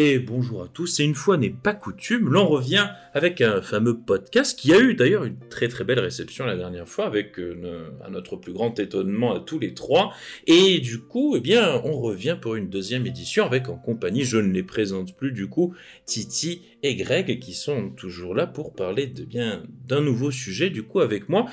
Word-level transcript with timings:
Et 0.00 0.20
bonjour 0.20 0.62
à 0.62 0.68
tous, 0.68 1.00
et 1.00 1.02
une 1.02 1.16
fois 1.16 1.36
n'est 1.38 1.50
pas 1.50 1.74
coutume, 1.74 2.28
l'on 2.28 2.46
revient 2.46 2.88
avec 3.14 3.40
un 3.40 3.60
fameux 3.60 3.98
podcast 3.98 4.56
qui 4.56 4.72
a 4.72 4.78
eu 4.78 4.94
d'ailleurs 4.94 5.24
une 5.24 5.40
très 5.50 5.66
très 5.66 5.82
belle 5.82 5.98
réception 5.98 6.46
la 6.46 6.54
dernière 6.54 6.88
fois, 6.88 7.06
avec 7.06 7.36
euh, 7.40 7.90
à 8.04 8.08
notre 8.08 8.36
plus 8.36 8.52
grand 8.52 8.78
étonnement 8.78 9.34
à 9.34 9.40
tous 9.40 9.58
les 9.58 9.74
trois, 9.74 10.14
et 10.46 10.78
du 10.78 11.00
coup, 11.00 11.34
eh 11.36 11.40
bien, 11.40 11.80
on 11.82 11.98
revient 11.98 12.38
pour 12.40 12.54
une 12.54 12.70
deuxième 12.70 13.08
édition 13.08 13.44
avec 13.44 13.68
en 13.68 13.76
compagnie, 13.76 14.22
je 14.22 14.36
ne 14.36 14.52
les 14.52 14.62
présente 14.62 15.16
plus 15.16 15.32
du 15.32 15.48
coup, 15.48 15.74
Titi 16.06 16.62
et 16.84 16.94
Greg 16.94 17.40
qui 17.40 17.54
sont 17.54 17.90
toujours 17.90 18.36
là 18.36 18.46
pour 18.46 18.76
parler 18.76 19.08
de 19.08 19.24
bien 19.24 19.64
d'un 19.88 20.00
nouveau 20.00 20.30
sujet 20.30 20.70
du 20.70 20.84
coup 20.84 21.00
avec 21.00 21.28
moi, 21.28 21.46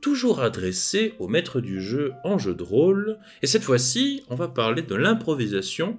toujours 0.00 0.40
adressé 0.40 1.12
au 1.18 1.28
maître 1.28 1.60
du 1.60 1.82
jeu 1.82 2.12
en 2.24 2.38
jeu 2.38 2.54
de 2.54 2.62
rôle, 2.62 3.18
et 3.42 3.46
cette 3.46 3.62
fois-ci, 3.62 4.22
on 4.30 4.36
va 4.36 4.48
parler 4.48 4.80
de 4.80 4.94
l'improvisation 4.94 5.98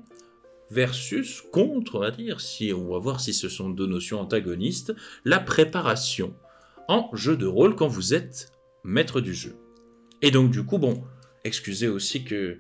versus 0.72 1.42
contre, 1.52 1.96
on 1.96 2.00
va 2.00 2.12
dire, 2.12 2.40
si 2.40 2.72
on 2.74 2.90
va 2.90 2.98
voir 2.98 3.20
si 3.20 3.34
ce 3.34 3.50
sont 3.50 3.70
deux 3.70 3.88
notions 3.88 4.20
antagonistes, 4.20 4.96
la 5.26 5.40
préparation 5.40 6.34
en 6.88 7.10
jeu 7.14 7.36
de 7.36 7.46
rôle 7.46 7.76
quand 7.76 7.88
vous 7.88 8.14
êtes 8.14 8.52
maître 8.84 9.22
du 9.22 9.34
jeu. 9.34 9.56
Et 10.22 10.32
donc 10.32 10.50
du 10.50 10.64
coup, 10.64 10.78
bon, 10.78 11.04
excusez 11.44 11.88
aussi 11.88 12.24
que 12.24 12.58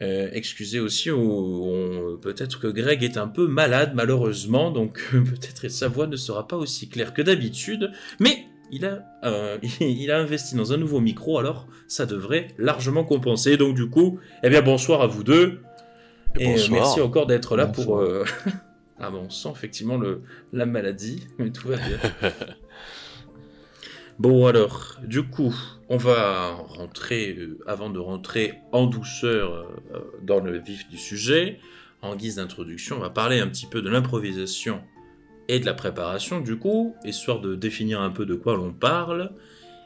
euh, 0.00 0.28
excusez 0.32 0.78
aussi, 0.78 1.10
peut-être 1.10 2.60
que 2.60 2.68
Greg 2.68 3.02
est 3.02 3.16
un 3.16 3.26
peu 3.26 3.48
malade 3.48 3.92
malheureusement, 3.94 4.70
donc 4.70 5.00
peut-être 5.10 5.68
sa 5.68 5.88
voix 5.88 6.06
ne 6.06 6.16
sera 6.16 6.46
pas 6.46 6.56
aussi 6.56 6.88
claire 6.88 7.12
que 7.12 7.22
d'habitude, 7.22 7.90
mais 8.20 8.44
il 8.70 8.86
a, 8.86 9.04
euh, 9.24 9.58
il 9.80 10.10
a 10.12 10.20
investi 10.20 10.54
dans 10.54 10.72
un 10.72 10.76
nouveau 10.76 11.00
micro, 11.00 11.38
alors 11.38 11.66
ça 11.88 12.06
devrait 12.06 12.48
largement 12.58 13.04
compenser. 13.04 13.56
Donc 13.56 13.74
du 13.74 13.88
coup, 13.88 14.20
eh 14.44 14.50
bien 14.50 14.62
bonsoir 14.62 15.02
à 15.02 15.08
vous 15.08 15.24
deux. 15.24 15.62
Et, 16.38 16.54
euh, 16.54 16.66
merci 16.70 17.00
encore 17.00 17.26
d'être 17.26 17.56
là 17.56 17.66
pour. 17.66 17.98
Euh... 17.98 18.24
ah 19.00 19.10
bon, 19.10 19.24
on 19.26 19.30
sent 19.30 19.50
effectivement 19.52 19.96
le, 19.96 20.22
la 20.52 20.66
maladie, 20.66 21.26
mais 21.38 21.50
tout 21.50 21.68
va 21.68 21.76
bien. 21.76 21.98
bon 24.18 24.46
alors, 24.46 24.96
du 25.04 25.22
coup, 25.24 25.54
on 25.88 25.96
va 25.96 26.52
rentrer, 26.52 27.36
euh, 27.38 27.58
avant 27.66 27.90
de 27.90 27.98
rentrer 27.98 28.54
en 28.72 28.86
douceur 28.86 29.52
euh, 29.52 30.00
dans 30.22 30.40
le 30.40 30.58
vif 30.58 30.88
du 30.88 30.98
sujet, 30.98 31.58
en 32.02 32.14
guise 32.14 32.36
d'introduction, 32.36 32.96
on 32.96 33.00
va 33.00 33.10
parler 33.10 33.40
un 33.40 33.48
petit 33.48 33.66
peu 33.66 33.82
de 33.82 33.88
l'improvisation 33.88 34.82
et 35.48 35.58
de 35.58 35.66
la 35.66 35.74
préparation, 35.74 36.40
du 36.40 36.58
coup, 36.58 36.94
histoire 37.04 37.40
de 37.40 37.54
définir 37.54 38.00
un 38.00 38.10
peu 38.10 38.26
de 38.26 38.34
quoi 38.34 38.54
l'on 38.54 38.72
parle. 38.72 39.32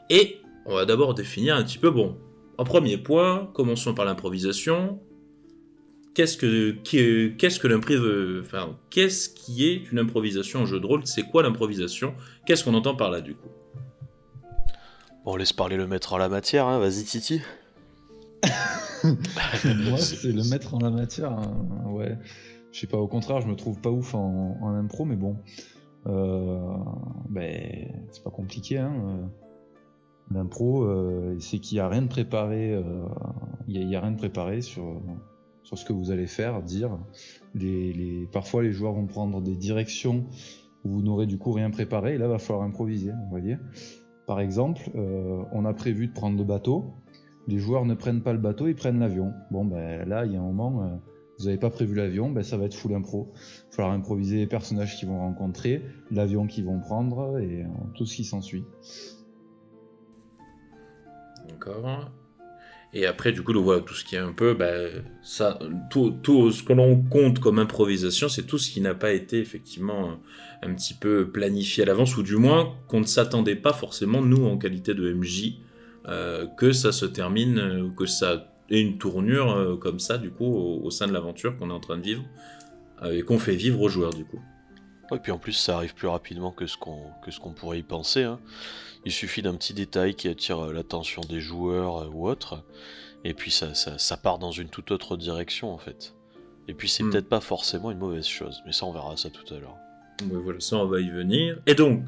Et 0.09 0.41
on 0.65 0.75
va 0.75 0.85
d'abord 0.85 1.13
définir 1.13 1.55
un 1.55 1.63
petit 1.63 1.77
peu, 1.77 1.89
bon, 1.89 2.17
en 2.57 2.65
premier 2.65 2.97
point, 2.97 3.49
commençons 3.53 3.93
par 3.93 4.05
l'improvisation 4.05 4.99
qu'est-ce 6.13 6.37
que 6.37 6.71
qu'est-ce 6.71 7.59
que 7.59 8.41
enfin 8.41 8.77
qu'est-ce 8.89 9.29
qui 9.29 9.65
est 9.65 9.91
une 9.91 9.99
improvisation 9.99 10.61
en 10.61 10.65
jeu 10.65 10.79
de 10.79 10.85
rôle? 10.85 11.05
C'est 11.05 11.23
quoi 11.23 11.43
l'improvisation? 11.43 12.13
Qu'est-ce 12.45 12.63
qu'on 12.63 12.73
entend 12.73 12.95
par 12.95 13.11
là 13.11 13.21
du 13.21 13.35
coup? 13.35 13.49
On 15.25 15.35
laisse 15.35 15.53
parler 15.53 15.77
le 15.77 15.87
maître 15.87 16.13
en 16.13 16.17
la 16.17 16.29
matière, 16.29 16.67
hein. 16.67 16.79
vas-y 16.79 17.03
Titi. 17.03 17.41
Moi, 19.03 19.97
c'est 19.97 20.31
le 20.31 20.43
maître 20.49 20.73
en 20.73 20.79
la 20.79 20.89
matière. 20.89 21.31
Hein. 21.31 21.65
Ouais, 21.87 22.17
je 22.71 22.79
sais 22.79 22.87
pas. 22.87 22.97
Au 22.97 23.07
contraire, 23.07 23.41
je 23.41 23.47
me 23.47 23.55
trouve 23.55 23.79
pas 23.79 23.89
ouf 23.89 24.15
en, 24.15 24.75
impro, 24.75 25.05
mais 25.05 25.15
bon, 25.15 25.37
euh, 26.07 26.59
ben, 27.29 28.05
c'est 28.11 28.23
pas 28.23 28.31
compliqué. 28.31 28.77
Hein. 28.77 29.29
L'impro, 30.31 30.83
euh, 30.83 31.37
c'est 31.39 31.59
qu'il 31.59 31.77
y 31.77 31.79
a 31.79 31.87
rien 31.87 32.01
de 32.01 32.07
préparé. 32.07 32.73
Euh, 32.73 33.05
il 33.67 33.81
y, 33.89 33.95
a 33.95 34.01
rien 34.01 34.11
de 34.11 34.17
préparé 34.17 34.61
sur 34.61 35.01
sur 35.63 35.77
ce 35.77 35.85
que 35.85 35.93
vous 35.93 36.11
allez 36.11 36.27
faire, 36.27 36.61
dire. 36.61 36.97
Parfois, 38.31 38.63
les 38.63 38.71
joueurs 38.71 38.93
vont 38.93 39.07
prendre 39.07 39.41
des 39.41 39.55
directions 39.55 40.25
où 40.83 40.89
vous 40.89 41.01
n'aurez 41.01 41.25
du 41.25 41.37
coup 41.37 41.51
rien 41.51 41.69
préparé, 41.69 42.15
et 42.15 42.17
là, 42.17 42.25
il 42.25 42.31
va 42.31 42.39
falloir 42.39 42.65
improviser, 42.65 43.11
va 43.31 43.39
dire. 43.39 43.59
Par 44.27 44.39
exemple, 44.39 44.89
euh, 44.95 45.43
on 45.51 45.65
a 45.65 45.73
prévu 45.73 46.07
de 46.07 46.13
prendre 46.13 46.37
le 46.37 46.43
bateau, 46.43 46.93
les 47.47 47.59
joueurs 47.59 47.85
ne 47.85 47.93
prennent 47.93 48.21
pas 48.21 48.33
le 48.33 48.39
bateau, 48.39 48.67
ils 48.67 48.75
prennent 48.75 48.99
l'avion. 48.99 49.33
Bon, 49.51 49.65
ben 49.65 50.07
là, 50.07 50.25
il 50.25 50.33
y 50.33 50.35
a 50.35 50.39
un 50.39 50.43
moment, 50.43 50.83
euh, 50.83 50.95
vous 51.39 51.45
n'avez 51.45 51.57
pas 51.57 51.69
prévu 51.69 51.95
l'avion, 51.95 52.29
ben 52.29 52.43
ça 52.43 52.57
va 52.57 52.65
être 52.65 52.73
full 52.73 52.93
impro. 52.93 53.31
Il 53.33 53.37
va 53.37 53.75
falloir 53.75 53.93
improviser 53.93 54.37
les 54.37 54.47
personnages 54.47 54.97
qu'ils 54.97 55.09
vont 55.09 55.19
rencontrer, 55.19 55.81
l'avion 56.11 56.47
qu'ils 56.47 56.65
vont 56.65 56.79
prendre, 56.79 57.39
et 57.39 57.63
euh, 57.63 57.67
tout 57.95 58.05
ce 58.05 58.15
qui 58.15 58.23
s'ensuit. 58.23 58.65
D'accord. 61.49 62.11
Et 62.95 63.07
après, 63.07 63.31
du 63.31 63.41
coup, 63.41 63.53
tout 63.53 63.93
ce 63.95 64.03
qui 64.03 64.15
est 64.15 64.19
un 64.19 64.33
peu, 64.33 64.53
ben, 64.53 65.03
ça, 65.23 65.57
tout, 65.89 66.51
ce 66.51 66.61
que 66.61 66.73
l'on 66.73 67.01
compte 67.01 67.39
comme 67.39 67.57
improvisation, 67.57 68.29
c'est 68.29 68.43
tout 68.43 68.59
ce 68.59 68.69
qui 68.69 68.81
n'a 68.81 68.93
pas 68.93 69.13
été 69.13 69.39
effectivement 69.39 70.19
un 70.61 70.73
petit 70.75 70.93
peu 70.93 71.27
planifié 71.27 71.83
à 71.83 71.85
l'avance, 71.87 72.15
ou 72.17 72.23
du 72.23 72.35
moins 72.35 72.75
qu'on 72.87 72.99
ne 72.99 73.05
s'attendait 73.05 73.55
pas 73.55 73.73
forcément, 73.73 74.21
nous, 74.21 74.45
en 74.45 74.57
qualité 74.57 74.93
de 74.93 75.11
MJ, 75.11 75.55
euh, 76.07 76.45
que 76.45 76.71
ça 76.71 76.91
se 76.91 77.05
termine, 77.05 77.57
euh, 77.57 77.89
que 77.97 78.05
ça 78.05 78.53
ait 78.69 78.81
une 78.81 78.99
tournure 78.99 79.51
euh, 79.51 79.75
comme 79.75 79.99
ça, 79.99 80.19
du 80.19 80.29
coup, 80.29 80.45
au, 80.45 80.91
sein 80.91 81.07
de 81.07 81.13
l'aventure 81.13 81.57
qu'on 81.57 81.71
est 81.71 81.73
en 81.73 81.79
train 81.79 81.97
de 81.97 82.03
vivre, 82.03 82.23
et 83.09 83.21
qu'on 83.23 83.39
fait 83.39 83.55
vivre 83.55 83.81
aux 83.81 83.89
joueurs, 83.89 84.13
du 84.13 84.23
coup. 84.23 84.39
Et 85.11 85.19
puis 85.19 85.31
en 85.31 85.37
plus, 85.37 85.51
ça 85.51 85.75
arrive 85.75 85.93
plus 85.93 86.07
rapidement 86.07 86.51
que 86.51 86.67
ce 86.67 86.77
qu'on 86.77 87.07
qu'on 87.41 87.53
pourrait 87.53 87.79
y 87.79 87.83
penser. 87.83 88.23
Hein. 88.23 88.39
Il 89.05 89.11
suffit 89.11 89.41
d'un 89.41 89.55
petit 89.55 89.73
détail 89.73 90.15
qui 90.15 90.27
attire 90.27 90.65
euh, 90.65 90.73
l'attention 90.73 91.21
des 91.27 91.41
joueurs 91.41 92.03
euh, 92.03 92.07
ou 92.07 92.27
autres, 92.27 92.63
et 93.23 93.33
puis 93.33 93.51
ça, 93.51 93.73
ça, 93.73 94.17
part 94.17 94.39
dans 94.39 94.51
une 94.51 94.69
toute 94.69 94.91
autre 94.91 95.17
direction 95.17 95.73
en 95.73 95.77
fait. 95.77 96.15
Et 96.67 96.73
puis 96.73 96.87
c'est 96.87 97.03
hmm. 97.03 97.11
peut-être 97.11 97.29
pas 97.29 97.41
forcément 97.41 97.91
une 97.91 97.97
mauvaise 97.97 98.27
chose, 98.27 98.61
mais 98.65 98.71
ça 98.71 98.85
on 98.85 98.93
verra 98.93 99.15
ça 99.17 99.29
tout 99.29 99.53
à 99.53 99.59
l'heure. 99.59 99.77
voilà, 100.23 100.59
ça 100.59 100.77
on 100.77 100.85
va 100.85 100.99
y 100.99 101.09
venir. 101.09 101.59
Et 101.67 101.75
donc, 101.75 102.03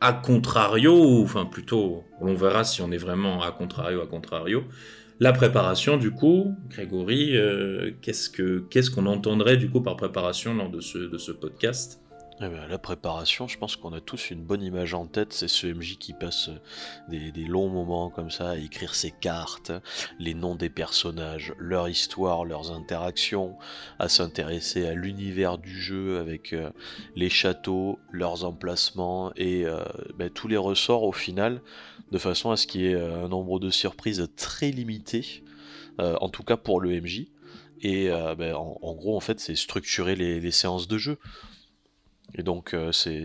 à 0.00 0.12
contrario, 0.12 1.22
enfin 1.22 1.46
plutôt, 1.46 2.04
on 2.20 2.34
verra 2.34 2.64
si 2.64 2.82
on 2.82 2.90
est 2.92 2.98
vraiment 2.98 3.42
à 3.42 3.52
contrario, 3.52 4.00
à 4.00 4.06
contrario. 4.06 4.64
La 5.20 5.32
préparation, 5.32 5.96
du 5.96 6.10
coup, 6.10 6.54
Grégory, 6.68 7.36
euh, 7.36 7.92
qu'est-ce 8.02 8.90
qu'on 8.90 9.06
entendrait 9.06 9.56
du 9.56 9.70
coup 9.70 9.80
par 9.80 9.96
préparation 9.96 10.54
lors 10.54 10.70
de 10.70 10.80
ce, 10.80 10.98
de 10.98 11.18
ce 11.18 11.30
podcast? 11.30 12.00
Eh 12.40 12.48
ben, 12.48 12.66
la 12.66 12.78
préparation, 12.78 13.46
je 13.46 13.56
pense 13.56 13.76
qu'on 13.76 13.92
a 13.92 14.00
tous 14.00 14.30
une 14.30 14.42
bonne 14.42 14.62
image 14.62 14.92
en 14.92 15.06
tête, 15.06 15.32
c'est 15.32 15.46
ce 15.46 15.68
MJ 15.68 15.98
qui 15.98 16.12
passe 16.12 16.48
euh, 16.48 17.30
des, 17.30 17.44
longs 17.44 17.68
moments 17.68 18.10
comme 18.10 18.30
ça 18.30 18.50
à 18.50 18.56
écrire 18.56 18.96
ses 18.96 19.12
cartes, 19.12 19.70
les 20.18 20.34
noms 20.34 20.56
des 20.56 20.68
personnages, 20.68 21.54
leur 21.58 21.88
histoire, 21.88 22.44
leurs 22.44 22.72
interactions, 22.72 23.56
à 24.00 24.08
s'intéresser 24.08 24.84
à 24.84 24.94
l'univers 24.94 25.58
du 25.58 25.80
jeu 25.80 26.18
avec 26.18 26.52
euh, 26.52 26.70
les 27.14 27.30
châteaux, 27.30 28.00
leurs 28.10 28.44
emplacements 28.44 29.32
et 29.36 29.64
euh, 29.64 29.84
ben, 30.16 30.28
tous 30.28 30.48
les 30.48 30.56
ressorts 30.56 31.04
au 31.04 31.12
final, 31.12 31.62
de 32.10 32.18
façon 32.18 32.50
à 32.50 32.56
ce 32.56 32.66
qu'il 32.66 32.80
y 32.80 32.86
ait 32.88 33.00
un 33.00 33.28
nombre 33.28 33.60
de 33.60 33.70
surprises 33.70 34.28
très 34.36 34.70
limité, 34.70 35.44
en 35.98 36.28
tout 36.28 36.42
cas 36.42 36.56
pour 36.56 36.80
le 36.80 37.00
MJ. 37.00 37.26
Et 37.80 38.08
ben, 38.08 38.54
en, 38.54 38.94
gros, 38.94 39.16
en 39.16 39.20
fait, 39.20 39.40
c'est 39.40 39.56
structurer 39.56 40.14
les 40.14 40.50
séances 40.50 40.86
de 40.86 40.98
jeu. 40.98 41.18
Et 42.36 42.42
donc 42.42 42.74
euh, 42.74 42.90
c'est 42.92 43.24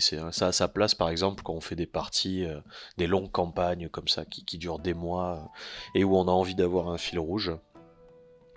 ça 0.00 0.46
à 0.46 0.52
sa 0.52 0.68
place 0.68 0.94
par 0.94 1.08
exemple 1.10 1.42
quand 1.42 1.54
on 1.54 1.60
fait 1.60 1.76
des 1.76 1.86
parties, 1.86 2.44
euh, 2.44 2.60
des 2.96 3.06
longues 3.06 3.30
campagnes 3.30 3.88
comme 3.88 4.08
ça 4.08 4.24
qui, 4.24 4.58
durent 4.58 4.80
des 4.80 4.94
mois 4.94 5.36
euh, 5.36 6.00
et 6.00 6.04
où 6.04 6.16
on 6.16 6.26
a 6.26 6.32
envie 6.32 6.56
d'avoir 6.56 6.88
un 6.88 6.98
fil 6.98 7.18
rouge. 7.18 7.52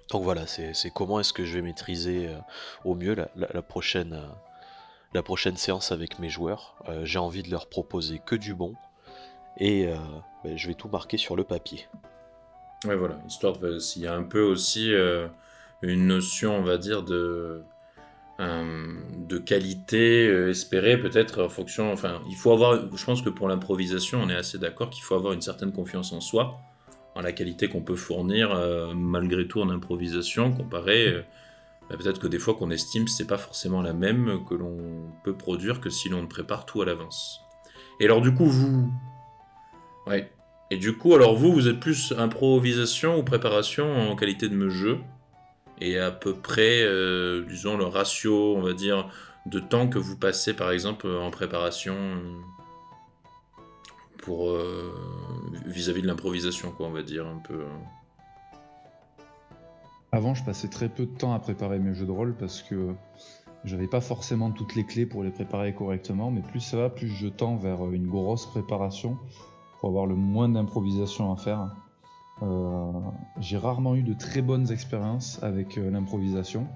Donc 0.09 0.23
voilà, 0.23 0.45
c'est 0.45 0.73
comment 0.93 1.21
est-ce 1.21 1.31
que 1.31 1.45
je 1.45 1.53
vais 1.53 1.61
maîtriser 1.61 2.29
au 2.83 2.95
mieux 2.95 3.15
la, 3.15 3.61
prochaine, 3.61 4.21
la 5.13 5.23
prochaine 5.23 5.55
séance 5.55 5.93
avec 5.93 6.19
mes 6.19 6.27
joueurs. 6.27 6.75
J'ai 7.03 7.17
envie 7.17 7.43
de 7.43 7.49
leur 7.49 7.69
proposer 7.69 8.19
que 8.19 8.35
du 8.35 8.53
bon 8.53 8.75
et 9.57 9.87
ben, 10.43 10.57
je 10.57 10.67
vais 10.67 10.73
tout 10.73 10.89
marquer 10.89 11.15
sur 11.15 11.37
le 11.37 11.45
papier. 11.45 11.87
Ouais 12.83 12.97
voilà, 12.97 13.21
histoire 13.25 13.55
s'il 13.79 14.01
y 14.01 14.07
a 14.07 14.13
un 14.13 14.23
peu 14.23 14.41
aussi 14.41 14.91
une 15.81 16.07
notion 16.07 16.57
on 16.57 16.63
va 16.63 16.77
dire 16.77 17.03
de 17.03 17.63
de 18.41 19.37
qualité 19.37 20.27
euh, 20.27 20.49
espérée 20.49 20.99
peut-être 20.99 21.43
en 21.43 21.49
fonction. 21.49 21.91
Enfin, 21.91 22.21
il 22.29 22.35
faut 22.35 22.51
avoir. 22.51 22.95
Je 22.95 23.05
pense 23.05 23.21
que 23.21 23.29
pour 23.29 23.47
l'improvisation, 23.47 24.21
on 24.21 24.29
est 24.29 24.35
assez 24.35 24.57
d'accord 24.57 24.89
qu'il 24.89 25.03
faut 25.03 25.15
avoir 25.15 25.33
une 25.33 25.41
certaine 25.41 25.71
confiance 25.71 26.11
en 26.13 26.21
soi, 26.21 26.59
en 27.15 27.21
la 27.21 27.31
qualité 27.31 27.67
qu'on 27.67 27.81
peut 27.81 27.95
fournir 27.95 28.51
euh, 28.51 28.93
malgré 28.93 29.47
tout 29.47 29.61
en 29.61 29.69
improvisation, 29.69 30.51
comparé. 30.51 31.23
Bah, 31.89 31.97
peut-être 31.97 32.19
que 32.19 32.27
des 32.27 32.39
fois 32.39 32.53
qu'on 32.53 32.71
estime 32.71 33.07
c'est 33.09 33.27
pas 33.27 33.37
forcément 33.37 33.81
la 33.81 33.91
même 33.91 34.45
que 34.47 34.55
l'on 34.55 35.11
peut 35.25 35.35
produire 35.35 35.81
que 35.81 35.89
si 35.89 36.07
l'on 36.07 36.25
prépare 36.25 36.65
tout 36.65 36.81
à 36.81 36.85
l'avance. 36.85 37.41
Et 37.99 38.05
alors 38.05 38.21
du 38.21 38.33
coup 38.33 38.45
vous, 38.45 38.89
ouais. 40.07 40.31
Et 40.69 40.77
du 40.77 40.97
coup 40.97 41.13
alors 41.15 41.35
vous 41.35 41.51
vous 41.51 41.67
êtes 41.67 41.81
plus 41.81 42.13
improvisation 42.17 43.17
ou 43.19 43.23
préparation 43.23 44.09
en 44.09 44.15
qualité 44.15 44.47
de 44.47 44.69
jeu? 44.69 44.99
Et 45.81 45.97
à 45.97 46.11
peu 46.11 46.35
près, 46.35 46.83
euh, 46.83 47.43
disons, 47.49 47.75
le 47.75 47.85
ratio, 47.85 48.55
on 48.55 48.61
va 48.61 48.73
dire, 48.73 49.09
de 49.47 49.59
temps 49.59 49.89
que 49.89 49.97
vous 49.97 50.15
passez, 50.15 50.53
par 50.53 50.71
exemple, 50.71 51.07
en 51.07 51.31
préparation 51.31 51.95
pour 54.19 54.51
euh, 54.51 54.93
vis-à-vis 55.65 56.03
de 56.03 56.07
l'improvisation, 56.07 56.71
quoi, 56.71 56.87
on 56.87 56.91
va 56.91 57.01
dire, 57.01 57.25
un 57.25 57.39
peu. 57.39 57.65
Avant, 60.11 60.35
je 60.35 60.43
passais 60.43 60.67
très 60.67 60.87
peu 60.87 61.07
de 61.07 61.17
temps 61.17 61.33
à 61.33 61.39
préparer 61.39 61.79
mes 61.79 61.95
jeux 61.95 62.05
de 62.05 62.11
rôle 62.11 62.35
parce 62.35 62.61
que 62.61 62.93
j'avais 63.63 63.87
pas 63.87 64.01
forcément 64.01 64.51
toutes 64.51 64.75
les 64.75 64.85
clés 64.85 65.07
pour 65.07 65.23
les 65.23 65.31
préparer 65.31 65.73
correctement, 65.73 66.29
mais 66.29 66.41
plus 66.41 66.59
ça 66.59 66.77
va, 66.77 66.89
plus 66.89 67.07
je 67.07 67.27
tends 67.27 67.55
vers 67.55 67.89
une 67.91 68.07
grosse 68.07 68.45
préparation 68.45 69.17
pour 69.79 69.89
avoir 69.89 70.05
le 70.05 70.15
moins 70.15 70.49
d'improvisation 70.49 71.33
à 71.33 71.37
faire. 71.37 71.69
Euh, 72.41 72.91
j'ai 73.39 73.57
rarement 73.57 73.95
eu 73.95 74.03
de 74.03 74.13
très 74.13 74.41
bonnes 74.41 74.71
expériences 74.71 75.41
avec 75.43 75.77
euh, 75.77 75.91
l'improvisation. 75.91 76.67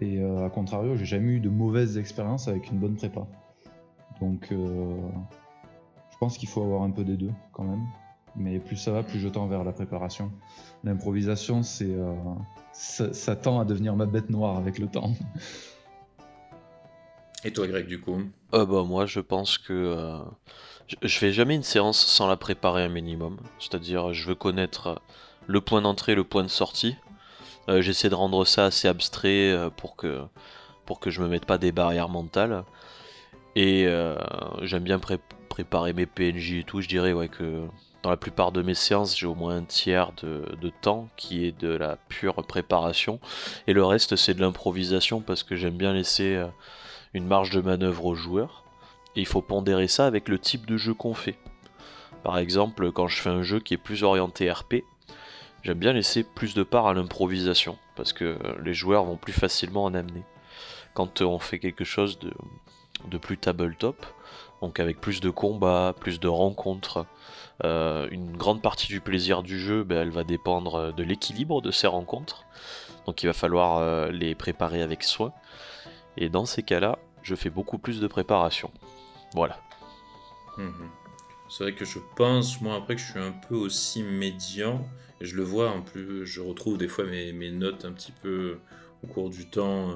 Et 0.00 0.18
euh, 0.18 0.46
à 0.46 0.50
contrario, 0.50 0.96
j'ai 0.96 1.04
jamais 1.04 1.32
eu 1.32 1.40
de 1.40 1.50
mauvaises 1.50 1.98
expériences 1.98 2.48
avec 2.48 2.70
une 2.70 2.78
bonne 2.78 2.96
prépa. 2.96 3.26
Donc 4.20 4.48
je 4.50 6.16
pense 6.18 6.36
qu'il 6.36 6.48
faut 6.48 6.62
avoir 6.62 6.82
un 6.82 6.90
peu 6.90 7.04
des 7.04 7.16
deux 7.16 7.32
quand 7.52 7.64
même. 7.64 7.84
Mais 8.36 8.58
plus 8.58 8.76
ça 8.76 8.92
va, 8.92 9.02
plus 9.02 9.18
je 9.18 9.28
tends 9.28 9.46
vers 9.46 9.64
la 9.64 9.72
préparation. 9.72 10.30
L'improvisation, 10.84 11.62
c'est 11.62 11.96
ça, 12.72 13.36
tend 13.36 13.60
à 13.60 13.64
devenir 13.64 13.96
ma 13.96 14.06
bête 14.06 14.30
noire 14.30 14.56
avec 14.56 14.78
le 14.78 14.88
temps. 14.88 15.12
Et 17.44 17.52
toi, 17.52 17.66
Greg, 17.66 17.86
du 17.86 18.00
coup 18.00 18.22
bah, 18.52 18.66
Moi, 18.66 19.06
je 19.06 19.20
pense 19.20 19.58
que 19.58 20.20
je 21.02 21.18
fais 21.18 21.32
jamais 21.32 21.54
une 21.54 21.62
séance 21.62 21.98
sans 21.98 22.28
la 22.28 22.36
préparer 22.36 22.82
un 22.82 22.88
minimum. 22.88 23.38
C'est-à-dire, 23.58 24.12
je 24.12 24.28
veux 24.28 24.34
connaître 24.34 25.00
le 25.46 25.60
point 25.60 25.82
d'entrée, 25.82 26.14
le 26.14 26.24
point 26.24 26.42
de 26.42 26.48
sortie. 26.48 26.96
Euh, 27.68 27.82
j'essaie 27.82 28.08
de 28.08 28.14
rendre 28.14 28.44
ça 28.44 28.66
assez 28.66 28.88
abstrait 28.88 29.50
euh, 29.50 29.70
pour 29.70 29.96
que 29.96 30.22
pour 30.86 30.98
que 30.98 31.10
je 31.10 31.20
me 31.20 31.28
mette 31.28 31.44
pas 31.44 31.58
des 31.58 31.72
barrières 31.72 32.08
mentales. 32.08 32.64
Et 33.54 33.86
euh, 33.86 34.16
j'aime 34.62 34.82
bien 34.82 34.98
préparer 35.48 35.92
mes 35.92 36.06
PNJ 36.06 36.54
et 36.54 36.64
tout. 36.64 36.80
Je 36.80 36.88
dirais 36.88 37.12
ouais 37.12 37.28
que 37.28 37.66
dans 38.02 38.10
la 38.10 38.16
plupart 38.16 38.50
de 38.50 38.62
mes 38.62 38.74
séances, 38.74 39.16
j'ai 39.16 39.26
au 39.26 39.34
moins 39.34 39.56
un 39.56 39.64
tiers 39.64 40.12
de, 40.22 40.72
temps 40.80 41.08
qui 41.16 41.44
est 41.44 41.58
de 41.60 41.68
la 41.68 41.96
pure 42.08 42.34
préparation. 42.46 43.20
Et 43.66 43.72
le 43.72 43.84
reste, 43.84 44.16
c'est 44.16 44.34
de 44.34 44.40
l'improvisation 44.40 45.20
parce 45.20 45.42
que 45.44 45.54
j'aime 45.54 45.76
bien 45.76 45.92
laisser 45.92 46.42
une 47.14 47.26
marge 47.26 47.50
de 47.50 47.60
manœuvre 47.60 48.06
aux 48.06 48.14
joueurs. 48.14 48.64
Et 49.16 49.20
il 49.20 49.26
faut 49.26 49.42
pondérer 49.42 49.88
ça 49.88 50.06
avec 50.06 50.28
le 50.28 50.38
type 50.38 50.66
de 50.66 50.76
jeu 50.76 50.94
qu'on 50.94 51.14
fait. 51.14 51.38
Par 52.22 52.38
exemple, 52.38 52.92
quand 52.92 53.08
je 53.08 53.20
fais 53.20 53.30
un 53.30 53.42
jeu 53.42 53.60
qui 53.60 53.74
est 53.74 53.78
plus 53.78 54.04
orienté 54.04 54.50
RP, 54.50 54.84
j'aime 55.62 55.78
bien 55.78 55.92
laisser 55.92 56.22
plus 56.22 56.54
de 56.54 56.62
part 56.62 56.86
à 56.86 56.94
l'improvisation, 56.94 57.78
parce 57.96 58.12
que 58.12 58.38
les 58.62 58.74
joueurs 58.74 59.04
vont 59.04 59.16
plus 59.16 59.32
facilement 59.32 59.84
en 59.84 59.94
amener. 59.94 60.22
Quand 60.94 61.22
on 61.22 61.38
fait 61.38 61.58
quelque 61.58 61.84
chose 61.84 62.18
de, 62.18 63.18
plus 63.18 63.38
tabletop, 63.38 64.04
donc 64.60 64.80
avec 64.80 65.00
plus 65.00 65.20
de 65.20 65.30
combats, 65.30 65.94
plus 65.98 66.20
de 66.20 66.28
rencontres, 66.28 67.06
euh, 67.64 68.06
une 68.10 68.36
grande 68.36 68.60
partie 68.62 68.88
du 68.88 69.00
plaisir 69.00 69.42
du 69.42 69.58
jeu, 69.58 69.82
ben, 69.82 70.02
elle 70.02 70.10
va 70.10 70.24
dépendre 70.24 70.92
de 70.92 71.02
l'équilibre 71.02 71.62
de 71.62 71.70
ces 71.70 71.86
rencontres. 71.86 72.44
Donc 73.06 73.22
il 73.22 73.26
va 73.26 73.32
falloir 73.32 73.78
euh, 73.78 74.10
les 74.10 74.34
préparer 74.34 74.82
avec 74.82 75.02
soin. 75.02 75.32
Et 76.20 76.28
dans 76.28 76.44
ces 76.44 76.62
cas-là, 76.62 76.98
je 77.22 77.34
fais 77.34 77.50
beaucoup 77.50 77.78
plus 77.78 78.00
de 78.00 78.06
préparation. 78.06 78.70
Voilà. 79.34 79.58
Mhm. 80.58 80.90
C'est 81.48 81.64
vrai 81.64 81.74
que 81.74 81.86
je 81.86 81.98
pense, 82.14 82.60
moi, 82.60 82.76
après 82.76 82.94
que 82.94 83.00
je 83.00 83.10
suis 83.10 83.18
un 83.18 83.32
peu 83.32 83.56
aussi 83.56 84.02
médian, 84.02 84.86
et 85.20 85.24
je 85.24 85.34
le 85.34 85.42
vois 85.42 85.70
en 85.70 85.80
plus, 85.80 86.26
je 86.26 86.40
retrouve 86.40 86.78
des 86.78 86.88
fois 86.88 87.04
mes, 87.04 87.50
notes 87.50 87.84
un 87.84 87.92
petit 87.92 88.12
peu 88.12 88.58
au 89.02 89.06
cours 89.06 89.30
du 89.30 89.48
temps, 89.48 89.90
euh, 89.90 89.94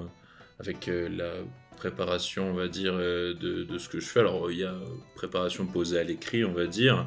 avec 0.59 0.89
euh, 0.89 1.09
la 1.09 1.31
préparation, 1.77 2.51
on 2.51 2.55
va 2.55 2.69
dire, 2.69 2.95
euh, 2.95 3.35
de, 3.35 3.79
ce 3.79 3.89
que 3.89 4.01
je 4.01 4.07
fais. 4.07 4.21
Alors, 4.21 4.51
il 4.51 4.59
y 4.59 4.65
a 4.65 4.75
préparation 5.15 5.67
posée 5.67 5.99
à 5.99 6.05
l'écrit, 6.05 6.45
on 6.45 6.53
va 6.53 6.67
dire. 6.67 7.07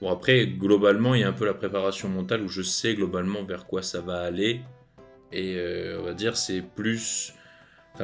Bon, 0.00 0.10
après, 0.10 0.46
globalement, 0.46 1.14
il 1.14 1.22
y 1.22 1.24
a 1.24 1.28
un 1.28 1.32
peu 1.32 1.46
la 1.46 1.54
préparation 1.54 2.08
mentale 2.08 2.42
où 2.42 2.48
je 2.48 2.62
sais 2.62 2.94
globalement 2.94 3.42
vers 3.42 3.66
quoi 3.66 3.82
ça 3.82 4.00
va 4.00 4.20
aller. 4.20 4.60
Et 5.32 5.56
on 5.98 6.02
va 6.02 6.12
dire, 6.12 6.36
c'est 6.36 6.60
plus 6.60 7.32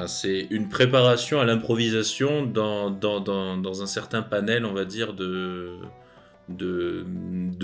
c'est 0.06 0.46
une 0.50 0.68
préparation 0.68 1.40
à 1.40 1.44
l'improvisation 1.44 2.44
dans, 2.44 3.82
un 3.82 3.86
certain 3.86 4.22
panel, 4.22 4.64
on 4.64 4.72
va 4.72 4.84
dire, 4.84 5.14
de, 5.14 5.78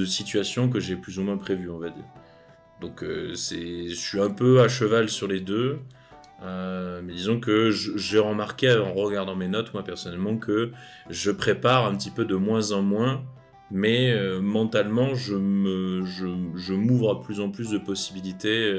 situations 0.06 0.68
que 0.68 0.80
j'ai 0.80 0.96
plus 0.96 1.18
ou 1.18 1.22
moins 1.22 1.36
prévues, 1.36 1.70
on 1.70 1.78
va 1.78 1.90
dire. 1.90 2.04
Donc 2.80 3.02
euh, 3.02 3.30
je 3.30 3.94
suis 3.94 4.20
un 4.20 4.30
peu 4.30 4.60
à 4.60 4.68
cheval 4.68 5.08
sur 5.08 5.28
les 5.28 5.40
deux. 5.40 5.78
Euh, 6.42 7.00
mais 7.02 7.14
disons 7.14 7.40
que 7.40 7.70
j'ai 7.70 8.18
remarqué 8.18 8.76
en 8.76 8.92
regardant 8.92 9.36
mes 9.36 9.48
notes, 9.48 9.72
moi 9.72 9.82
personnellement, 9.84 10.36
que 10.36 10.72
je 11.08 11.30
prépare 11.30 11.86
un 11.86 11.94
petit 11.96 12.10
peu 12.10 12.24
de 12.24 12.34
moins 12.34 12.72
en 12.72 12.82
moins, 12.82 13.22
mais 13.70 14.12
euh, 14.12 14.40
mentalement, 14.40 15.14
je, 15.14 15.36
me, 15.36 16.04
je, 16.04 16.26
je 16.56 16.74
m'ouvre 16.74 17.12
à 17.12 17.22
plus 17.22 17.40
en 17.40 17.50
plus 17.50 17.70
de 17.70 17.78
possibilités 17.78 18.70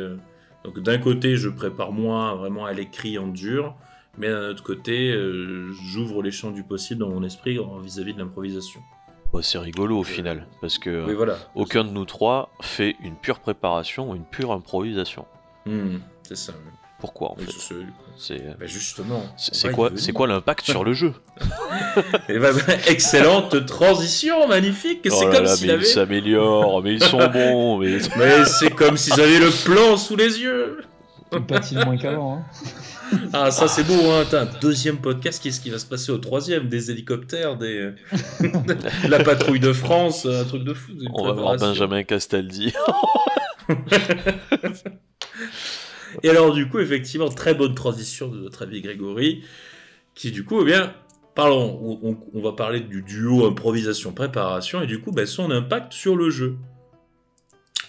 donc 0.65 0.79
d'un 0.79 0.97
côté, 0.97 1.37
je 1.37 1.47
prépare 1.47 1.91
moins 1.91 2.33
vraiment 2.35 2.65
à 2.65 2.73
l'écrit 2.73 3.19
en 3.19 3.27
dur, 3.27 3.75
mais 4.17 4.29
d'un 4.29 4.49
autre 4.49 4.63
côté, 4.63 5.11
euh, 5.11 5.71
j'ouvre 5.85 6.23
les 6.23 6.31
champs 6.31 6.49
du 6.49 6.63
possible 6.63 7.01
dans 7.01 7.09
mon 7.09 7.23
esprit 7.23 7.59
vis-à-vis 7.83 8.13
de 8.13 8.19
l'improvisation. 8.19 8.81
c'est 9.41 9.59
rigolo 9.59 9.99
au 9.99 10.03
final, 10.03 10.47
parce 10.61 10.79
que 10.79 11.13
voilà. 11.13 11.37
aucun 11.53 11.83
de 11.83 11.91
nous 11.91 12.05
trois 12.05 12.49
fait 12.61 12.95
une 13.03 13.15
pure 13.15 13.39
préparation 13.39 14.11
ou 14.11 14.15
une 14.15 14.25
pure 14.25 14.51
improvisation. 14.51 15.25
Hmm, 15.67 15.97
c'est 16.23 16.37
ça 16.37 16.53
pourquoi 17.05 17.33
en 17.33 17.35
fait 17.35 17.51
C'est 18.17 18.57
bah, 18.59 18.65
justement. 18.65 19.23
C'est 19.37 19.71
quoi, 19.71 19.91
c'est 19.95 20.11
quoi 20.11 20.25
l'impact 20.27 20.65
sur 20.65 20.83
le 20.83 20.93
jeu? 20.93 21.13
Et 22.29 22.39
bah, 22.39 22.49
bah, 22.51 22.73
excellente 22.87 23.63
transition, 23.67 24.47
magnifique. 24.47 25.01
Oh 25.05 25.15
c'est 25.15 25.29
comme. 25.29 25.45
Ils 25.45 25.85
s'améliorent, 25.85 26.81
mais 26.81 26.93
ils 26.93 27.03
sont 27.03 27.27
bons. 27.33 27.77
Mais, 27.77 27.99
c'est 28.45 28.71
comme 28.71 28.97
s'ils 28.97 29.19
avaient 29.21 29.37
le 29.39 29.51
plan 29.65 29.97
sous 29.97 30.15
les 30.15 30.39
yeux. 30.39 30.81
Moins 31.85 31.97
qu'avant. 31.97 32.37
Hein. 32.37 33.19
Ah, 33.33 33.51
ça 33.51 33.67
c'est 33.67 33.83
beau, 33.83 34.09
hein. 34.09 34.25
un 34.33 34.47
deuxième 34.61 34.97
podcast, 34.97 35.43
qu'est-ce 35.43 35.61
qui 35.61 35.69
va 35.69 35.77
se 35.77 35.85
passer 35.85 36.11
au 36.11 36.17
troisième? 36.17 36.69
Des 36.69 36.89
hélicoptères, 36.89 37.55
des... 37.55 37.91
la 39.07 39.23
patrouille 39.23 39.59
de 39.59 39.73
France, 39.73 40.25
un 40.25 40.43
truc 40.45 40.63
de 40.63 40.73
fou. 40.73 40.93
On 41.13 41.23
va 41.27 41.33
voir 41.33 41.57
Benjamin 41.57 42.01
Castaldi. 42.01 42.73
Et 46.23 46.29
alors, 46.29 46.53
du 46.53 46.67
coup, 46.67 46.79
effectivement, 46.79 47.29
très 47.29 47.53
bonne 47.53 47.75
transition 47.75 48.27
de 48.27 48.37
notre 48.37 48.63
ami 48.63 48.81
Grégory, 48.81 49.43
qui, 50.13 50.31
du 50.31 50.45
coup, 50.45 50.61
eh 50.61 50.65
bien, 50.65 50.93
parlons, 51.35 51.99
on, 52.33 52.41
va 52.41 52.53
parler 52.53 52.79
du 52.79 53.01
duo 53.01 53.45
improvisation-préparation, 53.45 54.81
et 54.81 54.87
du 54.87 55.01
coup, 55.01 55.11
ben, 55.11 55.25
son 55.25 55.51
impact 55.51 55.93
sur 55.93 56.15
le 56.15 56.29
jeu. 56.29 56.57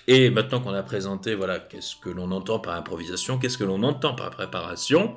Et 0.09 0.31
maintenant 0.31 0.61
qu'on 0.61 0.75
a 0.75 0.83
présenté, 0.83 1.35
voilà, 1.35 1.59
qu'est-ce 1.59 1.97
que 1.97 2.11
l'on 2.11 2.31
entend 2.31 2.59
par 2.59 2.75
improvisation, 2.75 3.39
qu'est-ce 3.39 3.59
que 3.59 3.65
l'on 3.65 3.83
entend 3.83 4.15
par 4.15 4.31
préparation, 4.31 5.17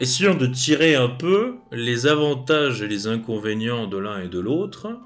essayons 0.00 0.34
de 0.34 0.46
tirer 0.46 0.94
un 0.94 1.08
peu 1.08 1.56
les 1.72 2.06
avantages 2.06 2.82
et 2.82 2.88
les 2.88 3.06
inconvénients 3.06 3.86
de 3.86 3.98
l'un 3.98 4.20
et 4.20 4.28
de 4.28 4.38
l'autre, 4.38 4.98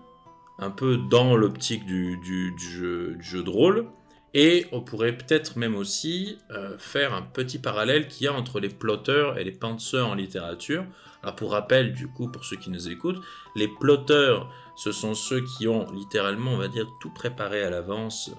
un 0.58 0.70
peu 0.70 0.96
dans 0.96 1.36
l'optique 1.36 1.86
du, 1.86 2.18
jeu, 2.60 3.14
du, 3.16 3.22
jeu, 3.22 3.42
de 3.42 3.50
rôle, 3.50 3.86
et 4.34 4.66
on 4.72 4.80
pourrait 4.80 5.16
peut-être 5.16 5.56
même 5.56 5.74
aussi 5.74 6.38
euh, 6.50 6.76
faire 6.78 7.14
un 7.14 7.22
petit 7.22 7.58
parallèle 7.58 8.08
qu'il 8.08 8.24
y 8.24 8.28
a 8.28 8.34
entre 8.34 8.60
les 8.60 8.68
plotteurs 8.68 9.38
et 9.38 9.44
les 9.44 9.52
penseurs 9.52 10.08
en 10.08 10.14
littérature. 10.14 10.84
Alors 11.22 11.34
pour 11.34 11.52
rappel, 11.52 11.94
du 11.94 12.08
coup, 12.08 12.28
pour 12.28 12.44
ceux 12.44 12.56
qui 12.56 12.70
nous 12.70 12.88
écoutent, 12.88 13.20
les 13.56 13.68
plotteurs, 13.68 14.52
ce 14.76 14.92
sont 14.92 15.14
ceux 15.14 15.42
qui 15.44 15.66
ont 15.66 15.90
littéralement, 15.92 16.52
on 16.52 16.58
va 16.58 16.68
dire, 16.68 16.86
tout 17.00 17.10
préparé 17.10 17.62
à 17.62 17.70
l'avance, 17.70 18.30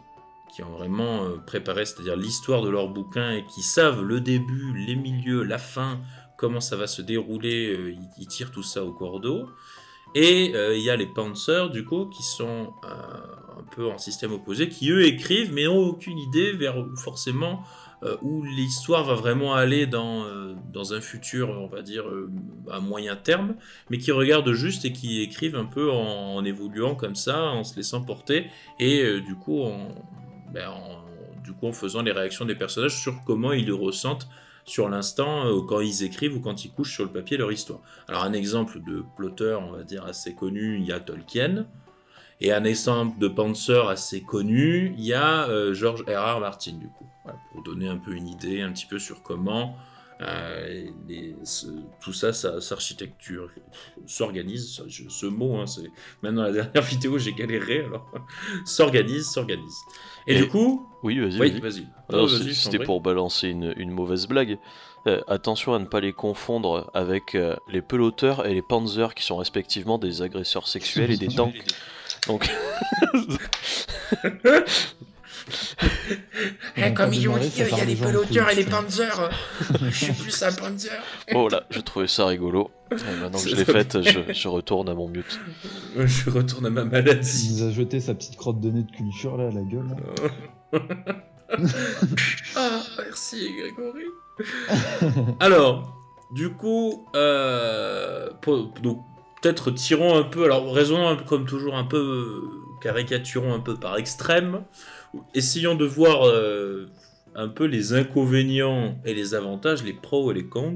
qui 0.54 0.64
ont 0.64 0.72
vraiment 0.72 1.24
euh, 1.24 1.38
préparé, 1.46 1.86
c'est-à-dire 1.86 2.16
l'histoire 2.16 2.62
de 2.62 2.70
leur 2.70 2.88
bouquin 2.90 3.32
et 3.32 3.46
qui 3.46 3.62
savent 3.62 4.04
le 4.04 4.22
début, 4.22 4.74
les 4.74 4.96
milieux, 4.96 5.44
la 5.44 5.58
fin, 5.58 6.00
comment 6.38 6.62
ça 6.62 6.76
va 6.76 6.88
se 6.88 7.02
dérouler, 7.02 7.76
euh, 7.76 7.96
ils, 8.20 8.28
tirent 8.28 8.52
tout 8.52 8.64
ça 8.64 8.86
au 8.86 8.94
cordeau. 8.94 9.50
Et 10.16 10.56
il 10.76 10.82
y 10.82 10.90
a 10.90 10.96
les 10.96 11.06
penseurs, 11.06 11.70
du 11.70 11.86
coup, 11.86 12.08
qui 12.08 12.24
sont 12.24 12.74
un 13.60 13.76
peu 13.76 13.88
en 13.88 13.98
système 13.98 14.32
opposé, 14.34 14.70
qui 14.70 14.90
eux 14.92 15.06
écrivent 15.06 15.54
mais 15.54 15.66
n'ont 15.66 15.78
aucune 15.78 16.18
idée 16.18 16.52
vers 16.54 16.76
forcément 16.96 17.64
euh, 18.02 18.16
où 18.22 18.44
l'histoire 18.44 19.04
va 19.04 19.16
vraiment 19.16 19.56
aller 19.56 19.86
dans, 19.86 20.24
euh, 20.24 20.56
dans 20.72 20.94
un 20.94 21.02
futur, 21.02 21.50
on 21.50 21.68
va 21.68 21.82
dire, 21.82 22.08
euh, 22.08 22.32
à 22.72 22.80
moyen 22.80 23.18
terme, 23.18 23.56
mais 23.90 23.98
qui 23.98 24.14
regardent 24.14 24.54
juste 24.54 24.86
et 24.86 24.94
qui 24.94 25.22
écrivent 25.22 25.58
un 25.58 25.66
peu 25.66 25.92
en, 25.92 26.46
évoluant 26.46 26.96
comme 26.96 27.16
ça, 27.16 27.44
en 27.44 27.66
se 27.66 27.76
laissant 27.76 28.02
porter, 28.02 28.48
et 28.80 29.20
du, 29.20 29.36
coup, 29.36 29.66
ben, 30.54 30.70
en, 30.70 31.04
du 31.44 31.52
coup 31.52 31.68
en 31.68 31.74
faisant 31.74 32.02
les 32.02 32.14
réactions 32.14 32.46
des 32.46 32.56
personnages 32.56 32.98
sur 32.98 33.22
comment 33.26 33.52
ils 33.52 33.66
le 33.66 33.76
ressentent 33.76 34.30
sur 34.64 34.88
l'instant 34.88 35.44
quand 35.68 35.82
ils 35.82 36.04
écrivent 36.04 36.38
ou 36.38 36.40
quand 36.40 36.64
ils 36.64 36.72
couchent 36.72 36.94
sur 36.94 37.04
le 37.04 37.12
papier 37.12 37.36
leur 37.36 37.52
histoire. 37.52 37.82
Alors 38.08 38.24
un 38.24 38.32
exemple 38.32 38.80
de 38.88 39.04
plotteur, 39.18 39.62
on 39.68 39.72
va 39.72 39.84
dire, 39.84 40.06
assez 40.06 40.34
connu, 40.34 40.78
il 40.78 40.86
y 40.86 40.94
a 40.94 41.02
Tolkien, 41.02 41.66
et 42.42 42.52
un 42.52 42.64
exemple 42.64 43.20
de 43.20 43.28
penseur 43.28 43.90
assez 43.90 44.22
connu, 44.22 44.94
il 44.98 45.04
y 45.04 45.14
a 45.14 45.48
euh, 45.50 45.74
George 45.74 46.04
R.R. 46.08 46.40
Martin, 46.40 46.74
du 46.74 46.88
coup, 46.88 47.08
pour 47.52 47.64
donner 47.64 47.88
un 47.88 47.98
peu 47.98 48.14
une 48.14 48.28
idée 48.28 48.62
un 48.62 48.72
petit 48.72 48.86
peu 48.86 49.00
sur 49.00 49.22
comment 49.22 49.76
euh, 50.22 50.90
tout 52.02 52.12
ça, 52.12 52.34
sa, 52.34 52.58
architecture 52.72 53.50
s'organise. 54.06 54.84
Ce, 54.90 55.26
mot, 55.26 55.58
hein, 55.58 55.66
c'est 55.66 55.90
maintenant 56.22 56.44
la 56.44 56.52
dernière 56.52 56.84
vidéo, 56.84 57.18
j'ai 57.18 57.34
galéré, 57.34 57.86
alors 57.86 58.12
s'organise, 58.66 59.30
s'organise. 59.30 59.78
Et, 60.28 60.36
du 60.36 60.48
coup, 60.48 60.88
oui, 61.04 61.20
vas-y, 61.20 61.60
vas-y. 61.60 62.54
C'était 62.54 62.80
pour 62.80 63.02
balancer 63.02 63.48
une, 63.48 63.92
mauvaise 63.92 64.28
blague. 64.28 64.58
Euh, 65.08 65.22
attention 65.28 65.74
à 65.74 65.80
ne 65.80 65.86
pas 65.86 66.02
les 66.02 66.12
confondre 66.12 66.92
avec 66.94 67.34
euh, 67.34 67.56
les 67.70 67.82
peloteurs 67.82 68.46
et 68.46 68.54
les 68.54 68.62
panzers 68.62 69.16
qui 69.16 69.24
sont 69.24 69.38
respectivement 69.38 69.98
des 69.98 70.22
agresseurs 70.22 70.68
sexuels 70.68 71.12
et 71.12 71.18
des 71.18 71.28
tanks. 71.36 71.64
Donc. 72.28 72.50
Eh, 76.78 76.94
comme 76.94 77.14
ils 77.14 77.28
ont 77.28 77.38
dit, 77.38 77.52
il 77.58 77.68
y 77.68 77.82
a 77.82 77.86
les 77.86 77.96
peloteurs 77.96 78.50
et 78.50 78.56
les 78.56 78.66
panzers. 78.66 79.30
je 79.82 79.90
suis 79.90 80.14
plus 80.14 80.44
un 80.44 80.52
panzer. 80.52 80.92
Oh 81.34 81.48
là, 81.50 81.64
je 81.70 81.80
trouvais 81.80 82.08
ça 82.08 82.26
rigolo. 82.28 82.72
maintenant 82.92 83.40
que 83.40 83.50
je 83.50 83.56
l'ai 83.56 83.66
faite, 83.66 84.02
je, 84.02 84.34
je, 84.34 84.48
retourne 84.48 84.90
à 84.90 84.94
mon 84.94 85.08
mute. 85.08 85.40
Je 85.98 86.30
retourne 86.30 86.66
à 86.68 86.70
ma 86.70 86.86
maladie. 86.86 87.50
Il 87.50 87.64
nous 87.64 87.70
a 87.70 87.72
jeté 87.72 88.00
sa 88.00 88.14
petite 88.14 88.38
crotte 88.38 88.60
de 88.60 88.70
nez 88.70 88.84
de 88.84 88.92
culture 88.92 89.38
là, 89.38 89.48
à 89.48 89.52
la 89.52 89.62
gueule. 89.62 89.96
ah, 92.56 92.82
merci 93.00 93.50
Grégory. 93.58 94.06
alors, 95.40 96.00
du 96.32 96.50
coup, 96.52 97.08
euh, 97.16 98.30
donc 98.82 99.04
peut-être 99.42 99.72
tirons 99.72 100.18
un 100.18 100.24
peu, 100.24 100.44
alors 100.46 100.74
raisonnons 100.74 101.18
comme 101.26 101.46
toujours 101.46 101.76
un 101.76 101.84
peu, 101.84 102.42
caricaturons 102.82 103.54
un 103.54 103.60
peu 103.60 103.76
par 103.76 103.98
extrême, 103.98 104.64
essayons 105.34 105.76
de 105.76 105.86
voir 105.86 106.28
euh, 106.28 106.90
un 107.36 107.48
peu 107.48 107.66
les 107.66 107.94
inconvénients 107.94 109.00
et 109.06 109.14
les 109.14 109.36
avantages, 109.36 109.84
les 109.84 109.94
pros 109.94 110.32
et 110.32 110.34
les 110.34 110.46
cons, 110.46 110.76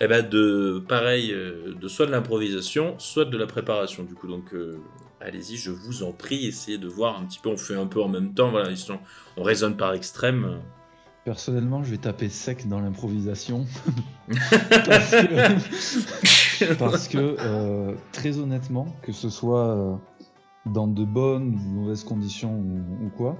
eh 0.00 0.06
ben 0.06 0.26
de 0.28 0.82
pareil, 0.88 1.32
euh, 1.32 1.74
de 1.74 1.88
soit 1.88 2.06
de 2.06 2.12
l'improvisation, 2.12 2.94
soit 2.98 3.24
de 3.24 3.36
la 3.36 3.46
préparation. 3.46 4.04
Du 4.04 4.14
coup, 4.14 4.28
donc 4.28 4.54
allez-y, 5.20 5.56
je 5.56 5.70
vous 5.70 6.02
en 6.02 6.12
prie, 6.12 6.46
essayez 6.46 6.78
de 6.78 6.88
voir 6.88 7.18
un 7.18 7.26
petit 7.26 7.40
peu, 7.40 7.48
on 7.48 7.56
fait 7.56 7.74
un 7.74 7.86
peu 7.86 8.00
en 8.00 8.08
même 8.08 8.34
temps, 8.34 8.50
voilà, 8.50 8.70
on 9.36 9.42
raisonne 9.42 9.76
par 9.76 9.94
extrême. 9.94 10.60
Personnellement, 11.28 11.84
je 11.84 11.90
vais 11.90 11.98
taper 11.98 12.30
sec 12.30 12.66
dans 12.68 12.80
l'improvisation. 12.80 13.66
parce 16.78 17.06
que, 17.06 17.36
euh, 17.38 17.94
très 18.12 18.38
honnêtement, 18.38 18.86
que 19.02 19.12
ce 19.12 19.28
soit 19.28 19.76
euh, 19.76 19.94
dans 20.64 20.88
de 20.88 21.04
bonnes 21.04 21.54
ou 21.54 21.80
mauvaises 21.80 22.02
conditions 22.02 22.58
ou, 22.58 23.10
quoi, 23.14 23.36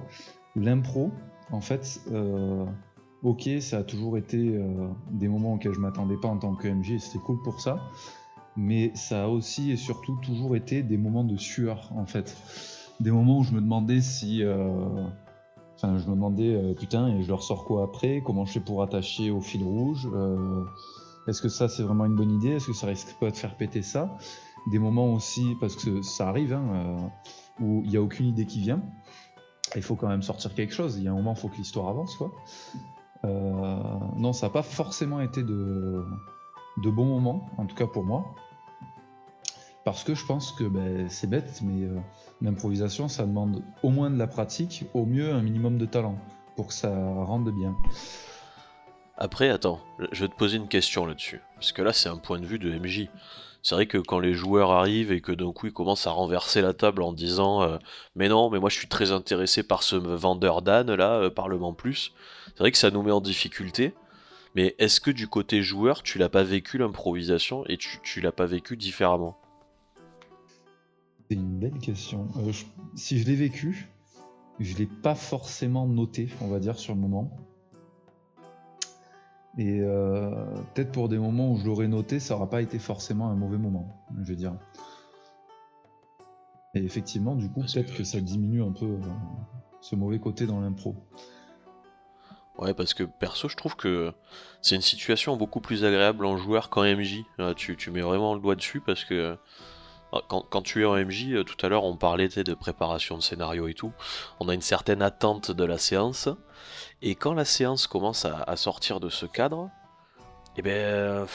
l'impro, 0.55 1.09
en 1.51 1.61
fait, 1.61 1.99
euh, 2.11 2.63
ok, 3.23 3.49
ça 3.59 3.79
a 3.79 3.83
toujours 3.83 4.19
été 4.19 4.63
des 5.09 5.27
moments 5.27 5.55
auxquels 5.55 5.73
je 5.73 5.79
m'attendais 5.79 6.17
pas 6.17 6.27
en 6.27 6.37
tant 6.37 6.53
que 6.53 6.67
MJ 6.67 6.91
et 6.91 6.99
c'était 6.99 7.17
cool 7.17 7.41
pour 7.41 7.59
ça. 7.59 7.79
Mais 8.55 8.91
ça 8.93 9.23
a 9.23 9.27
aussi 9.27 9.71
et 9.71 9.77
surtout 9.77 10.15
toujours 10.21 10.55
été 10.55 10.83
des 10.83 10.97
moments 10.97 11.23
de 11.23 11.37
sueur, 11.37 11.91
en 11.95 12.05
fait. 12.05 12.37
Des 12.99 13.09
moments 13.09 13.39
où 13.39 13.43
je 13.43 13.53
me 13.53 13.61
demandais 13.61 14.01
si 14.01 14.43
Enfin, 15.81 15.97
je 15.97 16.09
me 16.09 16.15
demandais, 16.15 16.53
euh, 16.53 16.73
putain, 16.73 17.07
et 17.07 17.23
je 17.23 17.29
leur 17.29 17.41
sors 17.41 17.63
quoi 17.63 17.85
après? 17.85 18.21
Comment 18.21 18.43
je 18.43 18.51
fais 18.51 18.59
pour 18.59 18.83
attacher 18.83 19.31
au 19.31 19.39
fil 19.39 19.63
rouge? 19.63 20.09
Euh, 20.13 20.65
Est-ce 21.25 21.41
que 21.41 21.47
ça, 21.47 21.69
c'est 21.69 21.83
vraiment 21.83 22.03
une 22.03 22.15
bonne 22.15 22.31
idée? 22.31 22.49
Est-ce 22.49 22.67
que 22.67 22.73
ça 22.73 22.85
risque 22.87 23.15
pas 23.17 23.31
de 23.31 23.37
faire 23.37 23.55
péter 23.55 23.81
ça? 23.81 24.17
Des 24.69 24.77
moments 24.77 25.13
aussi, 25.13 25.55
parce 25.61 25.77
que 25.77 26.01
ça 26.01 26.27
arrive, 26.27 26.51
hein, 26.51 26.65
euh, 26.73 27.63
où 27.63 27.81
il 27.85 27.91
n'y 27.91 27.95
a 27.95 28.01
aucune 28.01 28.25
idée 28.25 28.45
qui 28.45 28.59
vient. 28.59 28.81
Il 29.73 29.81
faut 29.81 29.95
quand 29.95 30.09
même 30.09 30.21
sortir 30.21 30.53
quelque 30.53 30.73
chose. 30.73 30.97
Il 30.97 31.03
y 31.03 31.07
a 31.07 31.11
un 31.11 31.15
moment, 31.15 31.33
il 31.33 31.39
faut 31.39 31.47
que 31.47 31.55
l'histoire 31.55 31.87
avance, 31.87 32.13
quoi. 32.17 32.33
non, 33.23 34.33
ça 34.33 34.47
n'a 34.47 34.51
pas 34.51 34.63
forcément 34.63 35.21
été 35.21 35.43
de, 35.43 36.03
bons 36.83 37.05
moments, 37.05 37.49
en 37.57 37.65
tout 37.65 37.75
cas 37.77 37.87
pour 37.87 38.03
moi. 38.03 38.35
Parce 39.85 40.03
que 40.03 40.13
je 40.13 40.25
pense 40.25 40.51
que 40.51 40.65
ben, 40.65 41.07
c'est 41.07 41.29
bête, 41.29 41.61
mais 41.63 41.87
l'improvisation, 42.41 43.07
ça 43.07 43.25
demande 43.25 43.63
au 43.83 43.89
moins 43.89 44.09
de 44.09 44.17
la 44.17 44.27
pratique, 44.27 44.85
au 44.93 45.05
mieux 45.05 45.31
un 45.33 45.41
minimum 45.41 45.77
de 45.77 45.85
talent, 45.85 46.17
pour 46.55 46.67
que 46.67 46.73
ça 46.73 46.89
rende 46.89 47.51
bien. 47.51 47.75
Après, 49.17 49.49
attends, 49.49 49.81
je 50.13 50.21
vais 50.21 50.29
te 50.29 50.35
poser 50.35 50.57
une 50.57 50.69
question 50.69 51.05
là-dessus. 51.05 51.41
Parce 51.55 51.73
que 51.73 51.81
là, 51.81 51.91
c'est 51.91 52.07
un 52.07 52.17
point 52.17 52.39
de 52.39 52.45
vue 52.45 52.59
de 52.59 52.71
MJ. 52.71 53.09
C'est 53.61 53.75
vrai 53.75 53.85
que 53.85 53.97
quand 53.97 54.19
les 54.19 54.33
joueurs 54.33 54.71
arrivent 54.71 55.11
et 55.11 55.19
que 55.19 55.33
d'un 55.33 55.51
coup 55.51 55.67
ils 55.67 55.73
commencent 55.73 56.07
à 56.07 56.11
renverser 56.11 56.61
la 56.61 56.73
table 56.73 57.01
en 57.01 57.11
disant 57.11 57.61
euh, 57.61 57.77
Mais 58.15 58.29
non, 58.29 58.49
mais 58.49 58.59
moi 58.59 58.69
je 58.69 58.77
suis 58.77 58.87
très 58.87 59.11
intéressé 59.11 59.63
par 59.63 59.83
ce 59.83 59.97
vendeur 59.97 60.61
d'âne 60.61 60.95
là, 60.95 61.15
euh, 61.15 61.29
Parlement 61.29 61.73
Plus, 61.73 62.13
c'est 62.47 62.59
vrai 62.59 62.71
que 62.71 62.77
ça 62.77 62.91
nous 62.91 63.01
met 63.01 63.11
en 63.11 63.19
difficulté. 63.19 63.93
Mais 64.55 64.75
est-ce 64.79 65.01
que 65.01 65.11
du 65.11 65.27
côté 65.27 65.61
joueur, 65.61 66.01
tu 66.03 66.17
l'as 66.17 66.29
pas 66.29 66.43
vécu 66.43 66.77
l'improvisation 66.77 67.65
et 67.67 67.75
tu, 67.75 67.99
tu 68.01 68.21
l'as 68.21 68.31
pas 68.31 68.45
vécu 68.45 68.77
différemment? 68.77 69.37
C'est 71.29 71.35
une 71.35 71.59
belle 71.59 71.77
question. 71.77 72.27
Euh, 72.37 72.51
si 72.95 73.19
je 73.19 73.27
l'ai 73.27 73.35
vécu, 73.35 73.89
je 74.59 74.75
l'ai 74.77 74.87
pas 74.87 75.13
forcément 75.13 75.87
noté, 75.87 76.29
on 76.41 76.47
va 76.47 76.59
dire, 76.59 76.79
sur 76.79 76.95
le 76.95 77.01
moment. 77.01 77.31
Et 79.57 79.79
euh, 79.81 80.31
peut-être 80.73 80.91
pour 80.91 81.07
des 81.07 81.19
moments 81.19 81.51
où 81.51 81.57
je 81.57 81.65
l'aurais 81.65 81.87
noté, 81.87 82.19
ça 82.19 82.33
n'aura 82.33 82.49
pas 82.49 82.61
été 82.61 82.79
forcément 82.79 83.29
un 83.29 83.35
mauvais 83.35 83.57
moment, 83.57 84.03
je 84.21 84.29
veux 84.29 84.35
dire. 84.35 84.55
Et 86.73 86.83
effectivement, 86.83 87.35
du 87.35 87.49
coup, 87.49 87.61
peut-être 87.61 87.93
que 87.93 88.03
ça 88.03 88.19
diminue 88.21 88.63
un 88.63 88.71
peu 88.71 88.85
euh, 88.85 88.99
ce 89.81 89.95
mauvais 89.95 90.19
côté 90.19 90.47
dans 90.47 90.59
l'impro. 90.61 90.95
Ouais, 92.57 92.73
parce 92.73 92.93
que 92.93 93.03
perso, 93.03 93.49
je 93.49 93.55
trouve 93.55 93.75
que 93.75 94.13
c'est 94.61 94.75
une 94.75 94.81
situation 94.81 95.37
beaucoup 95.37 95.61
plus 95.61 95.85
agréable 95.85 96.25
en 96.25 96.37
joueur 96.37 96.69
qu'en 96.69 96.83
MJ. 96.83 97.23
tu, 97.55 97.77
tu, 97.77 97.91
mets 97.91 98.01
vraiment 98.01 98.33
le 98.33 98.41
doigt 98.41 98.55
dessus 98.55 98.81
parce 98.81 99.05
que 99.05 99.37
ah, 100.11 100.21
quand, 100.27 100.61
tu 100.63 100.81
es 100.81 100.85
en 100.85 100.95
MJ, 100.95 101.33
euh, 101.33 101.43
tout 101.43 101.63
à 101.63 101.69
l'heure 101.69 101.83
on 101.83 101.95
parlait 101.95 102.27
de 102.27 102.53
préparation 102.55 103.15
de 103.15 103.21
scénario 103.21 103.67
et 103.67 103.75
tout, 103.75 103.91
on 104.39 104.49
a 104.49 104.55
une 104.55 104.61
certaine 104.61 105.03
attente 105.03 105.51
de 105.51 105.63
la 105.63 105.77
séance, 105.77 106.29
et 107.03 107.13
quand 107.13 107.33
la 107.33 107.45
séance 107.45 107.85
commence 107.85 108.25
à, 108.25 108.55
sortir 108.55 108.99
de 108.99 109.09
ce 109.09 109.25
cadre, 109.27 109.69
eh 110.57 110.61
ben, 110.63 111.27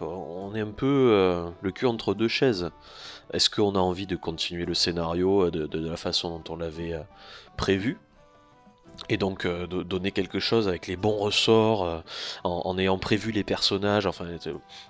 on 0.00 0.54
est 0.54 0.60
un 0.60 0.72
peu 0.72 1.10
euh, 1.12 1.48
le 1.62 1.70
cul 1.70 1.86
entre 1.86 2.12
deux 2.12 2.28
chaises. 2.28 2.70
Est-ce 3.32 3.50
qu'on 3.50 3.74
a 3.74 3.78
envie 3.78 4.06
de 4.06 4.16
continuer 4.16 4.64
le 4.64 4.74
scénario 4.74 5.46
euh, 5.46 5.50
de, 5.50 5.88
la 5.88 5.96
façon 5.96 6.30
dont 6.30 6.52
on 6.52 6.56
l'avait 6.56 7.00
prévu? 7.56 7.98
Et 9.08 9.16
donc 9.16 9.46
de 9.46 9.84
donner 9.84 10.10
quelque 10.10 10.40
chose 10.40 10.66
avec 10.66 10.88
les 10.88 10.96
bons 10.96 11.16
ressorts, 11.16 12.02
en, 12.42 12.62
en, 12.64 12.78
ayant 12.78 12.98
prévu 12.98 13.30
les 13.30 13.44
personnages, 13.44 14.06
enfin 14.06 14.26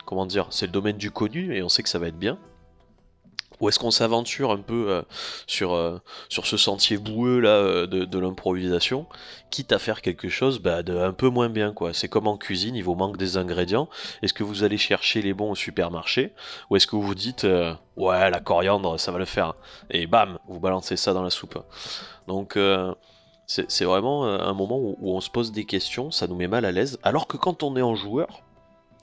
comment 0.06 0.25
dire, 0.25 0.47
c'est 0.49 0.64
le 0.64 0.73
domaine 0.73 0.97
du 0.97 1.11
connu 1.11 1.54
et 1.54 1.62
on 1.62 1.68
sait 1.68 1.82
que 1.82 1.90
ça 1.90 1.99
va 1.99 2.08
être 2.08 2.18
bien. 2.18 2.38
Ou 3.60 3.68
est-ce 3.68 3.78
qu'on 3.78 3.90
s'aventure 3.90 4.50
un 4.50 4.58
peu 4.58 4.86
euh, 4.88 5.02
sur, 5.46 5.74
euh, 5.74 6.00
sur 6.28 6.46
ce 6.46 6.56
sentier 6.56 6.96
boueux 6.96 7.40
là 7.40 7.50
euh, 7.50 7.86
de, 7.86 8.18
l'improvisation, 8.18 9.06
quitte 9.50 9.72
à 9.72 9.78
faire 9.78 10.02
quelque 10.02 10.28
chose 10.28 10.60
bah, 10.60 10.82
de 10.82 10.96
un 10.96 11.12
peu 11.12 11.28
moins 11.28 11.48
bien 11.48 11.72
quoi. 11.72 11.92
C'est 11.92 12.08
comme 12.08 12.26
en 12.26 12.36
cuisine, 12.36 12.76
il 12.76 12.84
vous 12.84 12.94
manque 12.94 13.16
des 13.16 13.36
ingrédients. 13.36 13.88
Est-ce 14.22 14.34
que 14.34 14.44
vous 14.44 14.62
allez 14.62 14.78
chercher 14.78 15.22
les 15.22 15.34
bons 15.34 15.52
au 15.52 15.54
supermarché? 15.54 16.32
Ou 16.70 16.76
est-ce 16.76 16.86
que 16.86 16.96
vous 16.96 17.02
vous 17.02 17.14
dites 17.14 17.46
ouais 17.96 18.30
la 18.30 18.40
coriandre 18.40 18.98
ça 19.00 19.10
va 19.10 19.18
le 19.18 19.24
faire 19.24 19.54
et 19.90 20.06
bam 20.06 20.38
vous 20.46 20.60
balancez 20.60 20.96
ça 20.96 21.12
dans 21.12 21.22
la 21.22 21.30
soupe. 21.30 21.58
Donc 22.26 22.58
c'est 23.46 23.84
vraiment 23.84 24.24
un 24.26 24.52
moment 24.52 24.78
où, 24.78 24.96
on 25.02 25.20
se 25.20 25.30
pose 25.30 25.52
des 25.52 25.64
questions, 25.64 26.10
ça 26.10 26.26
nous 26.26 26.36
met 26.36 26.48
mal 26.48 26.64
à 26.64 26.72
l'aise. 26.72 26.98
Alors 27.02 27.26
que 27.26 27.36
quand 27.36 27.62
on 27.62 27.76
est 27.76 27.82
en 27.82 27.94
joueur, 27.94 28.42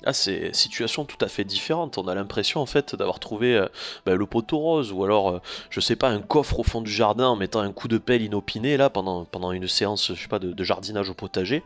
ah, 0.05 0.13
c'est 0.13 0.53
situation 0.55 1.03
tout 1.03 1.17
à 1.19 1.27
fait 1.27 1.43
différente. 1.43 1.97
On 1.97 2.07
a 2.07 2.13
l'impression 2.13 2.61
en 2.61 2.67
fait 2.67 2.95
d'avoir 2.95 3.19
trouvé 3.19 3.55
euh, 3.55 3.67
bah, 4.05 4.15
le 4.15 4.25
poteau 4.27 4.59
rose 4.59 4.91
ou 4.91 5.03
alors, 5.03 5.29
euh, 5.29 5.41
je 5.71 5.79
sais 5.79 5.95
pas, 5.95 6.09
un 6.09 6.21
coffre 6.21 6.59
au 6.59 6.63
fond 6.63 6.81
du 6.81 6.91
jardin 6.91 7.27
en 7.27 7.35
mettant 7.35 7.61
un 7.61 7.71
coup 7.71 7.87
de 7.87 7.97
pelle 7.97 8.21
inopiné 8.21 8.77
là 8.77 8.91
pendant, 8.91 9.25
une 9.51 9.67
séance, 9.67 10.11
de, 10.11 10.63
jardinage 10.63 11.09
au 11.09 11.15
potager. 11.15 11.63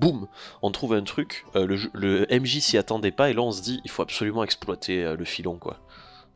Boum, 0.00 0.26
on 0.62 0.72
trouve 0.72 0.94
un 0.94 1.02
truc. 1.02 1.46
Euh, 1.54 1.78
le, 1.92 2.26
MJ 2.28 2.58
s'y 2.58 2.76
attendait 2.76 3.12
pas 3.12 3.30
et 3.30 3.34
là 3.34 3.42
on 3.42 3.52
se 3.52 3.62
dit 3.62 3.80
il 3.84 3.90
faut 3.90 4.02
absolument 4.02 4.42
exploiter 4.42 5.14
le 5.16 5.24
filon 5.24 5.56
quoi. 5.56 5.78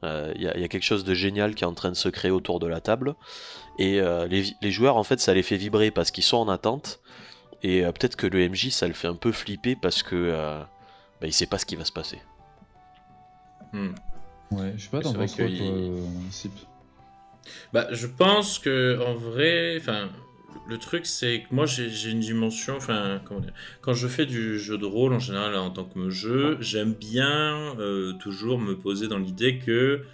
Il 0.03 0.41
y, 0.41 0.47
a 0.47 0.69
quelque 0.69 0.85
chose 0.85 1.05
de 1.05 1.13
génial 1.13 1.55
qui 1.55 1.65
est 1.65 1.67
en 1.67 1.75
train 1.75 1.91
de 1.91 1.97
se 1.97 2.09
créer 2.09 2.31
autour 2.31 2.59
de 2.59 2.67
la 2.67 2.81
table 2.81 3.17
et 3.79 4.01
les, 4.01 4.45
les, 4.63 4.71
joueurs 4.71 4.97
en 4.97 5.05
fait 5.05 5.21
ça 5.21 5.35
les 5.35 5.43
fait 5.43 5.57
vibrer 5.57 5.91
parce 5.91 6.11
qu'ils 6.11 6.25
sont 6.25 6.39
en 6.39 6.49
attente 6.49 7.01
et 7.63 7.83
peut-être 7.83 8.17
que 8.17 8.27
le 8.27 8.49
MJ 8.49 8.71
ça 8.71 8.87
le 8.87 8.95
fait 8.95 9.09
un 9.09 9.15
peu 9.15 9.31
flipper 9.31 9.77
parce 9.77 10.03
que 10.03 10.65
bah, 11.21 11.27
il 11.27 11.33
sait 11.33 11.47
pas 11.47 11.59
ce 11.59 11.67
qui 11.67 11.77
va 11.77 11.85
se 11.85 11.93
passer. 11.93 12.19
Hmm. 13.73 13.91
Ouais, 14.51 14.73
je 14.77 14.83
sais 14.83 14.89
pas, 14.91 15.01
dans 15.01 15.13
quoi, 15.13 15.27
toi, 15.27 15.47
Bah, 17.73 17.87
je 17.93 18.07
pense 18.07 18.59
que 18.59 18.99
en 19.07 19.15
vrai, 19.15 19.77
enfin, 19.79 20.09
le 20.69 20.79
truc 20.79 21.07
c'est 21.07 21.43
que 21.43 21.55
moi 21.55 21.67
j'ai 21.67 22.11
une 22.11 22.21
dimension, 22.21 22.77
enfin, 22.77 23.21
comment 23.25 23.41
dire, 23.41 23.53
quand 23.81 23.93
je 23.93 24.09
fais 24.09 24.27
du 24.27 24.59
jeu 24.59 24.77
de 24.79 24.87
rôle 24.87 25.13
en 25.13 25.19
général 25.19 25.55
en 25.57 25.71
tant 25.71 25.85
que 25.85 26.11
jeu, 26.11 26.57
j'aime 26.61 26.95
bien 26.95 27.77
euh, 27.79 28.13
toujours 28.15 28.59
me 28.59 28.77
poser 28.77 29.07
dans 29.07 29.19
l'idée 29.19 29.59
que 29.59 30.05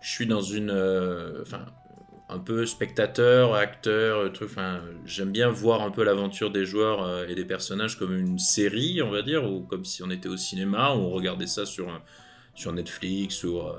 je 0.00 0.10
suis 0.10 0.26
dans 0.26 0.42
une, 0.42 0.70
euh, 0.70 1.42
enfin, 1.42 1.64
un 2.28 2.38
peu 2.38 2.64
spectateur, 2.66 3.54
acteur, 3.54 4.18
euh, 4.18 4.28
truc. 4.30 4.48
Enfin, 4.50 4.80
j'aime 5.04 5.30
bien 5.30 5.50
voir 5.50 5.82
un 5.82 5.90
peu 5.90 6.04
l'aventure 6.04 6.50
des 6.50 6.64
joueurs 6.64 7.02
euh, 7.02 7.26
et 7.26 7.34
des 7.34 7.44
personnages 7.44 7.98
comme 7.98 8.16
une 8.16 8.38
série, 8.38 9.02
on 9.02 9.10
va 9.10 9.22
dire, 9.22 9.50
ou 9.50 9.60
comme 9.60 9.84
si 9.84 10.02
on 10.02 10.10
était 10.10 10.28
au 10.28 10.36
cinéma, 10.36 10.94
ou 10.94 11.00
on 11.00 11.10
regardait 11.10 11.46
ça 11.46 11.66
sur, 11.66 11.88
sur 12.54 12.72
Netflix 12.72 13.44
ou 13.44 13.58
euh, 13.58 13.72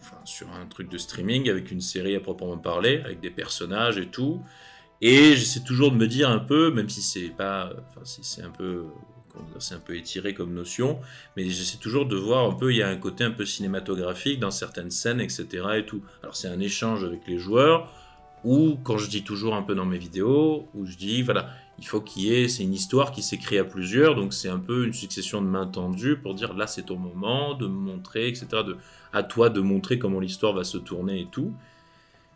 enfin, 0.00 0.18
sur 0.24 0.50
un 0.52 0.66
truc 0.66 0.88
de 0.88 0.98
streaming 0.98 1.48
avec 1.48 1.70
une 1.70 1.80
série 1.80 2.16
à 2.16 2.20
proprement 2.20 2.58
parler, 2.58 3.00
avec 3.04 3.20
des 3.20 3.30
personnages 3.30 3.98
et 3.98 4.06
tout. 4.06 4.42
Et 5.00 5.36
j'essaie 5.36 5.60
toujours 5.60 5.92
de 5.92 5.96
me 5.96 6.08
dire 6.08 6.28
un 6.28 6.40
peu, 6.40 6.72
même 6.72 6.88
si 6.88 7.02
c'est 7.02 7.30
pas, 7.30 7.72
enfin, 7.90 8.00
si 8.04 8.24
c'est 8.24 8.42
un 8.42 8.50
peu 8.50 8.86
c'est 9.58 9.74
un 9.74 9.80
peu 9.80 9.96
étiré 9.96 10.34
comme 10.34 10.52
notion, 10.52 10.98
mais 11.36 11.48
j'essaie 11.48 11.78
toujours 11.78 12.06
de 12.06 12.16
voir 12.16 12.48
un 12.48 12.54
peu, 12.54 12.72
il 12.72 12.78
y 12.78 12.82
a 12.82 12.88
un 12.88 12.96
côté 12.96 13.24
un 13.24 13.30
peu 13.30 13.44
cinématographique 13.44 14.40
dans 14.40 14.50
certaines 14.50 14.90
scènes, 14.90 15.20
etc. 15.20 15.46
Et 15.76 15.86
tout. 15.86 16.02
Alors 16.22 16.36
c'est 16.36 16.48
un 16.48 16.60
échange 16.60 17.04
avec 17.04 17.26
les 17.26 17.38
joueurs, 17.38 17.92
ou 18.44 18.78
quand 18.84 18.98
je 18.98 19.08
dis 19.08 19.22
toujours 19.22 19.54
un 19.54 19.62
peu 19.62 19.74
dans 19.74 19.84
mes 19.86 19.98
vidéos, 19.98 20.68
où 20.74 20.86
je 20.86 20.96
dis, 20.96 21.22
voilà, 21.22 21.50
il 21.78 21.86
faut 21.86 22.00
qu'il 22.00 22.24
y 22.24 22.34
ait, 22.34 22.48
c'est 22.48 22.64
une 22.64 22.74
histoire 22.74 23.12
qui 23.12 23.22
s'écrit 23.22 23.58
à 23.58 23.64
plusieurs, 23.64 24.14
donc 24.14 24.32
c'est 24.32 24.48
un 24.48 24.58
peu 24.58 24.86
une 24.86 24.92
succession 24.92 25.40
de 25.40 25.46
mains 25.46 25.66
tendues 25.66 26.16
pour 26.16 26.34
dire 26.34 26.54
là 26.54 26.66
c'est 26.66 26.82
ton 26.82 26.96
moment 26.96 27.54
de 27.54 27.66
montrer, 27.66 28.28
etc. 28.28 28.46
De, 28.66 28.76
à 29.12 29.22
toi 29.22 29.48
de 29.48 29.60
montrer 29.60 29.98
comment 29.98 30.20
l'histoire 30.20 30.52
va 30.52 30.64
se 30.64 30.78
tourner 30.78 31.20
et 31.20 31.28
tout. 31.30 31.52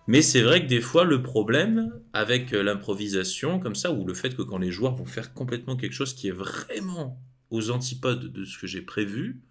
Mais 0.08 0.22
c'est 0.22 0.42
vrai 0.42 0.62
que 0.62 0.68
des 0.68 0.80
fois 0.80 1.04
le 1.04 1.22
problème 1.22 1.92
avec 2.12 2.52
euh, 2.52 2.62
l'improvisation 2.62 3.60
comme 3.60 3.76
ça, 3.76 3.92
ou 3.92 4.04
le 4.04 4.14
fait 4.14 4.34
que 4.34 4.42
quand 4.42 4.58
les 4.58 4.70
joueurs 4.70 4.94
vont 4.94 5.06
faire 5.06 5.32
complètement 5.32 5.76
quelque 5.76 5.92
chose 5.92 6.14
qui 6.14 6.28
est 6.28 6.32
vraiment 6.32 7.20
aux 7.50 7.70
antipodes 7.70 8.32
de 8.32 8.44
ce 8.44 8.58
que 8.58 8.66
j'ai 8.66 8.82
prévu, 8.82 9.42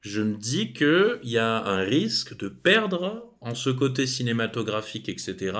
je 0.00 0.22
me 0.22 0.36
dis 0.36 0.72
qu'il 0.72 1.18
y 1.24 1.38
a 1.38 1.64
un 1.64 1.80
risque 1.80 2.36
de 2.36 2.48
perdre 2.48 3.34
en 3.40 3.54
ce 3.54 3.70
côté 3.70 4.06
cinématographique, 4.06 5.08
etc. 5.08 5.56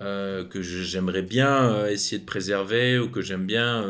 Euh, 0.00 0.44
que 0.44 0.62
j'aimerais 0.62 1.22
bien 1.22 1.70
euh, 1.70 1.88
essayer 1.88 2.20
de 2.20 2.24
préserver 2.24 2.98
ou 2.98 3.10
que 3.10 3.20
j'aime 3.20 3.46
bien 3.46 3.84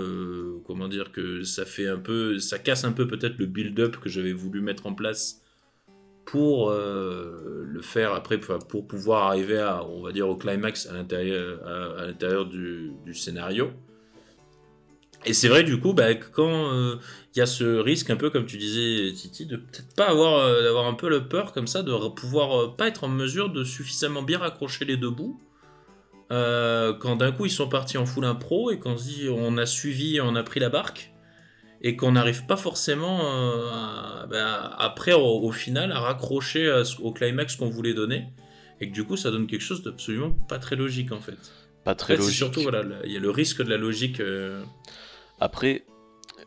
comment 0.67 0.89
dire 0.89 1.13
que 1.13 1.45
ça 1.45 1.67
fait 1.67 1.87
un 1.87 1.99
peu 1.99 2.39
ça 2.39 2.59
casse 2.59 2.85
un 2.85 2.93
peu 2.93 3.07
peut-être 3.07 3.39
le 3.39 3.47
build-up 3.47 3.99
que 3.99 4.09
j'avais 4.09 4.33
voulu 4.33 4.63
mettre 4.63 4.87
en 4.87 4.95
place 4.95 5.43
pour 6.31 6.71
le 6.71 7.81
faire 7.81 8.13
après 8.13 8.39
pour 8.39 8.87
pouvoir 8.87 9.29
arriver 9.29 9.59
à 9.59 9.85
on 9.85 10.03
va 10.03 10.13
dire 10.13 10.29
au 10.29 10.37
climax 10.37 10.87
à 10.87 10.93
l'intérieur 10.93 11.67
à, 11.67 12.07
l'intérieur 12.07 12.45
du, 12.47 12.93
scénario. 13.15 13.71
Et 15.25 15.33
c'est 15.33 15.49
vrai 15.49 15.63
du 15.63 15.81
coup 15.81 15.95
bah, 15.95 16.15
quand 16.15 16.73
il 17.35 17.39
y 17.39 17.41
a 17.41 17.47
ce 17.47 17.65
risque 17.65 18.11
un 18.11 18.17
peu 18.17 18.31
comme 18.31 18.47
tu 18.47 18.59
disais 18.59 19.13
Titi 19.15 19.47
de 19.47 19.57
peut-être 19.57 19.95
pas 19.97 20.07
avoir 20.07 20.63
d'avoir 20.63 20.87
un 20.87 20.95
peu 20.95 21.09
le 21.09 21.29
peur 21.29 21.53
comme 21.53 21.67
ça 21.67 21.83
de 21.83 22.09
pouvoir 22.11 22.77
pas 22.77 22.89
être 22.89 23.05
en 23.05 23.09
mesure 23.09 23.51
de 23.51 23.65
suffisamment 23.65 24.23
bien 24.23 24.39
raccrocher 24.39 24.85
les 24.85 24.97
deux 24.97 25.11
bouts 25.11 25.41
euh, 26.31 26.93
quand 26.93 27.17
d'un 27.17 27.33
coup 27.33 27.47
ils 27.47 27.51
sont 27.51 27.69
partis 27.69 27.97
en 27.97 28.05
full 28.05 28.27
impro 28.27 28.71
et 28.71 28.79
qu'on 28.79 28.99
se 28.99 29.05
dit 29.05 29.29
on 29.31 29.57
a 29.57 29.65
suivi, 29.65 30.21
on 30.21 30.35
a 30.37 30.43
pris 30.43 30.61
la 30.61 30.69
barque 30.69 31.13
et 31.83 31.97
qu'on 31.97 32.13
n'arrive 32.13 32.47
pas 32.47 32.57
forcément 32.57 33.21
euh, 33.23 34.27
ben, 34.27 34.71
après 34.79 35.13
au, 35.13 35.53
final 35.53 35.93
à 35.93 36.01
raccrocher 36.01 36.83
au 37.01 37.13
climax 37.13 37.57
qu'on 37.57 37.69
voulait 37.69 37.95
donner 37.95 38.27
et 38.81 38.89
que 38.89 38.93
du 38.93 39.05
coup 39.05 39.17
ça 39.17 39.31
donne 39.31 39.47
quelque 39.47 39.63
chose 39.63 39.83
d'absolument 39.83 40.31
pas 40.49 40.59
très 40.59 40.77
logique 40.77 41.13
en 41.13 41.21
fait. 41.21 41.39
Pas 41.85 41.95
très 41.95 42.17
logique. 42.17 42.35
Surtout 42.35 42.63
voilà, 42.63 42.85
il 43.05 43.13
y 43.13 43.17
a 43.17 43.21
le 43.21 43.31
risque 43.31 43.63
de 43.63 43.71
la 43.71 43.77
logique. 43.77 44.21
Euh. 44.21 44.63
Après, 45.41 45.85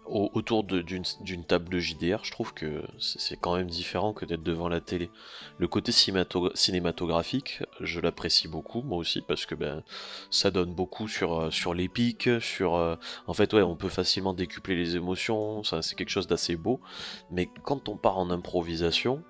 autour 0.05 0.63
d'une 0.63 1.45
table 1.45 1.69
de 1.69 1.79
JDR, 1.79 2.23
je 2.23 2.31
trouve 2.31 2.53
que 2.53 2.83
c'est 2.99 3.39
quand 3.39 3.55
même 3.55 3.69
différent 3.69 4.13
que 4.13 4.25
d'être 4.25 4.43
devant 4.43 4.67
la 4.67 4.81
télé. 4.81 5.09
Le 5.57 5.67
côté 5.67 5.91
cinématographique, 5.91 7.63
je 7.79 7.99
l'apprécie 7.99 8.47
beaucoup, 8.47 8.81
moi 8.81 8.97
aussi, 8.97 9.21
parce 9.21 9.45
que 9.45 9.55
ben, 9.55 9.83
ça 10.29 10.51
donne 10.51 10.73
beaucoup 10.73 11.07
sur, 11.07 11.39
euh, 11.39 11.51
sur 11.51 11.73
l'épique, 11.73 12.29
sur... 12.41 12.75
Euh, 12.75 12.95
en 13.27 13.33
fait, 13.33 13.53
ouais, 13.53 13.61
on 13.61 13.75
peut 13.75 13.89
facilement 13.89 14.33
décupler 14.33 14.75
les 14.75 14.95
émotions, 14.95 15.63
c'est 15.63 15.95
quelque 15.95 16.09
chose 16.09 16.27
d'assez 16.27 16.55
beau, 16.55 16.81
mais 17.29 17.49
quand 17.63 17.87
on 17.87 17.95
part 17.95 18.17
en 18.17 18.31
improvisation, 18.31 19.23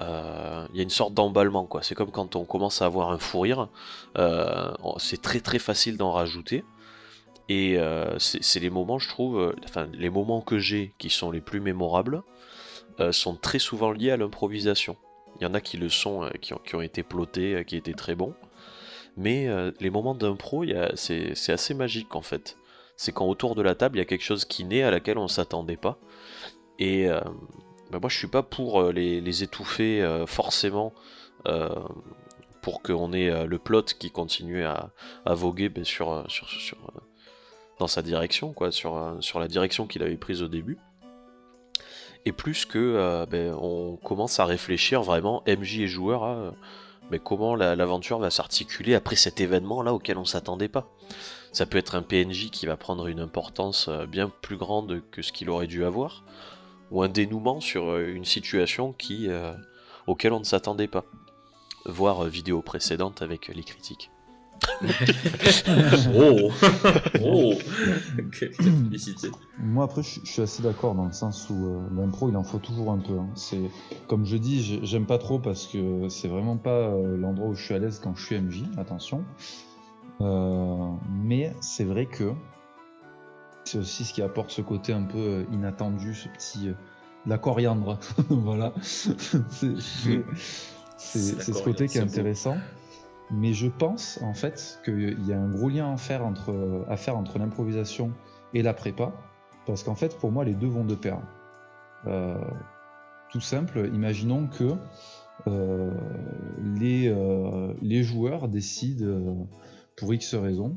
euh, 0.00 0.66
il 0.72 0.76
y 0.76 0.80
a 0.80 0.82
une 0.82 0.90
sorte 0.90 1.14
d'emballement, 1.14 1.66
quoi. 1.66 1.82
C'est 1.82 1.94
comme 1.94 2.10
quand 2.10 2.36
on 2.36 2.44
commence 2.44 2.80
à 2.82 2.86
avoir 2.86 3.10
un 3.10 3.18
fou 3.18 3.40
rire, 3.40 3.68
c'est 4.98 5.20
très 5.20 5.40
très 5.40 5.58
facile 5.58 5.96
d'en 5.96 6.12
rajouter, 6.12 6.64
et 7.48 7.78
euh, 7.78 8.18
c'est 8.18 8.60
les 8.60 8.70
moments, 8.70 8.98
je 8.98 9.08
trouve, 9.08 9.40
euh, 9.40 9.52
enfin, 9.64 9.88
les 9.92 10.10
moments 10.10 10.40
que 10.40 10.58
j'ai 10.58 10.94
qui 10.98 11.10
sont 11.10 11.30
les 11.30 11.40
plus 11.40 11.60
mémorables 11.60 12.22
euh, 13.00 13.12
sont 13.12 13.34
très 13.34 13.58
souvent 13.58 13.90
liés 13.90 14.10
à 14.10 14.16
l'improvisation. 14.16 14.96
Il 15.40 15.44
y 15.44 15.46
en 15.46 15.54
a 15.54 15.60
qui 15.60 15.76
le 15.76 15.88
sont, 15.88 16.28
qui 16.40 16.74
ont, 16.74 16.80
été 16.82 17.02
plotés, 17.02 17.64
qui 17.66 17.76
étaient 17.76 17.94
très 17.94 18.14
bons. 18.14 18.34
Mais 19.16 19.48
les 19.80 19.90
moments 19.90 20.14
d'impro, 20.14 20.64
c'est 20.94 21.50
assez 21.50 21.74
magique 21.74 22.14
en 22.14 22.22
fait. 22.22 22.56
C'est 22.96 23.12
quand 23.12 23.26
autour 23.26 23.54
de 23.54 23.62
la 23.62 23.74
table, 23.74 23.96
il 23.96 23.98
y 23.98 24.02
a 24.02 24.04
quelque 24.04 24.24
chose 24.24 24.44
qui 24.44 24.64
naît 24.64 24.82
à 24.82 24.90
laquelle 24.90 25.18
on 25.18 25.24
ne 25.24 25.28
s'attendait 25.28 25.76
pas. 25.76 25.98
Et 26.78 27.08
bah, 27.90 27.98
moi, 27.98 28.08
je 28.08 28.16
suis 28.16 28.28
pas 28.28 28.42
pour 28.42 28.92
les, 28.92 29.42
étouffer 29.42 30.24
forcément 30.26 30.92
pour 32.60 32.82
qu'on 32.82 33.12
ait 33.12 33.46
le 33.46 33.58
plot 33.58 33.84
qui 33.98 34.10
continue 34.10 34.64
à, 34.64 34.92
voguer 35.26 35.70
ben, 35.70 35.84
sur, 35.84 36.24
sur, 36.28 36.48
sur, 36.48 36.78
dans 37.78 37.86
sa 37.86 38.02
direction, 38.02 38.52
quoi, 38.52 38.70
sur, 38.70 38.96
euh, 38.96 39.20
sur 39.20 39.40
la 39.40 39.48
direction 39.48 39.86
qu'il 39.86 40.02
avait 40.02 40.16
prise 40.16 40.42
au 40.42 40.48
début. 40.48 40.78
Et 42.24 42.32
plus 42.32 42.64
que 42.64 42.78
euh, 42.78 43.26
ben, 43.26 43.54
on 43.60 43.96
commence 43.96 44.38
à 44.38 44.44
réfléchir 44.44 45.02
vraiment, 45.02 45.42
MJ 45.46 45.80
et 45.80 45.88
joueur, 45.88 46.24
à 46.24 46.52
mais 47.10 47.18
comment 47.18 47.56
l'aventure 47.56 48.20
va 48.20 48.30
s'articuler 48.30 48.94
après 48.94 49.16
cet 49.16 49.40
événement 49.40 49.82
là 49.82 49.92
auquel 49.92 50.16
on 50.16 50.24
s'attendait 50.24 50.68
pas? 50.68 50.88
Ça 51.52 51.66
peut 51.66 51.76
être 51.76 51.94
un 51.94 52.02
PNJ 52.02 52.48
qui 52.50 52.64
va 52.64 52.78
prendre 52.78 53.06
une 53.06 53.20
importance 53.20 53.88
euh, 53.88 54.06
bien 54.06 54.30
plus 54.40 54.56
grande 54.56 55.02
que 55.10 55.20
ce 55.20 55.32
qu'il 55.32 55.50
aurait 55.50 55.66
dû 55.66 55.84
avoir, 55.84 56.22
ou 56.90 57.02
un 57.02 57.08
dénouement 57.08 57.60
sur 57.60 57.98
une 57.98 58.24
situation 58.24 58.92
qui, 58.92 59.28
auquel 60.06 60.32
on 60.32 60.40
ne 60.40 60.44
s'attendait 60.44 60.88
pas. 60.88 61.04
Voir 61.86 62.24
vidéo 62.24 62.60
précédente 62.60 63.22
avec 63.22 63.48
les 63.48 63.64
critiques. 63.64 64.11
oh 66.14 66.50
Oh 67.22 67.54
Moi, 69.58 69.84
après, 69.84 70.02
je, 70.02 70.20
suis 70.24 70.42
assez 70.42 70.62
d'accord 70.62 70.94
dans 70.94 71.06
le 71.06 71.12
sens 71.12 71.48
où 71.50 71.66
euh, 71.66 71.80
l'impro, 71.96 72.28
il 72.28 72.36
en 72.36 72.44
faut 72.44 72.58
toujours 72.58 72.92
un 72.92 72.98
peu. 72.98 73.18
Hein. 73.18 73.28
C'est 73.34 73.70
Comme 74.08 74.24
je 74.24 74.36
dis, 74.36 74.80
j'aime 74.82 75.06
pas 75.06 75.18
trop 75.18 75.38
parce 75.38 75.66
que 75.66 76.08
c'est 76.08 76.28
vraiment 76.28 76.56
pas 76.56 76.70
euh, 76.70 77.16
l'endroit 77.16 77.48
où 77.48 77.54
je 77.54 77.64
suis 77.64 77.74
à 77.74 77.78
l'aise 77.78 78.00
quand 78.02 78.14
je 78.16 78.24
suis 78.24 78.38
MJ, 78.40 78.64
attention. 78.76 79.24
Euh, 80.20 80.88
mais 81.10 81.54
c'est 81.60 81.84
vrai 81.84 82.06
que 82.06 82.32
c'est 83.64 83.78
aussi 83.78 84.04
ce 84.04 84.12
qui 84.12 84.22
apporte 84.22 84.50
ce 84.50 84.60
côté 84.62 84.92
un 84.92 85.04
peu 85.04 85.46
inattendu, 85.52 86.14
ce 86.14 86.28
petit. 86.28 86.70
la 87.26 87.38
coriandre. 87.38 87.98
voilà. 88.28 88.72
c'est 88.82 89.80
ce 90.98 91.62
côté 91.62 91.88
qui 91.88 91.98
est 91.98 92.02
intéressant. 92.02 92.56
Mais 93.32 93.54
je 93.54 93.66
pense 93.66 94.20
en 94.22 94.34
fait 94.34 94.80
qu'il 94.84 95.26
y 95.26 95.32
a 95.32 95.40
un 95.40 95.48
gros 95.50 95.70
lien 95.70 95.92
à 95.92 95.96
faire 95.96 96.24
entre, 96.26 97.38
l'improvisation 97.38 98.12
et 98.52 98.62
la 98.62 98.74
prépa, 98.74 99.12
parce 99.66 99.82
qu'en 99.82 99.94
fait 99.94 100.18
pour 100.18 100.30
moi 100.30 100.44
les 100.44 100.54
deux 100.54 100.66
vont 100.66 100.84
de 100.84 100.94
pair. 100.94 101.18
Euh, 102.06 102.38
tout 103.30 103.40
simple, 103.40 103.90
imaginons 103.94 104.48
que 104.48 104.74
euh, 105.46 105.94
les, 106.78 107.08
euh, 107.08 107.72
les, 107.80 108.02
joueurs 108.02 108.48
décident, 108.48 109.48
pour 109.96 110.12
X 110.12 110.34
raisons, 110.34 110.76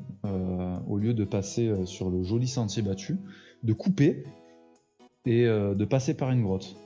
au 0.87 0.97
lieu 0.97 1.13
de 1.13 1.25
passer 1.25 1.85
sur 1.85 2.09
le 2.09 2.23
joli 2.23 2.47
sentier 2.47 2.81
battu, 2.81 3.17
de 3.63 3.73
couper 3.73 4.23
et 5.25 5.45
de 5.45 5.85
passer 5.85 6.13
par 6.13 6.31
une 6.31 6.43
grotte. 6.43 6.77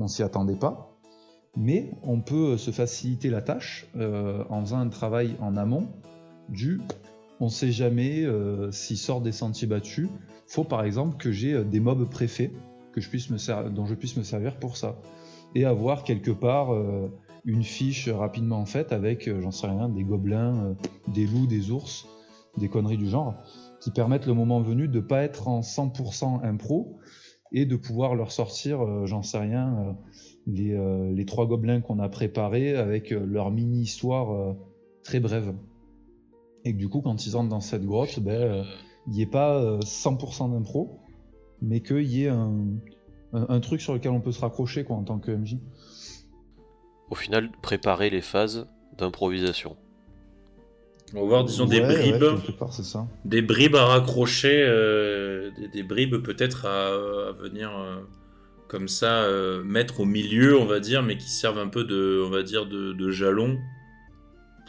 On 0.00 0.08
s'y 0.08 0.22
attendait 0.22 0.56
pas, 0.56 0.93
mais 1.56 1.90
on 2.02 2.20
peut 2.20 2.56
se 2.56 2.70
faciliter 2.70 3.30
la 3.30 3.40
tâche 3.40 3.86
euh, 3.96 4.44
en 4.50 4.60
faisant 4.60 4.78
un 4.78 4.88
travail 4.88 5.36
en 5.40 5.56
amont 5.56 5.88
du 6.48 6.80
on 7.40 7.46
ne 7.46 7.50
sait 7.50 7.72
jamais 7.72 8.24
euh, 8.24 8.70
s'il 8.70 8.96
sort 8.96 9.20
des 9.20 9.32
sentiers 9.32 9.66
battus. 9.66 10.08
Faut 10.46 10.64
par 10.64 10.84
exemple 10.84 11.16
que 11.16 11.32
j'ai 11.32 11.52
euh, 11.52 11.64
des 11.64 11.80
mobs 11.80 12.08
préfets 12.08 12.52
que 12.92 13.00
je 13.00 13.08
puisse 13.08 13.28
me 13.30 13.70
dont 13.70 13.86
je 13.86 13.94
puisse 13.94 14.16
me 14.16 14.22
servir 14.22 14.56
pour 14.58 14.76
ça. 14.76 15.00
Et 15.56 15.64
avoir 15.64 16.04
quelque 16.04 16.30
part 16.30 16.70
une 17.44 17.62
fiche 17.62 18.08
rapidement 18.08 18.64
faite 18.66 18.92
avec, 18.92 19.28
j'en 19.40 19.50
sais 19.50 19.66
rien, 19.68 19.88
des 19.88 20.04
gobelins, 20.04 20.76
des 21.08 21.26
loups, 21.26 21.46
des 21.46 21.70
ours, 21.70 22.06
des 22.56 22.68
conneries 22.68 22.96
du 22.96 23.08
genre, 23.08 23.34
qui 23.80 23.90
permettent 23.90 24.26
le 24.26 24.34
moment 24.34 24.60
venu 24.60 24.86
de 24.88 24.96
ne 24.96 25.04
pas 25.04 25.22
être 25.22 25.46
en 25.48 25.60
100% 25.60 26.44
impro 26.44 26.98
et 27.52 27.66
de 27.66 27.74
pouvoir 27.76 28.14
leur 28.14 28.30
sortir, 28.32 29.06
j'en 29.06 29.22
sais 29.22 29.38
rien, 29.38 29.96
euh, 30.46 31.12
les, 31.12 31.24
trois 31.24 31.46
gobelins 31.46 31.80
qu'on 31.80 31.98
a 31.98 32.08
préparés 32.08 32.76
avec 32.76 33.12
euh, 33.12 33.24
leur 33.24 33.50
mini-histoire 33.50 34.32
euh, 34.32 34.52
très 35.02 35.20
brève. 35.20 35.54
Et 36.64 36.72
que 36.72 36.78
du 36.78 36.88
coup, 36.88 37.00
quand 37.00 37.26
ils 37.26 37.36
entrent 37.36 37.48
dans 37.48 37.60
cette 37.60 37.84
grotte, 37.84 38.20
ben, 38.20 38.64
il 39.06 39.12
n'y 39.12 39.22
ait 39.22 39.26
pas 39.26 39.78
100% 39.80 40.52
d'impro, 40.52 40.98
mais 41.60 41.80
qu'il 41.80 42.06
y 42.06 42.24
ait 42.24 42.30
un, 42.30 43.60
truc 43.60 43.82
sur 43.82 43.92
lequel 43.92 44.12
on 44.12 44.20
peut 44.20 44.32
se 44.32 44.40
raccrocher 44.40 44.84
quoi, 44.84 44.96
en 44.96 45.04
tant 45.04 45.18
que 45.18 45.30
MJ. 45.30 45.58
Au 47.10 47.14
final, 47.14 47.50
préparer 47.60 48.08
les 48.08 48.22
phases 48.22 48.66
d'improvisation. 48.96 49.76
On 51.14 51.20
va 51.20 51.26
voir, 51.26 51.44
disons, 51.44 51.66
des 51.66 51.80
bribes. 51.80 52.24
Des 53.26 53.42
bribes 53.42 53.76
à 53.76 53.84
raccrocher, 53.84 54.64
des, 55.74 55.82
bribes 55.82 56.16
peut-être 56.22 56.64
à, 56.64 57.32
venir 57.32 57.70
comme 58.68 58.88
ça 58.88 59.22
euh, 59.24 59.62
mettre 59.62 60.00
au 60.00 60.04
milieu, 60.04 60.58
on 60.58 60.66
va 60.66 60.80
dire, 60.80 61.02
mais 61.02 61.16
qui 61.16 61.30
servent 61.30 61.58
un 61.58 61.68
peu 61.68 61.84
de, 61.84 62.22
on 62.24 62.30
va 62.30 62.42
dire, 62.42 62.66
de, 62.66 63.10
jalon 63.10 63.58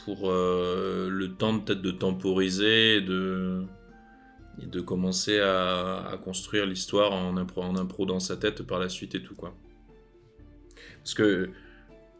pour 0.04 0.30
euh, 0.30 1.10
le 1.10 1.34
temps 1.34 1.60
peut-être 1.60 1.82
de 1.82 1.92
temporiser, 1.92 3.02
de 3.02 3.64
et 4.62 4.68
de 4.68 4.80
commencer 4.80 5.40
à, 5.40 6.18
construire 6.24 6.66
l'histoire 6.66 7.12
en 7.12 7.36
impro, 7.36 7.62
en 7.62 7.76
impro 7.76 8.06
dans 8.06 8.22
sa 8.22 8.38
tête 8.38 8.64
par 8.64 8.80
la 8.80 8.88
suite 8.88 9.14
et 9.16 9.22
tout 9.22 9.36
quoi. 9.36 9.54
Parce 11.04 11.14
que 11.14 11.50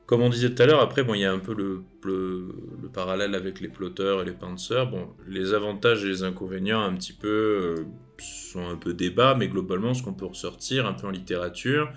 comme 0.06 0.22
on 0.22 0.30
disait 0.30 0.54
tout 0.54 0.62
à 0.62 0.66
l'heure, 0.66 0.82
après, 0.82 1.04
bon, 1.04 1.16
il 1.16 1.22
y 1.22 1.26
a 1.26 1.32
un 1.32 1.40
peu 1.40 1.56
le, 1.56 1.84
le, 2.04 2.90
parallèle 2.94 3.34
avec 3.34 3.60
les 3.60 3.68
plotteurs 3.68 4.22
et 4.22 4.26
les 4.26 4.34
penseurs. 4.34 4.90
Bon, 4.90 5.10
les 5.28 5.54
avantages 5.54 6.06
et 6.06 6.08
les 6.08 6.24
inconvénients, 6.24 6.82
un 6.82 6.94
petit 6.94 7.14
peu, 7.14 7.28
euh, 7.28 7.84
sont 8.20 8.68
un 8.68 8.76
peu 8.76 8.94
débat, 8.94 9.36
mais 9.36 9.48
globalement, 9.48 9.94
ce 9.94 10.04
qu'on 10.04 10.14
peut 10.14 10.26
ressortir 10.26 10.86
un 10.86 10.94
peu 10.94 11.08
en 11.08 11.10
littérature, 11.10 11.92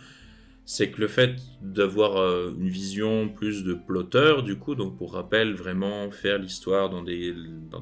c'est 0.64 0.90
que 0.90 1.01
le 1.03 1.09
fait 1.09 1.37
d'avoir 1.61 2.16
euh, 2.16 2.51
une 2.59 2.68
vision 2.68 3.29
plus 3.29 3.62
de 3.62 3.75
plotteur, 3.75 4.42
du 4.42 4.57
coup, 4.57 4.75
donc 4.75 4.97
pour 4.97 5.12
rappel, 5.12 5.53
vraiment 5.53 6.11
faire 6.11 6.38
l'histoire 6.38 6.88
dans 6.88 7.03
des, 7.03 7.35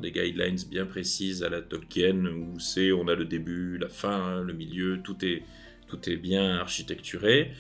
guidelines 0.03 0.59
bien 0.69 0.87
précises 0.87 1.45
à 1.45 1.49
la 1.49 1.63
Tolkien, 1.63 2.27
où 2.27 2.59
c'est, 2.59 2.91
on 2.91 3.07
a 3.07 3.15
le 3.15 3.27
début, 3.27 3.79
la 3.79 3.89
fin, 3.89 4.43
le 4.43 4.53
milieu, 4.53 5.01
tout 5.03 5.19
est 5.25 6.17
bien 6.17 6.57
architecturé 6.57 7.53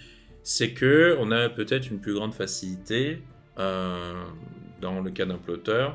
c'est 0.48 0.70
que 0.70 1.16
on 1.18 1.32
a 1.32 1.48
peut-être 1.48 1.90
une 1.90 1.98
plus 1.98 2.14
grande 2.14 2.32
facilité 2.32 3.18
euh, 3.58 4.14
dans 4.80 5.00
le 5.00 5.10
cas 5.10 5.26
d'un 5.26 5.38
plotter 5.38 5.88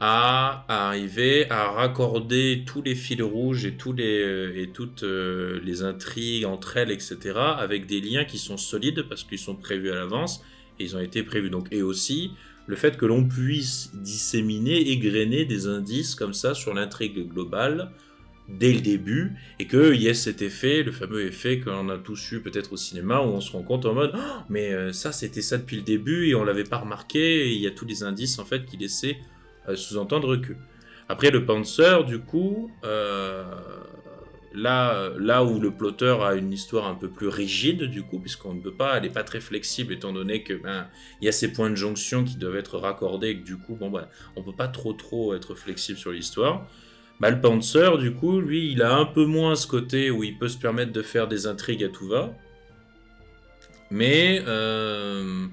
à, 0.00 0.64
arriver 0.68 1.48
à 1.50 1.70
raccorder 1.70 2.64
tous 2.66 2.82
les 2.82 2.96
fils 2.96 3.22
rouges 3.22 3.64
et, 3.64 3.76
euh, 4.00 4.66
toutes 4.74 5.04
euh, 5.04 5.60
les 5.62 5.84
intrigues 5.84 6.46
entre 6.46 6.78
elles, 6.78 6.90
etc., 6.90 7.16
avec 7.36 7.86
des 7.86 8.00
liens 8.00 8.24
qui 8.24 8.38
sont 8.38 8.56
solides 8.56 9.04
parce 9.08 9.22
qu'ils 9.22 9.38
sont 9.38 9.54
prévus 9.54 9.92
à 9.92 9.94
l'avance 9.94 10.42
et 10.80 10.84
ils 10.84 10.96
ont 10.96 11.00
été 11.00 11.22
prévus. 11.22 11.48
Donc, 11.48 11.68
et 11.70 11.82
aussi 11.82 12.32
le 12.66 12.74
fait 12.74 12.96
que 12.96 13.06
l'on 13.06 13.22
puisse 13.28 13.92
disséminer, 13.94 14.90
égrener 14.90 15.44
des 15.44 15.68
indices 15.68 16.16
comme 16.16 16.34
ça 16.34 16.54
sur 16.54 16.74
l'intrigue 16.74 17.28
globale 17.28 17.92
dès 18.48 18.72
le 18.72 18.80
début 18.80 19.32
et 19.58 19.66
qu'il 19.66 19.96
y 19.96 20.06
ait 20.06 20.14
cet 20.14 20.42
effet, 20.42 20.82
le 20.82 20.92
fameux 20.92 21.24
effet 21.24 21.58
qu'on 21.58 21.88
a 21.88 21.98
tous 21.98 22.32
eu 22.32 22.40
peut-être 22.40 22.72
au 22.72 22.76
cinéma 22.76 23.20
où 23.20 23.24
on 23.24 23.40
se 23.40 23.52
rend 23.52 23.62
compte 23.62 23.86
en 23.86 23.94
mode 23.94 24.12
oh, 24.14 24.18
mais 24.48 24.72
euh, 24.72 24.92
ça 24.92 25.12
c'était 25.12 25.42
ça 25.42 25.58
depuis 25.58 25.76
le 25.76 25.82
début 25.82 26.28
et 26.28 26.34
on 26.34 26.44
l'avait 26.44 26.64
pas 26.64 26.78
remarqué 26.78 27.48
et 27.48 27.52
il 27.52 27.60
y 27.60 27.66
a 27.66 27.72
tous 27.72 27.86
les 27.86 28.02
indices 28.02 28.38
en 28.38 28.44
fait 28.44 28.64
qui 28.64 28.76
laissaient 28.76 29.18
euh, 29.68 29.76
sous-entendre 29.76 30.36
que. 30.36 30.52
Après 31.08 31.30
le 31.30 31.44
Panzer 31.44 32.04
du 32.04 32.20
coup 32.20 32.70
euh, 32.84 33.44
là 34.54 35.10
là 35.18 35.44
où 35.44 35.60
le 35.60 35.70
plotter 35.72 36.16
a 36.22 36.34
une 36.34 36.52
histoire 36.52 36.86
un 36.86 36.94
peu 36.94 37.08
plus 37.08 37.28
rigide 37.28 37.84
du 37.84 38.02
coup 38.02 38.20
puisqu'on 38.20 38.54
ne 38.54 38.60
peut 38.60 38.74
pas 38.74 38.96
elle 38.96 39.04
est 39.04 39.10
pas 39.10 39.24
très 39.24 39.40
flexible 39.40 39.92
étant 39.92 40.12
donné 40.12 40.42
que 40.42 40.54
ben 40.54 40.88
il 41.20 41.26
y 41.26 41.28
a 41.28 41.32
ces 41.32 41.52
points 41.52 41.70
de 41.70 41.76
jonction 41.76 42.24
qui 42.24 42.36
doivent 42.36 42.56
être 42.56 42.78
raccordés 42.78 43.28
et 43.28 43.38
que 43.38 43.44
du 43.44 43.56
coup 43.56 43.74
bon 43.74 43.90
ben 43.90 44.08
on 44.36 44.42
peut 44.42 44.54
pas 44.56 44.68
trop 44.68 44.92
trop 44.92 45.34
être 45.34 45.56
flexible 45.56 45.98
sur 45.98 46.12
l'histoire. 46.12 46.68
Malpanzer, 47.20 47.96
du 47.98 48.12
coup, 48.12 48.40
lui, 48.40 48.72
il 48.72 48.82
a 48.82 48.94
un 48.94 49.06
peu 49.06 49.24
moins 49.24 49.56
ce 49.56 49.66
côté 49.66 50.10
où 50.10 50.22
il 50.22 50.38
peut 50.38 50.48
se 50.48 50.58
permettre 50.58 50.92
de 50.92 51.02
faire 51.02 51.28
des 51.28 51.46
intrigues 51.46 51.84
à 51.84 51.88
tout 51.88 52.08
va. 52.08 52.34
Mais, 53.90 54.42
euh, 54.46 55.46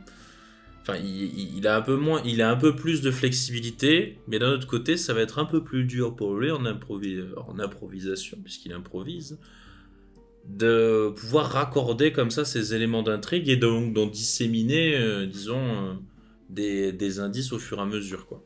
enfin, 0.82 0.98
il, 0.98 1.66
a 1.68 1.78
un 1.78 2.56
peu 2.56 2.76
plus 2.76 3.02
de 3.02 3.12
flexibilité. 3.12 4.18
Mais 4.28 4.40
d'un 4.40 4.52
autre 4.52 4.68
côté, 4.68 4.98
ça 4.98 5.14
va 5.14 5.22
être 5.22 5.40
un 5.40 5.46
peu 5.46 5.64
plus 5.64 5.86
dur 5.86 6.16
pour 6.16 6.36
lui 6.36 6.52
en, 6.52 6.66
improvisation, 6.66 8.38
puisqu'il 8.44 8.74
improvise, 8.74 9.40
de 10.46 11.14
pouvoir 11.16 11.50
raccorder 11.52 12.12
comme 12.12 12.30
ça 12.30 12.44
ces 12.44 12.76
éléments 12.76 13.04
d'intrigue 13.04 13.48
et 13.48 13.56
donc 13.56 13.94
d'en 13.94 14.08
disséminer, 14.08 14.98
euh, 14.98 15.26
disons, 15.26 15.96
euh, 16.50 16.92
des 16.92 17.20
indices 17.20 17.54
au 17.54 17.60
fur 17.60 17.78
et 17.78 17.82
à 17.82 17.86
mesure, 17.86 18.26
quoi. 18.26 18.44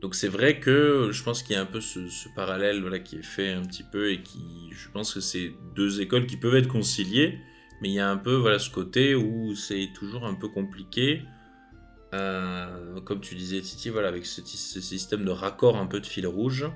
Donc 0.00 0.14
c'est 0.14 0.28
vrai 0.28 0.60
que 0.60 1.10
je 1.10 1.22
pense 1.24 1.42
qu'il 1.42 1.56
y 1.56 1.58
a 1.58 1.62
un 1.62 1.66
peu 1.66 1.80
ce, 1.80 1.98
parallèle 2.36 3.02
qui 3.02 3.16
est 3.16 3.24
fait 3.24 3.52
un 3.52 3.62
petit 3.62 3.82
peu 3.82 4.12
et 4.12 4.22
qui, 4.22 4.70
je 4.70 4.88
pense 4.90 5.14
que 5.14 5.20
c'est 5.20 5.52
deux 5.74 6.00
écoles 6.00 6.26
qui 6.26 6.36
peuvent 6.36 6.54
être 6.54 6.68
conciliées, 6.68 7.38
mais 7.82 7.88
il 7.88 7.94
y 7.94 8.00
a 8.00 8.08
un 8.08 8.16
peu 8.16 8.34
voilà, 8.34 8.60
ce 8.60 8.70
côté 8.70 9.16
où 9.16 9.54
c'est 9.56 9.88
toujours 9.94 10.24
un 10.24 10.34
peu 10.34 10.48
compliqué. 10.48 11.22
Euh, 12.14 13.00
comme 13.00 13.20
tu 13.20 13.34
disais 13.34 13.60
Titi, 13.60 13.90
voilà, 13.90 14.08
avec 14.08 14.24
ce, 14.24 14.40
système 14.44 15.24
de 15.24 15.30
raccord 15.30 15.76
un 15.76 15.86
peu 15.86 16.00
de 16.00 16.06
fil 16.06 16.26
rouge, 16.26 16.66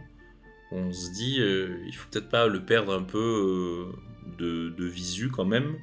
on 0.73 0.93
se 0.93 1.13
dit 1.13 1.41
euh, 1.41 1.79
il 1.87 1.95
faut 1.95 2.09
peut-être 2.11 2.29
pas 2.29 2.49
le 2.49 2.65
perdre 2.65 2.93
un 2.93 3.03
peu 3.05 3.19
euh, 3.19 4.73
de, 4.77 4.85
visu 4.85 5.31
quand 5.31 5.45
même, 5.45 5.77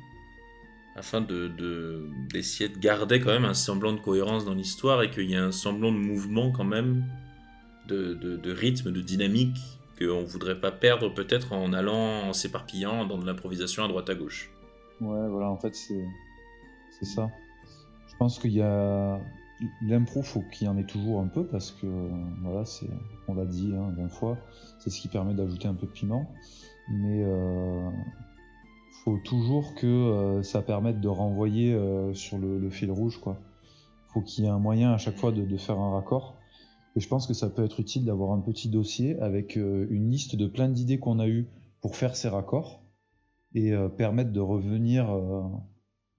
afin 0.98 1.22
d'essayer 1.22 2.70
de, 2.70 2.76
de 2.76 2.80
garder 2.80 3.22
quand 3.22 3.32
même 3.32 3.46
un 3.46 3.54
semblant 3.54 3.94
de 3.94 4.00
cohérence 4.02 4.44
dans 4.44 4.54
l'histoire 4.54 5.02
et 5.04 5.10
qu'il 5.10 5.30
y 5.30 5.36
ait 5.36 5.38
un 5.38 5.54
semblant 5.54 5.94
de 5.94 5.98
mouvement 5.98 6.52
quand 6.52 6.66
même 6.66 7.06
de, 7.90 8.52
rythme, 8.52 8.92
de 8.92 9.02
dynamique 9.02 9.58
qu'on 9.98 10.22
ne 10.22 10.26
voudrait 10.26 10.60
pas 10.60 10.72
perdre 10.72 11.14
peut-être 11.14 11.54
en 11.54 11.74
allant, 11.74 12.28
en 12.30 12.34
s'éparpillant 12.34 13.06
dans 13.06 13.18
de 13.18 13.26
l'improvisation 13.26 13.84
à 13.84 13.88
droite 13.88 14.10
à 14.10 14.16
gauche. 14.16 14.52
Ouais, 15.02 15.28
voilà, 15.28 15.50
en 15.50 15.58
fait, 15.58 15.76
c'est, 15.76 17.06
ça. 17.06 17.30
Je 18.08 18.16
pense 18.18 18.40
qu'il 18.40 18.54
y 18.54 18.62
a. 18.62 19.20
L'impro, 19.82 20.22
faut 20.22 20.42
qu'il 20.54 20.68
y 20.68 20.70
en 20.70 20.78
ait 20.78 20.86
toujours 20.86 21.20
un 21.20 21.28
peu 21.28 21.46
parce 21.46 21.72
que, 21.72 21.88
voilà, 22.42 22.64
c'est, 22.64 22.90
on 23.28 23.34
l'a 23.34 23.46
dit 23.46 23.74
hein, 23.76 23.94
20 23.98 24.08
fois, 24.08 24.38
c'est 24.80 24.90
ce 24.90 25.02
qui 25.02 25.10
permet 25.10 25.34
d'ajouter 25.34 25.68
un 25.68 25.74
peu 25.74 25.86
de 25.86 25.92
piment. 25.92 26.34
Mais 26.90 27.24
euh, 27.26 27.90
faut 29.04 29.18
toujours 29.18 29.76
que 29.76 29.86
euh, 29.86 30.44
ça 30.44 30.62
permette 30.62 31.02
de 31.02 31.10
renvoyer 31.10 31.74
euh, 31.74 32.14
sur 32.14 32.38
le, 32.38 32.70
fil 32.70 32.90
rouge, 32.90 33.20
quoi. 33.20 33.38
Faut 34.14 34.22
qu'il 34.22 34.46
y 34.46 34.48
ait 34.48 34.50
un 34.50 34.60
moyen 34.60 34.94
à 34.94 34.98
chaque 34.98 35.18
fois 35.18 35.32
de 35.32 35.58
faire 35.58 35.78
un 35.78 35.94
raccord. 35.94 36.39
Et 37.00 37.02
je 37.02 37.08
pense 37.08 37.28
que 37.28 37.34
ça 37.34 37.50
peut 37.50 37.64
être 37.64 37.80
utile 37.80 38.04
d'avoir 38.04 38.34
un 38.34 38.42
petit 38.42 38.68
dossier 38.68 39.18
avec 39.22 39.56
euh, 39.56 39.88
une 39.90 40.12
liste 40.12 40.36
de 40.36 40.48
plein 40.48 40.68
d'idées 40.68 41.00
qu'on 41.00 41.20
a 41.20 41.30
eues 41.30 41.48
pour 41.80 41.96
faire 41.96 42.14
ces 42.18 42.28
raccords 42.28 42.84
et 43.56 43.72
euh, 43.72 43.88
permettre 43.88 44.34
de 44.34 44.42
revenir, 44.42 45.10
euh, 45.10 45.44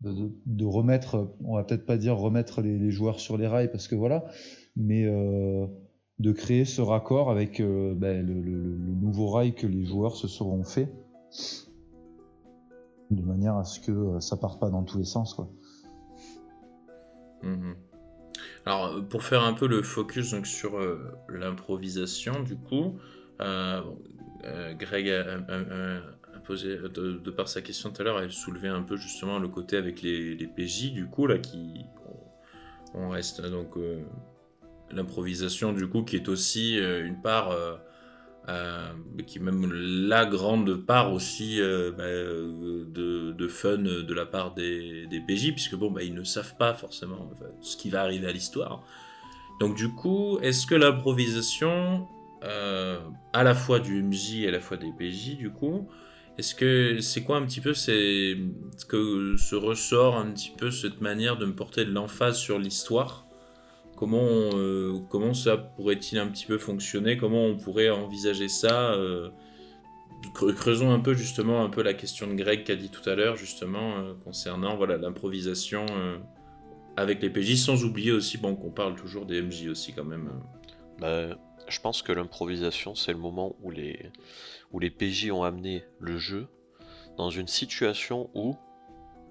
de, 0.01 0.65
remettre, 0.65 1.35
on 1.45 1.57
va 1.57 1.65
peut-être 1.65 1.85
pas 1.85 1.99
dire 1.99 2.17
remettre 2.17 2.63
les, 2.63 2.91
joueurs 2.91 3.21
sur 3.21 3.37
les 3.37 3.47
rails 3.47 3.71
parce 3.71 3.89
que 3.89 3.95
voilà, 3.95 4.25
mais 4.75 5.05
de 5.05 6.33
créer 6.33 6.65
ce 6.65 6.81
raccord 6.81 7.31
avec 7.31 7.61
ben, 7.61 8.27
le, 8.27 8.79
nouveau 8.79 9.29
rail 9.29 9.55
que 9.55 9.67
les 9.67 9.85
joueurs 9.85 10.17
se 10.17 10.29
seront 10.29 10.65
fait 10.65 10.91
de 13.11 13.21
manière 13.21 13.59
à 13.59 13.65
ce 13.65 13.81
que 13.81 14.19
ça 14.21 14.39
parte 14.39 14.59
pas 14.59 14.71
dans 14.71 14.85
tous 14.85 14.97
les 14.97 15.05
sens. 15.05 15.35
Quoi. 15.35 15.51
Mmh 17.43 17.73
alors, 18.67 19.03
pour 19.09 19.23
faire 19.23 19.43
un 19.43 19.55
peu 19.55 19.67
le 19.67 19.83
focus 19.83 20.33
donc, 20.33 20.47
sur 20.47 20.79
euh, 20.79 20.99
l'improvisation, 21.29 22.43
du 22.43 22.57
coup, 22.57 22.99
euh, 23.41 23.81
euh, 24.45 24.75
Greg 24.75 25.09
a, 25.09 26.41
posé, 26.45 26.77
de, 26.77 27.31
par 27.31 27.49
sa 27.49 27.63
question 27.63 27.91
tout 27.91 28.03
à 28.03 28.05
l'heure, 28.05 28.17
a 28.19 28.29
soulevé 28.29 28.69
un 28.69 28.83
peu 28.83 28.97
justement 28.97 29.39
le 29.39 29.49
côté 29.49 29.77
avec 29.77 30.03
les, 30.03 30.37
PJ, 30.47 30.93
du 30.93 31.07
coup, 31.07 31.27
là, 31.27 31.39
qui. 31.39 31.85
On, 32.93 33.11
reste 33.11 33.41
donc. 33.43 33.77
l'improvisation, 34.91 35.73
du 35.73 35.87
coup, 35.89 36.03
qui 36.03 36.17
est 36.17 36.29
aussi 36.29 36.77
une 36.77 37.21
part 37.23 37.57
euh, 38.49 38.93
qui 39.27 39.39
est 39.39 39.43
même 39.43 39.71
la 39.73 40.27
grande 40.27 40.75
part 40.87 41.13
aussi 41.13 41.61
euh, 41.61 41.93
bah, 41.93 42.05
de, 42.05 43.49
fun 43.49 43.79
de 43.79 44.15
la 44.15 44.27
part 44.27 44.55
des, 44.55 45.07
des 45.07 45.21
PJ, 45.21 45.53
puisque 45.53 45.75
bon, 45.75 45.91
bah, 45.91 46.03
ils 46.03 46.15
ne 46.15 46.25
savent 46.25 46.57
pas 46.57 46.75
forcément 46.75 47.31
ce 47.61 47.77
qui 47.77 47.91
va 47.91 48.03
arriver 48.03 48.27
à 48.27 48.33
l'histoire. 48.33 48.83
Donc 49.61 49.77
du 49.77 49.91
coup, 49.91 50.39
est-ce 50.41 50.67
que 50.67 50.75
l'improvisation, 50.75 52.09
euh, 52.45 52.99
à 53.35 53.45
la 53.45 53.55
fois 53.55 53.79
du 53.79 54.03
MJ 54.03 54.41
et 54.41 54.49
à 54.49 54.51
la 54.51 54.61
fois 54.61 54.79
des 54.79 54.91
PJ, 54.91 55.37
du 55.37 55.51
coup, 55.51 55.87
est-ce 56.39 56.55
que 56.55 57.01
c'est 57.01 57.23
quoi 57.23 57.37
un 57.37 57.45
petit 57.45 57.61
peu 57.61 57.75
c'est 57.75 58.39
ce 58.79 58.87
que 58.87 59.37
se 59.37 59.55
ressort 59.55 60.17
un 60.17 60.33
petit 60.33 60.53
peu 60.57 60.71
cette 60.71 61.03
manière 61.03 61.37
de 61.37 61.45
me 61.45 61.55
porter 61.55 61.85
de 61.85 61.93
l'emphase 61.93 62.39
sur 62.39 62.59
l'histoire? 62.59 63.27
Comment, 64.01 64.25
euh, 64.25 64.99
comment 65.11 65.35
ça 65.35 65.59
pourrait-il 65.59 66.19
un 66.19 66.29
petit 66.29 66.47
peu 66.47 66.57
fonctionner? 66.57 67.19
Comment 67.19 67.45
on 67.45 67.59
pourrait 67.59 67.91
envisager 67.91 68.49
ça 68.49 68.95
euh, 68.95 69.29
Creusons 70.33 70.91
un 70.91 71.01
peu 71.01 71.13
justement 71.13 71.63
un 71.63 71.69
peu 71.69 71.83
la 71.83 71.93
question 71.93 72.27
de 72.27 72.33
Greg 72.33 72.65
qu'a 72.65 72.77
dit 72.77 72.89
tout 72.89 73.07
à 73.11 73.15
l'heure 73.15 73.37
justement 73.37 73.99
euh, 73.99 74.15
concernant 74.25 74.75
voilà 74.75 74.97
l'improvisation 74.97 75.85
avec 76.97 77.21
les 77.21 77.29
PJ, 77.29 77.57
sans 77.57 77.85
oublier 77.85 78.11
aussi 78.11 78.39
bon 78.39 78.57
qu'on 78.57 78.71
parle 78.71 78.95
toujours 78.95 79.27
des 79.27 79.43
MJ 79.43 79.69
aussi 79.69 79.93
quand 79.93 80.05
même. 80.05 80.31
Bah, 80.99 81.37
je 81.69 81.81
pense 81.81 82.01
que 82.01 82.13
l'improvisation 82.13 82.95
c'est 82.95 83.13
le 83.13 83.19
moment 83.19 83.55
où 83.61 83.71
les 83.71 84.11
où 84.73 84.79
les 84.79 84.89
PJ 84.89 85.31
ont 85.31 85.43
amené 85.43 85.85
le 85.99 86.17
jeu 86.17 86.47
dans 87.19 87.29
une 87.29 87.49
situation 87.49 88.31
où 88.33 88.57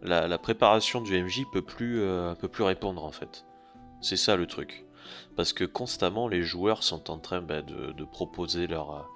la, 0.03 0.38
préparation 0.38 1.01
du 1.01 1.19
MJ 1.19 1.41
peut 1.51 1.63
plus 1.63 2.03
peut 2.39 2.49
plus 2.49 2.63
répondre 2.63 3.03
en 3.03 3.12
fait. 3.12 3.48
C'est 4.01 4.17
ça 4.17 4.35
le 4.35 4.47
truc. 4.47 4.85
Parce 5.35 5.53
que 5.53 5.63
constamment, 5.63 6.27
les 6.27 6.43
joueurs 6.43 6.83
sont 6.83 7.09
en 7.09 7.17
train 7.17 7.41
bah, 7.41 7.62
de, 7.62 8.03
proposer 8.03 8.67
leur, 8.67 9.09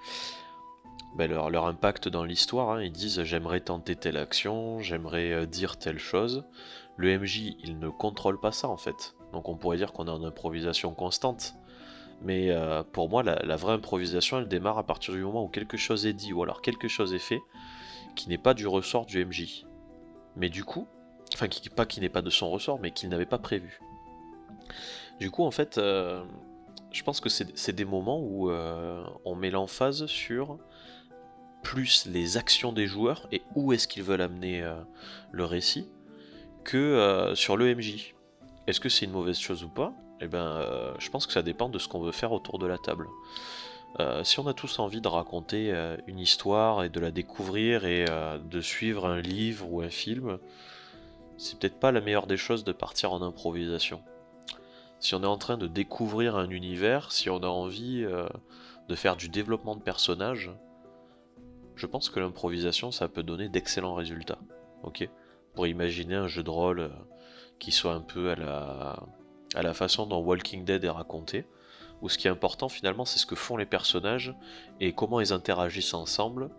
bah, 1.15 1.27
leur, 1.27 1.65
impact 1.65 2.07
dans 2.07 2.23
l'histoire. 2.23 2.71
Hein. 2.71 2.83
Ils 2.83 2.91
disent 2.91 3.23
j'aimerais 3.23 3.59
tenter 3.59 3.95
telle 3.95 4.17
action, 4.17 4.79
j'aimerais 4.79 5.31
euh, 5.31 5.45
dire 5.45 5.77
telle 5.77 5.99
chose. 5.99 6.45
Le 6.95 7.17
MJ, 7.17 7.55
il 7.63 7.79
ne 7.79 7.89
contrôle 7.89 8.39
pas 8.39 8.51
ça 8.51 8.67
en 8.67 8.77
fait. 8.77 9.15
Donc 9.31 9.49
on 9.49 9.55
pourrait 9.55 9.77
dire 9.77 9.93
qu'on 9.93 10.07
est 10.07 10.11
en 10.11 10.23
improvisation 10.23 10.93
constante. 10.93 11.55
Mais 12.21 12.51
euh, 12.51 12.83
pour 12.83 13.09
moi, 13.09 13.21
la, 13.21 13.55
vraie 13.57 13.73
improvisation, 13.73 14.39
elle 14.39 14.47
démarre 14.47 14.77
à 14.77 14.85
partir 14.85 15.13
du 15.13 15.21
moment 15.23 15.43
où 15.43 15.49
quelque 15.49 15.77
chose 15.77 16.05
est 16.05 16.13
dit 16.13 16.31
ou 16.31 16.41
alors 16.41 16.61
quelque 16.61 16.87
chose 16.87 17.13
est 17.13 17.19
fait 17.19 17.41
qui 18.15 18.29
n'est 18.29 18.37
pas 18.37 18.53
du 18.53 18.67
ressort 18.67 19.05
du 19.05 19.25
MJ. 19.25 19.65
Mais 20.35 20.49
du 20.49 20.63
coup, 20.63 20.87
enfin, 21.33 21.47
qui, 21.47 21.67
pas 21.69 21.85
qui 21.85 21.99
n'est 21.99 22.09
pas 22.09 22.21
de 22.21 22.29
son 22.29 22.49
ressort, 22.49 22.79
mais 22.79 22.91
qu'il 22.91 23.09
n'avait 23.09 23.25
pas 23.25 23.39
prévu. 23.39 23.79
Du 25.19 25.31
coup, 25.31 25.43
en 25.43 25.51
fait, 25.51 25.77
euh, 25.77 26.23
je 26.91 27.03
pense 27.03 27.19
que 27.19 27.29
c'est 27.29 27.73
des 27.73 27.85
moments 27.85 28.19
où 28.19 28.49
euh, 28.49 29.03
on 29.25 29.35
met 29.35 29.51
l'emphase 29.51 30.05
sur 30.05 30.57
plus 31.61 32.05
les 32.05 32.37
actions 32.37 32.73
des 32.73 32.87
joueurs 32.87 33.27
et 33.31 33.41
où 33.55 33.71
est-ce 33.73 33.87
qu'ils 33.87 34.03
veulent 34.03 34.21
amener 34.21 34.69
le 35.31 35.45
récit 35.45 35.87
que 36.65 37.31
sur 37.35 37.55
le 37.55 37.73
MJ. 37.73 38.13
Est-ce 38.67 38.81
que 38.81 38.89
c'est 38.89 39.05
une 39.05 39.11
mauvaise 39.11 39.39
chose 39.39 39.63
ou 39.63 39.69
pas? 39.69 39.93
Eh 40.21 40.27
ben, 40.27 40.39
euh, 40.39 40.93
je 40.99 41.09
pense 41.09 41.27
que 41.27 41.33
ça 41.33 41.41
dépend 41.41 41.67
de 41.67 41.77
ce 41.77 41.89
qu'on 41.89 41.99
veut 41.99 42.13
faire 42.13 42.31
autour 42.31 42.57
de 42.57 42.65
la 42.65 42.77
table. 42.77 43.07
Euh, 43.99 44.23
si 44.23 44.39
on 44.39 44.47
a 44.47 44.53
tous 44.53 44.79
envie 44.79 45.01
de 45.01 45.07
raconter 45.07 45.71
euh, 45.73 45.97
une 46.07 46.17
histoire 46.17 46.83
et 46.83 46.89
de 46.89 46.99
la 47.01 47.11
découvrir 47.11 47.85
et 47.85 48.05
de 48.05 48.61
suivre 48.61 49.05
un 49.05 49.19
livre 49.19 49.69
ou 49.69 49.81
un 49.81 49.89
film, 49.89 50.37
c'est 51.37 51.59
peut-être 51.59 51.79
pas 51.79 51.91
la 51.91 51.99
meilleure 51.99 52.25
des 52.25 52.37
choses 52.37 52.63
de 52.63 52.71
partir 52.71 53.11
en 53.11 53.21
improvisation. 53.21 54.01
Si 55.03 55.15
on 55.15 55.23
est 55.23 55.27
en 55.27 55.37
train 55.37 55.57
de 55.57 55.67
découvrir 55.67 56.37
un 56.37 56.49
univers, 56.49 57.11
si 57.11 57.29
on 57.29 57.43
a 57.43 57.47
envie 57.47 58.05
de 58.87 58.95
faire 58.95 59.17
du 59.17 59.27
développement 59.27 59.75
de 59.75 59.81
personnages, 59.81 60.49
je 61.75 61.85
pense 61.87 62.09
que 62.09 62.21
l'improvisation 62.21 62.89
ça 62.89 63.09
peut 63.09 63.21
donner 63.21 63.49
d'excellents 63.49 63.95
résultats. 63.95 64.39
Ok? 64.83 65.09
Pour 65.55 65.67
imaginer 65.67 66.15
un 66.15 66.27
jeu 66.27 66.41
de 66.41 66.49
rôle 66.49 66.89
qui 67.59 67.73
soit 67.73 67.91
un 67.91 67.99
peu 67.99 68.29
à 68.29 68.35
la 68.37 69.03
à 69.55 69.61
la 69.61 69.73
façon 69.73 70.05
dont 70.05 70.23
Walking 70.23 70.63
Dead 70.63 70.85
est 70.85 70.89
raconté, 70.89 71.45
où 72.01 72.07
ce 72.07 72.17
qui 72.17 72.27
est 72.27 72.31
important 72.31 72.69
finalement 72.69 73.03
c'est 73.03 73.19
ce 73.19 73.25
que 73.25 73.35
font 73.35 73.57
les 73.57 73.65
personnages 73.65 74.33
et 74.79 74.93
comment 74.93 75.19
ils 75.19 75.33
interagissent 75.33 75.93
ensemble, 75.93 76.49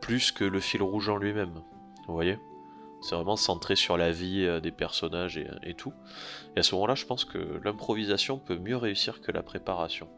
plus 0.00 0.30
que 0.30 0.44
le 0.44 0.60
fil 0.60 0.80
rouge 0.80 1.08
en 1.08 1.16
lui-même. 1.16 1.60
Vous 2.06 2.14
voyez? 2.14 2.38
C'est 3.00 3.14
vraiment 3.14 3.36
centré 3.36 3.76
sur 3.76 3.96
la 3.96 4.10
vie 4.10 4.44
euh, 4.44 4.60
des 4.60 4.70
personnages 4.70 5.38
et, 5.38 5.74
tout. 5.74 5.92
Et 6.56 6.60
à 6.60 6.62
ce 6.62 6.74
moment-là, 6.74 6.94
je 6.94 7.06
pense 7.06 7.24
que 7.24 7.60
l'improvisation 7.64 8.38
peut 8.38 8.58
mieux 8.58 8.76
réussir 8.76 9.20
que 9.20 9.32
la 9.32 9.42
préparation. 9.42 10.08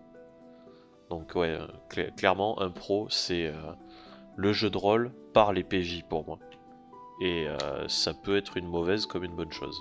Donc 1.11 1.35
ouais, 1.35 1.59
euh, 1.61 2.11
clairement, 2.16 2.61
un 2.61 2.71
pro, 2.71 3.07
c'est 3.09 3.47
euh, 3.47 3.73
le 4.37 4.53
jeu 4.53 4.71
de 4.71 4.79
rôle 4.79 5.12
par 5.33 5.53
les 5.53 5.62
PJ 5.62 6.03
pour 6.09 6.27
moi. 6.27 6.38
Et 7.21 7.47
ça 7.87 8.14
peut 8.14 8.37
être 8.37 8.57
une 8.57 8.66
mauvaise 8.66 9.07
comme 9.07 9.23
une 9.23 9.37
bonne 9.37 9.53
chose. 9.53 9.81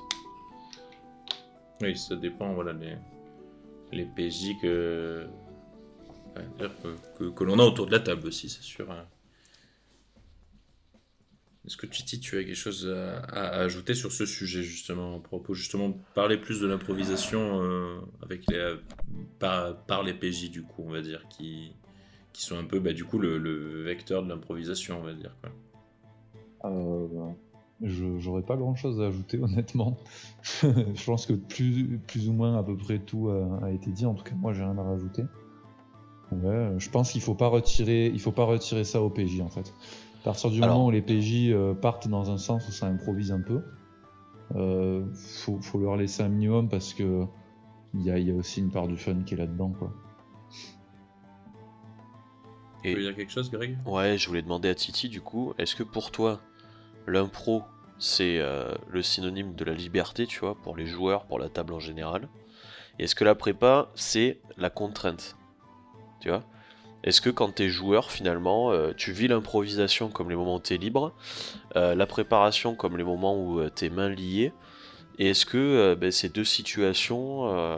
Oui, 1.82 1.98
ça 1.98 2.16
dépend, 2.16 2.54
voilà, 2.54 2.72
les, 2.74 2.96
les 3.92 4.06
PJ 4.06 4.60
que, 4.62 5.28
que, 7.16 7.44
l'on 7.44 7.58
a 7.58 7.64
autour 7.64 7.88
de 7.88 7.92
la 7.92 8.00
table 8.00 8.28
aussi, 8.28 8.48
c'est 8.48 8.62
sûr. 8.62 8.92
Hein. 8.92 9.08
Est-ce 11.66 11.78
que 11.78 11.86
Titi, 11.86 12.20
tu 12.20 12.40
as 12.40 12.44
quelque 12.44 12.56
chose 12.56 12.90
à, 12.90 13.50
ajouter 13.60 13.94
sur 13.94 14.12
ce 14.12 14.26
sujet, 14.26 14.64
justement, 14.64 15.18
à 15.18 15.20
propos, 15.20 15.54
justement, 15.54 15.96
parler 16.16 16.38
plus 16.38 16.60
de 16.60 16.68
l'improvisation 16.68 17.62
euh, 17.62 18.00
avec 18.24 18.50
les, 18.50 18.76
par, 19.38 20.04
les 20.04 20.14
PJ, 20.16 20.50
du 20.50 20.64
coup, 20.64 20.84
on 20.88 20.92
va 20.92 21.02
dire, 21.02 21.28
qui, 21.30 21.74
qui 22.34 22.44
sont 22.44 22.58
un 22.58 22.64
peu, 22.64 22.80
bah, 22.80 22.94
du 22.94 23.06
coup, 23.06 23.20
le, 23.20 23.84
vecteur 23.84 24.24
de 24.24 24.30
l'improvisation, 24.30 25.00
on 25.02 25.04
va 25.04 25.14
dire. 25.14 25.36
Euh, 26.66 27.08
je 27.82 28.20
j'aurais 28.20 28.44
pas 28.44 28.56
grand 28.56 28.76
chose 28.76 29.00
à 29.00 29.08
ajouter 29.08 29.40
honnêtement. 29.42 29.98
je 30.64 31.06
pense 31.06 31.28
que 31.28 31.34
plus, 31.34 32.00
plus 32.08 32.28
ou 32.28 32.34
moins 32.34 32.58
à 32.58 32.64
peu 32.64 32.76
près 32.76 32.98
tout 32.98 33.30
a, 33.30 33.72
été 33.72 33.92
dit. 33.92 34.08
En 34.08 34.16
tout 34.16 34.24
cas, 34.24 34.36
moi 34.36 34.54
j'ai 34.54 34.64
rien 34.64 34.78
à 34.80 34.84
rajouter. 34.84 35.24
Ouais, 36.32 36.74
je 36.78 36.90
pense 36.90 37.12
qu'il 37.12 37.22
faut 37.22 37.34
faut 37.34 38.32
pas 38.32 38.46
retirer 38.46 38.84
ça 38.84 39.02
au 39.02 39.10
PJ 39.10 39.42
en 39.42 39.50
fait. 39.50 39.74
À 40.22 40.26
partir 40.26 40.52
du 40.52 40.60
moment 40.60 40.86
où 40.86 40.92
les 40.92 41.02
PJ 41.02 41.50
euh, 41.50 41.74
partent 41.74 42.08
dans 42.08 42.30
un 42.30 42.38
sens 42.38 42.68
où 42.68 42.72
ça 42.72 42.86
improvise 42.86 43.32
un 43.32 43.42
peu, 43.42 43.64
euh, 44.56 45.04
faut, 45.16 45.60
faut, 45.62 45.80
leur 45.80 45.96
laisser 45.96 46.22
un 46.22 46.30
minimum 46.30 46.70
parce 46.70 46.94
que 46.94 47.26
il 47.94 48.04
y 48.04 48.12
a, 48.12 48.20
y 48.20 48.32
a, 48.32 48.34
aussi 48.36 48.60
une 48.60 48.70
part 48.70 48.88
du 48.88 48.98
fun 48.98 49.24
qui 49.26 49.34
est 49.34 49.38
là-dedans 49.38 49.74
quoi. 49.78 49.92
Et... 52.84 52.92
Tu 52.92 52.98
veux 52.98 53.04
dire 53.04 53.16
quelque 53.16 53.32
chose, 53.32 53.50
Greg? 53.52 53.78
Ouais, 53.86 54.18
je 54.18 54.28
voulais 54.28 54.42
demander 54.42 54.70
à 54.70 54.76
Titi 54.76 55.10
du 55.10 55.22
coup, 55.22 55.54
est-ce 55.58 55.76
que 55.76 55.84
pour 55.84 56.12
toi, 56.12 56.40
L'impro, 57.08 57.64
c'est 57.98 58.38
euh, 58.40 58.74
le 58.90 59.02
synonyme 59.02 59.56
de 59.56 59.66
la 59.66 59.74
liberté, 59.74 60.28
tu 60.28 60.40
vois, 60.40 60.56
pour 60.56 60.76
les 60.76 60.86
joueurs, 60.86 61.26
pour 61.26 61.40
la 61.40 61.50
table 61.50 61.74
en 61.74 61.80
général? 61.80 62.30
Et 63.00 63.04
est-ce 63.06 63.16
que 63.16 63.24
la 63.24 63.36
prépa, 63.36 63.90
c'est 63.96 64.40
la 64.58 64.70
contrainte? 64.70 65.36
Tu 66.20 66.30
vois? 66.30 66.44
Est-ce 67.04 67.22
que 67.22 67.30
quand 67.30 67.56
t'es 67.56 67.70
joueur, 67.70 68.12
finalement, 68.12 68.72
euh, 68.72 68.94
tu 68.96 69.12
vis 69.12 69.28
l'improvisation 69.28 70.10
comme 70.10 70.30
les 70.30 70.36
moments 70.36 70.56
où 70.56 70.60
t'es 70.60 70.78
libre, 70.78 71.14
euh, 71.76 71.96
la 71.96 72.06
préparation 72.06 72.76
comme 72.76 72.98
les 72.98 73.04
moments 73.04 73.36
où 73.42 73.68
t'es 73.70 73.90
mains 73.90 74.10
liées? 74.10 74.54
Et 75.18 75.30
est-ce 75.32 75.46
que 75.46 75.96
ben, 75.96 76.12
ces 76.12 76.30
deux 76.30 76.46
situations, 76.46 77.78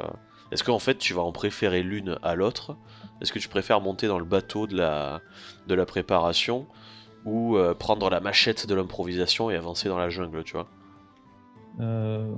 est-ce 0.52 0.64
qu'en 0.64 0.80
fait 0.80 0.98
tu 0.98 1.14
vas 1.14 1.24
en 1.24 1.32
préférer 1.32 1.82
l'une 1.84 2.18
à 2.22 2.36
l'autre? 2.36 2.78
Est-ce 3.22 3.34
que 3.34 3.40
tu 3.40 3.50
préfères 3.50 3.82
monter 3.82 4.08
dans 4.08 4.20
le 4.20 4.26
bateau 4.26 4.68
de 4.68 4.78
la, 4.78 5.22
de 5.68 5.74
la 5.74 5.86
préparation 5.86 6.68
ou 7.26 7.58
euh, 7.58 7.74
prendre 7.74 8.10
la 8.10 8.20
machette 8.20 8.68
de 8.68 8.76
l'improvisation 8.76 9.50
et 9.50 9.56
avancer 9.56 9.90
dans 9.90 9.98
la 9.98 10.10
jungle, 10.10 10.44
tu 10.44 10.54
vois? 10.54 10.68
Euh... 11.80 12.34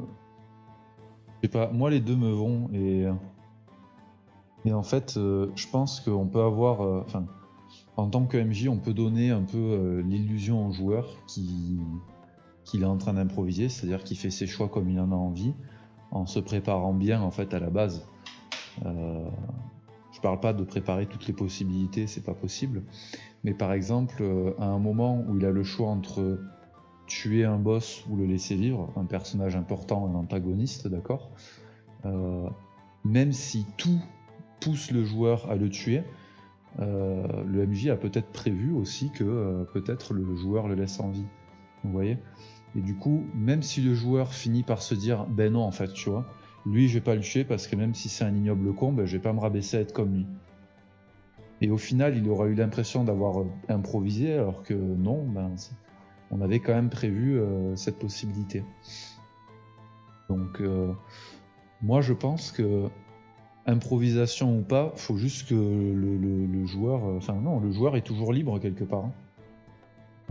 Je 1.41 1.47
sais 1.47 1.51
pas, 1.51 1.67
moi 1.71 1.89
les 1.89 1.99
deux 1.99 2.15
me 2.15 2.31
vont 2.31 2.69
et. 2.73 3.05
Et 4.65 4.73
en 4.73 4.83
fait, 4.83 5.15
euh, 5.17 5.51
je 5.55 5.67
pense 5.67 5.99
qu'on 5.99 6.27
peut 6.27 6.41
avoir. 6.41 6.81
Euh, 6.81 7.01
enfin, 7.05 7.25
en 7.97 8.09
tant 8.09 8.25
que 8.25 8.37
MJ, 8.37 8.67
on 8.67 8.77
peut 8.77 8.93
donner 8.93 9.29
un 9.29 9.43
peu 9.43 10.03
l'illusion 10.05 10.67
au 10.67 10.71
joueur 10.73 11.07
qu'il 11.27 11.79
est 12.81 12.85
en 12.85 12.97
train 12.97 13.13
d'improviser, 13.13 13.69
c'est-à-dire 13.69 14.03
qu'il 14.03 14.17
fait 14.17 14.31
ses 14.31 14.47
choix 14.47 14.67
comme 14.67 14.89
il 14.89 14.99
en 14.99 15.13
a 15.13 15.15
envie, 15.15 15.53
en 16.11 16.25
se 16.25 16.39
préparant 16.39 16.93
bien 16.93 17.21
en 17.21 17.31
fait 17.31 17.53
à 17.53 17.59
la 17.59 17.69
base. 17.69 18.05
je 18.83 20.19
parle 20.21 20.41
pas 20.41 20.51
de 20.51 20.65
préparer 20.65 21.05
toutes 21.05 21.25
les 21.25 21.33
possibilités, 21.33 22.05
c'est 22.05 22.25
pas 22.25 22.33
possible, 22.33 22.83
mais 23.45 23.53
par 23.53 23.73
exemple, 23.73 24.15
euh, 24.21 24.53
à 24.59 24.65
un 24.65 24.79
moment 24.79 25.23
où 25.27 25.37
il 25.37 25.45
a 25.45 25.51
le 25.51 25.63
choix 25.63 25.89
entre 25.89 26.39
tuer 27.05 27.45
un 27.45 27.59
boss 27.59 28.03
ou 28.09 28.15
le 28.15 28.25
laisser 28.25 28.55
vivre, 28.55 28.91
un 28.95 29.05
personnage 29.05 29.55
important, 29.55 30.07
un 30.07 30.15
antagoniste, 30.15 30.87
d'accord 30.87 31.29
euh, 32.05 32.49
Même 33.03 33.31
si 33.31 33.67
tout 33.77 34.01
pousse 34.59 34.91
le 34.91 35.03
joueur 35.03 35.49
à 35.49 35.55
le 35.55 35.69
tuer, 35.69 36.03
euh, 36.79 37.25
le 37.45 37.65
MJ 37.65 37.87
a 37.87 37.95
peut-être 37.95 38.31
prévu 38.31 38.71
aussi 38.71 39.11
que 39.11 39.65
peut-être 39.73 40.13
le 40.13 40.35
joueur 40.35 40.67
le 40.67 40.75
laisse 40.75 40.99
en 40.99 41.09
vie. 41.09 41.25
Vous 41.83 41.91
voyez 41.91 42.17
Et 42.75 42.81
du 42.81 42.95
coup, 42.95 43.25
même 43.35 43.61
si 43.61 43.81
le 43.81 43.93
joueur 43.93 44.33
finit 44.33 44.63
par 44.63 44.81
se 44.81 44.95
dire, 44.95 45.25
ben 45.25 45.53
non, 45.53 45.61
en 45.61 45.71
fait, 45.71 45.93
tu 45.93 46.09
vois, 46.09 46.25
lui, 46.65 46.87
je 46.87 46.95
vais 46.95 47.03
pas 47.03 47.15
le 47.15 47.21
tuer 47.21 47.43
parce 47.43 47.67
que 47.67 47.75
même 47.75 47.93
si 47.93 48.09
c'est 48.09 48.23
un 48.23 48.33
ignoble 48.35 48.73
con, 48.73 48.91
ben, 48.91 49.05
je 49.05 49.17
vais 49.17 49.21
pas 49.21 49.33
me 49.33 49.39
rabaisser 49.39 49.77
à 49.77 49.81
être 49.81 49.93
comme 49.93 50.13
lui. 50.13 50.25
Et 51.61 51.69
au 51.69 51.77
final, 51.77 52.17
il 52.17 52.27
aura 52.29 52.47
eu 52.47 52.55
l'impression 52.55 53.03
d'avoir 53.03 53.41
euh, 53.41 53.47
improvisé, 53.69 54.33
alors 54.33 54.63
que 54.63 54.73
non, 54.73 55.23
ben, 55.27 55.55
on 56.31 56.41
avait 56.41 56.59
quand 56.59 56.73
même 56.73 56.89
prévu 56.89 57.39
euh, 57.39 57.75
cette 57.75 57.99
possibilité. 57.99 58.63
Donc, 60.27 60.59
euh, 60.59 60.91
moi, 61.81 62.01
je 62.01 62.13
pense 62.13 62.51
que 62.51 62.89
improvisation 63.65 64.57
ou 64.57 64.61
pas, 64.61 64.93
faut 64.95 65.17
juste 65.17 65.47
que 65.47 65.55
le, 65.55 66.65
joueur, 66.65 67.03
enfin 67.17 67.33
non, 67.33 67.59
le 67.59 67.71
joueur 67.71 67.95
est 67.95 68.01
toujours 68.01 68.31
libre 68.31 68.59
quelque 68.59 68.83
part. 68.83 69.05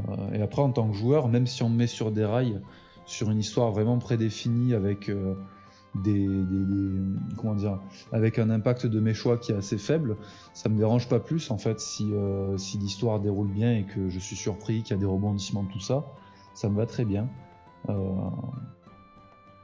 Hein. 0.08 0.28
et 0.32 0.40
après, 0.42 0.62
en 0.62 0.70
tant 0.70 0.88
que 0.88 0.94
joueur, 0.94 1.28
même 1.28 1.46
si 1.46 1.62
on 1.62 1.68
me 1.68 1.76
met 1.76 1.86
sur 1.86 2.12
des 2.12 2.24
rails, 2.24 2.60
sur 3.06 3.30
une 3.30 3.38
histoire 3.38 3.70
vraiment 3.72 3.98
prédéfinie 3.98 4.74
avec 4.74 5.10
des, 6.02 6.28
comment 7.36 7.54
dire, 7.54 7.78
avec 8.12 8.38
un 8.38 8.50
impact 8.50 8.86
de 8.86 9.00
mes 9.00 9.14
choix 9.14 9.38
qui 9.38 9.52
est 9.52 9.56
assez 9.56 9.78
faible, 9.78 10.16
ça 10.52 10.68
me 10.68 10.76
dérange 10.76 11.08
pas 11.08 11.20
plus 11.20 11.50
en 11.50 11.58
fait 11.58 11.80
si, 11.80 12.12
euh, 12.12 12.56
si 12.56 12.78
l'histoire 12.78 13.20
déroule 13.20 13.48
bien 13.48 13.72
et 13.72 13.84
que 13.84 14.08
je 14.08 14.18
suis 14.18 14.36
surpris 14.36 14.82
qu'il 14.82 14.96
y 14.96 14.98
a 14.98 15.00
des 15.00 15.06
rebondissements 15.06 15.64
tout 15.64 15.80
ça, 15.80 16.04
ça 16.54 16.68
me 16.68 16.76
va 16.76 16.86
très 16.86 17.04
bien. 17.04 17.28
Euh, 17.88 17.94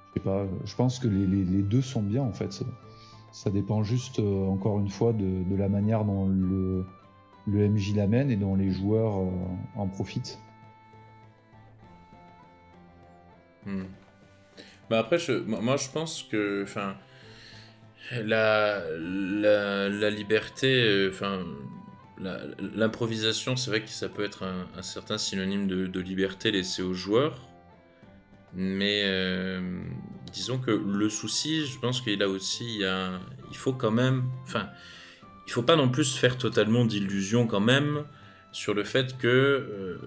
je 0.09 0.14
sais 0.14 0.20
pas, 0.20 0.44
je 0.64 0.74
pense 0.74 0.98
que 0.98 1.09
les, 1.09 1.26
les, 1.26 1.62
deux 1.62 1.83
sont 1.83 2.02
bien 2.02 2.22
en 2.22 2.33
fait. 2.33 2.62
Ça, 3.33 3.51
dépend 3.51 3.83
juste 3.83 4.19
euh, 4.19 4.47
encore 4.47 4.79
une 4.79 4.88
fois 4.88 5.12
de, 5.12 5.57
la 5.57 5.69
manière 5.69 6.05
dont 6.05 6.27
le, 6.29 6.85
MJ 7.47 7.95
l'amène 7.95 8.31
et 8.31 8.37
dont 8.37 8.55
les 8.55 8.71
joueurs 8.71 9.19
euh, 9.19 9.31
en 9.77 9.87
profitent. 9.87 10.38
Hmm. 13.66 13.85
Bah 14.88 14.99
après, 14.99 15.19
moi 15.47 15.77
je 15.77 15.88
pense 15.90 16.25
que, 16.25 16.64
la, 18.12 18.81
liberté, 20.11 20.83
euh, 20.83 21.12
l'improvisation, 22.75 23.55
c'est 23.55 23.71
vrai 23.71 23.83
que 23.83 23.88
ça 23.88 24.09
peut 24.09 24.25
être 24.25 24.45
un, 24.45 24.83
certain 24.83 25.19
synonyme 25.19 25.69
de, 25.69 26.01
liberté 26.01 26.51
laissée 26.51 26.83
aux 26.83 26.95
joueurs, 26.95 27.47
mais 28.53 29.05
disons 30.33 30.59
que 30.59 30.71
le 30.71 31.09
souci, 31.09 31.66
je 31.66 31.79
pense 31.79 32.01
qu'il 32.01 32.23
a 32.23 32.29
aussi, 32.29 32.81
il, 32.81 33.57
faut 33.57 33.73
quand 33.73 33.90
même, 33.90 34.25
enfin, 34.45 34.69
il 35.47 35.53
faut 35.53 35.62
pas 35.62 35.77
non 35.77 35.88
plus 35.88 36.16
faire 36.16 36.38
totalement 36.38 36.85
d'illusions 36.85 37.47
quand 37.47 37.61
même 37.61 38.05
sur 38.53 38.75
le 38.75 38.85
fait 38.85 39.16
que 39.19 39.29
euh, 39.29 39.99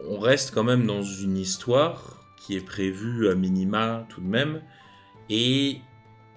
on 0.00 0.18
reste 0.18 0.52
quand 0.52 0.64
même 0.64 0.86
dans 0.86 1.02
une 1.02 1.36
histoire 1.36 2.20
qui 2.36 2.56
est 2.56 2.64
prévue 2.64 3.28
à 3.28 3.34
minima 3.34 4.06
tout 4.08 4.20
de 4.20 4.26
même, 4.26 4.62
et 5.30 5.80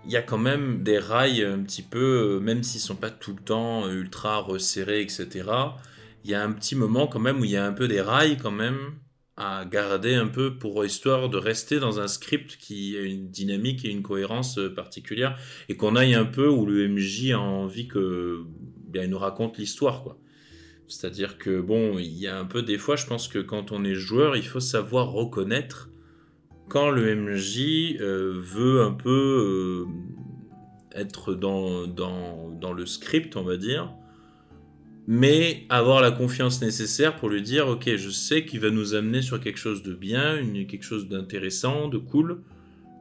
il 0.06 0.12
y 0.12 0.18
a 0.18 0.22
quand 0.22 0.38
même 0.38 0.84
des 0.84 1.00
rails 1.00 1.44
un 1.44 1.60
petit 1.60 1.82
peu, 1.82 2.38
euh, 2.38 2.40
même 2.40 2.64
s'ils 2.64 2.82
sont 2.82 2.96
pas 2.96 3.10
tout 3.10 3.34
le 3.34 3.42
temps 3.42 3.90
ultra 3.90 4.38
resserrés, 4.38 5.02
etc. 5.02 5.30
Il 6.24 6.30
y 6.30 6.36
a 6.36 6.44
un 6.44 6.52
petit 6.52 6.76
moment 6.76 7.08
quand 7.08 7.20
même 7.20 7.40
où 7.40 7.46
il 7.46 7.52
y 7.52 7.58
a 7.58 7.66
un 7.66 7.74
peu 7.74 7.88
des 7.88 8.02
rails 8.02 8.38
quand 8.38 8.52
même 8.52 8.94
à 9.38 9.66
garder 9.66 10.16
un 10.16 10.28
peu 10.28 10.58
pour 10.58 10.86
histoire 10.86 11.30
de 11.30 11.38
rester 11.38 11.80
dans 11.80 12.00
un 12.00 12.08
script 12.08 12.58
qui 12.58 12.98
a 12.98 13.02
une 13.02 13.30
dynamique 13.30 13.84
et 13.84 13.90
une 13.90 14.02
cohérence 14.02 14.58
euh, 14.58 14.74
particulière 14.74 15.38
et 15.68 15.76
qu'on 15.76 15.96
aille 15.96 16.14
un 16.14 16.26
peu 16.26 16.48
où 16.48 16.66
le 16.66 16.88
MJ 16.88 17.32
a 17.32 17.40
envie 17.40 17.88
que 17.88 18.44
bien 18.88 19.04
il 19.04 19.10
nous 19.10 19.20
raconte 19.20 19.58
l'histoire 19.58 20.04
quoi. 20.04 20.18
C'est-à-dire 20.88 21.38
que 21.38 21.60
bon, 21.60 21.98
il 21.98 22.14
y 22.14 22.28
a 22.28 22.38
un 22.38 22.46
peu 22.46 22.62
des 22.62 22.78
fois, 22.78 22.96
je 22.96 23.08
pense 23.08 23.28
que 23.28 23.40
quand 23.40 23.72
on 23.72 23.84
est 23.84 23.96
joueur, 23.96 24.38
il 24.38 24.46
faut 24.46 24.60
savoir 24.60 25.12
reconnaître 25.12 25.90
quand 26.70 26.90
le 26.90 27.16
MJ 27.16 27.98
euh, 28.00 28.34
veut 28.36 28.84
un 28.84 28.92
peu 28.92 29.86
euh, 29.90 31.00
être 31.00 31.34
dans, 31.34 31.88
dans, 31.88 32.52
dans 32.52 32.72
le 32.72 32.86
script, 32.86 33.36
on 33.36 33.44
va 33.44 33.58
dire, 33.58 33.92
mais 35.08 35.64
avoir 35.70 36.02
la 36.02 36.12
confiance 36.12 36.62
nécessaire 36.62 37.16
pour 37.16 37.30
lui 37.30 37.42
dire 37.42 37.68
ok 37.68 37.96
je 37.96 38.10
sais 38.10 38.44
qu'il 38.46 38.60
va 38.60 38.70
nous 38.72 38.96
amener 38.96 39.22
sur 39.22 39.40
quelque 39.40 39.60
chose 39.60 39.84
de 39.84 39.94
bien 39.94 40.40
quelque 40.68 40.84
chose 40.84 41.08
d'intéressant 41.08 41.88
de 41.88 41.98
cool 41.98 42.42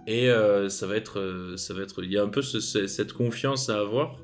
et 0.06 0.28
euh, 0.28 0.68
ça 0.68 0.86
va 0.86 0.96
être 0.96 1.18
euh, 1.18 1.56
ça 1.56 1.72
va 1.72 1.82
être 1.82 2.02
il 2.04 2.12
y 2.12 2.18
a 2.18 2.22
un 2.22 2.28
peu 2.28 2.42
ce- 2.42 2.60
ce- 2.60 2.86
cette 2.86 3.14
confiance 3.14 3.70
à 3.70 3.78
avoir 3.80 4.18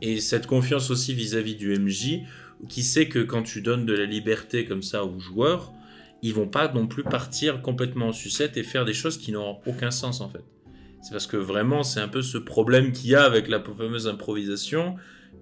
et 0.00 0.18
cette 0.20 0.46
confiance 0.46 0.90
aussi 0.90 1.12
vis-à-vis 1.12 1.56
du 1.56 1.74
MJ 1.78 2.20
qui 2.70 2.82
sait 2.82 3.06
que 3.08 3.18
quand 3.18 3.42
tu 3.42 3.60
donnes 3.60 3.84
de 3.84 3.92
la 3.92 4.06
liberté 4.06 4.64
comme 4.64 4.82
ça 4.82 5.04
aux 5.04 5.18
joueurs 5.20 5.72
ils 6.22 6.32
vont 6.32 6.48
pas 6.48 6.72
non 6.72 6.86
plus 6.86 7.02
partir 7.02 7.60
complètement 7.60 8.08
en 8.08 8.12
sucette 8.12 8.56
et 8.56 8.62
faire 8.62 8.84
des 8.86 8.94
choses 8.94 9.18
qui 9.18 9.32
n'auront 9.32 9.58
aucun 9.66 9.90
sens 9.90 10.20
en 10.20 10.28
fait. 10.28 10.44
C'est 11.02 11.12
parce 11.12 11.26
que 11.26 11.38
vraiment 11.38 11.82
c'est 11.82 12.00
un 12.00 12.08
peu 12.08 12.20
ce 12.20 12.36
problème 12.36 12.92
qu'il 12.92 13.10
y 13.10 13.14
a 13.14 13.22
avec 13.24 13.48
la 13.48 13.58
fameuse 13.62 14.06
improvisation 14.06 14.96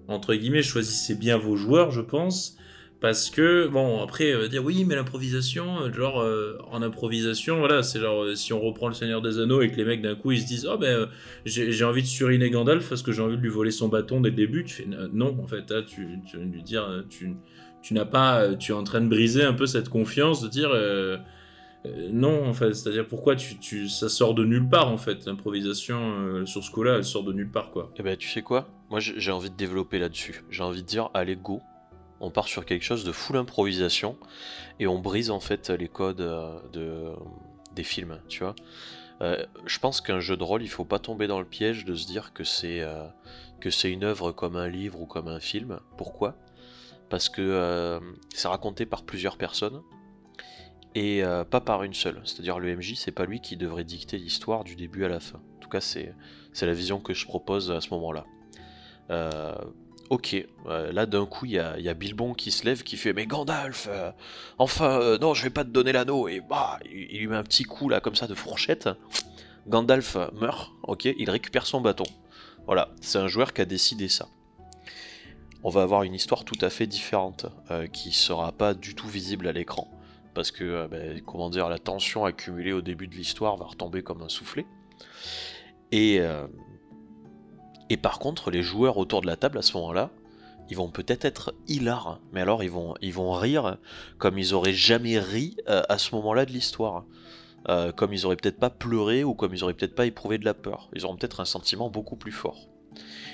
entre 0.09 0.35
guillemets, 0.35 0.63
choisissez 0.63 1.15
bien 1.15 1.37
vos 1.37 1.55
joueurs, 1.55 1.91
je 1.91 2.01
pense. 2.01 2.57
Parce 3.01 3.29
que, 3.29 3.67
bon, 3.67 4.03
après, 4.03 4.33
va 4.33 4.49
dire 4.49 4.63
oui, 4.63 4.83
mais 4.83 4.93
l'improvisation, 4.95 5.83
euh, 5.83 5.93
genre, 5.93 6.19
euh, 6.19 6.57
en 6.69 6.81
improvisation, 6.81 7.59
voilà, 7.59 7.81
c'est 7.81 7.99
genre, 8.01 8.23
euh, 8.23 8.35
si 8.35 8.51
on 8.51 8.59
reprend 8.59 8.89
le 8.89 8.93
Seigneur 8.93 9.21
des 9.21 9.39
Anneaux 9.39 9.61
et 9.61 9.71
que 9.71 9.77
les 9.77 9.85
mecs 9.85 10.01
d'un 10.01 10.15
coup 10.15 10.33
ils 10.33 10.41
se 10.41 10.47
disent, 10.47 10.67
oh 10.69 10.77
ben, 10.77 10.87
euh, 10.87 11.05
j'ai 11.45 11.83
envie 11.85 12.01
de 12.01 12.07
suriner 12.07 12.49
Gandalf 12.49 12.89
parce 12.89 13.01
que 13.01 13.13
j'ai 13.13 13.21
envie 13.21 13.37
de 13.37 13.41
lui 13.41 13.49
voler 13.49 13.71
son 13.71 13.87
bâton 13.87 14.19
dès 14.19 14.31
le 14.31 14.35
début, 14.35 14.65
tu 14.65 14.73
fais, 14.73 14.87
euh, 14.91 15.07
non, 15.13 15.37
en 15.41 15.47
fait, 15.47 15.69
là, 15.71 15.81
tu, 15.81 16.19
tu 16.29 16.37
de 16.37 16.43
lui 16.43 16.61
dire, 16.61 16.83
euh, 16.83 17.03
tu, 17.09 17.35
tu 17.81 17.93
n'as 17.93 18.03
pas, 18.03 18.41
euh, 18.41 18.55
tu 18.57 18.73
es 18.73 18.75
en 18.75 18.83
train 18.83 18.99
de 18.99 19.07
briser 19.07 19.43
un 19.43 19.53
peu 19.53 19.65
cette 19.65 19.87
confiance, 19.87 20.41
de 20.41 20.49
dire, 20.49 20.71
euh, 21.85 22.09
non, 22.11 22.45
en 22.45 22.53
fait, 22.53 22.73
c'est-à-dire 22.73 23.07
pourquoi 23.07 23.35
tu, 23.35 23.87
ça 23.87 24.09
sort 24.09 24.33
de 24.33 24.43
nulle 24.43 24.67
part, 24.67 24.89
en 24.89 24.97
fait, 24.97 25.25
l'improvisation 25.25 25.97
euh, 25.97 26.45
sur 26.45 26.63
ce 26.63 26.71
coup-là, 26.71 26.97
elle 26.97 27.05
sort 27.05 27.23
de 27.23 27.31
nulle 27.31 27.49
part, 27.49 27.71
quoi. 27.71 27.91
Eh 27.97 28.03
ben, 28.03 28.17
tu 28.17 28.27
sais 28.27 28.41
quoi? 28.41 28.67
Moi, 28.89 28.99
j'ai 28.99 29.31
envie 29.31 29.49
de 29.49 29.55
développer 29.55 29.99
là-dessus. 29.99 30.43
J'ai 30.49 30.63
envie 30.63 30.81
de 30.81 30.87
dire, 30.87 31.09
allez, 31.13 31.35
go. 31.35 31.61
On 32.19 32.31
part 32.31 32.49
sur 32.49 32.65
quelque 32.65 32.83
chose 32.83 33.05
de 33.05 33.13
full 33.13 33.37
improvisation 33.37 34.17
et 34.77 34.87
on 34.87 34.99
brise 34.99 35.31
en 35.31 35.39
fait 35.39 35.69
les 35.69 35.87
codes 35.87 36.19
euh, 36.19 36.59
de, 36.73 37.13
des 37.75 37.83
films, 37.83 38.19
tu 38.27 38.43
vois? 38.43 38.55
Je 39.65 39.79
pense 39.79 39.99
qu'un 39.99 40.21
jeu 40.21 40.37
de 40.37 40.43
rôle, 40.43 40.63
il 40.63 40.69
faut 40.69 40.85
pas 40.85 40.99
tomber 40.99 41.27
dans 41.27 41.39
le 41.39 41.45
piège 41.45 41.83
de 41.83 41.93
se 41.93 42.07
dire 42.07 42.31
que 42.31 42.45
c'est 42.45 42.81
une 43.83 44.03
œuvre 44.05 44.31
comme 44.31 44.55
un 44.55 44.69
livre 44.69 45.01
ou 45.01 45.05
comme 45.05 45.27
un 45.27 45.41
film. 45.41 45.79
Pourquoi? 45.97 46.35
Parce 47.09 47.27
que 47.27 47.99
c'est 48.33 48.47
raconté 48.47 48.85
par 48.85 49.03
plusieurs 49.03 49.37
personnes 49.37 49.81
et 50.95 51.23
euh, 51.23 51.43
pas 51.43 51.61
par 51.61 51.83
une 51.83 51.93
seule. 51.93 52.21
C'est-à-dire 52.23 52.59
le 52.59 52.75
MJ, 52.75 52.95
c'est 52.95 53.11
pas 53.11 53.25
lui 53.25 53.41
qui 53.41 53.57
devrait 53.57 53.83
dicter 53.83 54.17
l'histoire 54.17 54.63
du 54.63 54.75
début 54.75 55.05
à 55.05 55.07
la 55.07 55.19
fin. 55.19 55.39
En 55.57 55.59
tout 55.59 55.69
cas, 55.69 55.81
c'est 55.81 56.13
la 56.61 56.73
vision 56.73 56.99
que 56.99 57.13
je 57.13 57.25
propose 57.25 57.71
à 57.71 57.81
ce 57.81 57.89
moment-là. 57.91 58.25
Euh, 59.11 59.53
ok, 60.09 60.35
euh, 60.67 60.91
là 60.91 61.05
d'un 61.05 61.25
coup 61.25 61.45
il 61.45 61.51
y 61.51 61.59
a, 61.59 61.93
Bilbon 61.93 62.33
qui 62.33 62.51
se 62.51 62.63
lève, 62.65 62.83
qui 62.83 62.95
fait 62.95 63.11
mais 63.11 63.25
Gandalf, 63.25 63.89
enfin 64.59 65.17
non 65.19 65.33
je 65.33 65.41
vais 65.41 65.49
pas 65.49 65.63
te 65.63 65.69
donner 65.69 65.91
l'anneau 65.91 66.27
et 66.27 66.41
bah 66.41 66.77
il, 66.85 67.17
lui 67.17 67.27
met 67.27 67.35
un 67.35 67.43
petit 67.43 67.63
coup 67.63 67.89
là 67.89 68.01
comme 68.01 68.15
ça 68.15 68.27
de 68.27 68.35
fourchette. 68.35 68.89
Gandalf 69.67 70.15
meurt, 70.33 70.71
ok, 70.83 71.05
il 71.05 71.29
récupère 71.29 71.65
son 71.65 71.81
bâton. 71.81 72.05
Voilà, 72.67 72.89
c'est 73.01 73.17
un 73.17 73.27
joueur 73.27 73.53
qui 73.53 73.61
a 73.61 73.65
décidé 73.65 74.09
ça. 74.09 74.27
On 75.63 75.69
va 75.69 75.81
avoir 75.81 76.03
une 76.03 76.13
histoire 76.13 76.45
tout 76.45 76.57
à 76.61 76.69
fait 76.69 76.87
différente, 76.87 77.47
qui 77.91 78.11
sera 78.11 78.51
pas 78.51 78.73
du 78.73 78.95
tout 78.95 79.07
visible 79.07 79.47
à 79.47 79.51
l'écran, 79.51 79.87
parce 80.33 80.51
que 80.51 80.63
euh, 80.63 80.87
ben, 80.87 81.21
comment 81.21 81.49
dire, 81.49 81.69
la 81.69 81.79
tension 81.79 82.25
accumulée 82.25 82.73
au 82.73 82.81
début 82.81 83.07
de 83.07 83.15
l'histoire 83.15 83.57
va 83.57 83.65
retomber 83.65 84.03
comme 84.03 84.21
un 84.21 84.29
soufflet. 84.29 84.65
Et 85.91 86.19
euh, 86.19 86.47
et 87.89 87.97
par 87.97 88.19
contre, 88.19 88.51
les 88.51 88.61
joueurs 88.61 88.97
autour 88.97 89.21
de 89.21 89.27
la 89.27 89.35
table 89.35 89.57
à 89.57 89.61
ce 89.61 89.73
moment-là, 89.77 90.11
ils 90.69 90.77
vont 90.77 90.89
peut-être 90.89 91.25
être 91.25 91.55
hilars, 91.67 92.19
mais 92.31 92.41
alors 92.41 92.63
ils 92.63 92.69
vont, 92.69 92.93
ils 93.01 93.13
vont 93.13 93.31
rire 93.31 93.77
comme 94.19 94.37
ils 94.37 94.53
auraient 94.53 94.73
jamais 94.73 95.17
ri 95.19 95.57
euh, 95.67 95.81
à 95.89 95.97
ce 95.97 96.13
moment-là 96.15 96.45
de 96.45 96.51
l'histoire. 96.51 97.05
Euh, 97.67 97.91
comme 97.91 98.13
ils 98.13 98.25
auraient 98.25 98.37
peut-être 98.37 98.59
pas 98.59 98.69
pleuré 98.69 99.25
ou 99.25 99.33
comme 99.33 99.53
ils 99.53 99.63
auraient 99.63 99.73
peut-être 99.73 99.95
pas 99.95 100.05
éprouvé 100.05 100.37
de 100.37 100.45
la 100.45 100.53
peur. 100.53 100.89
Ils 100.95 101.03
auront 101.05 101.17
peut-être 101.17 101.41
un 101.41 101.45
sentiment 101.45 101.89
beaucoup 101.89 102.15
plus 102.15 102.31
fort. 102.31 102.69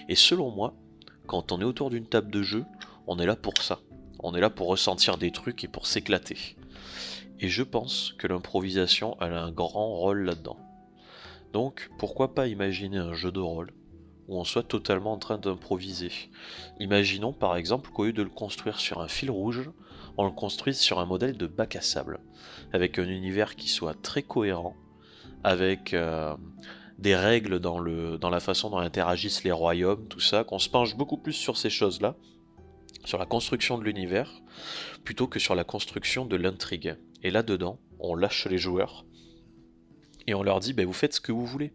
Et 0.10 0.16
selon 0.16 0.50
moi, 0.50 0.74
quand 1.28 1.52
on 1.52 1.62
est 1.62 1.66
autour 1.66 1.92
d'une 1.92 2.08
table 2.08 2.32
de 2.32 2.42
jeu, 2.42 2.66
on 3.06 3.20
est 3.20 3.26
là 3.28 3.36
pour 3.36 3.58
ça. 3.62 3.80
On 4.20 4.34
est 4.34 4.40
là 4.40 4.50
pour 4.50 4.68
ressentir 4.68 5.18
des 5.18 5.32
trucs 5.32 5.64
et 5.64 5.68
pour 5.68 5.86
s'éclater. 5.86 6.56
Et 7.40 7.50
je 7.50 7.64
pense 7.64 8.14
que 8.18 8.28
l'improvisation, 8.28 9.20
a 9.20 9.26
un 9.26 9.52
grand 9.52 9.88
rôle 9.88 10.24
là-dedans. 10.24 10.58
Donc, 11.54 11.90
pourquoi 11.98 12.34
pas 12.34 12.48
imaginer 12.48 12.98
un 12.98 13.14
jeu 13.14 13.32
de 13.32 13.40
rôle 13.40 13.72
où 14.28 14.40
on 14.40 14.44
soit 14.44 14.64
totalement 14.64 15.14
en 15.14 15.18
train 15.18 15.38
d'improviser? 15.38 16.12
Imaginons 16.80 17.34
par 17.34 17.56
exemple 17.56 17.92
qu'au 17.92 18.06
lieu 18.06 18.14
de 18.14 18.24
le 18.24 18.30
construire 18.30 18.80
sur 18.80 19.02
un 19.02 19.08
fil 19.08 19.32
rouge, 19.32 19.70
on 20.18 20.26
le 20.26 20.32
construise 20.32 20.80
sur 20.80 21.00
un 21.00 21.06
modèle 21.06 21.38
de 21.38 21.48
bac 21.48 21.76
à 21.76 21.82
sable, 21.82 22.20
avec 22.74 23.00
un 23.00 23.08
univers 23.08 23.56
qui 23.56 23.70
soit 23.70 23.94
très 24.02 24.24
cohérent, 24.24 24.76
avec 25.44 25.94
euh, 25.94 26.36
des 26.98 27.16
règles 27.16 27.60
dans, 27.60 27.80
le, 27.80 28.18
dans 28.18 28.30
la 28.30 28.40
façon 28.40 28.70
dont 28.70 28.78
interagissent 28.78 29.44
les 29.44 29.52
royaumes, 29.52 30.08
tout 30.08 30.20
ça, 30.20 30.44
qu'on 30.44 30.60
se 30.60 30.70
penche 30.70 30.96
beaucoup 30.96 31.18
plus 31.18 31.34
sur 31.34 31.58
ces 31.58 31.70
choses-là, 31.70 32.16
sur 33.04 33.18
la 33.18 33.26
construction 33.26 33.78
de 33.78 33.84
l'univers, 33.84 34.32
plutôt 35.04 35.28
que 35.28 35.40
sur 35.40 35.56
la 35.56 35.64
construction 35.64 36.26
de 36.26 36.36
l'intrigue. 36.36 36.96
Et 37.26 37.32
là-dedans, 37.32 37.80
on 37.98 38.14
lâche 38.14 38.46
les 38.46 38.60
joueurs, 38.60 39.04
et 40.28 40.36
on 40.36 40.44
leur 40.44 40.60
dit, 40.60 40.74
ben, 40.74 40.86
vous 40.86 40.94
faites 40.94 41.16
ce 41.16 41.20
que 41.20 41.32
vous 41.32 41.44
voulez. 41.44 41.74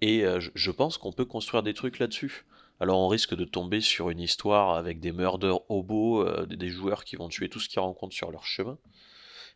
Et 0.00 0.24
euh, 0.24 0.40
je- 0.40 0.70
pense 0.70 0.96
qu'on 0.96 1.12
peut 1.12 1.26
construire 1.26 1.62
des 1.62 1.74
trucs 1.74 1.98
là-dessus. 1.98 2.46
Alors 2.80 2.98
on 3.00 3.08
risque 3.08 3.34
de 3.34 3.44
tomber 3.44 3.82
sur 3.82 4.08
une 4.08 4.20
histoire 4.20 4.76
avec 4.76 4.98
des 4.98 5.12
murders 5.12 5.60
hobos, 5.70 6.22
euh, 6.26 6.46
des 6.46 6.70
joueurs 6.70 7.04
qui 7.04 7.16
vont 7.16 7.28
tuer 7.28 7.50
tout 7.50 7.60
ce 7.60 7.68
qu'ils 7.68 7.80
rencontrent 7.80 8.14
sur 8.14 8.30
leur 8.30 8.46
chemin. 8.46 8.78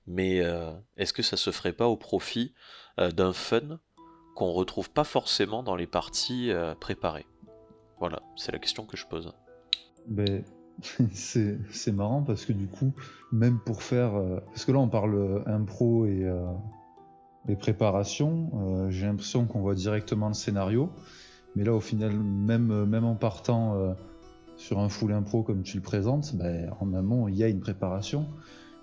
Mais 0.06 0.42
euh, 0.42 0.70
est-ce 0.98 1.14
que 1.14 1.22
ça 1.22 1.38
se 1.38 1.50
ferait 1.50 1.72
pas 1.72 1.86
au 1.86 1.96
profit 1.96 2.52
d'un 2.98 3.32
fun 3.32 3.80
qu'on 4.36 4.52
retrouve 4.52 4.90
pas 4.90 5.04
forcément 5.04 5.62
dans 5.62 5.76
les 5.76 5.86
parties 5.86 6.50
préparées? 6.78 7.26
Voilà, 8.00 8.20
c'est 8.36 8.52
la 8.52 8.58
question 8.58 8.84
que 8.84 8.98
je 8.98 9.06
pose. 9.06 9.32
Ben, 10.06 10.44
c'est 11.12 11.92
marrant 11.92 12.22
parce 12.22 12.44
que 12.44 12.52
du 12.52 12.66
coup, 12.68 12.92
même 13.32 13.58
pour 13.58 13.82
faire. 13.82 14.14
euh, 14.14 14.40
parce 14.46 14.64
que 14.64 14.72
là, 14.72 14.78
on 14.78 14.88
parle 14.88 15.14
euh, 15.14 15.42
impro 15.46 16.06
et, 16.06 16.24
euh, 16.24 16.44
et 17.48 17.56
préparation. 17.56 18.50
euh, 18.54 18.90
J'ai 18.90 19.06
l'impression 19.06 19.46
qu'on 19.46 19.60
voit 19.60 19.74
directement 19.74 20.28
le 20.28 20.34
scénario. 20.34 20.90
Mais 21.56 21.64
là, 21.64 21.74
au 21.74 21.80
final, 21.80 22.12
même, 22.12 22.84
même 22.84 23.04
en 23.04 23.16
partant 23.16 23.96
sur 24.56 24.78
un 24.78 24.88
full 24.88 25.12
impro 25.12 25.42
comme 25.42 25.62
tu 25.62 25.78
le 25.78 25.82
présentes, 25.82 26.36
ben, 26.36 26.70
en 26.78 26.92
amont, 26.92 27.26
il 27.26 27.34
y 27.34 27.42
a 27.42 27.48
une 27.48 27.58
préparation. 27.58 28.26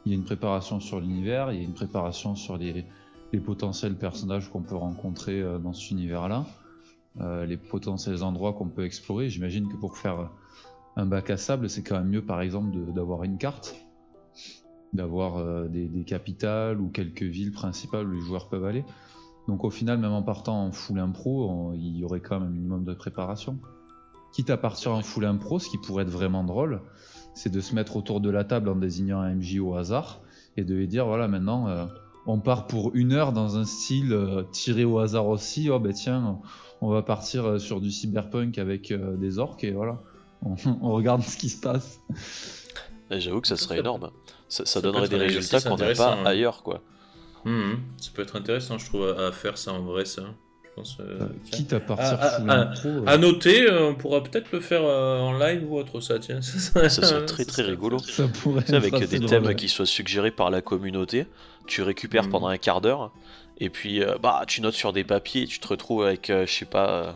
Il 0.06 0.12
y 0.12 0.16
a 0.16 0.18
une 0.18 0.26
préparation 0.26 0.80
sur 0.82 1.00
l'univers, 1.00 1.54
il 1.54 1.60
y 1.60 1.62
a 1.62 1.64
une 1.64 1.76
préparation 1.76 2.36
sur 2.36 2.58
les, 2.58 2.84
potentiels 3.46 3.96
personnages 3.96 4.50
qu'on 4.50 4.62
peut 4.62 4.76
rencontrer 4.76 5.42
dans 5.64 5.74
cet 5.74 5.92
univers-là, 5.92 6.46
les 7.46 7.56
potentiels 7.56 8.24
endroits 8.24 8.54
qu'on 8.54 8.68
peut 8.68 8.84
explorer. 8.84 9.30
J'imagine 9.30 9.70
que 9.70 9.78
pour 9.78 9.98
faire 9.98 10.32
un 10.96 11.06
bac 11.06 11.30
à 11.30 11.38
sable, 11.38 11.70
c'est 11.70 11.84
quand 11.84 11.98
même 11.98 12.10
mieux, 12.10 12.26
par 12.26 12.42
exemple, 12.42 12.76
d'avoir 12.94 13.24
une 13.24 13.38
carte, 13.38 13.76
d'avoir 14.94 15.38
euh, 15.38 15.68
des, 15.68 16.04
capitales 16.06 16.80
ou 16.80 16.90
quelques 16.90 17.24
villes 17.24 17.52
principales 17.52 18.08
où 18.08 18.14
les 18.14 18.22
joueurs 18.22 18.48
peuvent 18.48 18.66
aller. 18.66 18.86
Donc 19.48 19.64
au 19.64 19.70
final, 19.70 20.00
même 20.00 20.14
en 20.14 20.24
partant 20.24 20.66
en 20.66 20.72
full 20.72 21.00
impro, 21.00 21.74
il 21.76 21.98
y 21.98 22.04
aurait 22.04 22.22
quand 22.22 22.40
même 22.40 22.50
un 22.50 22.52
minimum 22.52 22.84
de 22.84 22.94
préparation. 22.94 23.60
Quitte 24.34 24.50
à 24.50 24.58
partir 24.58 24.94
en 24.94 25.02
full 25.02 25.26
impro, 25.26 25.60
ce 25.60 25.70
qui 25.70 25.78
pourrait 25.78 26.04
être 26.04 26.10
vraiment 26.10 26.44
drôle, 26.44 26.82
c'est 27.36 27.52
de 27.52 27.62
se 27.62 27.76
mettre 27.76 27.96
autour 27.96 28.22
de 28.22 28.30
la 28.30 28.44
table 28.44 28.70
en 28.70 28.76
désignant 28.76 29.20
un 29.20 29.36
MJ 29.36 29.60
au 29.60 29.76
hasard 29.76 30.22
et 30.58 30.64
de 30.64 30.74
lui 30.74 30.88
dire 30.88 31.06
voilà 31.06 31.28
maintenant, 31.28 31.68
euh, 31.68 31.86
on 32.26 32.40
part 32.40 32.66
pour 32.66 32.96
une 32.96 33.12
heure 33.12 33.34
dans 33.34 33.58
un 33.58 33.66
style 33.66 34.14
euh, 34.14 34.44
tiré 34.52 34.84
au 34.84 34.98
hasard 34.98 35.28
aussi. 35.28 35.70
Oh 35.70 35.80
ben 35.80 35.94
tiens, 35.94 36.40
on 36.82 36.90
va 36.90 37.04
partir 37.04 37.62
sur 37.62 37.82
du 37.82 37.92
cyberpunk 37.92 38.58
avec 38.58 38.92
des 38.92 39.38
orques 39.38 39.64
et 39.64 39.72
voilà. 39.72 40.02
On, 40.44 40.56
on 40.82 40.92
regarde 40.92 41.22
ce 41.24 41.38
qui 41.38 41.50
se 41.50 41.60
passe. 41.62 42.00
Et 43.12 43.20
J'avoue 43.20 43.42
que 43.42 43.48
ça 43.48 43.58
serait 43.58 43.80
énorme. 43.80 44.12
Ça, 44.50 44.66
ça 44.66 44.74
ça 44.74 44.82
peut 44.82 44.88
donnerait 44.88 45.08
des 45.10 45.18
résultats 45.18 45.62
qu'on 45.62 45.78
n'a 45.78 45.94
pas 45.94 46.14
hein. 46.16 46.26
ailleurs, 46.26 46.64
quoi. 46.64 46.82
Mhm. 47.46 47.80
Ça 48.02 48.10
peut 48.14 48.22
être 48.24 48.36
intéressant, 48.36 48.78
je 48.78 48.86
trouve, 48.88 49.08
à, 49.18 49.28
à 49.28 49.32
faire 49.32 49.58
ça 49.58 49.74
en 49.74 49.82
vrai, 49.84 50.06
ça. 50.06 50.24
Je 50.64 50.70
pense. 50.82 50.98
euh, 51.00 51.20
Euh, 51.22 51.28
quitte 51.52 51.74
à 51.74 51.80
partir 51.80 52.18
Ah, 52.20 52.30
full 52.40 52.50
ah, 52.50 52.54
intro, 52.62 52.90
euh, 52.90 53.04
À 53.06 53.18
noter, 53.18 53.70
euh, 53.70 53.90
on 53.90 53.96
pourra 53.96 54.22
peut-être 54.24 54.52
le 54.52 54.60
faire 54.60 54.82
euh, 54.84 55.20
en 55.20 55.38
live 55.38 55.64
ou 55.72 55.78
autre, 55.78 56.02
ça, 56.02 56.20
tiens. 56.20 56.42
Ça 56.42 56.90
serait 56.90 57.26
très 57.28 57.46
très 57.46 57.62
rigolo. 57.64 58.00
ça 58.00 58.28
pourrait 58.28 58.62
Tu 58.64 58.70
sais, 58.72 58.76
avec 58.76 58.94
des 59.08 59.18
drôle, 59.20 59.30
thèmes 59.30 59.46
ouais. 59.46 59.56
qui 59.56 59.70
soient 59.70 59.86
suggérés 59.86 60.32
par 60.32 60.50
la 60.50 60.62
communauté, 60.62 61.28
tu 61.68 61.82
récupères 61.82 62.24
Mhm. 62.26 62.30
pendant 62.32 62.48
un 62.48 62.58
quart 62.58 62.82
d'heure, 62.82 63.12
et 63.60 63.70
puis 63.70 64.02
bah 64.22 64.44
tu 64.48 64.62
notes 64.62 64.74
sur 64.74 64.92
des 64.94 65.04
papiers, 65.04 65.44
et 65.44 65.48
tu 65.48 65.60
te 65.60 65.68
retrouves 65.68 66.04
avec, 66.04 66.30
euh, 66.30 66.46
je 66.46 66.52
sais 66.54 66.66
pas, 66.66 66.90
euh, 66.90 67.12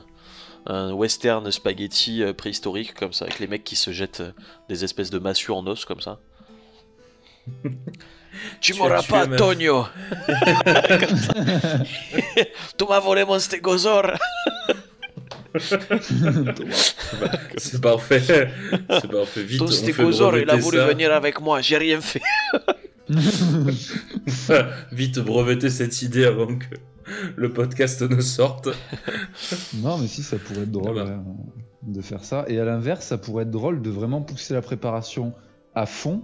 un 0.66 0.94
western 0.94 1.50
spaghetti 1.52 2.24
euh, 2.24 2.34
préhistorique 2.34 2.94
comme 2.94 3.14
ça, 3.14 3.26
avec 3.26 3.40
les 3.40 3.48
mecs 3.48 3.64
qui 3.64 3.76
se 3.76 3.92
jettent 3.92 4.22
euh, 4.22 4.32
des 4.68 4.84
espèces 4.84 5.10
de 5.10 5.20
massues 5.20 5.52
en 5.52 5.66
os 5.68 5.86
comme 5.86 6.02
ça. 6.02 6.20
tu 7.64 7.72
Tu 8.62 8.74
m'auras 8.76 9.04
pas, 9.04 9.28
Tonio. 9.28 9.86
Tu 12.78 12.86
m'as 12.88 13.00
volé 13.00 13.26
mon 13.26 13.40
stégosaure 13.40 14.12
C'est 17.58 17.82
parfait. 17.82 18.22
C'est 18.22 19.12
parfait. 19.12 19.44
Vite, 19.44 19.60
Ton 19.60 19.68
stégosaure, 19.68 20.38
il 20.38 20.50
a 20.50 20.56
voulu 20.56 20.78
ça. 20.78 20.88
venir 20.88 21.12
avec 21.12 21.42
moi, 21.42 21.62
j'ai 21.62 21.78
rien 21.78 22.00
fait. 22.02 22.22
Vite 24.92 25.20
breveter 25.20 25.70
cette 25.70 26.02
idée 26.04 26.26
avant 26.26 26.58
que 26.58 26.66
le 27.36 27.52
podcast 27.52 28.02
ne 28.02 28.22
sorte. 28.22 28.70
Non, 29.76 29.98
mais 29.98 30.08
si, 30.08 30.24
ça 30.24 30.38
pourrait 30.38 30.62
être 30.62 30.72
drôle 30.72 30.94
Voilà. 30.94 31.18
ouais, 31.18 31.24
de 31.84 32.02
faire 32.02 32.24
ça. 32.24 32.46
Et 32.48 32.60
à 32.60 32.66
l'inverse, 32.66 33.06
ça 33.06 33.18
pourrait 33.18 33.44
être 33.44 33.52
drôle 33.52 33.82
de 33.82 33.90
vraiment 33.90 34.22
pousser 34.22 34.54
la 34.54 34.62
préparation 34.62 35.34
à 35.76 35.86
fond 35.86 36.24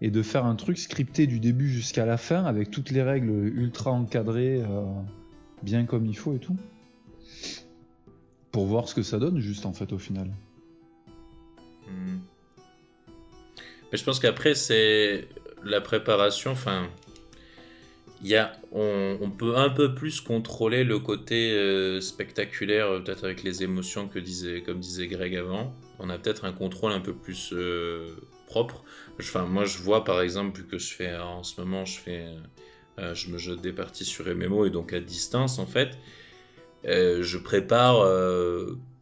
et 0.00 0.10
de 0.10 0.22
faire 0.22 0.44
un 0.46 0.54
truc 0.54 0.78
scripté 0.78 1.26
du 1.26 1.40
début 1.40 1.68
jusqu'à 1.68 2.06
la 2.06 2.16
fin 2.16 2.44
avec 2.44 2.70
toutes 2.70 2.90
les 2.90 3.02
règles 3.02 3.30
ultra 3.30 3.90
encadrées, 3.90 4.62
euh, 4.62 4.84
bien 5.62 5.84
comme 5.84 6.06
il 6.06 6.16
faut 6.16 6.34
et 6.34 6.38
tout. 6.38 6.56
Pour 8.52 8.66
voir 8.66 8.88
ce 8.88 8.94
que 8.94 9.02
ça 9.02 9.18
donne, 9.18 9.40
juste 9.40 9.66
en 9.66 9.72
fait, 9.72 9.92
au 9.92 9.98
final. 9.98 10.30
Hmm. 11.86 12.18
Mais 13.90 13.98
je 13.98 14.04
pense 14.04 14.20
qu'après, 14.20 14.54
c'est 14.54 15.28
la 15.64 15.80
préparation. 15.80 16.52
Enfin, 16.52 16.86
y 18.22 18.34
a, 18.34 18.52
on, 18.72 19.30
peut 19.30 19.56
un 19.56 19.70
peu 19.70 19.94
plus 19.94 20.20
contrôler 20.20 20.84
le 20.84 20.98
côté 20.98 21.52
euh, 21.52 22.00
spectaculaire, 22.00 22.86
euh, 22.86 23.00
peut-être 23.00 23.24
avec 23.24 23.42
les 23.42 23.62
émotions 23.62 24.08
que 24.08 24.18
disait, 24.18 24.62
comme 24.62 24.80
disait 24.80 25.06
Greg 25.06 25.36
avant. 25.36 25.74
On 25.98 26.10
a 26.10 26.18
peut-être 26.18 26.44
un 26.44 26.52
contrôle 26.52 26.92
un 26.92 27.00
peu 27.00 27.14
plus 27.14 27.52
euh, 27.52 28.16
propre. 28.46 28.82
Enfin, 29.20 29.44
moi, 29.46 29.64
je 29.64 29.78
vois 29.78 30.04
par 30.04 30.20
exemple, 30.20 30.58
vu 30.58 30.66
que 30.66 30.78
je 30.78 30.92
fais 30.94 31.16
en 31.16 31.42
ce 31.44 31.60
moment, 31.60 31.84
je 31.84 31.98
fais, 31.98 32.26
je 32.98 33.30
me 33.30 33.38
jette 33.38 33.60
des 33.60 33.72
parties 33.72 34.04
sur 34.04 34.26
MMO 34.26 34.66
et 34.66 34.70
donc 34.70 34.92
à 34.92 35.00
distance 35.00 35.58
en 35.58 35.66
fait. 35.66 35.98
Je 36.84 37.36
prépare 37.36 38.06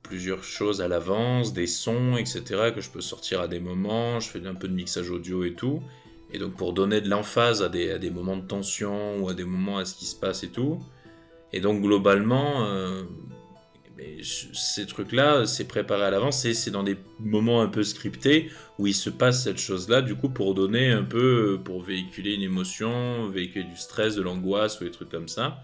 plusieurs 0.03 0.43
choses 0.43 0.81
à 0.81 0.89
l'avance, 0.89 1.53
des 1.53 1.67
sons, 1.67 2.17
etc. 2.17 2.73
que 2.75 2.81
je 2.81 2.91
peux 2.91 3.03
sortir 3.03 3.41
à 3.41 3.49
des 3.49 3.61
moments. 3.61 4.21
Je 4.21 4.29
fais 4.31 4.47
un 4.47 4.55
peu 4.55 4.69
de 4.69 4.75
mixage 4.75 5.11
audio 5.11 5.45
et 5.45 5.53
tout. 5.53 5.83
Et 6.37 6.39
donc 6.39 6.55
pour 6.55 6.75
donner 6.75 7.01
de 7.01 7.09
l'emphase 7.09 7.63
à 7.63 7.71
des, 7.71 7.93
à 7.93 7.99
des 7.99 8.11
moments 8.11 8.37
de 8.37 8.47
tension 8.47 9.17
ou 9.21 9.31
à 9.31 9.33
des 9.33 9.45
moments 9.45 9.79
à 9.79 9.87
ce 9.87 9.95
qui 9.95 10.05
se 10.05 10.15
passe 10.15 10.45
et 10.45 10.51
tout. 10.51 10.79
Et 11.55 11.61
donc 11.61 11.81
globalement, 11.81 12.67
euh, 12.67 13.05
ces 14.23 14.85
trucs-là, 14.85 15.47
c'est 15.47 15.67
préparé 15.67 16.03
à 16.03 16.11
l'avance. 16.11 16.45
et 16.45 16.53
C'est 16.53 16.71
dans 16.71 16.83
des 16.83 16.99
moments 17.21 17.63
un 17.63 17.69
peu 17.69 17.83
scriptés 17.83 18.51
où 18.79 18.87
il 18.87 18.93
se 18.93 19.09
passe 19.09 19.45
cette 19.45 19.57
chose-là, 19.57 20.03
du 20.03 20.15
coup 20.15 20.29
pour 20.29 20.55
donner 20.55 20.91
un 20.91 21.05
peu, 21.05 21.59
pour 21.65 21.81
véhiculer 21.81 22.35
une 22.35 22.43
émotion, 22.43 23.31
véhiculer 23.31 23.65
du 23.65 23.79
stress, 23.79 24.15
de 24.15 24.21
l'angoisse 24.21 24.79
ou 24.79 24.85
des 24.85 24.91
trucs 24.91 25.09
comme 25.09 25.29
ça. 25.29 25.63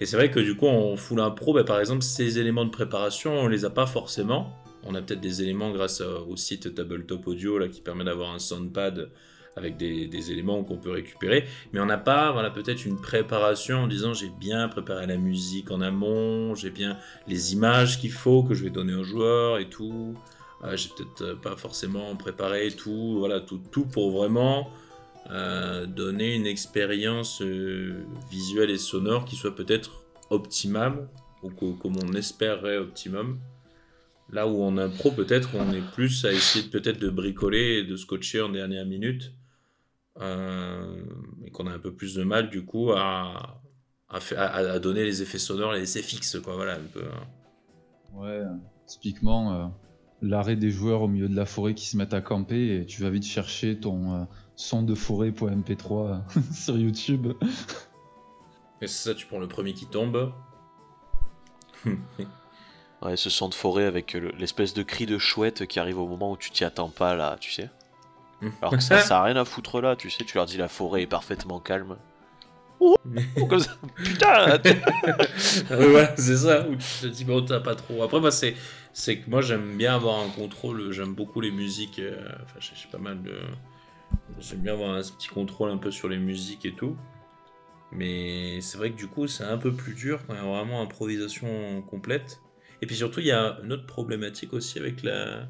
Et 0.00 0.04
c'est 0.04 0.16
vrai 0.18 0.30
que 0.30 0.40
du 0.40 0.56
coup, 0.56 0.66
en 0.66 0.98
full 0.98 1.20
impro, 1.20 1.54
bah, 1.54 1.64
par 1.64 1.80
exemple, 1.80 2.02
ces 2.02 2.38
éléments 2.38 2.66
de 2.66 2.70
préparation, 2.70 3.32
on 3.32 3.48
les 3.48 3.64
a 3.64 3.70
pas 3.70 3.86
forcément. 3.86 4.54
On 4.82 4.94
a 4.94 5.00
peut-être 5.00 5.22
des 5.22 5.40
éléments 5.40 5.70
grâce 5.70 6.02
au 6.02 6.36
site 6.36 6.74
Tabletop 6.74 7.26
Audio 7.26 7.56
là, 7.56 7.68
qui 7.68 7.80
permet 7.80 8.04
d'avoir 8.04 8.34
un 8.34 8.38
soundpad 8.38 9.08
avec 9.56 9.76
des, 9.76 10.30
éléments 10.30 10.62
qu'on 10.62 10.76
peut 10.76 10.90
récupérer. 10.90 11.46
Mais 11.72 11.80
on 11.80 11.86
n'a 11.86 11.98
pas 11.98 12.32
voilà, 12.32 12.50
peut-être 12.50 12.84
une 12.84 13.00
préparation 13.00 13.78
en 13.78 13.86
disant 13.86 14.12
j'ai 14.12 14.28
bien 14.28 14.68
préparé 14.68 15.06
la 15.06 15.16
musique 15.16 15.70
en 15.70 15.80
amont, 15.80 16.54
j'ai 16.54 16.70
bien 16.70 16.98
les 17.26 17.52
images 17.54 17.98
qu'il 17.98 18.12
faut 18.12 18.42
que 18.42 18.54
je 18.54 18.64
vais 18.64 18.70
donner 18.70 18.94
aux 18.94 19.04
joueurs 19.04 19.58
et 19.58 19.68
tout. 19.68 20.14
Euh, 20.64 20.76
j'ai 20.76 20.88
peut-être 20.90 21.22
euh, 21.22 21.34
pas 21.34 21.56
forcément 21.56 22.14
préparé 22.16 22.70
tout, 22.70 23.16
voilà, 23.18 23.40
tout, 23.40 23.60
tout 23.70 23.84
pour 23.84 24.10
vraiment 24.10 24.70
euh, 25.30 25.86
donner 25.86 26.34
une 26.34 26.46
expérience 26.46 27.42
visuelle 28.30 28.70
et 28.70 28.78
sonore 28.78 29.24
qui 29.24 29.36
soit 29.36 29.54
peut-être 29.54 30.04
optimale, 30.30 31.08
ou 31.42 31.50
co- 31.50 31.74
comme 31.74 31.96
on 31.96 32.12
espérerait 32.14 32.78
optimum. 32.78 33.38
Là 34.32 34.48
où 34.48 34.62
en 34.62 34.76
impro, 34.76 35.12
peut-être, 35.12 35.50
on 35.54 35.72
est 35.72 35.92
plus 35.94 36.24
à 36.24 36.32
essayer 36.32 36.68
peut-être 36.68 36.98
de 36.98 37.10
bricoler 37.10 37.78
et 37.78 37.84
de 37.84 37.96
scotcher 37.96 38.40
en 38.40 38.48
dernière 38.48 38.84
minute, 38.84 39.32
et 40.20 41.50
qu'on 41.50 41.66
a 41.66 41.72
un 41.72 41.78
peu 41.78 41.94
plus 41.94 42.14
de 42.14 42.22
mal, 42.24 42.50
du 42.50 42.64
coup, 42.64 42.92
à, 42.92 43.60
à, 44.08 44.20
fa- 44.20 44.40
à- 44.46 44.72
à 44.72 44.78
donner 44.78 45.04
les 45.04 45.22
effets 45.22 45.38
sonores, 45.38 45.72
les 45.72 45.82
effets 45.98 46.06
fixes, 46.06 46.38
quoi, 46.40 46.54
voilà, 46.54 46.74
un 46.76 46.84
peu. 46.92 47.04
hein. 47.04 47.26
Ouais, 48.14 48.40
typiquement, 48.86 49.52
euh, 49.54 49.66
l'arrêt 50.22 50.56
des 50.56 50.70
joueurs 50.70 51.02
au 51.02 51.08
milieu 51.08 51.28
de 51.28 51.36
la 51.36 51.44
forêt 51.46 51.74
qui 51.74 51.86
se 51.86 51.96
mettent 51.98 52.14
à 52.14 52.20
camper 52.22 52.76
et 52.80 52.86
tu 52.86 53.02
vas 53.02 53.10
vite 53.10 53.24
chercher 53.26 53.78
ton 53.78 54.14
euh, 54.14 54.24
son 54.56 54.82
de 54.82 54.94
forêt.mp3 54.94 56.22
sur 56.54 56.78
YouTube. 56.78 57.32
Et 58.82 58.86
c'est 58.88 59.08
ça, 59.10 59.14
tu 59.14 59.26
prends 59.26 59.38
le 59.38 59.48
premier 59.48 59.72
qui 59.74 59.86
tombe. 59.86 60.32
Ouais, 63.02 63.16
ce 63.16 63.28
son 63.28 63.48
de 63.50 63.54
forêt 63.54 63.84
avec 63.84 64.14
le- 64.14 64.30
l'espèce 64.38 64.72
de 64.72 64.82
cri 64.82 65.04
de 65.04 65.18
chouette 65.18 65.66
qui 65.66 65.78
arrive 65.78 65.98
au 65.98 66.06
moment 66.08 66.32
où 66.32 66.36
tu 66.38 66.50
t'y 66.50 66.64
attends 66.64 66.88
pas, 66.88 67.14
là, 67.14 67.36
tu 67.38 67.52
sais. 67.52 67.68
Alors 68.60 68.72
que 68.72 68.80
ça, 68.80 69.00
ça 69.00 69.20
a 69.20 69.24
rien 69.24 69.36
à 69.36 69.44
foutre 69.44 69.80
là, 69.80 69.96
tu 69.96 70.10
sais, 70.10 70.24
tu 70.24 70.36
leur 70.36 70.46
dis 70.46 70.56
la 70.56 70.68
forêt 70.68 71.02
est 71.02 71.06
parfaitement 71.06 71.60
calme. 71.60 71.96
Comme 73.48 73.60
ça, 73.60 73.76
putain 73.96 74.28
Ah 75.70 75.78
ouais, 75.78 75.88
voilà, 75.88 76.16
c'est 76.16 76.36
ça, 76.36 76.68
où 76.68 76.76
tu 76.76 76.86
te 77.00 77.06
dis, 77.06 77.24
bon, 77.24 77.42
t'as 77.44 77.60
pas 77.60 77.74
trop. 77.74 78.02
Après, 78.02 78.20
moi, 78.20 78.30
c'est, 78.30 78.54
c'est 78.92 79.18
que 79.18 79.30
moi, 79.30 79.40
j'aime 79.40 79.76
bien 79.76 79.94
avoir 79.94 80.20
un 80.20 80.28
contrôle, 80.28 80.92
j'aime 80.92 81.14
beaucoup 81.14 81.40
les 81.40 81.50
musiques, 81.50 81.98
euh, 81.98 82.20
enfin, 82.42 82.58
j'ai 82.60 82.72
j'ai 82.74 82.88
pas 82.90 82.98
mal 82.98 83.22
de. 83.22 83.34
J'aime 84.38 84.60
bien 84.60 84.74
avoir 84.74 84.94
un 84.94 85.00
petit 85.00 85.28
contrôle 85.28 85.70
un 85.70 85.78
peu 85.78 85.90
sur 85.90 86.08
les 86.08 86.18
musiques 86.18 86.66
et 86.66 86.72
tout. 86.72 86.96
Mais 87.92 88.60
c'est 88.60 88.78
vrai 88.78 88.90
que 88.90 88.96
du 88.96 89.06
coup, 89.06 89.26
c'est 89.26 89.44
un 89.44 89.58
peu 89.58 89.72
plus 89.72 89.94
dur 89.94 90.20
quand 90.26 90.34
il 90.34 90.36
y 90.36 90.40
a 90.40 90.44
vraiment 90.44 90.82
improvisation 90.82 91.82
complète. 91.82 92.40
Et 92.82 92.86
puis 92.86 92.96
surtout, 92.96 93.20
il 93.20 93.26
y 93.26 93.32
a 93.32 93.58
une 93.64 93.72
autre 93.72 93.86
problématique 93.86 94.52
aussi 94.52 94.78
avec 94.78 95.02
la, 95.02 95.48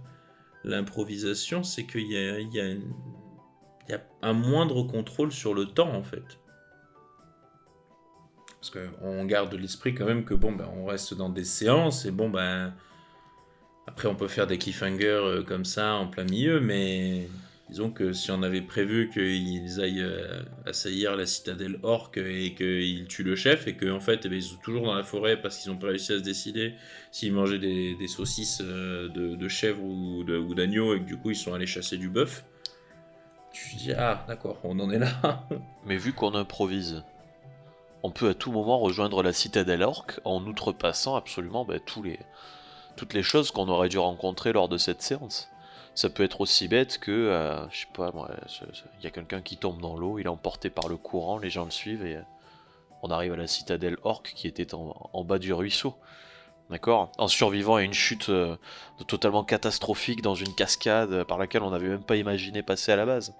l'improvisation, 0.67 1.63
c'est 1.63 1.87
qu'il 1.87 2.13
y 2.13 2.19
a, 2.19 4.01
un 4.23 4.33
moindre 4.33 4.83
contrôle 4.83 5.33
sur 5.33 5.55
le 5.55 5.67
temps, 5.67 5.95
en 5.95 6.03
fait. 6.03 6.41
Parce 8.61 8.71
qu'on 8.71 9.25
garde 9.25 9.55
l'esprit 9.55 9.95
quand 9.95 10.07
même 10.07 10.25
que 10.25 10.35
bon, 10.35 10.53
ben, 10.53 10.69
on 10.77 10.87
reste 10.87 11.15
dans 11.15 11.31
des 11.31 11.45
séances 11.45 12.05
et 12.05 12.11
bon, 12.11 12.29
ben. 12.29 12.75
Après, 13.89 14.09
on 14.09 14.17
peut 14.17 14.27
faire 14.27 14.49
des 14.49 14.59
cliffhangers 14.59 15.07
euh, 15.07 15.43
comme 15.45 15.65
ça 15.65 15.95
en 15.95 16.09
plein 16.09 16.25
milieu, 16.25 16.61
mais 16.61 17.29
disons 17.69 17.91
que 17.91 18.13
si 18.13 18.31
on 18.31 18.43
avait 18.43 18.63
prévu 18.63 19.11
qu'ils 19.11 19.81
aillent 19.81 20.03
euh, 20.03 20.43
assaillir 20.65 21.17
la 21.17 21.27
citadelle 21.27 21.79
orque 21.83 22.19
et 22.19 22.55
qu'ils 22.55 23.07
tuent 23.09 23.25
le 23.25 23.37
chef 23.37 23.67
et 23.67 23.77
qu'en 23.77 24.01
fait, 24.01 24.21
eh 24.25 24.29
ben, 24.29 24.37
ils 24.37 24.43
sont 24.43 24.57
toujours 24.57 24.87
dans 24.87 24.95
la 24.95 25.05
forêt 25.05 25.41
parce 25.41 25.59
qu'ils 25.59 25.73
n'ont 25.73 25.79
pas 25.79 25.89
réussi 25.89 26.13
à 26.13 26.19
se 26.19 26.23
décider 26.23 26.75
s'ils 27.11 27.33
mangeaient 27.33 27.59
des, 27.59 28.09
saucisses 28.09 28.63
euh, 28.65 29.09
de, 29.09 29.35
de 29.35 29.49
chèvre 29.49 29.83
ou 29.83 30.25
d'agneau 30.55 30.95
et 30.95 31.01
que 31.01 31.05
du 31.05 31.17
coup, 31.17 31.31
ils 31.31 31.37
sont 31.37 31.55
allés 31.55 31.67
chasser 31.67 31.97
du 31.97 32.09
bœuf. 32.09 32.45
Tu 33.53 33.77
dis, 33.77 33.93
ah, 33.93 34.25
d'accord, 34.29 34.59
on 34.65 34.79
en 34.81 34.91
est 34.91 34.99
là. 34.99 35.47
Mais 35.87 35.97
vu 35.97 36.13
qu'on 36.13 36.35
improvise, 36.35 37.03
on 38.03 38.11
peut 38.11 38.29
à 38.29 38.35
tout 38.35 38.53
moment 38.53 38.79
rejoindre 38.79 39.23
la 39.23 39.33
citadelle 39.33 39.83
orque 39.83 40.21
en 40.25 40.45
outrepassant 40.45 41.17
absolument 41.17 41.67
les, 42.05 42.21
toutes 42.97 43.15
les 43.15 43.23
choses 43.23 43.51
qu'on 43.51 43.69
aurait 43.69 43.89
dû 43.89 43.99
rencontrer 43.99 44.53
lors 44.53 44.69
de 44.69 44.79
cette 44.79 45.03
séance. 45.03 45.49
Ça 45.97 46.11
peut 46.11 46.23
être 46.23 46.43
aussi 46.43 46.69
bête 46.69 46.99
que, 46.99 47.11
euh, 47.11 47.67
je 47.71 47.81
sais 47.81 47.87
pas 47.95 48.13
il 48.99 49.05
y 49.05 49.07
a 49.07 49.11
quelqu'un 49.11 49.41
qui 49.41 49.57
tombe 49.57 49.81
dans 49.81 49.97
l'eau, 49.97 50.19
il 50.19 50.27
est 50.27 50.29
emporté 50.29 50.69
par 50.69 50.89
le 50.89 50.99
courant, 50.99 51.39
les 51.39 51.49
gens 51.49 51.65
le 51.65 51.71
suivent 51.71 52.05
et 52.05 52.17
euh, 52.17 52.23
on 53.03 53.11
arrive 53.11 53.33
à 53.33 53.37
la 53.37 53.47
citadelle 53.47 53.97
orque 54.03 54.35
qui 54.37 54.47
était 54.47 54.75
en, 54.75 55.25
bas 55.25 55.39
du 55.39 55.55
ruisseau. 55.55 55.95
D'accord? 56.69 57.13
En 57.17 57.29
survivant 57.29 57.77
à 57.77 57.83
une 57.83 57.95
chute 57.95 58.29
euh, 58.29 58.57
totalement 59.07 59.43
catastrophique 59.43 60.21
dans 60.21 60.35
une 60.35 60.55
cascade 60.55 61.25
par 61.25 61.39
laquelle 61.39 61.63
on 61.63 61.71
n'avait 61.71 61.89
même 61.89 62.05
pas 62.05 62.17
imaginé 62.17 62.63
passer 62.63 62.93
à 62.93 62.97
la 62.97 63.07
base. 63.07 63.35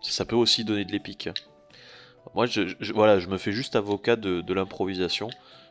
Ça 0.00 0.24
peut 0.24 0.36
aussi 0.36 0.64
donner 0.64 0.84
de 0.84 0.92
l'épique. 0.92 1.28
moi, 2.36 2.46
je, 2.46 2.92
voilà, 2.92 3.18
je 3.18 3.26
me 3.26 3.36
fais 3.36 3.50
juste 3.50 3.74
avocat 3.74 4.14
de, 4.14 4.54
l'improvisation. 4.54 5.28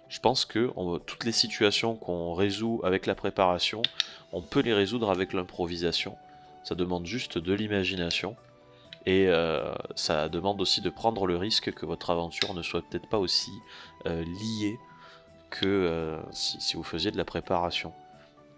Je 0.10 0.20
pense 0.20 0.44
que 0.44 0.72
toutes 1.06 1.24
les 1.24 1.32
situations 1.32 1.96
qu'on 1.96 2.34
résout 2.34 2.82
avec 2.84 3.06
la 3.06 3.14
préparation, 3.14 3.84
on 4.34 4.42
peut 4.42 4.62
les 4.62 4.74
résoudre 4.74 5.12
avec 5.12 5.34
l'improvisation. 5.34 6.18
Ça 6.64 6.76
demande 6.76 7.06
juste 7.06 7.38
de 7.38 7.54
l'imagination. 7.54 8.36
Et 9.06 9.28
euh, 9.28 9.74
ça 9.96 10.30
demande 10.30 10.60
aussi 10.62 10.82
de 10.82 10.90
prendre 10.90 11.26
le 11.26 11.38
risque 11.38 11.72
que 11.72 11.86
votre 11.86 12.10
aventure 12.10 12.54
ne 12.54 12.62
soit 12.62 12.82
peut-être 12.82 13.08
pas 13.08 13.18
aussi 13.18 13.52
euh, 14.06 14.24
liée 14.24 14.78
que 15.50 15.66
euh, 15.66 16.20
si, 16.32 16.76
vous 16.76 16.84
faisiez 16.84 17.12
de 17.12 17.18
la 17.18 17.26
préparation. 17.26 17.94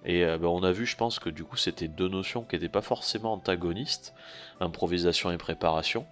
Et 0.03 0.25
ben, 0.25 0.47
on 0.47 0.63
a 0.63 0.71
vu, 0.71 0.87
je 0.87 0.97
pense 0.97 1.19
que 1.19 1.29
du 1.29 1.43
coup, 1.43 1.57
c'était 1.57 1.87
deux 1.87 2.07
notions 2.09 2.41
qui 2.41 2.55
n'étaient 2.55 2.69
pas 2.69 2.81
forcément 2.81 3.33
antagonistes, 3.33 4.15
improvisation 4.59 5.29
et 5.29 5.37
préparation. 5.37 6.07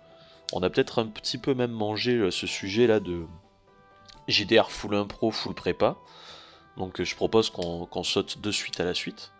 On 0.54 0.62
a 0.62 0.70
peut-être 0.70 1.00
un 1.00 1.08
petit 1.08 1.40
peu 1.40 1.56
même 1.56 1.72
mangé 1.72 2.30
ce 2.30 2.46
sujet-là 2.46 3.00
de 3.00 3.26
JDR 4.30 4.72
full 4.72 4.96
impro, 4.96 5.32
full 5.32 5.54
prépa. 5.54 5.98
Donc 6.78 7.02
je 7.02 7.16
propose 7.16 7.50
qu'on 7.50 8.04
saute 8.04 8.40
de 8.40 8.52
suite 8.52 8.80
à 8.80 8.86
la 8.86 8.94
suite. 8.94 9.34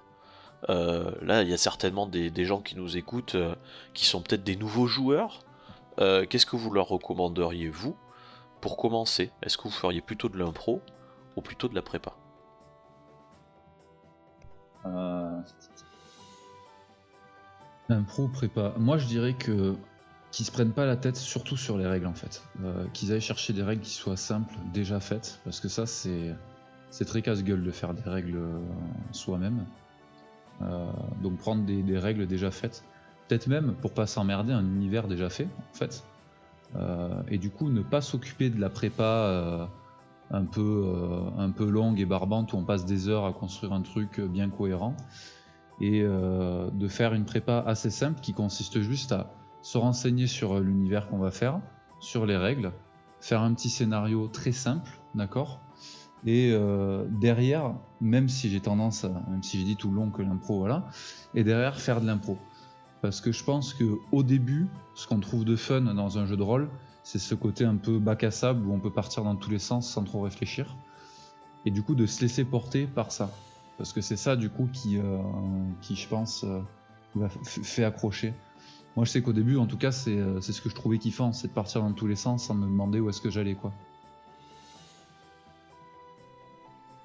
Euh, 0.68 1.12
là, 1.22 1.42
il 1.44 1.50
y 1.50 1.54
a 1.54 1.58
certainement 1.58 2.06
des, 2.06 2.46
gens 2.46 2.60
qui 2.60 2.76
nous 2.76 2.98
écoutent 2.98 3.36
euh, 3.36 3.56
qui 3.94 4.06
sont 4.06 4.22
peut-être 4.22 4.44
des 4.44 4.56
nouveaux 4.56 4.88
joueurs. 4.88 5.40
Euh, 6.00 6.26
qu'est-ce 6.26 6.46
que 6.46 6.56
vous 6.56 6.72
leur 6.72 6.88
recommanderiez, 6.88 7.70
vous, 7.70 7.96
pour 8.62 8.78
commencer? 8.78 9.32
Est-ce 9.42 9.58
que 9.58 9.64
vous 9.64 9.70
feriez 9.70 10.02
plutôt 10.02 10.30
de 10.30 10.38
l'impro 10.38 10.82
ou 11.36 11.42
plutôt 11.42 11.68
de 11.68 11.76
la 11.76 11.82
prépa? 11.82 12.14
Impro, 17.90 18.28
prépa. 18.28 18.74
Moi, 18.78 18.98
je 18.98 19.08
dirais 19.08 19.34
que 19.34 19.76
qu'ils 20.32 20.46
se 20.46 20.52
prennent 20.52 20.74
pas 20.74 20.86
la 20.86 20.96
tête, 20.96 21.16
surtout 21.16 21.58
sur 21.58 21.78
les 21.78 21.88
règles 21.88 22.08
en 22.08 22.14
fait. 22.14 22.44
qu'ils 22.94 23.12
aillent 23.12 23.22
chercher 23.22 23.54
des 23.54 23.64
règles 23.64 23.82
qui 23.82 23.94
soient 23.94 24.18
simples, 24.18 24.54
déjà 24.74 25.00
faites, 25.00 25.40
parce 25.44 25.60
que 25.60 25.68
ça, 25.68 25.86
c'est 25.86 26.36
c'est 26.92 27.06
très 27.06 27.22
casse-gueule 27.22 27.64
de 27.64 27.72
faire 27.72 27.94
des 27.94 28.10
règles 28.10 28.40
soi-même. 29.12 29.66
Euh, 30.62 30.92
donc 31.24 31.38
prendre 31.38 31.64
des, 31.64 31.98
règles 31.98 32.28
déjà 32.28 32.52
faites, 32.52 32.84
peut-être 33.28 33.48
même 33.48 33.76
pour 33.82 33.94
pas 33.94 34.08
s'emmerder 34.08 34.52
un 34.52 34.66
univers 34.66 35.08
déjà 35.08 35.30
fait 35.30 35.48
en 35.72 35.74
fait. 35.74 36.04
Euh, 36.76 37.22
et 37.30 37.38
du 37.38 37.50
coup 37.50 37.70
ne 37.70 37.82
pas 37.82 38.02
s'occuper 38.02 38.50
de 38.50 38.60
la 38.60 38.70
prépa 38.70 39.04
euh, 39.04 39.66
un 40.32 40.46
peu 40.46 40.86
un 41.38 41.50
peu 41.50 41.68
longue 41.68 42.00
et 42.00 42.06
barbante 42.06 42.54
où 42.54 42.58
on 42.58 42.66
passe 42.66 42.86
des 42.86 43.08
heures 43.08 43.26
à 43.26 43.34
construire 43.34 43.74
un 43.74 43.82
truc 43.82 44.20
bien 44.20 44.50
cohérent 44.50 44.96
et 45.82 46.04
de 46.04 46.88
faire 46.90 47.14
une 47.14 47.24
prépa 47.24 47.64
assez 47.66 47.90
simple 47.90 48.20
qui 48.20 48.34
consiste 48.34 48.82
juste 48.82 49.14
à 49.14 49.32
se 49.62 49.78
renseigner 49.78 50.28
sur 50.28 50.60
l'univers 50.60 51.08
qu'on 51.08 51.18
va 51.18 51.32
faire, 51.32 51.60
sur 52.00 52.26
les 52.26 52.38
règles, 52.38 52.72
faire 53.22 53.42
un 53.42 53.54
petit 53.54 53.70
scénario 53.70 54.28
très 54.28 54.52
simple, 54.52 54.92
d'accord? 55.16 55.60
Et 56.26 56.52
euh, 56.52 57.06
derrière, 57.22 57.74
même 58.02 58.28
si 58.28 58.50
j'ai 58.50 58.60
tendance, 58.60 59.06
à, 59.06 59.10
même 59.30 59.44
si 59.44 59.60
j'ai 59.60 59.66
dit 59.66 59.76
tout 59.76 59.90
le 59.90 59.96
long 59.96 60.10
que 60.10 60.22
l'impro, 60.22 60.60
voilà, 60.60 60.86
et 61.34 61.44
derrière 61.44 61.80
faire 61.80 62.02
de 62.02 62.08
l'impro. 62.08 62.38
Parce 63.02 63.22
que 63.22 63.32
je 63.32 63.44
pense 63.44 63.74
que 63.74 63.98
au 64.12 64.24
début, 64.24 64.68
ce 64.96 65.08
qu'on 65.08 65.20
trouve 65.20 65.46
de 65.46 65.56
fun 65.56 65.82
dans 65.82 66.18
un 66.18 66.26
jeu 66.26 66.36
de 66.36 66.44
rôle, 66.44 66.70
c'est 67.04 67.20
ce 67.20 67.34
côté 67.34 67.64
un 67.64 67.78
peu 67.78 67.98
bac 67.98 68.24
à 68.24 68.32
sable 68.32 68.66
où 68.66 68.74
on 68.74 68.80
peut 68.80 68.92
partir 68.92 69.24
dans 69.24 69.36
tous 69.36 69.50
les 69.50 69.60
sens 69.60 69.90
sans 69.90 70.04
trop 70.04 70.22
réfléchir. 70.22 70.76
Et 71.66 71.72
du 71.72 71.82
coup, 71.82 71.96
de 71.96 72.06
se 72.06 72.22
laisser 72.22 72.44
porter 72.44 72.86
par 72.86 73.12
ça. 73.12 73.32
Parce 73.78 73.94
que 73.94 74.02
c'est 74.02 74.18
ça, 74.18 74.36
du 74.36 74.50
coup, 74.50 74.70
qui, 74.72 74.98
euh, 74.98 75.18
qui 75.82 75.96
je 75.96 76.08
pense, 76.08 76.44
euh, 76.44 77.28
fait 77.46 77.86
accrocher. 77.86 78.34
Moi, 79.00 79.06
je 79.06 79.12
sais 79.12 79.22
qu'au 79.22 79.32
début, 79.32 79.56
en 79.56 79.66
tout 79.66 79.78
cas, 79.78 79.94
c'est 79.94 80.12
ce 80.42 80.60
que 80.60 80.70
je 80.70 80.76
trouvais 80.76 80.98
kiffant, 80.98 81.32
c'est 81.32 81.48
de 81.48 81.54
partir 81.54 81.80
dans 81.80 81.94
tous 81.94 82.06
les 82.06 82.18
sens 82.18 82.48
sans 82.48 82.54
me 82.54 82.66
demander 82.66 83.00
où 83.00 83.08
est-ce 83.08 83.22
que 83.22 83.30
j'allais, 83.30 83.54
quoi. 83.54 83.72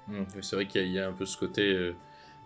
Hum, 0.09 0.25
c'est 0.41 0.57
vrai 0.57 0.67
qu'il 0.67 0.91
y, 0.91 0.99
a 0.99 1.07
un 1.07 1.13
peu 1.13 1.25
ce 1.25 1.37
côté. 1.37 1.61
Euh, 1.61 1.95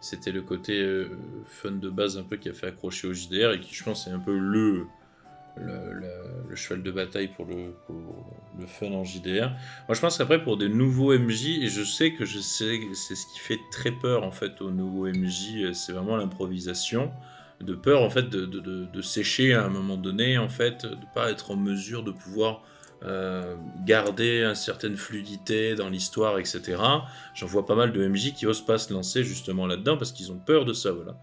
c'était 0.02 0.32
le 0.32 0.44
côté 0.44 0.80
euh, 0.80 1.18
fun 1.48 1.72
de 1.72 1.90
base 1.90 2.20
un 2.20 2.22
peu 2.22 2.38
qui 2.38 2.48
a 2.50 2.54
fait 2.54 2.68
accrocher 2.68 3.08
au 3.08 3.14
JDR 3.14 3.54
et 3.54 3.60
qui, 3.60 3.74
je 3.74 3.84
pense, 3.84 4.06
est 4.06 4.12
un 4.12 4.20
peu 4.20 4.38
le, 4.38 4.86
le, 5.58 6.56
cheval 6.56 6.84
de 6.84 6.92
bataille 6.92 7.30
pour 7.30 7.48
le, 7.48 7.74
le, 8.60 8.68
fun 8.68 8.92
en 8.92 9.04
JDR. 9.04 9.50
Moi, 9.88 9.96
je 9.96 10.00
pense 10.00 10.20
qu'après, 10.20 10.44
pour 10.44 10.58
des 10.58 10.70
nouveaux 10.70 11.18
MJ, 11.18 11.64
et 11.64 11.70
je 11.70 11.82
sais 11.82 12.14
que 12.14 12.24
je 12.24 12.38
sais 12.38 12.82
c'est 12.94 13.16
ce 13.16 13.26
qui 13.26 13.40
fait 13.40 13.60
très 13.72 13.94
peur 13.94 14.24
en 14.24 14.32
fait 14.32 14.62
aux 14.62 14.70
nouveaux 14.70 15.08
MJ, 15.08 15.56
euh, 15.56 15.74
c'est 15.74 15.94
vraiment 15.94 16.18
l'improvisation. 16.18 17.12
De 17.62 17.74
peur 17.74 18.02
en 18.02 18.10
fait 18.10 18.30
de, 18.30 18.46
de, 18.46 18.60
de, 18.60 19.02
sécher 19.02 19.54
à 19.54 19.66
un 19.66 19.70
moment 19.70 19.98
donné, 19.98 20.38
en 20.38 20.48
fait, 20.48 20.86
de 20.86 21.06
pas 21.14 21.30
être 21.30 21.52
en 21.52 21.58
mesure 21.58 22.04
de 22.04 22.12
pouvoir 22.12 22.64
euh, 23.04 23.56
garder 23.86 24.44
une 24.44 24.56
certaine 24.56 24.98
fluidité 24.98 25.76
dans 25.76 25.90
l'histoire, 25.90 26.38
etc. 26.40 26.78
J'en 27.34 27.48
vois 27.48 27.66
pas 27.66 27.76
mal 27.76 27.94
de 27.94 28.08
MJ 28.08 28.34
qui 28.34 28.46
osent 28.46 28.66
pas 28.66 28.78
se 28.78 28.94
lancer 28.94 29.24
justement 29.24 29.68
là-dedans 29.68 29.98
parce 29.98 30.12
qu'ils 30.12 30.32
ont 30.32 30.40
peur 30.40 30.66
de 30.66 30.74
ça, 30.74 30.92
voilà. 30.92 31.18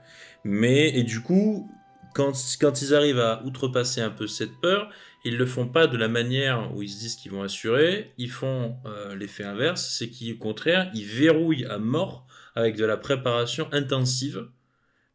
Mais, 0.45 0.97
et 0.97 1.03
du 1.03 1.20
coup, 1.20 1.70
quand, 2.14 2.32
quand 2.61 2.80
ils 2.80 2.95
arrivent 2.95 3.20
à 3.20 3.43
outrepasser 3.45 4.01
un 4.01 4.11
peu 4.11 4.26
cette 4.26 4.59
peur, 4.62 4.89
ils 5.26 5.37
le 5.37 5.45
font 5.45 5.68
pas 5.68 5.87
de 5.87 5.99
la 5.99 6.09
manière 6.09 6.74
où 6.74 6.82
ils 6.82 6.89
se 6.89 6.99
disent 6.99 7.16
qu'ils 7.16 7.32
vont 7.32 7.43
assurer, 7.43 8.14
ils 8.16 8.30
font 8.30 8.76
euh, 8.87 9.14
l'effet 9.14 9.45
inverse, 9.45 9.87
c'est 9.99 10.09
qu'au 10.09 10.39
contraire, 10.39 10.91
ils 10.95 11.05
verrouillent 11.05 11.66
à 11.66 11.78
mort 11.78 12.26
avec 12.55 12.76
de 12.76 12.87
la 12.87 12.97
préparation 12.97 13.68
intensive. 13.72 14.49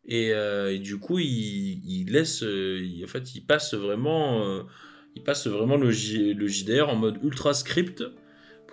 Et, 0.07 0.33
euh, 0.33 0.77
du 0.77 0.97
coup, 0.97 1.19
ils, 1.19 1.81
ils 1.85 2.11
laissent, 2.11 2.43
en 2.43 3.07
fait, 3.07 3.35
ils 3.35 3.45
passent 3.45 3.73
vraiment 3.73 4.65
ils 5.15 5.23
passent 5.23 5.47
vraiment 5.47 5.77
le, 5.77 5.91
JDR 5.91 6.89
en 6.89 6.95
mode 6.95 7.19
ultra 7.23 7.53
script. 7.53 8.03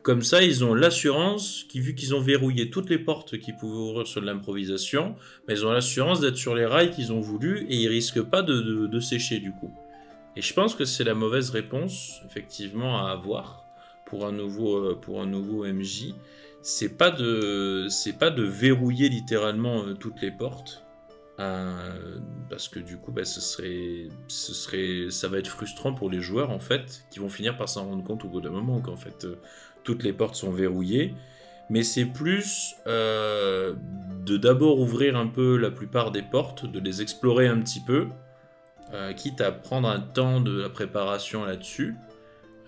Comme 0.03 0.23
ça, 0.23 0.43
ils 0.43 0.65
ont 0.65 0.75
l'assurance, 0.75 1.65
qui, 1.69 1.81
vu 1.81 1.95
qu'ils 1.95 2.15
ont 2.15 2.21
verrouillé 2.21 2.71
toutes 2.71 2.89
les 2.89 2.99
portes 2.99 3.39
qui 3.39 3.53
pouvaient 3.53 3.91
ouvrir 3.91 4.07
sur 4.07 4.21
l'improvisation, 4.21 5.17
mais 5.47 5.55
ils 5.55 5.67
ont 5.67 5.73
l'assurance 5.73 6.21
d'être 6.21 6.37
sur 6.37 6.55
les 6.55 6.65
rails 6.65 6.91
qu'ils 6.91 7.13
ont 7.13 7.21
voulu 7.21 7.67
et 7.69 7.77
ils 7.77 7.89
risquent 7.89 8.23
pas 8.23 8.43
de, 8.43 9.01
sécher 9.01 9.39
du 9.39 9.53
coup. 9.53 9.73
Et 10.37 10.41
je 10.41 10.55
pense 10.55 10.75
que 10.75 10.85
c'est 10.85 11.05
la 11.05 11.15
mauvaise 11.15 11.51
réponse, 11.51 12.21
effectivement, 12.27 13.05
à 13.05 13.11
avoir 13.11 13.65
pour 14.07 14.25
un 14.25 14.33
nouveau, 14.33 14.77
euh, 14.77 14.95
pour 14.95 15.21
un 15.21 15.27
nouveau 15.27 15.67
MJ. 15.67 16.15
C'est 16.63 16.97
pas 16.97 17.11
de, 17.11 17.89
pas 18.19 18.31
de 18.31 18.43
verrouiller 18.43 19.09
littéralement 19.09 19.85
euh, 19.85 19.95
toutes 19.95 20.23
les 20.23 20.31
portes, 20.31 20.85
euh, 21.41 22.19
parce 22.51 22.69
que 22.69 22.81
du 22.81 22.97
coup, 22.97 23.13
bah, 23.13 23.25
ça 23.25 23.63
va 25.29 25.39
être 25.39 25.49
frustrant 25.49 25.95
pour 25.95 26.11
les 26.11 26.21
joueurs 26.21 26.51
en 26.51 26.59
fait, 26.59 27.05
qui 27.11 27.21
vont 27.21 27.29
finir 27.29 27.57
par 27.57 27.69
s'en 27.69 27.87
rendre 27.87 28.03
compte 28.03 28.25
au 28.25 28.29
bout 28.29 28.41
d'un 28.41 28.51
moment 28.51 28.81
qu'en 28.81 28.97
fait 28.97 29.25
euh, 29.25 29.39
toutes 29.85 30.03
les 30.03 30.13
portes 30.13 30.35
sont 30.35 30.51
verrouillées. 30.51 31.15
Mais 31.71 31.83
c'est 31.83 32.07
plus 32.07 32.75
euh, 32.87 33.75
de 34.25 34.37
d'abord 34.37 34.81
ouvrir 34.81 35.17
un 35.17 35.27
peu 35.27 35.57
la 35.57 35.71
plupart 35.71 36.11
des 36.11 36.23
portes, 36.23 36.65
de 36.65 36.81
les 36.81 37.03
explorer 37.03 37.47
un 37.47 37.61
petit 37.61 37.81
peu, 37.81 38.09
quitte 39.17 39.43
à 39.43 39.53
prendre 39.53 39.87
un 39.87 40.01
temps 40.01 40.41
de 40.41 40.63
la 40.63 40.71
préparation 40.71 41.45
là-dessus, 41.45 41.95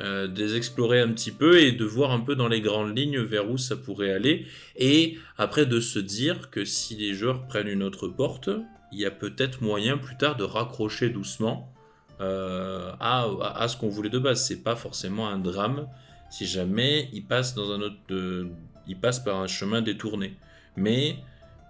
euh, 0.01 0.27
les 0.35 0.57
explorer 0.57 1.01
un 1.01 1.13
petit 1.13 1.33
peu 1.33 1.61
et 1.61 1.73
de 1.73 1.85
voir 1.85 2.13
un 2.13 2.21
peu 2.21 2.35
dans 2.35 2.49
les 2.49 2.63
grandes 2.63 2.97
lignes 2.97 3.21
vers 3.21 3.51
où 3.51 3.59
ça 3.59 3.77
pourrait 3.77 4.13
aller. 4.13 4.47
Et 4.77 5.19
après 5.37 5.67
de 5.67 5.79
se 5.81 5.99
dire 5.99 6.51
que 6.51 6.65
si 6.65 6.97
les 6.97 7.13
joueurs 7.13 7.47
prennent 7.47 7.69
une 7.69 7.83
autre 7.83 8.09
porte, 8.09 8.49
il 8.93 8.99
y 8.99 9.05
a 9.05 9.11
peut-être 9.11 9.63
moyen 9.63 9.99
plus 9.99 10.17
tard 10.17 10.37
de 10.37 10.45
raccrocher 10.45 11.11
doucement 11.11 11.73
euh, 12.21 12.93
à, 12.99 13.67
ce 13.69 13.77
qu'on 13.77 13.89
voulait 13.89 14.11
de 14.11 14.19
base. 14.19 14.43
C'est 14.45 14.63
pas 14.63 14.77
forcément 14.77 15.29
un 15.29 15.39
drame 15.39 15.87
si 16.31 16.47
jamais 16.47 17.11
ils 17.13 17.25
passent 17.25 17.55
dans 17.55 17.73
un 17.73 17.81
autre, 17.83 17.97
ils 18.87 18.99
passent 18.99 19.23
par 19.23 19.41
un 19.41 19.49
chemin 19.49 19.83
détourné. 19.83 20.35
Mais 20.77 21.17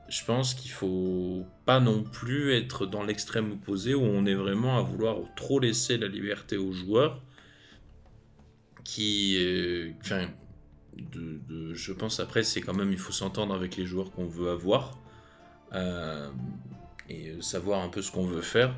je 0.09 0.25
pense 0.25 0.55
qu'il 0.55 0.71
faut 0.71 1.47
pas 1.65 1.81
non 1.81 2.05
plus 2.05 2.53
être 2.53 2.87
dans 2.87 3.03
l'extrême 3.03 3.53
opposé 3.53 3.95
où 3.95 4.03
on 4.03 4.25
est 4.27 4.35
vraiment 4.35 4.79
à 4.79 4.83
vouloir 4.83 5.17
trop 5.35 5.59
laisser 5.59 5.99
la 5.99 6.07
liberté 6.07 6.57
aux 6.57 6.73
joueurs 6.73 7.23
qui, 8.85 9.37
euh, 9.39 9.93
enfin, 10.01 10.29
je 11.73 11.93
pense 11.93 12.21
après 12.21 12.43
c'est 12.43 12.61
quand 12.61 12.75
même 12.75 12.93
il 12.93 12.99
faut 12.99 13.13
s'entendre 13.13 13.55
avec 13.55 13.77
les 13.77 13.87
joueurs 13.87 14.11
qu'on 14.11 14.27
veut 14.27 14.51
avoir 14.51 14.99
euh, 15.73 16.29
et 17.09 17.35
savoir 17.41 17.83
un 17.83 17.89
peu 17.89 18.03
ce 18.03 18.11
qu'on 18.11 18.27
veut 18.27 18.43
faire, 18.43 18.75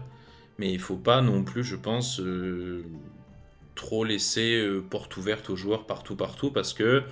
mais 0.59 0.73
il 0.73 0.81
faut 0.81 0.97
pas 0.97 1.21
non 1.21 1.45
plus, 1.45 1.65
je 1.65 1.77
pense, 1.77 2.21
euh, 2.21 2.85
trop 3.75 4.05
laisser 4.05 4.67
porte 4.91 5.17
ouverte 5.17 5.51
aux 5.51 5.57
joueurs 5.57 5.87
partout 5.87 6.17
partout 6.17 6.51
parce 6.51 6.73
que 6.75 7.03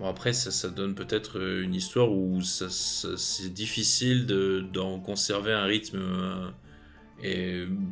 Bon, 0.00 0.06
après, 0.06 0.32
ça, 0.32 0.52
ça 0.52 0.68
donne 0.68 0.94
peut-être 0.94 1.40
une 1.60 1.74
histoire 1.74 2.12
où 2.12 2.40
c'est 2.40 3.52
difficile 3.52 4.26
d'en 4.72 5.00
conserver 5.00 5.52
un 5.52 5.64
rythme 5.64 6.52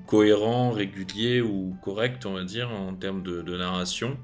cohérent, 0.07 0.71
régulier 0.71 1.41
ou 1.41 1.77
correct, 1.83 2.25
on 2.25 2.35
va 2.35 2.45
dire, 2.45 2.71
en 2.71 2.95
termes 2.95 3.25
de 3.25 3.57
narration. 3.57 4.17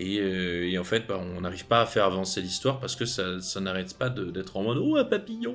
Euh, 0.00 0.68
et, 0.70 0.78
en 0.78 0.84
fait, 0.84 1.06
bah, 1.06 1.18
on 1.18 1.40
n'arrive 1.40 1.66
pas 1.66 1.80
à 1.80 1.86
faire 1.86 2.04
avancer 2.04 2.40
l'histoire 2.42 2.80
parce 2.80 2.96
que 2.96 3.06
ça, 3.06 3.60
n'arrête 3.60 3.96
pas 3.96 4.10
d'être 4.10 4.56
en 4.56 4.62
mode 4.62 4.78
Oh, 4.78 4.96
un 4.96 5.04
papillon 5.04 5.54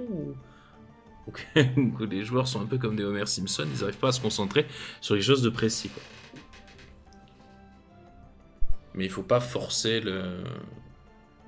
les 1.56 2.24
joueurs 2.26 2.48
sont 2.48 2.62
un 2.62 2.66
peu 2.66 2.78
comme 2.78 2.96
des 2.96 3.04
Homer 3.04 3.26
Simpson, 3.28 3.66
ils 3.74 3.80
n'arrivent 3.80 4.00
pas 4.00 4.10
à 4.10 4.12
se 4.12 4.20
concentrer 4.20 4.66
sur 5.00 5.16
les 5.16 5.22
choses 5.22 5.42
de 5.42 5.50
précis. 5.50 5.92
mais 8.96 9.06
il 9.06 9.12
faut 9.12 9.24
pas 9.24 9.40
forcer 9.40 10.00
le. 10.00 10.44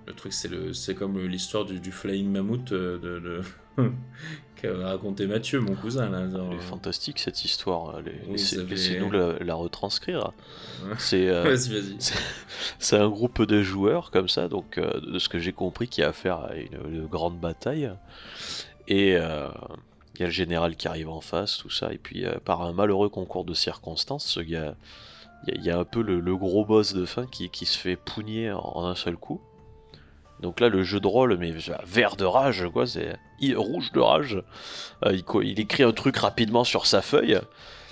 Le 0.08 0.14
truc, 0.14 0.34
c'est 0.34 0.48
le, 0.50 0.74
c'est 0.74 0.96
comme 0.96 1.18
l'histoire 1.28 1.66
du, 1.66 1.80
du 1.80 1.92
Flying 1.92 2.30
Mammoth 2.30 2.72
euh, 2.74 2.98
de, 3.00 3.20
de... 3.20 3.42
qu'a 4.56 4.76
raconté 4.78 5.28
Mathieu, 5.28 5.60
mon 5.62 5.76
cousin. 5.76 6.10
Là, 6.10 6.30
genre, 6.30 6.50
Elle 6.52 6.58
est 6.58 6.62
fantastique 6.62 7.20
cette 7.20 7.44
histoire. 7.46 8.00
Oui, 8.28 8.38
fait- 8.38 8.64
Laissez-nous 8.64 9.12
la, 9.12 9.40
la 9.40 9.56
retranscrire. 9.56 10.32
C'est 10.98 11.28
euh, 11.30 11.44
vas-y. 11.56 11.98
c'est 12.80 12.98
un 12.98 13.10
groupe 13.10 13.44
de 13.44 13.62
joueurs 13.64 14.12
comme 14.12 14.28
ça, 14.30 14.48
donc 14.50 14.78
euh, 14.78 15.00
de 15.02 15.20
ce 15.20 15.30
que 15.30 15.40
j'ai 15.40 15.54
compris, 15.54 15.88
qui 15.88 16.04
a 16.04 16.10
affaire 16.10 16.40
à 16.40 16.56
une, 16.56 16.94
une 16.94 17.06
grande 17.08 17.40
bataille. 17.40 17.90
Et 18.90 19.16
euh, 19.16 19.48
il 20.16 20.20
y 20.20 20.24
a 20.24 20.28
le 20.28 20.32
général 20.34 20.76
qui 20.76 20.88
arrive 20.90 21.10
en 21.10 21.22
face, 21.22 21.58
tout 21.60 21.70
ça. 21.70 21.94
Et 21.94 21.98
puis 21.98 22.26
par 22.46 22.62
un 22.62 22.74
malheureux 22.74 23.10
concours 23.10 23.46
de 23.46 23.54
circonstances, 23.54 24.26
ce 24.26 24.42
gars, 24.42 24.76
il 25.48 25.56
y, 25.56 25.58
a- 25.58 25.62
y 25.62 25.70
a 25.72 25.80
un 25.80 25.86
peu 25.86 26.02
le, 26.02 26.20
le 26.20 26.36
gros 26.36 26.66
boss 26.66 26.94
de 26.94 27.06
fin 27.06 27.26
qui, 27.26 27.50
qui 27.50 27.66
se 27.66 27.78
fait 27.78 27.96
pougner 27.96 28.52
en, 28.52 28.60
en 28.60 28.86
un 28.86 28.96
seul 28.96 29.16
coup. 29.18 29.42
Donc 30.44 30.60
là, 30.60 30.68
le 30.68 30.84
jeu 30.84 31.00
de 31.00 31.08
rôle, 31.08 31.38
mais 31.38 31.54
vert 31.86 32.18
de 32.18 32.26
rage, 32.26 32.66
quoi, 32.74 32.86
c'est 32.86 33.16
rouge 33.56 33.94
de 33.94 34.02
rage. 34.02 34.44
Euh, 35.06 35.18
il, 35.42 35.60
écrit 35.60 35.84
un 35.84 35.94
truc 35.94 36.18
rapidement 36.18 36.66
sur 36.66 36.86
sa 36.86 37.02
feuille. 37.02 37.40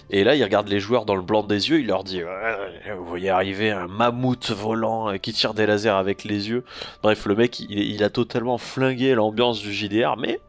Et 0.10 0.26
là, 0.26 0.36
il 0.36 0.44
regarde 0.44 0.68
les 0.68 0.82
joueurs 0.82 1.06
dans 1.06 1.16
le 1.16 1.22
blanc 1.22 1.44
des 1.44 1.70
yeux, 1.70 1.80
il 1.80 1.88
leur 1.88 2.04
dit 2.04 2.22
Vous 2.22 3.06
voyez 3.06 3.30
arriver 3.30 3.72
un 3.72 3.88
mammouth 3.88 4.52
volant 4.52 5.14
euh, 5.14 5.18
qui 5.18 5.32
tire 5.32 5.54
des 5.54 5.66
lasers 5.66 5.90
avec 5.90 6.26
les 6.26 6.50
yeux. 6.50 6.66
Bref, 7.02 7.26
le 7.26 7.36
mec, 7.36 7.62
il, 7.62 8.04
a 8.04 8.10
totalement 8.10 8.58
flingué 8.58 9.16
l'ambiance 9.16 9.62
du 9.62 9.74
JDR, 9.74 10.18
mais 10.18 10.42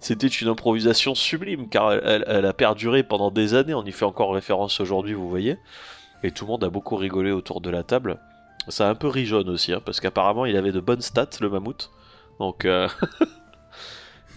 c'était 0.00 0.26
une 0.26 0.48
improvisation 0.48 1.14
sublime, 1.14 1.70
car 1.70 1.92
elle 1.92 2.44
a 2.44 2.52
perduré 2.52 3.04
pendant 3.04 3.30
des 3.30 3.54
années. 3.54 3.72
On 3.72 3.84
y 3.84 3.92
fait 3.92 4.04
encore 4.04 4.34
référence 4.34 4.80
aujourd'hui, 4.80 5.14
vous 5.14 5.30
voyez. 5.30 5.56
Et 6.24 6.30
tout 6.30 6.44
le 6.44 6.50
monde 6.50 6.64
a 6.64 6.68
beaucoup 6.68 6.96
rigolé 6.96 7.30
autour 7.30 7.62
de 7.62 7.70
la 7.70 7.84
table. 7.84 8.18
Ça 8.68 8.86
a 8.88 8.90
un 8.90 8.94
peu 8.94 9.08
ri 9.08 9.26
jaune 9.26 9.48
aussi, 9.48 9.72
hein, 9.72 9.82
parce 9.84 10.00
qu'apparemment, 10.00 10.46
il 10.46 10.56
avait 10.56 10.72
de 10.72 10.80
bonnes 10.80 11.02
stats, 11.02 11.30
le 11.40 11.50
mammouth. 11.50 11.90
Donc, 12.38 12.64
euh, 12.64 12.88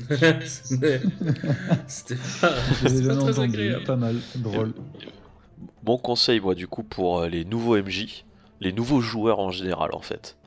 C'était 0.45 1.01
c'était 1.87 2.15
pas, 2.41 2.49
pas 2.49 2.89
très 2.89 3.11
entendu, 3.11 3.39
agréable. 3.39 3.83
pas 3.85 3.95
mal, 3.95 4.15
drôle. 4.35 4.73
Mon 5.85 5.97
conseil, 5.97 6.39
moi, 6.39 6.55
du 6.55 6.67
coup, 6.67 6.83
pour 6.83 7.19
euh, 7.19 7.29
les 7.29 7.45
nouveaux 7.45 7.77
MJ, 7.77 8.25
les 8.59 8.73
nouveaux 8.73 8.99
joueurs 8.99 9.39
en 9.39 9.51
général, 9.51 9.91
en 9.93 10.01
fait, 10.01 10.37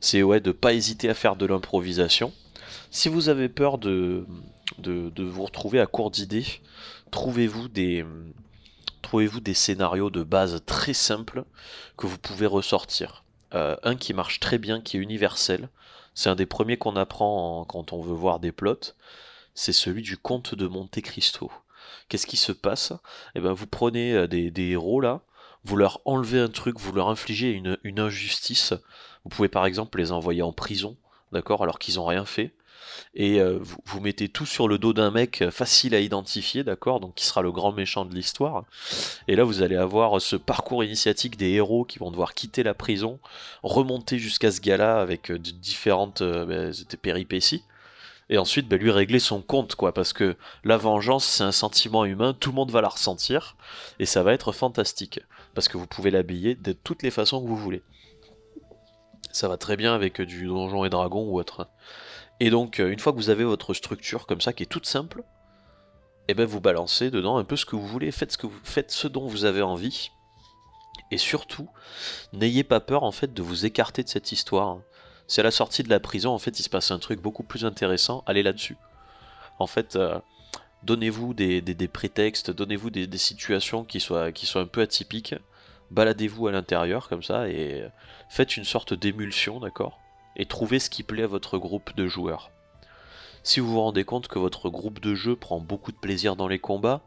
c'est 0.00 0.22
ouais, 0.22 0.40
de 0.40 0.52
pas 0.52 0.72
hésiter 0.72 1.10
à 1.10 1.14
faire 1.14 1.36
de 1.36 1.44
l'improvisation. 1.46 2.32
Si 2.90 3.08
vous 3.08 3.28
avez 3.28 3.48
peur 3.48 3.78
de, 3.78 4.24
de, 4.78 5.10
de 5.10 5.24
vous 5.24 5.44
retrouver 5.44 5.80
à 5.80 5.86
court 5.86 6.10
d'idées, 6.10 6.46
trouvez-vous 7.10 7.68
des, 7.68 8.04
trouvez-vous 9.06 9.38
des 9.38 9.54
scénarios 9.54 10.10
de 10.10 10.24
base 10.24 10.64
très 10.66 10.92
simples 10.92 11.44
que 11.96 12.08
vous 12.08 12.18
pouvez 12.18 12.46
ressortir? 12.46 13.22
Euh, 13.54 13.76
un 13.84 13.94
qui 13.94 14.12
marche 14.12 14.40
très 14.40 14.58
bien, 14.58 14.80
qui 14.80 14.96
est 14.96 15.00
universel, 15.00 15.68
c'est 16.12 16.28
un 16.28 16.34
des 16.34 16.44
premiers 16.44 16.76
qu'on 16.76 16.96
apprend 16.96 17.60
en- 17.60 17.64
quand 17.64 17.92
on 17.92 18.02
veut 18.02 18.16
voir 18.16 18.40
des 18.40 18.50
plots, 18.50 18.94
c'est 19.54 19.72
celui 19.72 20.02
du 20.02 20.16
comte 20.16 20.56
de 20.56 20.66
Monte 20.66 21.00
Cristo. 21.02 21.52
Qu'est-ce 22.08 22.26
qui 22.26 22.36
se 22.36 22.50
passe? 22.50 22.92
Eh 23.36 23.40
ben, 23.40 23.52
vous 23.52 23.68
prenez 23.68 24.12
euh, 24.12 24.26
des, 24.26 24.70
héros 24.70 25.00
là, 25.00 25.20
vous 25.62 25.76
leur 25.76 26.00
enlevez 26.04 26.40
un 26.40 26.48
truc, 26.48 26.80
vous 26.80 26.90
leur 26.90 27.08
infligez 27.08 27.52
une, 27.52 27.78
une 27.84 28.00
injustice. 28.00 28.74
Vous 29.22 29.30
pouvez 29.30 29.48
par 29.48 29.66
exemple 29.66 29.98
les 29.98 30.10
envoyer 30.10 30.42
en 30.42 30.52
prison, 30.52 30.96
d'accord, 31.30 31.62
alors 31.62 31.78
qu'ils 31.78 32.00
ont 32.00 32.06
rien 32.06 32.24
fait. 32.24 32.56
Et 33.14 33.40
euh, 33.40 33.58
vous, 33.84 34.00
mettez 34.00 34.28
tout 34.28 34.46
sur 34.46 34.68
le 34.68 34.78
dos 34.78 34.92
d'un 34.92 35.10
mec 35.10 35.42
euh, 35.42 35.50
facile 35.50 35.94
à 35.94 36.00
identifier, 36.00 36.64
d'accord, 36.64 37.00
donc 37.00 37.14
qui 37.14 37.24
sera 37.24 37.42
le 37.42 37.52
grand 37.52 37.72
méchant 37.72 38.04
de 38.04 38.14
l'histoire. 38.14 38.64
Et 39.28 39.36
là, 39.36 39.44
vous 39.44 39.62
allez 39.62 39.76
avoir 39.76 40.20
ce 40.20 40.36
parcours 40.36 40.84
initiatique 40.84 41.36
des 41.36 41.50
héros 41.50 41.84
qui 41.84 41.98
vont 41.98 42.10
devoir 42.10 42.34
quitter 42.34 42.62
la 42.62 42.74
prison, 42.74 43.18
remonter 43.62 44.18
jusqu'à 44.18 44.50
ce 44.50 44.60
gars-là 44.60 45.00
avec 45.00 45.30
euh, 45.30 45.38
différentes 45.38 46.22
euh, 46.22 46.72
des 46.88 46.96
péripéties. 46.96 47.62
Et 48.28 48.38
ensuite, 48.38 48.68
ben, 48.68 48.78
lui 48.78 48.90
régler 48.90 49.20
son 49.20 49.40
compte, 49.40 49.76
quoi, 49.76 49.92
parce 49.92 50.12
que 50.12 50.36
la 50.64 50.76
vengeance, 50.76 51.24
c'est 51.24 51.44
un 51.44 51.52
sentiment 51.52 52.04
humain, 52.04 52.34
tout 52.38 52.50
le 52.50 52.56
monde 52.56 52.70
va 52.70 52.80
la 52.80 52.88
ressentir, 52.88 53.56
et 54.00 54.06
ça 54.06 54.22
va 54.22 54.32
être 54.32 54.52
fantastique, 54.52 55.20
parce 55.54 55.68
que 55.68 55.78
vous 55.78 55.86
pouvez 55.86 56.10
l'habiller 56.10 56.56
de 56.56 56.72
toutes 56.72 57.02
les 57.02 57.12
façons 57.12 57.40
que 57.40 57.46
vous 57.46 57.56
voulez. 57.56 57.82
Ça 59.30 59.48
va 59.48 59.56
très 59.56 59.76
bien 59.76 59.94
avec 59.94 60.20
euh, 60.20 60.26
du 60.26 60.46
donjon 60.46 60.84
et 60.84 60.90
dragon 60.90 61.28
ou 61.28 61.38
autre. 61.38 61.68
Et 62.40 62.50
donc, 62.50 62.80
euh, 62.80 62.90
une 62.90 62.98
fois 62.98 63.12
que 63.12 63.18
vous 63.18 63.30
avez 63.30 63.44
votre 63.44 63.74
structure 63.74 64.26
comme 64.26 64.40
ça, 64.40 64.52
qui 64.52 64.62
est 64.62 64.66
toute 64.66 64.86
simple, 64.86 65.22
et 66.28 66.34
ben 66.34 66.44
vous 66.44 66.60
balancez 66.60 67.10
dedans 67.10 67.36
un 67.38 67.44
peu 67.44 67.56
ce 67.56 67.64
que 67.64 67.76
vous 67.76 67.86
voulez, 67.86 68.10
faites 68.10 68.36
ce, 68.88 69.08
dont 69.08 69.26
vous 69.26 69.44
avez 69.44 69.62
envie, 69.62 70.10
et 71.10 71.18
surtout, 71.18 71.68
n'ayez 72.32 72.64
pas 72.64 72.80
peur 72.80 73.04
en 73.04 73.12
fait 73.12 73.32
de 73.32 73.42
vous 73.42 73.64
écarter 73.64 74.02
de 74.02 74.08
cette 74.08 74.32
histoire. 74.32 74.78
C'est 75.28 75.40
à 75.40 75.44
la 75.44 75.50
sortie 75.50 75.82
de 75.82 75.88
la 75.88 76.00
prison, 76.00 76.32
en 76.32 76.38
fait, 76.38 76.58
il 76.58 76.62
se 76.62 76.68
passe 76.68 76.90
un 76.90 76.98
truc 76.98 77.20
beaucoup 77.20 77.42
plus 77.42 77.64
intéressant, 77.64 78.22
allez 78.26 78.42
là-dessus. 78.42 78.76
En 79.58 79.66
fait, 79.66 79.96
euh, 79.96 80.18
donnez-vous 80.82 81.32
des, 81.32 81.88
prétextes, 81.88 82.50
donnez-vous 82.50 82.90
des, 82.90 83.06
des 83.06 83.18
situations 83.18 83.84
qui 83.84 84.00
soient, 84.00 84.32
qui 84.32 84.46
soient 84.46 84.62
un 84.62 84.66
peu 84.66 84.82
atypiques, 84.82 85.34
baladez-vous 85.90 86.48
à 86.48 86.52
l'intérieur 86.52 87.08
comme 87.08 87.22
ça, 87.22 87.48
et 87.48 87.88
faites 88.28 88.56
une 88.56 88.64
sorte 88.64 88.94
d'émulsion, 88.94 89.60
d'accord? 89.60 90.00
Et 90.36 90.46
trouvez 90.46 90.78
ce 90.78 90.90
qui 90.90 91.02
plaît 91.02 91.24
à 91.24 91.28
votre 91.28 91.58
groupe 91.58 91.96
de 91.96 92.06
joueurs. 92.06 92.50
Si 93.42 93.60
vous 93.60 93.72
vous 93.72 93.80
rendez 93.80 94.04
compte 94.04 94.28
que 94.28 94.38
votre 94.38 94.68
groupe 94.68 95.00
de 95.00 95.14
jeu 95.14 95.36
prend 95.36 95.60
beaucoup 95.60 95.92
de 95.92 95.96
plaisir 95.96 96.36
dans 96.36 96.48
les 96.48 96.58
combats, 96.58 97.02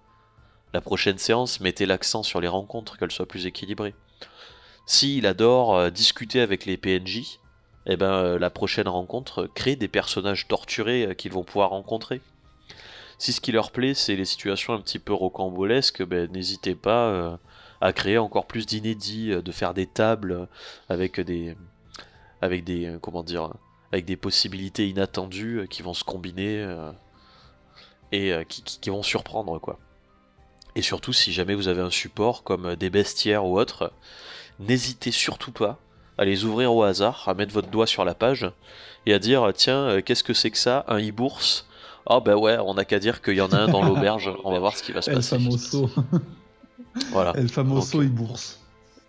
la 0.74 0.82
prochaine 0.82 1.18
séance, 1.18 1.60
mettez 1.60 1.86
l'accent 1.86 2.24
sur 2.24 2.42
les 2.42 2.48
rencontres, 2.48 2.98
qu'elles 2.98 3.12
soient 3.12 3.28
plus 3.28 3.46
équilibrées. 3.46 3.96
S'il 4.86 5.26
adore 5.26 5.76
euh, 5.76 5.90
discuter 5.90 6.42
avec 6.42 6.66
les 6.66 6.78
PNJ, 6.78 7.40
eh 7.86 7.98
ben, 7.98 8.12
euh, 8.12 8.40
la 8.40 8.50
prochaine 8.50 8.88
rencontre, 8.88 9.48
crée 9.54 9.76
des 9.76 9.88
personnages 9.88 10.48
torturés 10.48 11.08
euh, 11.08 11.14
qu'ils 11.14 11.32
vont 11.32 11.44
pouvoir 11.44 11.72
rencontrer. 11.72 12.22
Si 13.18 13.34
ce 13.34 13.42
qui 13.42 13.52
leur 13.52 13.72
plaît, 13.72 13.94
c'est 13.94 14.16
les 14.16 14.26
situations 14.26 14.74
un 14.74 14.80
petit 14.80 15.00
peu 15.00 15.14
rocambolesques, 15.14 16.04
ben, 16.04 16.32
n'hésitez 16.32 16.74
pas 16.74 17.38
à 17.82 17.92
créer 17.92 18.18
encore 18.18 18.48
plus 18.48 18.66
d'inédits, 18.66 19.32
de 19.32 19.52
faire 19.52 19.74
des 19.74 19.88
tables 19.88 20.48
avec 20.88 21.20
des, 21.20 21.58
avec 22.42 22.64
des, 22.64 22.86
euh, 22.88 23.00
comment 23.00 23.24
dire, 23.24 23.50
avec 23.92 24.06
des 24.06 24.16
possibilités 24.18 24.88
inattendues 24.88 25.60
euh, 25.62 25.66
qui 25.66 25.82
vont 25.82 25.94
se 25.94 26.04
combiner 26.04 26.60
euh, 26.62 26.92
et 28.12 28.32
euh, 28.34 28.44
qui, 28.44 28.64
qui- 28.64 28.80
qui 28.80 28.90
vont 28.90 29.04
surprendre, 29.04 29.60
quoi. 29.60 29.80
Et 30.76 30.82
surtout, 30.82 31.14
si 31.14 31.34
jamais 31.34 31.56
vous 31.56 31.68
avez 31.68 31.82
un 31.82 31.90
support 31.90 32.44
comme 32.44 32.76
des 32.76 32.90
bestiaires 32.90 33.46
ou 33.46 33.60
autre, 33.60 33.92
n'hésitez 34.60 35.12
surtout 35.12 35.52
pas 35.52 35.80
à 36.18 36.26
les 36.26 36.46
ouvrir 36.46 36.74
au 36.74 36.84
hasard, 36.84 37.24
à 37.28 37.34
mettre 37.34 37.54
votre 37.54 37.70
doigt 37.70 37.88
sur 37.88 38.06
la 38.06 38.14
page 38.14 38.50
et 39.06 39.14
à 39.14 39.20
dire 39.20 39.52
tiens, 39.56 40.02
qu'est-ce 40.02 40.24
que 40.24 40.34
c'est 40.34 40.52
que 40.52 40.58
ça 40.58 40.86
Un 40.88 41.00
e-bourse? 41.00 41.66
Ah 42.06 42.20
bah 42.20 42.36
ouais, 42.38 42.58
on 42.60 42.74
n'a 42.76 42.86
qu'à 42.86 43.00
dire 43.00 43.22
qu'il 43.22 43.36
y 43.36 43.42
en 43.42 43.52
a 43.52 43.58
un 43.58 43.68
dans 43.68 43.84
l'auberge, 43.84 44.32
on 44.44 44.52
va 44.52 44.60
voir 44.60 44.76
ce 44.78 44.84
qui 44.84 44.92
va 44.92 45.02
se 45.02 45.10
El 45.10 45.18
passer. 45.18 45.38
Famoso, 45.38 45.90
Voilà, 47.12 47.34
El 47.36 47.50
Famoso 47.50 48.00
Ok. 48.00 48.06
et 48.06 48.08
bourse. 48.10 48.60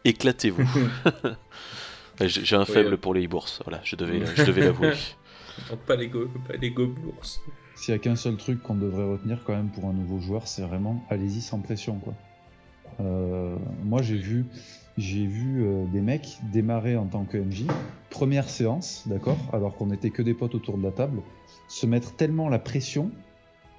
éclatez-vous. 0.05 0.67
J'ai 2.21 2.57
un 2.57 2.61
Oui, 2.61 2.67
faible 2.67 2.95
euh. 2.95 2.97
pour 2.97 3.15
les 3.15 3.25
e-bourses, 3.27 3.61
voilà, 3.65 3.81
je 3.85 3.97
devais, 3.97 4.25
je 4.37 4.45
devais 4.45 4.63
l'avouer. 4.63 4.93
Pas 5.87 5.97
les 5.97 6.09
go, 6.09 6.29
pas 6.47 6.57
les 6.57 6.71
gobelours. 6.71 7.25
S'il 7.75 7.95
y 7.95 7.97
a 7.97 7.99
qu'un 7.99 8.17
seul 8.17 8.37
truc 8.37 8.63
qu'on 8.63 8.75
devrait 8.75 9.05
retenir 9.05 9.43
quand 9.45 9.55
même 9.55 9.71
pour 9.71 9.87
un 9.87 9.93
nouveau 9.93 10.21
joueur, 10.21 10.47
c'est 10.47 10.63
vraiment 10.63 11.05
allez-y 11.09 11.41
sans 11.41 11.61
pression 11.61 11.99
quoi. 11.99 12.15
Euh, 13.01 13.57
moi 13.85 14.03
j'ai 14.03 14.17
vu, 14.17 14.45
j'ai 14.99 15.25
vu 15.27 15.65
euh, 15.65 15.87
des 15.87 16.01
mecs 16.01 16.39
démarrer 16.53 16.97
en 16.97 17.07
tant 17.07 17.25
que 17.25 17.39
MJ, 17.39 17.65
première 18.11 18.49
séance, 18.49 19.05
d'accord, 19.07 19.39
alors 19.53 19.75
qu'on 19.77 19.91
était 19.91 20.11
que 20.11 20.23
des 20.23 20.35
potes 20.35 20.55
autour 20.55 20.77
de 20.77 20.83
la 20.83 20.93
table, 20.93 21.23
se 21.69 21.87
mettre 21.87 22.15
tellement 22.17 22.49
la 22.49 22.59
pression 22.59 23.11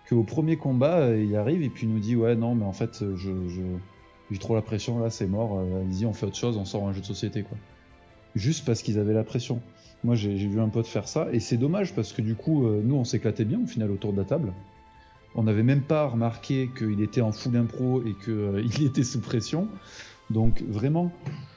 qu'au 0.09 0.23
premier 0.23 0.57
combat 0.57 0.99
euh, 0.99 1.23
il 1.23 1.35
arrive 1.35 1.61
et 1.61 1.69
puis 1.69 1.85
il 1.85 1.93
nous 1.93 1.99
dit 1.99 2.15
ouais 2.15 2.35
non 2.35 2.55
mais 2.55 2.65
en 2.65 2.73
fait 2.73 2.99
je, 3.15 3.47
je 3.47 3.61
j'ai 4.31 4.37
trop 4.39 4.55
la 4.55 4.61
pression 4.61 4.99
là 4.99 5.09
c'est 5.09 5.27
mort, 5.27 5.59
euh, 5.59 5.81
allez-y 5.81 6.05
on 6.05 6.13
fait 6.13 6.25
autre 6.25 6.37
chose, 6.37 6.57
on 6.57 6.65
sort 6.65 6.87
un 6.87 6.93
jeu 6.93 7.01
de 7.01 7.05
société 7.05 7.43
quoi. 7.43 7.57
Juste 8.35 8.65
parce 8.65 8.81
qu'ils 8.81 8.99
avaient 8.99 9.13
la 9.13 9.23
pression. 9.23 9.61
Moi, 10.03 10.15
j'ai 10.15 10.33
vu 10.33 10.59
un 10.59 10.69
pote 10.69 10.87
faire 10.87 11.07
ça, 11.07 11.27
et 11.31 11.39
c'est 11.39 11.57
dommage 11.57 11.93
parce 11.93 12.11
que 12.13 12.21
du 12.21 12.33
coup, 12.35 12.65
euh, 12.65 12.81
nous, 12.83 12.95
on 12.95 13.03
s'éclatait 13.03 13.45
bien 13.45 13.59
au 13.63 13.67
final 13.67 13.91
autour 13.91 14.13
de 14.13 14.17
la 14.17 14.23
table. 14.23 14.51
On 15.35 15.43
n'avait 15.43 15.63
même 15.63 15.81
pas 15.81 16.07
remarqué 16.07 16.69
qu'il 16.77 17.01
était 17.01 17.21
en 17.21 17.31
full 17.31 17.55
impro 17.55 18.01
et 18.03 18.15
qu'il 18.23 18.83
était 18.85 19.03
sous 19.03 19.21
pression. 19.21 19.67
Donc, 20.29 20.63
vraiment, 20.67 21.11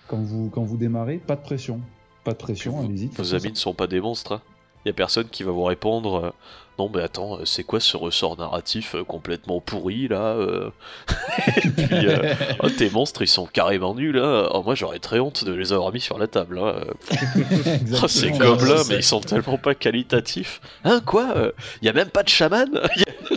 quand 0.09 0.21
vous, 0.23 0.51
quand 0.51 0.63
vous 0.63 0.77
démarrez, 0.77 1.19
pas 1.19 1.37
de 1.37 1.43
pression. 1.43 1.81
Pas 2.23 2.33
de 2.33 2.39
pression, 2.39 2.73
Vos- 2.73 2.85
allez-y. 2.85 3.07
Vos 3.09 3.35
amis 3.35 3.51
ne 3.51 3.57
sont 3.57 3.75
pas 3.75 3.87
des 3.87 4.01
monstres. 4.01 4.33
hein. 4.33 4.43
Il 4.85 4.89
y 4.89 4.91
a 4.91 4.95
personne 4.95 5.29
qui 5.29 5.43
va 5.45 5.51
vous 5.53 5.63
répondre 5.65 6.15
euh, 6.17 6.31
non 6.79 6.91
mais 6.95 7.03
attends 7.03 7.37
euh, 7.39 7.45
c'est 7.45 7.65
quoi 7.65 7.81
ce 7.81 7.97
ressort 7.97 8.37
narratif 8.37 8.95
euh, 8.95 9.05
complètement 9.05 9.61
pourri 9.61 10.09
là 10.09 10.35
euh 10.35 10.71
Et 11.57 11.69
puis 11.71 12.07
euh, 12.07 12.35
oh, 12.63 12.69
tes 12.71 12.91
monstres 12.91 13.23
ils 13.23 13.29
sont 13.29 13.47
carrément 13.47 13.95
nuls 13.95 14.17
là. 14.17 14.49
Oh, 14.53 14.63
moi 14.63 14.75
j'aurais 14.75 14.99
très 14.99 15.21
honte 15.21 15.45
de 15.45 15.53
les 15.53 15.73
avoir 15.73 15.93
mis 15.93 16.01
sur 16.01 16.19
la 16.19 16.27
table. 16.27 16.59
hein. 16.59 16.75
Oh, 18.03 18.09
ces 18.09 18.31
gobelins 18.31 18.83
mais 18.89 18.97
ils 18.97 19.03
sont 19.05 19.21
tellement 19.21 19.59
pas 19.59 19.75
qualitatifs. 19.75 20.61
Hein 20.85 21.01
quoi 21.05 21.53
Il 21.81 21.87
y 21.87 21.89
a 21.89 21.93
même 21.93 22.11
pas 22.11 22.23
de 22.23 22.29
chaman? 22.29 22.69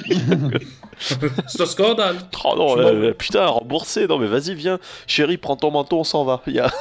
C'est 1.00 1.62
un 1.62 1.66
scandale. 1.66 2.18
Oh 2.44 2.54
non, 2.56 2.80
euh, 2.80 3.14
putain, 3.14 3.46
remboursé. 3.46 4.08
Non, 4.08 4.18
mais 4.18 4.28
vas-y, 4.28 4.56
viens. 4.56 4.80
Chérie, 5.06 5.38
prends 5.38 5.56
ton 5.56 5.72
manteau, 5.72 6.00
on 6.00 6.04
s'en 6.04 6.24
va. 6.24 6.42
Y 6.48 6.60
a... 6.60 6.68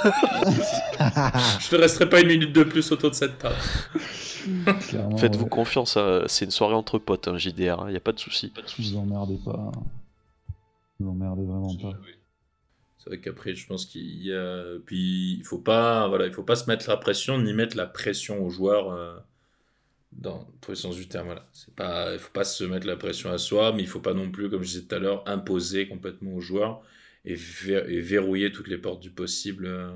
Je 1.61 1.77
ne 1.77 1.81
resterai 1.81 2.09
pas 2.09 2.21
une 2.21 2.29
minute 2.29 2.53
de 2.53 2.63
plus 2.63 2.91
autour 2.93 3.11
de 3.11 3.15
cette 3.15 3.39
table. 3.39 3.57
Faites-vous 5.19 5.47
confiance, 5.47 5.97
hein. 5.97 6.23
c'est 6.29 6.45
une 6.45 6.51
soirée 6.51 6.75
entre 6.75 6.99
potes, 6.99 7.27
hein, 7.29 7.37
JDR, 7.37 7.85
il 7.89 7.91
n'y 7.91 7.97
a 7.97 8.01
pas 8.01 8.13
de 8.13 8.21
souci. 8.21 8.53
Vous 8.79 8.97
emmerdez 8.97 9.39
pas. 9.45 9.73
Vous 11.01 11.11
emmerdez 11.11 11.45
vraiment 11.45 11.75
pas. 11.75 11.99
C'est 12.99 13.11
vrai 13.11 13.21
qu'après, 13.21 13.55
je 13.55 13.67
pense 13.67 13.87
qu'il 13.87 14.23
y 14.25 14.33
a. 14.33 14.79
Puis, 14.85 15.35
il 15.39 15.45
faut 15.45 15.59
pas, 15.59 16.09
voilà, 16.09 16.27
il 16.27 16.33
faut 16.33 16.43
pas 16.43 16.57
se 16.57 16.69
mettre 16.69 16.89
la 16.89 16.97
pression, 16.97 17.39
ni 17.39 17.53
mettre 17.53 17.77
la 17.77 17.87
pression 17.87 18.45
aux 18.45 18.51
joueurs. 18.51 18.91
Euh, 18.91 19.17
dans 20.13 20.49
tous 20.61 20.73
les 20.73 20.77
sens 20.77 20.97
du 20.97 21.09
terme. 21.09 21.27
Voilà. 21.27 21.49
C'est 21.53 21.75
pas, 21.75 22.13
il 22.13 22.19
faut 22.19 22.33
pas 22.33 22.45
se 22.45 22.65
mettre 22.65 22.87
la 22.87 22.97
pression 22.97 23.31
à 23.31 23.39
soi, 23.39 23.73
mais 23.73 23.83
il 23.83 23.89
faut 23.89 24.01
pas 24.01 24.15
non 24.15 24.31
plus, 24.31 24.49
comme 24.51 24.63
je 24.63 24.69
disais 24.69 24.83
tout 24.83 24.95
à 24.95 24.99
l'heure, 24.99 25.23
imposer 25.29 25.89
complètement 25.89 26.35
aux 26.35 26.41
joueurs 26.41 26.83
et, 27.25 27.35
verrouiller 27.35 28.53
toutes 28.53 28.69
les 28.69 28.79
portes 28.79 29.01
du 29.01 29.11
possible. 29.11 29.67
Euh, 29.67 29.91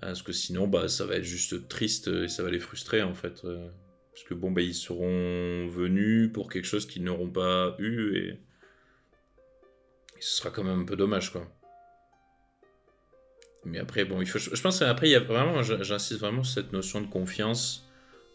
parce 0.00 0.22
que 0.22 0.32
sinon, 0.32 0.68
bah, 0.68 0.88
ça 0.88 1.06
va 1.06 1.16
être 1.16 1.24
juste 1.24 1.68
triste 1.68 2.08
et 2.08 2.28
ça 2.28 2.42
va 2.42 2.50
les 2.50 2.60
frustrer 2.60 3.02
en 3.02 3.14
fait. 3.14 3.44
Euh, 3.44 3.68
parce 4.12 4.24
que 4.24 4.34
bon, 4.34 4.52
bah, 4.52 4.60
ils 4.60 4.74
seront 4.74 5.66
venus 5.68 6.32
pour 6.32 6.50
quelque 6.50 6.66
chose 6.66 6.86
qu'ils 6.86 7.04
n'auront 7.04 7.30
pas 7.30 7.74
eu 7.78 8.16
et... 8.16 8.28
et 8.28 8.38
ce 10.20 10.38
sera 10.38 10.50
quand 10.50 10.62
même 10.62 10.80
un 10.80 10.84
peu 10.84 10.96
dommage 10.96 11.32
quoi. 11.32 11.50
Mais 13.64 13.78
après, 13.78 14.04
bon, 14.04 14.20
il 14.20 14.28
faut, 14.28 14.38
je 14.38 14.60
pense 14.60 14.78
qu'après, 14.78 15.08
il 15.08 15.12
y 15.12 15.14
a 15.14 15.20
vraiment, 15.20 15.62
j'insiste 15.62 16.20
vraiment 16.20 16.42
sur 16.42 16.62
cette 16.62 16.72
notion 16.72 17.00
de 17.00 17.06
confiance 17.06 17.83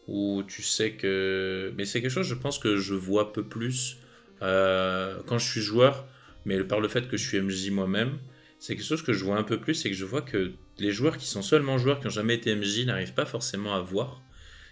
où 0.10 0.44
tu 0.44 0.64
sais 0.64 0.94
que. 0.94 1.72
Mais 1.78 1.86
c'est 1.86 2.02
quelque 2.02 2.12
chose, 2.12 2.28
je 2.28 2.36
pense, 2.36 2.58
que 2.58 2.78
je 2.78 2.96
vois 2.96 3.24
un 3.24 3.26
peu 3.26 3.44
plus 3.44 3.98
euh, 4.42 5.20
quand 5.28 5.38
je 5.38 5.50
suis 5.50 5.62
joueur, 5.62 6.08
mais 6.46 6.64
par 6.64 6.80
le 6.80 6.88
fait 6.88 7.08
que 7.08 7.16
je 7.16 7.28
suis 7.28 7.40
MJ 7.40 7.70
moi-même, 7.70 8.18
c'est 8.58 8.76
quelque 8.76 8.86
chose 8.86 9.04
que 9.04 9.14
je 9.14 9.24
vois 9.24 9.38
un 9.38 9.44
peu 9.44 9.60
plus, 9.60 9.76
c'est 9.76 9.90
que 9.90 9.96
je 9.96 10.06
vois 10.06 10.22
que 10.24 10.52
les 10.80 10.92
joueurs 10.92 11.18
qui 11.18 11.28
sont 11.28 11.44
seulement 11.44 11.78
joueurs, 11.78 12.00
qui 12.00 12.06
n'ont 12.06 12.12
jamais 12.12 12.36
été 12.36 12.56
MJ, 12.56 12.86
n'arrivent 12.86 13.14
pas 13.14 13.26
forcément 13.26 13.76
à 13.76 13.82
voir. 13.82 14.22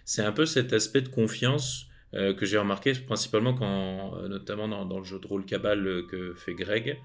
C'est 0.05 0.23
un 0.23 0.31
peu 0.31 0.45
cet 0.45 0.73
aspect 0.73 1.01
de 1.01 1.09
confiance 1.09 1.85
euh, 2.15 2.33
que 2.33 2.45
j'ai 2.45 2.57
remarqué 2.57 2.93
principalement 2.93 3.53
quand, 3.53 4.17
euh, 4.17 4.27
notamment 4.27 4.67
dans, 4.67 4.85
dans, 4.85 4.99
le 4.99 5.05
jeu 5.05 5.19
de 5.19 5.27
rôle 5.27 5.45
Cabal 5.45 6.03
que 6.09 6.33
fait 6.33 6.55
Greg, 6.55 6.97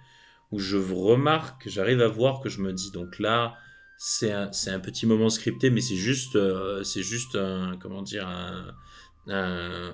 où 0.53 0.59
je 0.59 0.79
remarque, 0.79 1.69
j'arrive 1.69 2.01
à 2.01 2.09
voir 2.09 2.41
que 2.41 2.49
je 2.49 2.61
me 2.61 2.73
dis, 2.73 2.93
donc 2.93 3.19
là, 3.19 3.57
c'est 3.99 4.33
un, 4.33 4.51
un, 4.67 4.81
petit 4.81 5.07
moment 5.07 5.31
scripté, 5.31 5.71
mais 5.71 5.81
c'est 5.81 5.97
juste, 5.97 6.37
euh, 6.37 6.83
c'est 6.83 7.03
juste 7.03 7.37
un, 7.37 7.77
comment 7.81 8.03
dire, 8.03 8.29
euh, 9.29 9.93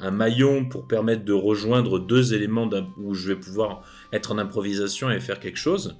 un, 0.00 0.10
maillon 0.10 0.64
pour 0.64 0.88
permettre 0.88 1.24
de 1.24 1.32
rejoindre 1.32 2.00
deux 2.00 2.34
éléments 2.34 2.68
où 2.98 3.14
je 3.14 3.28
vais 3.28 3.36
pouvoir 3.36 3.82
être 4.12 4.32
en 4.32 4.38
improvisation 4.38 5.10
et 5.10 5.20
faire 5.20 5.38
quelque 5.38 5.58
chose. 5.58 5.96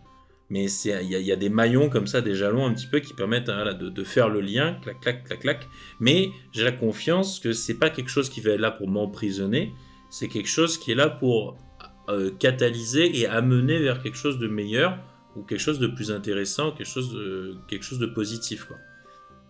Mais 0.48 0.66
il 0.66 1.10
y, 1.10 1.32
a 1.32 1.36
des 1.36 1.48
maillons 1.48 1.88
comme 1.88 2.06
ça, 2.06 2.20
des 2.20 2.36
jalons 2.36 2.66
un 2.66 2.72
petit 2.72 2.86
peu 2.86 3.00
qui 3.00 3.14
permettent 3.14 3.48
hein, 3.48 3.74
de, 3.74 3.88
de, 3.88 4.04
faire 4.04 4.28
le 4.28 4.40
lien, 4.40 4.74
clac, 4.80 5.00
clac, 5.00 5.24
clac, 5.24 5.40
clac. 5.40 5.68
Mais 5.98 6.30
j'ai 6.52 6.62
la 6.62 6.70
confiance 6.70 7.40
que 7.40 7.52
c'est 7.52 7.78
pas 7.78 7.90
quelque 7.90 8.10
chose 8.10 8.28
qui 8.28 8.40
va 8.40 8.52
être 8.52 8.60
là 8.60 8.70
pour 8.70 8.88
m'emprisonner, 8.88 9.72
c'est 10.08 10.28
quelque 10.28 10.48
chose 10.48 10.78
qui 10.78 10.92
est 10.92 10.94
là 10.94 11.10
pour 11.10 11.56
euh, 12.08 12.30
catalyser 12.38 13.18
et 13.18 13.26
amener 13.26 13.80
vers 13.80 14.00
quelque 14.00 14.16
chose 14.16 14.38
de 14.38 14.46
meilleur 14.46 14.96
ou 15.36 15.42
quelque 15.42 15.60
chose 15.60 15.78
de 15.78 15.86
plus 15.86 16.10
intéressant, 16.10 16.72
quelque 16.72 16.88
chose 16.88 17.12
de, 17.12 17.56
quelque 17.68 17.84
chose 17.84 17.98
de 17.98 18.06
positif. 18.06 18.64
Quoi. 18.64 18.76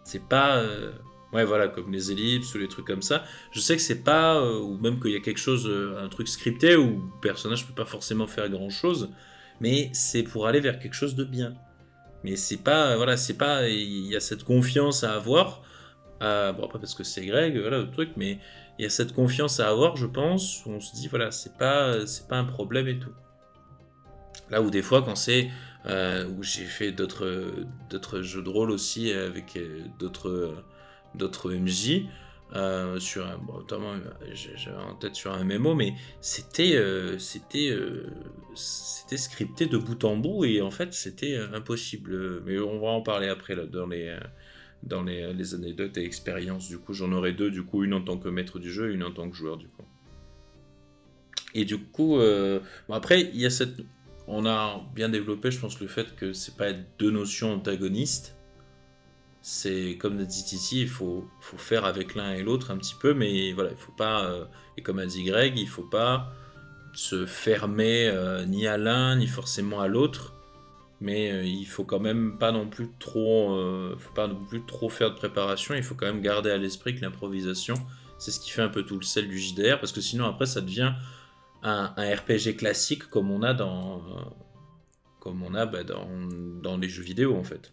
C'est 0.05 0.29
pas. 0.29 0.59
Euh, 0.59 0.93
ouais, 1.33 1.45
voilà, 1.45 1.69
comme 1.69 1.93
les 1.93 2.11
ellipses 2.11 2.55
ou 2.55 2.59
les 2.59 2.69
trucs 2.69 2.87
comme 2.87 3.03
ça. 3.03 3.25
Je 3.53 3.61
sais 3.61 3.77
que 3.77 3.83
c'est 3.83 4.03
pas. 4.03 4.37
Euh, 4.37 4.59
ou 4.59 4.77
même 4.79 5.01
qu'il 5.01 5.13
y 5.13 5.17
a 5.17 5.21
quelque 5.21 5.39
chose, 5.39 5.71
un 5.99 6.09
truc 6.09 6.29
scripté 6.29 6.77
où 6.77 7.03
le 7.15 7.21
personnage 7.23 7.67
peut 7.67 7.75
pas 7.75 7.87
forcément 7.87 8.27
faire 8.27 8.49
grand 8.49 8.71
chose, 8.71 9.11
mais 9.61 9.91
c'est 9.93 10.23
pour 10.23 10.47
aller 10.47 10.61
vers 10.61 10.79
quelque 10.79 10.95
chose 10.95 11.15
de 11.15 11.25
bien. 11.25 11.55
Mais 12.25 12.37
c'est 12.37 12.63
pas. 12.63 12.97
Voilà, 12.97 13.17
c'est 13.17 13.39
pas. 13.39 13.69
Il 13.69 14.07
y 14.07 14.17
a 14.17 14.21
cette 14.21 14.45
confiance 14.45 15.05
à 15.05 15.15
avoir. 15.15 15.63
bon, 16.21 16.65
après, 16.65 16.81
parce 16.81 16.95
que 16.95 17.05
c'est 17.05 17.25
Greg, 17.25 17.59
voilà, 17.59 17.79
le 17.79 17.91
truc, 17.91 18.11
mais 18.17 18.39
il 18.79 18.83
y 18.83 18.87
a 18.87 18.91
cette 18.91 19.15
confiance 19.15 19.61
à 19.61 19.69
avoir, 19.69 19.97
je 19.97 20.07
pense, 20.07 20.63
on 20.67 20.81
se 20.81 20.95
dit, 20.95 21.09
voilà, 21.09 21.31
c'est 21.31 21.57
pas, 21.57 22.07
c'est 22.07 22.29
pas 22.29 22.37
un 22.37 22.45
problème 22.45 22.89
et 22.89 22.99
tout. 22.99 23.13
Là 24.51 24.63
où 24.63 24.71
des 24.71 24.83
fois, 24.83 25.03
quand 25.03 25.17
c'est. 25.17 25.49
Euh, 25.87 26.29
où 26.29 26.43
j'ai 26.43 26.65
fait 26.65 26.91
d'autres, 26.91 28.23
jeux 28.23 28.43
de 28.43 28.49
rôle 28.49 28.71
aussi 28.71 29.13
avec 29.13 29.57
euh, 29.57 29.85
d'autres, 29.99 31.53
MJ. 31.53 32.07
Euh, 32.55 33.01
sur 33.01 33.27
notamment 33.49 33.95
j'ai 34.33 34.71
en 34.71 34.95
tête 34.95 35.17
sur 35.17 35.33
un 35.33 35.43
mémo 35.43 35.75
mais 35.75 35.95
c'était 36.21 36.81
c'était 37.19 39.17
scripté 39.17 39.67
de 39.67 39.77
bout 39.77 40.05
en 40.05 40.17
bout 40.17 40.45
et 40.45 40.63
en 40.63 40.71
fait 40.71 40.95
c'était 40.95 41.37
impossible 41.53 42.43
mais 42.45 42.57
on 42.61 42.79
va 42.79 42.91
en 42.91 43.01
parler 43.01 43.27
après 43.27 43.57
dans 43.67 43.87
les 45.03 45.55
anecdotes 45.55 45.99
et 45.99 46.05
expériences. 46.05 46.69
Du 46.69 46.79
coup, 46.79 46.93
j'en 46.93 47.13
aurai 47.13 47.33
deux, 47.33 47.51
du 47.51 47.65
coup, 47.65 47.83
une 47.83 47.95
en 47.95 48.01
tant 48.01 48.17
que 48.17 48.29
maître 48.29 48.59
du 48.59 48.71
jeu 48.71 48.91
et 48.91 48.95
une 48.95 49.03
en 49.03 49.11
tant 49.11 49.29
que 49.29 49.37
joueur. 49.37 49.59
Et 51.57 51.65
du 51.65 51.79
coup, 51.79 52.19
euh, 52.19 52.61
après, 52.91 53.31
il 53.33 53.41
y 53.41 53.47
a 53.47 53.51
cette. 53.51 53.81
On 54.29 54.47
a 54.47 54.83
bien 54.95 55.09
développé, 55.09 55.51
je 55.51 55.59
pense, 55.59 55.81
le 55.81 55.87
fait 55.87 56.17
que 56.17 56.33
c'est 56.33 56.57
pas 56.57 56.73
deux 56.99 57.11
notions 57.11 57.55
antagonistes. 57.55 58.37
C'est 59.43 59.97
comme 60.01 60.17
dit 60.25 60.45
Titi, 60.45 60.83
il 60.83 60.89
faut, 60.89 61.29
faut 61.41 61.59
faire 61.59 61.85
avec 61.85 62.17
l'un 62.17 62.33
et 62.33 62.43
l'autre 62.43 62.73
un 62.73 62.77
petit 62.77 62.97
peu, 63.01 63.15
mais 63.15 63.53
voilà, 63.53 63.71
il 63.71 63.77
faut 63.77 63.93
pas. 63.93 64.25
Euh, 64.25 64.45
et 64.77 64.83
comme 64.83 64.99
a 64.99 65.07
dit 65.07 65.23
Greg, 65.23 65.57
il 65.57 65.69
faut 65.69 65.85
pas 65.85 66.33
se 66.93 67.27
fermer 67.27 68.09
euh, 68.09 68.45
ni 68.47 68.67
à 68.67 68.79
l'un 68.79 69.17
ni 69.17 69.27
forcément 69.27 69.81
à 69.81 69.87
l'autre 69.87 70.37
mais 71.01 71.31
euh, 71.31 71.45
il 71.45 71.67
faut 71.67 71.85
quand 71.85 72.01
même 72.01 72.39
pas 72.39 72.53
non 72.53 72.69
plus 72.69 72.91
trop, 72.99 73.55
euh, 73.55 73.97
faut 73.99 74.15
pas 74.15 74.29
non 74.29 74.43
plus 74.49 74.65
trop 74.65 74.89
faire 74.89 75.11
de 75.11 75.17
préparation. 75.17 75.75
Il 75.75 75.83
faut 75.83 75.95
quand 75.95 76.07
même 76.07 76.23
garder 76.23 76.51
à 76.51 76.57
l'esprit 76.57 76.95
que 76.95 77.03
l'improvisation, 77.03 77.75
c'est 78.19 78.31
ce 78.31 78.41
qui 78.41 78.51
fait 78.51 78.63
un 78.63 78.69
peu 78.69 78.83
tout 78.83 78.97
le 78.97 79.05
sel 79.05 79.29
du 79.29 79.39
JDR, 79.39 79.79
parce 79.79 79.93
que 79.93 80.01
sinon 80.01 80.25
après 80.27 80.47
ça 80.47 80.61
devient 80.61 80.95
un, 81.67 82.15
RPG 82.15 82.57
classique 82.57 83.05
comme 83.05 83.31
on 83.31 83.43
a 83.43 83.55
dans, 83.55 83.99
euh, 83.99 84.23
comme 85.21 85.43
on 85.43 85.55
a 85.55 85.67
bah, 85.67 85.85
dans, 85.85 86.09
dans 86.63 86.77
les 86.77 86.89
jeux 86.89 87.03
vidéo 87.03 87.37
en 87.37 87.45
fait. 87.45 87.73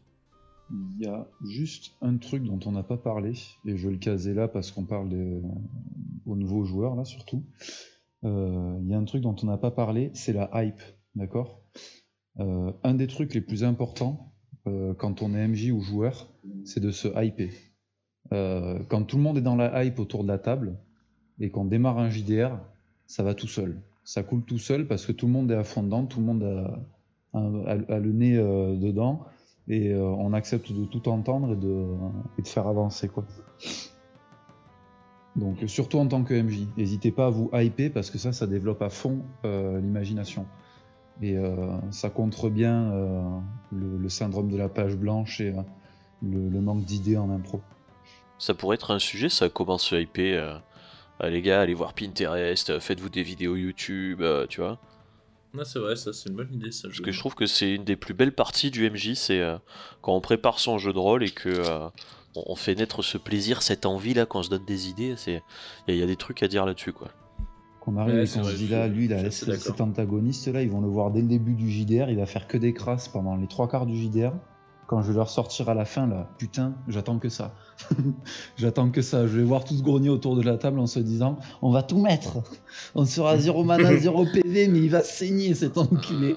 Il 0.72 1.06
y 1.06 1.08
a 1.08 1.28
juste 1.46 1.91
un 2.02 2.18
truc 2.18 2.44
dont 2.44 2.60
on 2.66 2.72
n'a 2.72 2.84
pas 2.84 2.98
parlé, 2.98 3.34
et 3.66 3.78
je 3.78 3.88
vais 3.88 3.94
le 3.94 4.00
caser 4.00 4.34
là 4.34 4.48
parce 4.48 4.72
qu'on 4.72 4.86
parle 4.86 5.10
aux 6.26 6.36
nouveaux 6.36 6.64
joueurs 6.64 6.96
là 6.96 7.06
surtout. 7.06 7.44
Il 8.24 8.88
y 8.88 8.94
a 8.94 8.98
un 8.98 9.04
truc 9.04 9.22
dont 9.22 9.36
on 9.44 9.46
n'a 9.46 9.58
pas 9.58 9.70
parlé, 9.70 10.10
c'est 10.14 10.32
la 10.32 10.50
hype, 10.54 10.82
d'accord? 11.16 11.62
Euh, 12.39 12.72
un 12.84 12.96
des 12.96 13.08
trucs 13.08 13.34
les 13.34 13.41
plus 13.41 13.64
importants 13.64 14.34
euh, 14.66 14.94
quand 14.94 15.22
on 15.22 15.36
est 15.36 15.48
MJ 15.48 15.72
ou 15.72 15.82
joueur, 15.82 16.30
c'est 16.66 16.80
de 16.80 16.91
se 16.91 17.08
hyper. 17.24 17.52
Euh, 18.32 18.80
quand 18.89 19.04
tout 19.04 19.18
le 19.18 19.24
monde 19.24 19.38
est 19.38 19.41
dans 19.41 19.56
la 19.56 19.84
hype 19.84 20.00
autour 20.00 20.24
de 20.24 20.30
la 20.30 20.39
table 20.39 20.80
et 21.39 21.52
qu'on 21.52 21.66
démarre 21.66 22.00
un 22.00 22.10
JDR, 22.10 22.60
ça 23.08 23.24
va 23.24 23.34
tout 23.34 23.47
seul. 23.47 23.80
Ça 24.04 24.24
coule 24.24 24.43
tout 24.43 24.58
seul 24.58 24.88
parce 24.88 25.06
que 25.06 25.12
tout 25.12 25.28
le 25.28 25.32
monde 25.32 25.51
est 25.51 25.56
à 25.56 25.64
fond 25.64 25.84
dedans, 25.84 26.06
tout 26.06 26.20
le 26.20 26.26
monde 26.26 26.43
a, 27.34 27.99
le 27.99 28.12
nez 28.12 28.36
dedans 28.36 29.26
et 29.70 29.95
on 29.95 30.34
accepte 30.34 30.74
de 30.74 30.84
tout 30.86 31.08
entendre 31.08 31.54
et 31.54 31.56
de, 31.56 32.47
faire 32.47 32.68
avancer. 32.68 33.08
Quoi. 33.08 33.24
Donc 35.38 35.58
surtout 35.68 35.99
en 35.99 36.08
tant 36.08 36.24
que 36.24 36.34
MJ, 36.34 36.68
n'hésitez 36.76 37.12
pas 37.12 37.28
à 37.28 37.30
vous 37.30 37.49
hyper 37.54 37.93
parce 37.93 38.12
que 38.12 38.18
ça, 38.18 38.34
ça 38.34 38.45
développe 38.45 38.82
à 38.82 38.89
fond 38.89 39.22
l'imagination. 39.43 40.45
Et 41.22 41.38
euh, 41.38 41.56
ça 41.91 42.10
contre 42.10 42.49
bien 42.49 42.91
euh, 42.91 43.39
le, 43.72 44.10
syndrome 44.10 44.49
de 44.49 44.58
la 44.58 44.68
page 44.68 44.95
blanche 44.95 45.41
et 45.41 45.49
euh, 45.49 45.62
le, 46.24 46.60
manque 46.60 46.84
d'idées 46.84 47.18
en 47.18 47.30
impro. 47.30 47.62
Ça 48.39 48.54
pourrait 48.54 48.76
être 48.76 48.91
un 48.91 48.99
sujet, 48.99 49.30
ça 49.30 49.49
commence 49.49 49.91
hyper. 49.91 50.64
Les 51.22 51.41
gars, 51.41 51.61
allez 51.61 51.74
voir 51.74 51.93
Pinterest, 51.93 52.80
faites-vous 52.80 53.09
des 53.09 53.24
vidéos 53.24 53.55
YouTube, 53.55 54.24
tu 54.49 54.61
vois. 54.61 54.80
c'est 55.64 55.80
vrai, 55.80 55.95
ça 55.95 56.11
c'est 56.14 56.30
une 56.30 56.36
bonne 56.36 56.53
idée. 56.53 56.72
Ça, 56.72 56.88
Parce 56.88 56.99
que 56.99 57.11
je 57.11 57.20
trouve 57.20 57.36
que 57.36 57.45
c'est 57.45 57.74
une 57.74 57.84
des 57.84 57.95
plus 57.95 58.14
belles 58.14 58.34
parties 58.34 58.72
du 58.72 58.89
MJ, 58.89 59.14
c'est 59.14 59.41
quand 60.01 60.16
on 60.16 60.22
prépare 60.22 60.59
son 60.59 60.78
jeu 60.78 60.91
de 60.91 60.99
rôle 60.99 61.24
et 61.24 61.32
que 61.32 61.89
on 62.36 62.55
fait 62.55 62.76
naître 62.76 63.01
ce 63.01 63.18
plaisir, 63.18 63.61
cette 63.61 63.86
envie 63.86 64.14
là, 64.14 64.26
quand 64.26 64.39
on 64.39 64.43
se 64.43 64.49
donne 64.49 64.66
des 64.66 64.89
idées. 64.89 65.16
Il 65.88 65.95
y, 65.95 66.03
a 66.03 66.05
des 66.05 66.16
trucs 66.16 66.43
à 66.43 66.47
dire 66.47 66.66
là-dessus, 66.66 66.93
quoi 66.93 67.09
qu'on 67.84 67.97
arrive 67.97 68.16
et 68.16 68.28
qu'on 68.28 68.45
se 68.45 68.55
dit 68.55 68.70
là, 68.70 68.88
lui, 68.88 69.09
là, 69.09 69.30
cet 69.30 69.82
antagoniste 69.82 70.47
là, 70.47 70.61
ils 70.61 70.70
vont 70.70 70.80
le 70.80 70.88
voir 70.88 71.11
dès 71.11 71.22
le 71.22 71.28
début 71.28 71.53
du 71.53 71.70
JDR, 71.70 72.09
il 72.09 72.16
va 72.16 72.26
faire 72.26 72.47
que 72.47 72.57
des 72.57 72.74
crasses 72.74 73.09
pendant 73.09 73.36
les 73.36 73.47
trois 73.47 73.68
quarts 73.68 73.86
du 73.86 73.97
JDR. 73.97 74.32
Quand 74.94 75.02
je 75.02 75.08
vais 75.08 75.18
leur 75.18 75.32
sortir 75.32 75.70
à 75.70 75.74
la 75.74 75.86
fin, 75.86 76.06
là, 76.06 76.30
putain, 76.38 76.76
j'attends 76.88 77.18
que 77.18 77.28
ça. 77.28 77.56
j'attends 78.58 78.91
que 78.91 79.02
ça. 79.02 79.26
Je 79.26 79.39
vais 79.39 79.44
voir 79.44 79.64
tous 79.64 79.82
grogner 79.82 80.10
autour 80.10 80.36
de 80.36 80.44
la 80.44 80.56
table 80.56 80.78
en 80.78 80.86
se 80.86 81.00
disant, 81.00 81.39
on 81.64 81.72
va 81.72 81.82
tout 81.82 82.00
mettre. 82.00 82.44
On 82.94 83.04
sera 83.04 83.36
zéro 83.39 83.64
mana, 83.64 83.98
zéro 83.98 84.24
PV, 84.24 84.68
mais 84.68 84.78
il 84.78 84.91
va 84.91 85.02
saigner 85.02 85.56
cet 85.56 85.80
enculé. 85.80 86.36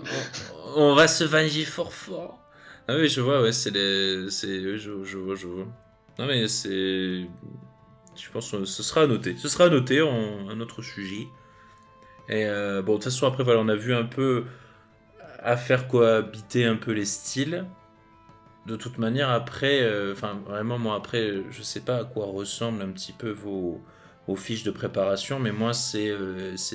on 0.74 0.94
va 0.94 1.06
se 1.06 1.24
venger 1.24 1.66
fort 1.66 1.92
fort. 1.92 2.38
Ah 2.88 2.94
oui, 2.96 3.10
je 3.10 3.20
vois, 3.20 3.42
ouais, 3.42 3.52
c'est 3.52 3.72
les. 3.72 4.30
C'est... 4.30 4.78
Je, 4.78 5.04
je 5.04 5.18
vois, 5.18 5.34
je 5.34 5.48
vois. 5.48 5.66
Non 6.18 6.24
mais 6.24 6.48
c'est 6.48 7.26
Je 8.16 8.30
pense 8.32 8.50
que 8.52 8.64
ce 8.64 8.82
sera 8.82 9.02
à 9.02 9.06
noter. 9.06 9.36
Ce 9.36 9.50
sera 9.50 9.64
à 9.64 9.68
noter 9.68 10.00
en 10.00 10.48
un 10.48 10.60
autre 10.60 10.80
sujet. 10.80 11.28
Et 12.30 12.46
bon, 12.46 12.80
de 12.80 12.96
toute 12.96 13.04
façon, 13.04 13.26
après, 13.26 13.44
voilà, 13.44 13.60
on 13.60 13.68
a 13.68 13.76
vu 13.76 13.94
un 13.94 14.04
peu 14.04 14.44
à 15.42 15.58
faire 15.58 15.88
cohabiter 15.88 16.64
un 16.64 16.76
peu 16.76 16.92
les 16.92 17.04
styles. 17.04 17.66
De 18.66 18.76
toute 18.76 18.98
manière, 18.98 19.30
après, 19.30 19.88
enfin, 20.12 20.40
vraiment, 20.46 20.78
moi, 20.78 20.96
après, 20.96 21.44
je 21.50 21.62
sais 21.62 21.80
pas 21.80 21.98
à 21.98 22.04
quoi 22.04 22.26
ressemblent 22.26 22.82
un 22.82 22.90
petit 22.90 23.12
peu 23.12 23.30
vos, 23.30 23.80
fiches 24.36 24.64
de 24.64 24.72
préparation, 24.72 25.38
mais 25.38 25.52
moi, 25.52 25.72
c'est 25.72 26.12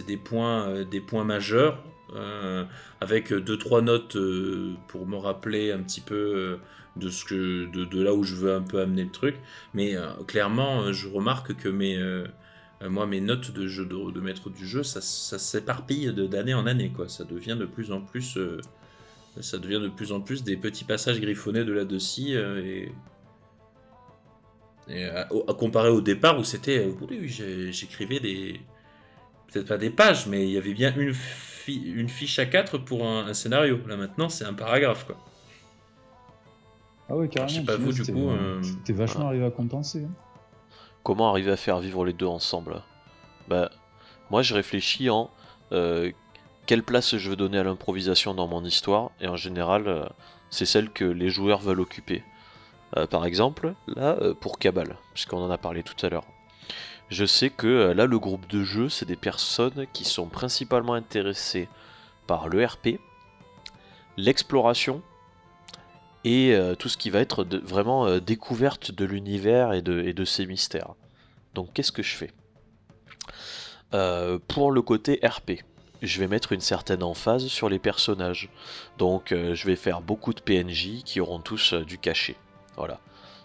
des, 0.07 0.17
points, 0.17 0.83
des 0.85 1.01
points 1.01 1.25
majeurs 1.25 1.83
euh, 2.15 2.65
avec 2.99 3.33
deux 3.33 3.57
trois 3.57 3.81
notes 3.81 4.17
euh, 4.17 4.73
pour 4.89 5.07
me 5.07 5.15
rappeler 5.15 5.71
un 5.71 5.79
petit 5.79 6.01
peu 6.01 6.15
euh, 6.15 6.57
de 6.97 7.09
ce 7.09 7.23
que 7.23 7.67
de, 7.71 8.03
là 8.03 8.13
où 8.13 8.23
je 8.23 8.35
veux 8.35 8.53
un 8.53 8.61
peu 8.61 8.81
amener 8.81 9.03
le 9.05 9.11
truc. 9.11 9.37
Mais 9.73 9.95
clairement 10.27 10.91
je 10.91 11.07
remarque 11.07 11.55
que 11.55 11.69
mes 11.69 13.21
notes 13.21 13.51
de 13.51 13.67
jeu 13.67 13.85
de, 13.85 14.19
maître 14.19 14.49
du 14.49 14.65
jeu 14.67 14.83
ça, 14.83 14.99
ça 15.01 15.39
s'éparpille 15.39 16.13
d'année 16.13 16.53
en 16.53 16.65
année 16.67 16.91
quoi. 16.91 17.07
Ça 17.07 17.23
devient 17.23 17.55
de 17.57 17.65
plus 17.65 17.91
en 17.93 18.01
plus 18.01 18.37
ça 19.39 19.57
devient 19.57 19.79
de 19.81 19.87
plus 19.87 20.11
en 20.11 20.19
plus 20.19 20.43
des 20.43 20.57
petits 20.57 20.83
passages 20.83 21.21
griffonnés 21.21 21.63
de 21.63 21.71
là-dessus 21.71 22.37
et, 22.37 22.91
à, 25.05 25.25
comparer 25.53 25.89
au 25.89 26.01
départ 26.01 26.37
où 26.37 26.43
c'était 26.43 26.91
oui, 27.09 27.29
j'écrivais 27.71 28.19
des 28.19 28.59
peut-être 29.47 29.67
pas 29.67 29.77
des 29.77 29.89
pages 29.89 30.27
mais 30.27 30.43
il 30.43 30.51
y 30.51 30.57
avait 30.57 30.73
bien 30.73 30.93
une 30.97 31.13
une 31.67 32.09
fiche 32.09 32.39
à 32.39 32.45
4 32.45 32.77
pour 32.79 33.05
un, 33.05 33.33
scénario. 33.33 33.79
Là 33.87 33.97
maintenant, 33.97 34.29
c'est 34.29 34.45
un 34.45 34.53
paragraphe 34.53 35.05
quoi. 35.05 35.17
Ah 37.09 37.15
ouais, 37.15 37.27
carrément. 37.27 37.49
Je 37.49 37.59
sais 37.59 37.65
pas 37.65 37.75
vous 37.75 37.91
du 37.91 38.03
coup. 38.03 38.29
Euh... 38.29 38.61
T'es 38.85 38.93
vachement 38.93 39.27
arrivé 39.27 39.45
à 39.45 39.51
compenser. 39.51 40.05
Hein. 40.05 40.13
Comment 41.03 41.29
arriver 41.29 41.51
à 41.51 41.57
faire 41.57 41.79
vivre 41.79 42.05
les 42.05 42.13
deux 42.13 42.27
ensemble? 42.27 42.81
Bah, 43.47 43.69
moi 44.29 44.43
je 44.43 44.53
réfléchis 44.53 45.09
en 45.09 45.29
euh, 45.71 46.11
quelle 46.65 46.83
place 46.83 47.17
je 47.17 47.29
veux 47.29 47.35
donner 47.35 47.57
à 47.57 47.63
l'improvisation 47.63 48.33
dans 48.33 48.47
mon 48.47 48.63
histoire, 48.63 49.11
et 49.19 49.27
en 49.27 49.35
général, 49.35 49.87
euh, 49.87 50.05
c'est 50.49 50.65
celle 50.65 50.89
que 50.89 51.05
les 51.05 51.29
joueurs 51.29 51.59
veulent 51.59 51.81
occuper. 51.81 52.23
Euh, 52.97 53.07
par 53.07 53.25
exemple, 53.25 53.73
là, 53.87 54.17
pour 54.39 54.59
Cabal, 54.59 54.97
puisqu'on 55.13 55.41
en 55.43 55.49
a 55.49 55.57
parlé 55.57 55.83
tout 55.83 56.05
à 56.05 56.09
l'heure. 56.09 56.25
Je 57.11 57.25
sais 57.25 57.49
que 57.49 57.67
euh, 57.67 57.93
là, 57.93 58.05
le 58.05 58.17
groupe 58.19 58.47
de 58.47 58.63
jeu, 58.63 58.87
c'est 58.87 59.05
des 59.05 59.17
personnes 59.17 59.85
qui 59.91 60.05
sont 60.05 60.27
principalement 60.27 60.93
intéressées 60.93 61.67
par 62.25 62.47
le 62.47 62.65
RP, 62.65 63.01
l'exploration 64.15 65.01
et 66.23 66.55
euh, 66.55 66.73
tout 66.73 66.87
ce 66.87 66.95
qui 66.95 67.09
va 67.09 67.19
être 67.19 67.43
vraiment 67.43 68.05
euh, 68.05 68.21
découverte 68.21 68.93
de 68.93 69.03
l'univers 69.03 69.73
et 69.73 69.81
de, 69.81 70.23
ses 70.23 70.45
mystères. 70.45 70.93
Donc 71.53 71.73
qu'est-ce 71.73 71.91
que 71.91 72.01
je 72.01 72.15
fais? 72.15 72.31
Pour 74.47 74.71
le 74.71 74.81
côté 74.81 75.19
RP, 75.21 75.63
je 76.01 76.19
vais 76.19 76.27
mettre 76.27 76.51
une 76.51 76.61
certaine 76.61 77.03
emphase 77.03 77.47
sur 77.47 77.69
les 77.69 77.79
personnages. 77.79 78.49
Donc 78.97 79.27
je 79.29 79.65
vais 79.65 79.75
faire 79.75 80.01
beaucoup 80.01 80.33
de 80.33 80.41
PNJ 80.41 81.03
qui 81.03 81.19
auront 81.19 81.39
tous 81.39 81.73
du 81.73 81.97
cachet. 81.97 82.35
Voilà. 82.77 82.99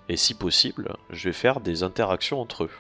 Et 0.08 0.16
si 0.16 0.34
possible, 0.34 0.96
je 1.10 1.28
vais 1.28 1.32
faire 1.32 1.60
des 1.60 1.82
interactions 1.82 2.40
entre 2.40 2.64
eux. 2.64 2.70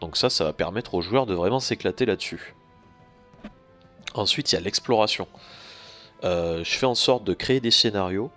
Donc 0.00 0.16
ça, 0.16 0.30
ça 0.30 0.44
va 0.44 0.52
permettre 0.52 0.94
aux 0.94 1.00
joueurs 1.00 1.26
de 1.26 1.34
vraiment 1.34 1.60
s'éclater 1.60 2.06
là-dessus. 2.06 2.54
Ensuite, 4.14 4.52
il 4.52 4.56
y 4.56 4.58
a 4.58 4.60
l'exploration. 4.60 5.28
Euh, 6.24 6.64
je 6.64 6.78
fais 6.78 6.86
en 6.86 6.94
sorte 6.94 7.24
de 7.24 7.34
créer 7.34 7.60
des 7.60 7.70
scénarios 7.70 8.30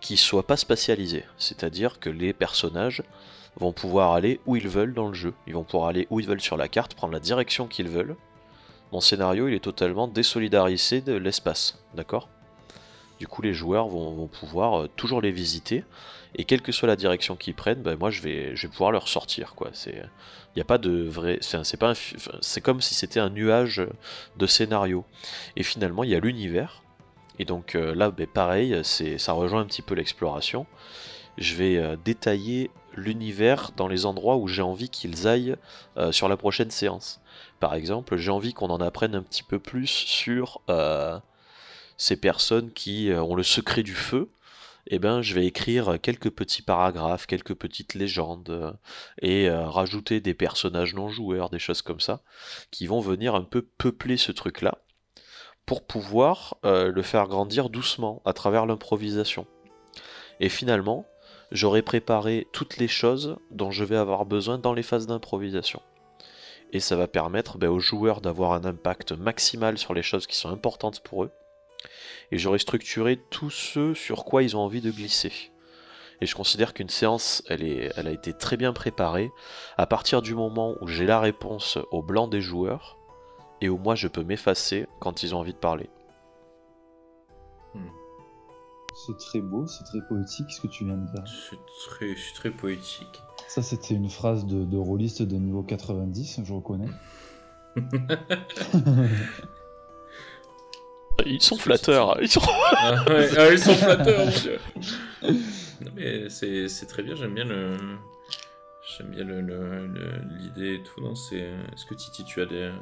qui 0.00 0.16
soient 0.16 0.46
pas 0.46 0.56
spatialisés, 0.56 1.24
c'est-à-dire 1.36 1.98
que 1.98 2.08
les 2.08 2.32
personnages 2.32 3.02
vont 3.56 3.72
pouvoir 3.72 4.12
aller 4.12 4.40
où 4.46 4.56
ils 4.56 4.68
veulent 4.68 4.94
dans 4.94 5.08
le 5.08 5.14
jeu. 5.14 5.34
Ils 5.46 5.54
vont 5.54 5.64
pouvoir 5.64 5.88
aller 5.88 6.06
où 6.10 6.20
ils 6.20 6.26
veulent 6.26 6.40
sur 6.40 6.56
la 6.56 6.68
carte, 6.68 6.94
prendre 6.94 7.12
la 7.12 7.20
direction 7.20 7.66
qu'ils 7.66 7.88
veulent. 7.88 8.16
Mon 8.92 9.00
scénario, 9.00 9.48
il 9.48 9.54
est 9.54 9.60
totalement 9.60 10.08
désolidarisé 10.08 11.00
de 11.02 11.12
l'espace, 11.12 11.78
d'accord? 11.94 12.28
Du 13.18 13.26
coup, 13.26 13.42
les 13.42 13.52
joueurs 13.52 13.88
vont, 13.88 14.28
pouvoir 14.28 14.82
euh, 14.82 14.88
toujours 14.96 15.20
les 15.20 15.32
visiter, 15.32 15.84
et 16.36 16.44
quelle 16.44 16.62
que 16.62 16.72
soit 16.72 16.88
la 16.88 16.96
direction 16.96 17.36
qu'ils 17.36 17.54
prennent, 17.54 17.82
ben 17.82 17.96
moi 17.96 18.10
je 18.10 18.22
vais, 18.22 18.54
je 18.54 18.66
vais 18.66 18.72
pouvoir 18.72 18.92
leur 18.92 19.08
sortir, 19.08 19.54
quoi. 19.54 19.70
C'est 19.72 20.02
n'y 20.56 20.62
a 20.62 20.64
pas 20.64 20.78
de 20.78 21.02
vrai. 21.02 21.38
C'est 21.40 21.76
pas 21.76 21.94
c'est 22.40 22.60
comme 22.60 22.80
si 22.80 22.94
c'était 22.94 23.20
un 23.20 23.30
nuage 23.30 23.82
de 24.36 24.46
scénario. 24.46 25.04
Et 25.56 25.62
finalement, 25.62 26.04
il 26.04 26.10
y 26.10 26.14
a 26.14 26.20
l'univers. 26.20 26.82
Et 27.38 27.44
donc 27.44 27.74
euh, 27.74 27.94
là, 27.94 28.10
ben, 28.10 28.26
pareil, 28.26 28.76
ça 28.84 29.32
rejoint 29.32 29.60
un 29.60 29.66
petit 29.66 29.82
peu 29.82 29.94
l'exploration. 29.94 30.66
Je 31.38 31.54
vais 31.54 31.76
euh, 31.76 31.96
détailler 32.04 32.70
l'univers 32.96 33.70
dans 33.76 33.88
les 33.88 34.06
endroits 34.06 34.36
où 34.36 34.48
j'ai 34.48 34.62
envie 34.62 34.88
qu'ils 34.90 35.28
aillent 35.28 35.56
sur 36.10 36.28
la 36.28 36.36
prochaine 36.36 36.70
séance. 36.70 37.20
Par 37.60 37.74
exemple, 37.74 38.16
j'ai 38.16 38.30
envie 38.30 38.54
qu'on 38.54 38.70
en 38.70 38.80
apprenne 38.80 39.14
un 39.14 39.22
petit 39.22 39.42
peu 39.42 39.58
plus 39.58 39.86
sur 39.86 40.60
ces 41.96 42.16
personnes 42.16 42.72
qui 42.72 43.10
ont 43.12 43.34
le 43.34 43.42
secret 43.42 43.82
du 43.82 43.94
feu 43.94 44.30
eh 44.90 44.98
ben, 44.98 45.20
je 45.20 45.34
vais 45.34 45.46
écrire 45.46 45.98
quelques 46.00 46.30
petits 46.30 46.62
paragraphes, 46.62 47.26
quelques 47.26 47.54
petites 47.54 47.94
légendes, 47.94 48.48
euh, 48.48 48.72
et 49.20 49.48
euh, 49.48 49.68
rajouter 49.68 50.20
des 50.20 50.34
personnages 50.34 50.94
non 50.94 51.08
joueurs, 51.08 51.50
des 51.50 51.58
choses 51.58 51.82
comme 51.82 52.00
ça, 52.00 52.22
qui 52.70 52.86
vont 52.86 53.00
venir 53.00 53.34
un 53.34 53.42
peu 53.42 53.62
peupler 53.62 54.16
ce 54.16 54.32
truc-là, 54.32 54.78
pour 55.66 55.86
pouvoir 55.86 56.56
euh, 56.64 56.90
le 56.90 57.02
faire 57.02 57.28
grandir 57.28 57.68
doucement, 57.68 58.22
à 58.24 58.32
travers 58.32 58.64
l'improvisation. 58.64 59.46
Et 60.40 60.48
finalement, 60.48 61.04
j'aurai 61.52 61.82
préparé 61.82 62.46
toutes 62.52 62.78
les 62.78 62.88
choses 62.88 63.36
dont 63.50 63.70
je 63.70 63.84
vais 63.84 63.96
avoir 63.96 64.24
besoin 64.24 64.56
dans 64.56 64.72
les 64.72 64.82
phases 64.82 65.06
d'improvisation. 65.06 65.82
Et 66.72 66.80
ça 66.80 66.96
va 66.96 67.08
permettre 67.08 67.58
ben, 67.58 67.68
aux 67.68 67.80
joueurs 67.80 68.20
d'avoir 68.20 68.52
un 68.52 68.64
impact 68.64 69.12
maximal 69.12 69.78
sur 69.78 69.94
les 69.94 70.02
choses 70.02 70.26
qui 70.26 70.36
sont 70.36 70.50
importantes 70.50 71.00
pour 71.00 71.24
eux, 71.24 71.30
et 72.30 72.38
j'aurais 72.38 72.58
structuré 72.58 73.16
tout 73.30 73.50
ce 73.50 73.94
sur 73.94 74.24
quoi 74.24 74.42
ils 74.42 74.56
ont 74.56 74.60
envie 74.60 74.80
de 74.80 74.90
glisser. 74.90 75.32
Et 76.20 76.26
je 76.26 76.34
considère 76.34 76.74
qu'une 76.74 76.88
séance, 76.88 77.42
elle 77.48 77.92
a 77.94 78.10
été 78.10 78.32
très 78.32 78.56
bien 78.56 78.72
préparée 78.72 79.30
à 79.76 79.86
partir 79.86 80.20
du 80.20 80.34
moment 80.34 80.74
où 80.80 80.88
j'ai 80.88 81.06
la 81.06 81.20
réponse 81.20 81.78
au 81.92 82.02
blanc 82.02 82.26
des 82.26 82.40
joueurs 82.40 82.98
et 83.60 83.68
où 83.68 83.78
moi 83.78 83.94
je 83.94 84.08
peux 84.08 84.24
m'effacer 84.24 84.86
quand 85.00 85.22
ils 85.22 85.34
ont 85.34 85.38
envie 85.38 85.52
de 85.52 85.58
parler. 85.58 85.88
C'est 89.06 89.16
très 89.16 89.40
beau, 89.40 89.66
c'est 89.66 89.84
très 89.84 90.00
poétique 90.00 90.50
ce 90.50 90.60
que 90.60 90.66
tu 90.66 90.84
viens 90.84 90.96
de 90.96 91.06
dire. 91.06 91.24
C'est 91.50 91.58
très, 91.88 92.16
très 92.34 92.50
poétique. 92.50 93.22
Ça, 93.46 93.62
c'était 93.62 93.94
une 93.94 94.10
phrase 94.10 94.44
de, 94.44 94.64
de 94.64 94.76
rôliste 94.76 95.22
de 95.22 95.36
niveau 95.36 95.62
90, 95.62 96.40
je 96.44 96.52
reconnais. 96.52 96.88
Ils 101.26 101.42
sont 101.42 101.56
flatteurs. 101.56 102.20
Ils 102.20 102.28
sont, 102.28 102.40
ah, 102.46 103.04
ah, 103.08 103.52
ils 103.52 103.58
sont 103.58 103.74
flatteurs, 103.74 104.24
mon 104.24 104.30
dieu. 104.30 104.58
Non, 105.80 105.90
mais 105.94 106.28
c'est 106.30 106.86
très 106.88 107.02
bien, 107.02 107.14
j'aime 107.14 107.34
bien 107.34 107.44
le. 107.44 107.76
J'aime 108.96 109.10
bien 109.10 109.24
l'idée 109.24 110.74
et 110.74 110.82
tout. 110.82 111.04
Est-ce 111.06 111.86
que 111.86 111.94
Titi, 111.94 112.24
tu 112.24 112.40
as 112.40 112.46
des. 112.46 112.72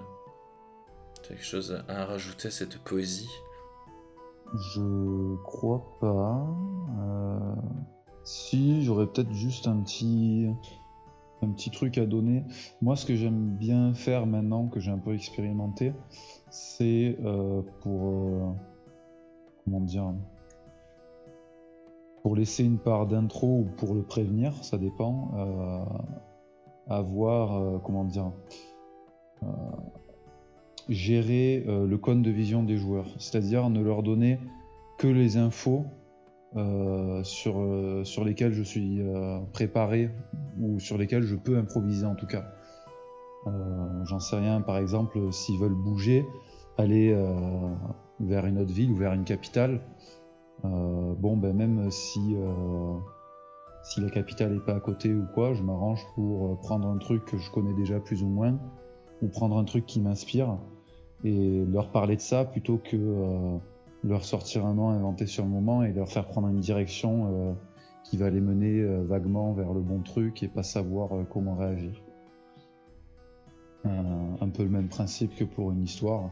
quelque 1.27 1.45
chose 1.45 1.83
à 1.89 2.05
rajouter 2.05 2.49
à 2.49 2.51
cette 2.51 2.79
poésie? 2.79 3.31
Je 4.55 5.37
crois 5.43 5.83
pas. 6.01 6.47
Euh, 7.01 7.55
si, 8.25 8.83
j'aurais 8.83 9.07
peut-être 9.07 9.33
juste 9.33 9.67
un 9.67 9.81
petit 9.81 10.49
un 11.43 11.51
petit 11.51 11.71
truc 11.71 11.99
à 11.99 12.07
donner. 12.07 12.45
Moi, 12.81 12.97
ce 12.97 13.05
que 13.05 13.15
j'aime 13.15 13.57
bien 13.57 13.93
faire 13.93 14.27
maintenant 14.27 14.69
que 14.69 14.81
j'ai 14.81 14.91
un 14.91 14.99
peu 14.99 15.15
expérimenté, 15.15 15.93
c'est 16.49 17.19
euh, 17.23 17.61
pour 17.81 18.07
euh, 18.07 18.53
comment 19.65 19.81
dire 19.81 20.15
pour 22.23 22.35
laisser 22.35 22.65
une 22.65 22.79
part 22.79 23.07
d'intro 23.07 23.61
ou 23.61 23.65
pour 23.77 23.95
le 23.95 24.03
prévenir, 24.03 24.53
ça 24.65 24.79
dépend. 24.79 25.31
Avoir 26.89 27.81
comment 27.83 28.05
dire 28.05 28.33
gérer 30.89 31.65
le 31.67 31.97
cône 31.97 32.23
de 32.23 32.31
vision 32.31 32.63
des 32.63 32.77
joueurs, 32.77 33.09
c'est-à-dire 33.19 33.71
ne 33.71 33.83
leur 33.83 34.03
donner 34.03 34.39
que 34.99 35.09
les 35.09 35.37
infos 35.37 35.85
sur, 37.25 38.01
sur 38.05 38.25
lesquelles 38.25 38.53
je 38.53 38.63
suis 38.63 39.01
préparé 39.53 40.11
ou 40.61 40.79
sur 40.79 40.97
lesquelles 40.97 41.25
je 41.25 41.35
peux 41.35 41.57
improviser 41.57 42.07
en 42.07 42.15
tout 42.15 42.27
cas. 42.27 42.45
Euh, 43.47 44.05
j'en 44.05 44.19
sais 44.19 44.37
rien, 44.37 44.61
par 44.61 44.79
exemple, 44.79 45.33
s'ils 45.33 45.59
veulent 45.59 45.75
bouger, 45.75 46.27
aller 46.79 47.13
euh, 47.13 47.29
vers 48.21 48.47
une 48.47 48.59
autre 48.59 48.73
ville 48.73 48.91
ou 48.91 48.97
vers 48.97 49.13
une 49.13 49.25
capitale, 49.25 49.81
euh, 50.65 51.15
bon, 51.15 51.37
ben 51.37 51.55
même 51.55 51.91
si, 51.91 52.37
si 53.85 54.01
la 54.01 54.11
capitale 54.11 54.55
n'est 54.55 54.61
pas 54.61 54.75
à 54.75 54.81
côté 54.81 55.15
ou 55.15 55.25
quoi, 55.35 55.55
je 55.55 55.63
m'arrange 55.63 56.05
pour 56.15 56.59
prendre 56.61 56.89
un 56.89 56.99
truc 56.99 57.25
que 57.25 57.39
je 57.39 57.51
connais 57.51 57.75
déjà 57.75 58.01
plus 58.01 58.23
ou 58.23 58.29
moins, 58.29 58.59
ou 59.23 59.29
prendre 59.29 59.57
un 59.57 59.65
truc 59.65 59.87
qui 59.87 60.01
m'inspire, 60.01 60.59
et 61.27 61.65
leur 61.65 61.91
parler 61.91 62.15
de 62.15 62.21
ça 62.21 62.45
plutôt 62.45 62.79
que 62.79 63.59
leur 64.05 64.25
sortir 64.25 64.65
un 64.65 64.75
nom 64.75 64.91
inventé 64.91 65.27
sur 65.27 65.45
le 65.45 65.51
moment 65.51 65.83
et 65.83 65.93
leur 65.93 66.09
faire 66.09 66.27
prendre 66.27 66.49
une 66.49 66.61
direction 66.61 67.57
qui 68.05 68.17
va 68.17 68.31
les 68.31 68.41
mener 68.41 68.85
vaguement 69.03 69.53
vers 69.53 69.73
le 69.73 69.81
bon 69.81 70.01
truc 70.03 70.43
et 70.45 70.49
pas 70.49 70.63
savoir 70.63 71.11
comment 71.29 71.57
réagir. 71.57 72.01
un 73.85 74.49
peu 74.49 74.63
le 74.63 74.69
même 74.69 74.89
principe 74.89 75.35
que 75.35 75.45
pour 75.45 75.73
une 75.73 75.83
histoire. 75.83 76.31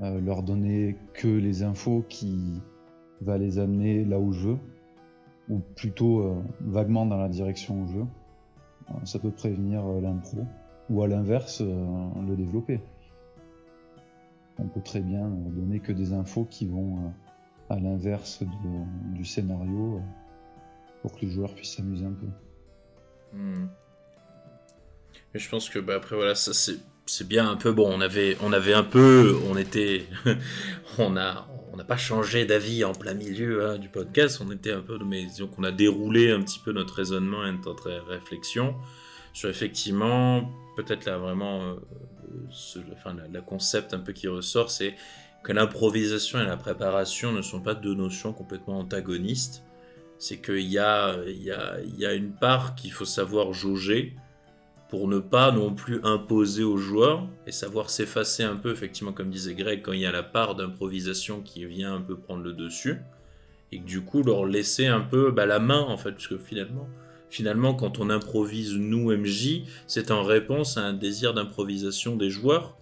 leur 0.00 0.42
donner 0.42 0.96
que 1.14 1.28
les 1.28 1.62
infos 1.62 2.04
qui 2.06 2.60
va 3.22 3.38
les 3.38 3.58
amener 3.58 4.04
là 4.04 4.18
où 4.18 4.32
je 4.32 4.48
veux, 4.48 4.58
ou 5.48 5.60
plutôt 5.74 6.36
vaguement 6.60 7.06
dans 7.06 7.16
la 7.16 7.30
direction 7.30 7.82
où 7.82 7.86
je 7.86 7.98
veux. 8.00 8.06
ça 9.04 9.18
peut 9.18 9.30
prévenir 9.30 9.86
l'impro, 10.02 10.44
ou 10.90 11.02
à 11.02 11.08
l'inverse, 11.08 11.62
le 11.62 12.36
développer. 12.36 12.82
On 14.58 14.68
peut 14.68 14.80
très 14.82 15.00
bien 15.00 15.28
donner 15.28 15.80
que 15.80 15.92
des 15.92 16.12
infos 16.12 16.44
qui 16.44 16.66
vont 16.66 17.12
à 17.68 17.78
l'inverse 17.78 18.42
du 19.12 19.24
scénario 19.24 20.00
pour 21.02 21.14
que 21.14 21.26
les 21.26 21.30
joueurs 21.30 21.54
puissent 21.54 21.76
s'amuser 21.76 22.04
un 22.04 22.12
peu. 22.12 22.26
Hmm. 23.36 23.66
Mais 25.34 25.40
je 25.40 25.48
pense 25.48 25.68
que 25.68 25.78
bah, 25.78 25.96
après 25.96 26.16
voilà, 26.16 26.34
ça 26.34 26.52
c'est 26.54 27.28
bien 27.28 27.50
un 27.50 27.56
peu 27.56 27.72
bon. 27.72 27.90
On 27.92 28.00
avait 28.00 28.36
on 28.42 28.52
avait 28.52 28.74
un 28.74 28.82
peu, 28.82 29.38
on 29.50 29.56
était, 29.56 30.06
on 30.98 31.16
a 31.16 31.48
on 31.72 31.76
n'a 31.76 31.84
pas 31.84 31.98
changé 31.98 32.46
d'avis 32.46 32.84
en 32.84 32.92
plein 32.92 33.12
milieu 33.12 33.66
hein, 33.66 33.78
du 33.78 33.90
podcast. 33.90 34.40
On 34.42 34.50
était 34.50 34.72
un 34.72 34.80
peu, 34.80 34.98
mais 35.04 35.26
disons 35.26 35.46
qu'on 35.46 35.64
a 35.64 35.72
déroulé 35.72 36.30
un 36.30 36.40
petit 36.40 36.58
peu 36.58 36.72
notre 36.72 36.94
raisonnement 36.94 37.46
et 37.46 37.52
notre 37.52 37.90
réflexion 38.08 38.74
sur 39.34 39.50
effectivement 39.50 40.50
peut-être 40.76 41.04
là 41.04 41.18
vraiment 41.18 41.62
euh, 41.62 41.74
ce, 42.50 42.78
enfin, 42.92 43.16
la, 43.32 43.40
concept 43.40 43.94
un 43.94 43.98
peu 43.98 44.12
qui 44.12 44.28
ressort, 44.28 44.70
c'est 44.70 44.94
que 45.42 45.52
l'improvisation 45.52 46.40
et 46.40 46.44
la 46.44 46.56
préparation 46.56 47.32
ne 47.32 47.42
sont 47.42 47.60
pas 47.60 47.74
deux 47.74 47.94
notions 47.94 48.32
complètement 48.32 48.78
antagonistes. 48.78 49.62
C'est 50.18 50.38
qu'il 50.40 50.68
y 50.68 50.78
a, 50.78 51.16
y, 51.26 51.50
a, 51.50 51.80
y 51.82 52.06
a 52.06 52.14
une 52.14 52.32
part 52.32 52.74
qu'il 52.74 52.92
faut 52.92 53.04
savoir 53.04 53.52
jauger 53.52 54.14
pour 54.88 55.08
ne 55.08 55.18
pas 55.18 55.50
non 55.50 55.74
plus 55.74 56.00
imposer 56.04 56.62
aux 56.62 56.76
joueurs 56.76 57.26
et 57.46 57.52
savoir 57.52 57.90
s'effacer 57.90 58.44
un 58.44 58.56
peu, 58.56 58.70
effectivement, 58.70 59.12
comme 59.12 59.30
disait 59.30 59.54
Greg, 59.54 59.82
quand 59.82 59.92
il 59.92 60.00
y 60.00 60.06
a 60.06 60.12
la 60.12 60.22
part 60.22 60.54
d'improvisation 60.54 61.42
qui 61.42 61.64
vient 61.66 61.94
un 61.94 62.00
peu 62.00 62.16
prendre 62.16 62.42
le 62.42 62.52
dessus, 62.52 62.98
et 63.72 63.80
que 63.80 63.84
du 63.84 64.02
coup 64.02 64.22
leur 64.22 64.46
laisser 64.46 64.86
un 64.86 65.00
peu 65.00 65.32
bah, 65.32 65.46
la 65.46 65.58
main, 65.58 65.80
en 65.80 65.96
fait, 65.96 66.12
parce 66.12 66.28
que 66.28 66.38
finalement, 66.38 66.88
finalement, 67.30 67.74
quand 67.74 67.98
on 67.98 68.10
improvise 68.10 68.74
nous, 68.74 69.10
MJ, 69.16 69.62
c'est 69.86 70.10
en 70.10 70.22
réponse 70.22 70.76
à 70.76 70.82
un 70.82 70.92
désir 70.92 71.34
d'improvisation 71.34 72.16
des 72.16 72.30
joueurs 72.30 72.76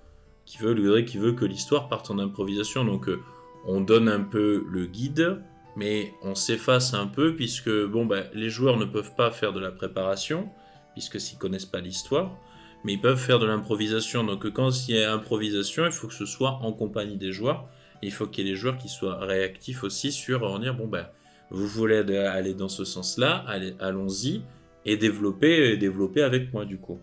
qui 0.45 0.59
veut, 0.59 1.03
qui 1.03 1.19
veut 1.19 1.33
que 1.33 1.45
l'histoire 1.45 1.89
parte 1.89 2.11
en 2.11 2.19
improvisation. 2.19 2.85
Donc, 2.85 3.09
euh, 3.09 3.21
on 3.67 3.81
donne 3.81 4.09
un 4.09 4.21
peu 4.21 4.65
le 4.71 4.87
guide, 4.87 5.41
mais 5.77 6.13
on 6.23 6.35
s'efface 6.35 6.95
un 6.95 7.07
peu 7.07 7.35
puisque 7.35 7.71
bon, 7.71 8.07
bah, 8.07 8.25
les 8.35 8.51
joueurs 8.51 8.77
ne 8.77 8.85
peuvent 8.85 9.15
pas 9.15 9.31
faire 9.31 9.53
de 9.53 9.61
la 9.61 9.71
préparation, 9.71 10.49
puisque 10.93 11.21
s'ils 11.21 11.39
connaissent 11.39 11.67
pas 11.67 11.81
l'histoire, 11.81 12.37
mais 12.85 12.95
ils 12.95 13.01
peuvent 13.01 13.19
faire 13.19 13.39
de 13.39 13.47
l'improvisation. 13.47 14.25
Donc 14.25 14.49
quand 14.51 14.89
il 14.89 14.97
y 14.97 15.03
a 15.03 15.13
improvisation, 15.13 15.87
il 15.87 15.93
faut 15.93 16.09
que 16.09 16.15
ce 16.15 16.27
soit 16.27 16.59
en 16.63 16.73
compagnie 16.73 17.17
des 17.17 17.33
joueurs, 17.33 17.67
et 18.03 18.07
il 18.07 18.13
faut 18.13 18.27
qu'il 18.27 18.47
y 18.47 18.49
ait 18.49 18.53
des 18.53 18.59
joueurs 18.59 18.77
qui 18.77 18.89
soient 18.89 19.19
réactifs 19.19 19.83
aussi 19.83 20.13
sur 20.13 20.45
en 20.45 20.59
dire 20.59 20.75
bon 20.75 20.87
ben 20.87 21.07
vous 21.51 21.67
voulez 21.67 21.97
aller 21.97 22.55
dans 22.55 22.69
ce 22.69 22.85
sens-là, 22.85 23.45
allons-y 23.79 24.43
et 24.85 24.97
développer, 24.97 25.77
développer 25.77 26.23
avec 26.23 26.53
moi 26.53 26.65
du 26.65 26.79
coup 26.79 26.99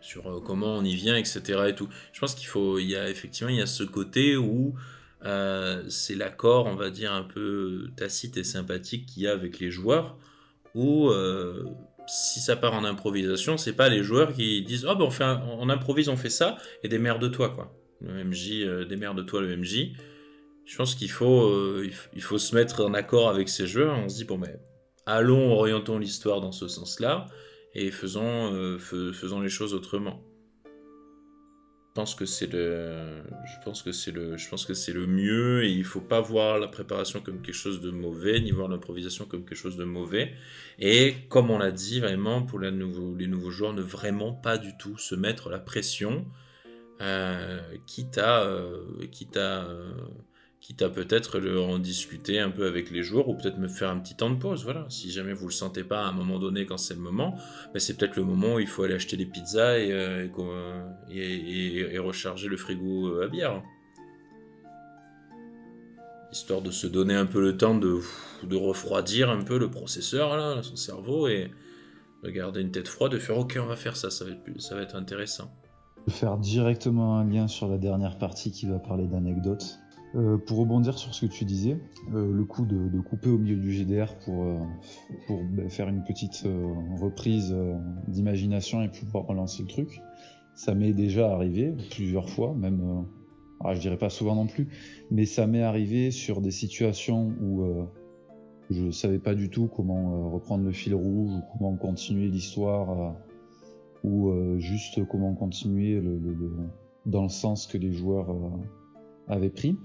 sur 0.00 0.26
euh, 0.26 0.40
comment 0.40 0.76
on 0.76 0.84
y 0.84 0.94
vient, 0.94 1.16
etc. 1.16 1.40
Et 1.68 1.74
tout. 1.74 1.88
Je 2.12 2.20
pense 2.20 2.34
qu'il 2.34 2.46
faut, 2.46 2.78
il 2.78 2.88
y 2.88 2.96
a 2.96 3.08
effectivement, 3.10 3.50
il 3.50 3.58
y 3.58 3.62
a 3.62 3.66
ce 3.66 3.84
côté 3.84 4.36
où 4.36 4.74
euh, 5.24 5.82
c'est 5.88 6.14
l'accord, 6.14 6.66
on 6.66 6.74
va 6.74 6.90
dire, 6.90 7.12
un 7.12 7.22
peu 7.22 7.90
tacite 7.96 8.36
et 8.36 8.44
sympathique 8.44 9.06
qu'il 9.06 9.24
y 9.24 9.26
a 9.26 9.32
avec 9.32 9.60
les 9.60 9.70
joueurs, 9.70 10.16
où 10.74 11.10
euh, 11.10 11.64
si 12.06 12.40
ça 12.40 12.56
part 12.56 12.74
en 12.74 12.84
improvisation, 12.84 13.56
c'est 13.56 13.74
pas 13.74 13.88
les 13.88 14.02
joueurs 14.02 14.32
qui 14.32 14.62
disent 14.62 14.86
Oh, 14.88 14.96
ben 14.96 15.08
on, 15.58 15.68
improvise, 15.68 16.08
on 16.08 16.16
fait 16.16 16.30
ça, 16.30 16.56
et 16.82 16.88
des 16.88 16.98
de 16.98 17.28
toi, 17.28 17.50
quoi. 17.50 17.72
Le 18.00 18.24
MJ, 18.24 18.62
euh, 18.62 18.84
des 18.86 18.96
de 18.96 19.22
toi, 19.22 19.42
le 19.42 19.56
MJ. 19.56 19.92
Je 20.64 20.76
pense 20.76 20.94
qu'il 20.94 21.10
faut, 21.10 21.82
il 21.82 22.22
faut 22.22 22.38
se 22.38 22.54
mettre 22.54 22.84
en 22.84 22.94
accord 22.94 23.28
avec 23.28 23.48
ces 23.48 23.66
joueurs. 23.66 23.98
On 23.98 24.08
se 24.08 24.16
dit 24.16 24.24
Bon, 24.24 24.38
ben, 24.38 24.56
allons, 25.06 25.52
orientons 25.52 25.98
l'histoire 25.98 26.40
dans 26.40 26.52
ce 26.52 26.68
sens-là, 26.68 27.26
et 27.74 27.90
faisons, 27.90 28.78
faisons 28.78 29.40
les 29.40 29.48
choses 29.48 29.74
autrement. 29.74 30.22
Je 31.90 31.94
pense 31.94 32.14
que 32.14 32.24
c'est 32.24 32.46
le, 32.46 33.24
le, 34.14 34.92
le 34.92 35.06
mieux 35.08 35.64
et 35.64 35.72
il 35.72 35.84
faut 35.84 36.00
pas 36.00 36.20
voir 36.20 36.60
la 36.60 36.68
préparation 36.68 37.20
comme 37.20 37.42
quelque 37.42 37.52
chose 37.52 37.80
de 37.80 37.90
mauvais, 37.90 38.40
ni 38.40 38.52
voir 38.52 38.68
l'improvisation 38.68 39.24
comme 39.24 39.44
quelque 39.44 39.56
chose 39.56 39.76
de 39.76 39.82
mauvais. 39.82 40.32
Et 40.78 41.16
comme 41.28 41.50
on 41.50 41.58
l'a 41.58 41.72
dit 41.72 41.98
vraiment 41.98 42.42
pour 42.42 42.60
les 42.60 42.70
nouveaux, 42.70 43.16
les 43.16 43.26
nouveaux 43.26 43.50
joueurs, 43.50 43.72
ne 43.72 43.82
vraiment 43.82 44.32
pas 44.32 44.56
du 44.56 44.76
tout 44.78 44.96
se 44.98 45.16
mettre 45.16 45.50
la 45.50 45.58
pression, 45.58 46.26
euh, 47.00 47.60
quitte 47.86 48.18
à, 48.18 48.44
euh, 48.44 48.84
quitte 49.10 49.36
à 49.36 49.64
euh, 49.64 49.90
quitte 50.60 50.82
à 50.82 50.90
peut-être 50.90 51.40
en 51.58 51.78
discuter 51.78 52.38
un 52.38 52.50
peu 52.50 52.66
avec 52.66 52.90
les 52.90 53.02
joueurs 53.02 53.28
ou 53.28 53.34
peut-être 53.34 53.58
me 53.58 53.68
faire 53.68 53.88
un 53.88 53.98
petit 53.98 54.14
temps 54.14 54.28
de 54.28 54.36
pause. 54.36 54.64
Voilà, 54.64 54.84
si 54.90 55.10
jamais 55.10 55.32
vous 55.32 55.46
le 55.46 55.52
sentez 55.52 55.84
pas 55.84 56.02
à 56.04 56.08
un 56.08 56.12
moment 56.12 56.38
donné 56.38 56.66
quand 56.66 56.76
c'est 56.76 56.94
le 56.94 57.00
moment, 57.00 57.34
ben 57.72 57.80
c'est 57.80 57.96
peut-être 57.96 58.16
le 58.16 58.24
moment 58.24 58.54
où 58.54 58.60
il 58.60 58.66
faut 58.66 58.82
aller 58.82 58.94
acheter 58.94 59.16
des 59.16 59.24
pizzas 59.24 59.78
et, 59.78 59.90
euh, 59.90 60.28
recharger 61.98 62.48
le 62.48 62.58
frigo 62.58 63.08
euh, 63.08 63.24
à 63.24 63.28
bière. 63.28 63.62
Histoire 66.30 66.60
de 66.60 66.70
se 66.70 66.86
donner 66.86 67.14
un 67.14 67.26
peu 67.26 67.40
le 67.40 67.56
temps 67.56 67.74
de, 67.74 67.98
refroidir 68.54 69.30
un 69.30 69.42
peu 69.42 69.58
le 69.58 69.70
processeur, 69.70 70.62
son 70.62 70.76
cerveau, 70.76 71.26
et 71.26 71.50
de 72.22 72.30
garder 72.30 72.60
une 72.60 72.70
tête 72.70 72.86
froide, 72.86 73.12
de 73.12 73.18
faire 73.18 73.38
ok, 73.38 73.58
on 73.60 73.66
va 73.66 73.76
faire 73.76 73.96
ça, 73.96 74.10
ça 74.10 74.24
va 74.24 74.32
être, 74.32 74.60
ça 74.60 74.76
va 74.76 74.82
être 74.82 74.94
intéressant. 74.94 75.50
Faire 76.08 76.36
directement 76.36 77.18
un 77.18 77.24
lien 77.28 77.48
sur 77.48 77.66
la 77.66 77.78
dernière 77.78 78.18
partie 78.18 78.52
qui 78.52 78.66
va 78.66 78.78
parler 78.78 79.08
d'anecdotes 79.08 79.79
euh, 80.16 80.38
pour 80.38 80.58
rebondir 80.58 80.98
sur 80.98 81.14
ce 81.14 81.24
que 81.24 81.30
tu 81.30 81.44
disais, 81.44 81.78
euh, 82.12 82.32
le 82.32 82.44
coup 82.44 82.66
de, 82.66 83.00
couper 83.00 83.30
au 83.30 83.38
milieu 83.38 83.54
du 83.54 83.70
GDR 83.70 84.16
pour, 84.24 84.42
euh, 84.42 84.58
pour 85.28 85.44
bah, 85.44 85.68
faire 85.68 85.88
une 85.88 86.02
petite 86.02 86.48
reprise 87.00 87.54
d'imagination 88.08 88.82
et 88.82 88.88
pouvoir 88.88 89.26
relancer 89.26 89.62
le 89.62 89.68
truc, 89.68 90.02
ça 90.54 90.74
m'est 90.74 90.92
déjà 90.92 91.32
arrivé 91.32 91.72
plusieurs 91.90 92.28
fois, 92.28 92.54
même, 92.54 93.06
ah, 93.60 93.72
je 93.74 93.80
dirais 93.80 93.98
pas 93.98 94.10
souvent 94.10 94.34
non 94.34 94.48
plus, 94.48 94.68
mais 95.12 95.26
ça 95.26 95.46
m'est 95.46 95.62
arrivé 95.62 96.10
sur 96.10 96.40
des 96.40 96.50
situations 96.50 97.32
où 97.40 97.64
je 98.68 98.90
savais 98.90 99.20
pas 99.20 99.36
du 99.36 99.48
tout 99.48 99.68
comment 99.68 100.28
reprendre 100.30 100.64
le 100.64 100.72
fil 100.72 100.94
rouge 100.94 101.30
ou 101.30 101.42
comment 101.52 101.76
continuer 101.76 102.28
l'histoire 102.28 103.14
ou 104.02 104.32
juste 104.58 105.06
comment 105.06 105.34
continuer 105.34 106.02
dans 107.06 107.22
le 107.22 107.28
sens 107.28 107.66
que 107.66 107.78
les 107.78 107.92
joueurs 107.92 108.34
avaient 109.28 109.50
pris 109.50 109.78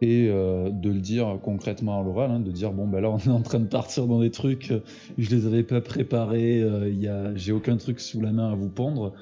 et 0.00 0.28
euh, 0.28 0.70
de 0.70 0.90
le 0.90 1.00
dire 1.00 1.38
concrètement 1.42 2.00
à 2.00 2.02
l'oral, 2.02 2.30
hein, 2.30 2.40
de 2.40 2.50
dire 2.50 2.72
bon 2.72 2.86
ben 2.86 3.00
là 3.00 3.10
on 3.10 3.18
est 3.18 3.28
en 3.28 3.40
train 3.40 3.58
de 3.58 3.66
partir 3.66 4.06
dans 4.06 4.20
des 4.20 4.30
trucs, 4.30 4.70
euh, 4.70 4.80
je 5.16 5.34
les 5.34 5.46
avais 5.46 5.64
pas 5.64 5.80
préparés, 5.80 6.62
euh, 6.62 7.36
j'ai 7.36 7.52
aucun 7.52 7.76
truc 7.76 8.00
sous 8.00 8.20
la 8.20 8.30
main 8.30 8.52
à 8.52 8.54
vous 8.54 8.68
pondre, 8.68 9.12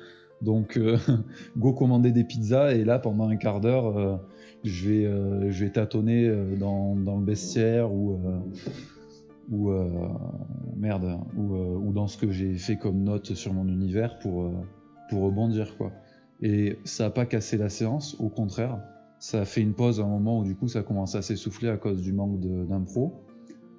donc 0.42 0.78
go 1.56 1.72
commander 1.72 2.12
des 2.12 2.24
pizzas 2.24 2.72
et 2.72 2.84
là 2.84 2.98
pendant 2.98 3.28
un 3.28 3.36
quart 3.36 3.60
d'heure 3.60 4.20
je 4.64 5.64
vais 5.64 5.70
tâtonner 5.70 6.30
dans, 6.58 6.94
le 6.94 7.24
bestiaire 7.24 7.90
ou 7.92 8.18
merde 10.76 11.20
ou, 11.38 11.92
dans 11.92 12.06
ce 12.06 12.18
que 12.18 12.30
j'ai 12.30 12.54
fait 12.54 12.76
comme 12.76 13.02
note 13.02 13.32
sur 13.32 13.54
mon 13.54 13.66
univers 13.66 14.18
pour 14.18 14.50
pour 15.08 15.22
rebondir 15.22 15.76
quoi. 15.78 15.92
Et 16.42 16.76
ça 16.84 17.06
a 17.06 17.10
pas 17.10 17.24
cassé 17.24 17.56
la 17.56 17.70
séance, 17.70 18.16
au 18.18 18.28
contraire 18.28 18.78
ça 19.18 19.44
fait 19.44 19.60
une 19.60 19.74
pause 19.74 20.00
à 20.00 20.04
un 20.04 20.08
moment 20.08 20.40
où 20.40 20.44
du 20.44 20.54
coup 20.54 20.68
ça 20.68 20.82
commence 20.82 21.14
à 21.14 21.22
s'essouffler 21.22 21.68
à 21.68 21.76
cause 21.76 22.02
du 22.02 22.12
manque 22.12 22.40
d'impro. 22.40 23.22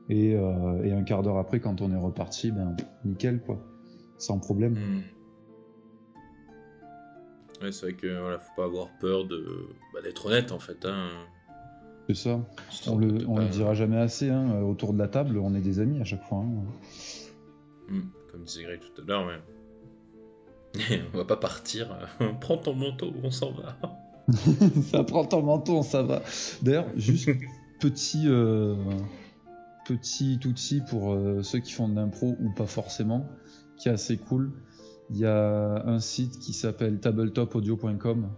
Et, 0.10 0.36
euh, 0.36 0.84
et, 0.84 0.94
un 0.94 1.04
quart 1.04 1.22
d'heure 1.22 1.38
après, 1.38 1.60
quand 1.60 1.82
on 1.82 1.92
est 1.92 1.98
reparti, 1.98 2.52
ben 2.52 2.78
nickel 3.04 3.42
quoi, 3.42 3.60
sans 4.18 4.40
problème. 4.40 4.74
Hmm. 4.74 5.02
Ouais, 7.62 7.72
c'est 7.74 7.88
vrai 7.88 7.94
que 7.94 8.20
voilà, 8.22 8.40
faut 8.40 8.54
pas 8.56 8.66
avoir 8.66 8.88
peur 9.00 9.26
de 9.26 9.68
bah, 9.94 10.02
d'être 10.02 10.26
honnête 10.28 10.54
en 10.54 10.60
fait. 10.60 10.86
Hein. 10.86 11.10
C'est 12.08 12.16
ça. 12.16 12.40
On 12.88 12.98
le, 12.98 13.28
on 13.28 13.38
le 13.38 13.48
dira 13.50 13.74
jamais 13.74 13.98
assez. 13.98 14.30
Hein. 14.30 14.62
Autour 14.62 14.94
de 14.94 15.00
la 15.00 15.10
table, 15.10 15.38
on 15.40 15.54
est 15.56 15.62
des 15.62 15.82
amis 15.82 16.00
à 16.00 16.06
chaque 16.06 16.24
fois. 16.24 16.38
Hein. 16.38 16.64
Hmm. 17.90 18.02
Comme 18.32 18.44
disait 18.44 18.64
Greg 18.64 18.80
tout 18.80 19.02
à 19.02 19.06
l'heure, 19.06 19.28
mais 20.78 21.02
on 21.14 21.18
va 21.18 21.26
pas 21.26 21.38
partir. 21.38 21.98
Prends 22.40 22.58
ton 22.58 22.76
manteau, 22.76 23.12
on 23.24 23.32
s'en 23.32 23.52
va. 23.52 23.78
ça 24.92 25.04
prend 25.04 25.26
ton 25.26 25.42
menton, 25.42 25.84
ça 25.84 26.04
va. 26.04 26.22
D'ailleurs, 26.62 26.88
juste 26.96 27.30
petit, 27.80 28.24
euh, 28.26 28.76
petit 29.86 30.40
outil 30.46 30.82
pour 30.90 31.14
euh, 31.14 31.42
ceux 31.44 31.60
qui 31.60 31.72
font 31.72 31.88
de 31.88 31.96
l'impro 31.96 32.36
ou 32.42 32.52
pas 32.52 32.66
forcément, 32.66 33.28
qui 33.78 33.90
est 33.90 33.92
assez 33.92 34.18
cool. 34.18 34.52
Il 35.10 35.18
y 35.18 35.26
a 35.26 35.84
un 35.86 36.00
site 36.00 36.40
qui 36.40 36.52
s'appelle 36.52 37.00
tabletopaudio.com. 37.00 38.30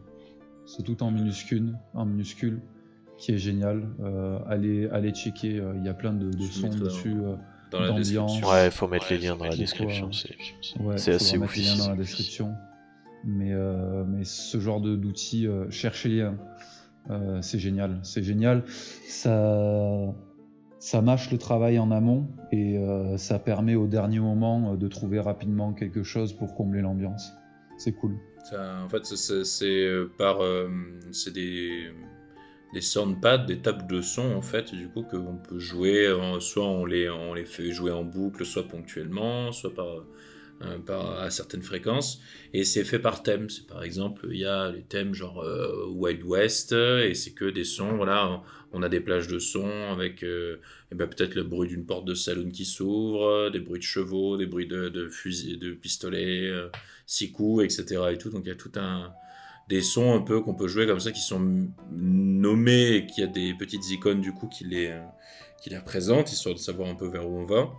C'est 0.67 0.83
tout 0.83 1.01
en 1.01 1.09
minuscule, 1.09 1.75
en 1.95 2.05
minuscule, 2.05 2.61
qui 3.17 3.31
est 3.31 3.39
génial. 3.39 3.89
Euh, 4.01 4.37
allez, 4.47 4.87
allez 4.89 5.11
checker. 5.11 5.63
Il 5.77 5.83
y 5.83 5.89
a 5.89 5.95
plein 5.95 6.13
de, 6.13 6.31
sons 6.43 6.69
dessus. 6.69 7.15
dans 7.71 7.79
la 7.79 7.93
description. 7.93 8.47
Ouais, 8.47 8.69
faut 8.69 8.87
mettre 8.87 9.07
les 9.09 9.17
liens 9.17 9.35
dans 9.35 9.45
la 9.45 9.55
description. 9.55 10.11
C'est 10.11 11.13
assez 11.13 11.39
ouf. 11.39 11.55
les 11.55 11.63
liens 11.63 11.77
dans 11.77 11.89
la 11.89 11.95
description. 11.95 12.53
Mais, 13.23 13.53
euh, 13.53 14.03
mais 14.07 14.23
ce 14.23 14.59
genre 14.59 14.81
d'outils, 14.81 15.47
euh, 15.47 15.69
cherchez-les. 15.69 16.21
Hein. 16.21 16.37
Euh, 17.09 17.41
c'est 17.41 17.59
génial. 17.59 17.99
C'est 18.03 18.23
génial. 18.23 18.63
Ça, 18.67 20.13
ça 20.79 21.01
mâche 21.01 21.31
le 21.31 21.37
travail 21.37 21.79
en 21.79 21.91
amont 21.91 22.27
et 22.51 22.79
ça 23.17 23.39
permet 23.39 23.75
au 23.75 23.87
dernier 23.87 24.19
moment 24.19 24.75
de 24.75 24.87
trouver 24.87 25.19
rapidement 25.19 25.73
quelque 25.73 26.03
chose 26.03 26.33
pour 26.33 26.55
combler 26.55 26.81
l'ambiance. 26.81 27.33
C'est 27.77 27.93
cool. 27.93 28.15
en 28.53 28.89
fait, 28.89 29.05
c'est 29.05 29.87
par. 30.17 30.39
c'est 31.11 31.33
des 31.33 31.91
des 32.73 32.81
soundpads, 32.81 33.45
des 33.45 33.59
tables 33.59 33.87
de 33.87 34.01
son 34.01 34.33
en 34.33 34.41
fait, 34.41 34.73
du 34.75 34.89
coup 34.89 35.03
qu'on 35.03 35.37
peut 35.37 35.59
jouer, 35.59 36.07
soit 36.39 36.67
on 36.67 36.85
les, 36.85 37.09
on 37.09 37.33
les 37.33 37.45
fait 37.45 37.71
jouer 37.71 37.91
en 37.91 38.03
boucle, 38.03 38.45
soit 38.45 38.67
ponctuellement, 38.67 39.51
soit 39.51 39.73
par, 39.73 39.87
euh, 39.87 40.07
par 40.85 41.19
à 41.19 41.29
certaines 41.29 41.61
fréquences, 41.61 42.21
et 42.53 42.63
c'est 42.63 42.83
fait 42.83 42.99
par 42.99 43.23
thème. 43.23 43.47
Par 43.67 43.83
exemple, 43.83 44.27
il 44.31 44.39
y 44.39 44.45
a 44.45 44.71
les 44.71 44.81
thèmes 44.81 45.13
genre 45.13 45.41
euh, 45.41 45.87
Wild 45.87 46.23
West, 46.23 46.73
et 46.73 47.13
c'est 47.13 47.31
que 47.31 47.45
des 47.45 47.63
sons, 47.63 47.95
voilà, 47.95 48.41
on 48.71 48.83
a 48.83 48.89
des 48.89 48.99
plages 48.99 49.27
de 49.27 49.39
son 49.39 49.69
avec 49.91 50.23
euh, 50.23 50.57
ben, 50.91 51.07
peut-être 51.07 51.35
le 51.35 51.43
bruit 51.43 51.69
d'une 51.69 51.85
porte 51.85 52.05
de 52.05 52.13
saloon 52.13 52.49
qui 52.49 52.65
s'ouvre, 52.65 53.49
des 53.49 53.59
bruits 53.59 53.79
de 53.79 53.85
chevaux, 53.85 54.37
des 54.37 54.45
bruits 54.45 54.67
de, 54.67 54.89
de 54.89 55.07
fusils, 55.07 55.59
de 55.59 55.73
pistolets, 55.73 56.51
six 57.05 57.31
coups, 57.31 57.63
etc. 57.63 58.01
Et 58.11 58.17
tout, 58.17 58.29
donc 58.29 58.41
il 58.45 58.49
y 58.49 58.51
a 58.51 58.55
tout 58.55 58.71
un 58.75 59.13
des 59.69 59.81
sons 59.83 60.15
un 60.15 60.21
peu 60.21 60.41
qu'on 60.41 60.55
peut 60.55 60.67
jouer 60.67 60.87
comme 60.87 60.99
ça 60.99 61.11
qui 61.11 61.21
sont 61.21 61.69
nommés 61.91 62.95
et 62.95 63.05
qui 63.05 63.21
a 63.21 63.27
des 63.27 63.53
petites 63.53 63.89
icônes 63.91 64.19
du 64.19 64.33
coup 64.33 64.47
qui 64.47 64.63
les, 64.63 64.87
euh, 64.87 65.01
qui 65.61 65.69
les 65.69 65.77
représentent, 65.77 66.31
histoire 66.31 66.55
de 66.55 66.59
savoir 66.59 66.89
un 66.89 66.95
peu 66.95 67.07
vers 67.07 67.29
où 67.29 67.37
on 67.37 67.45
va. 67.45 67.71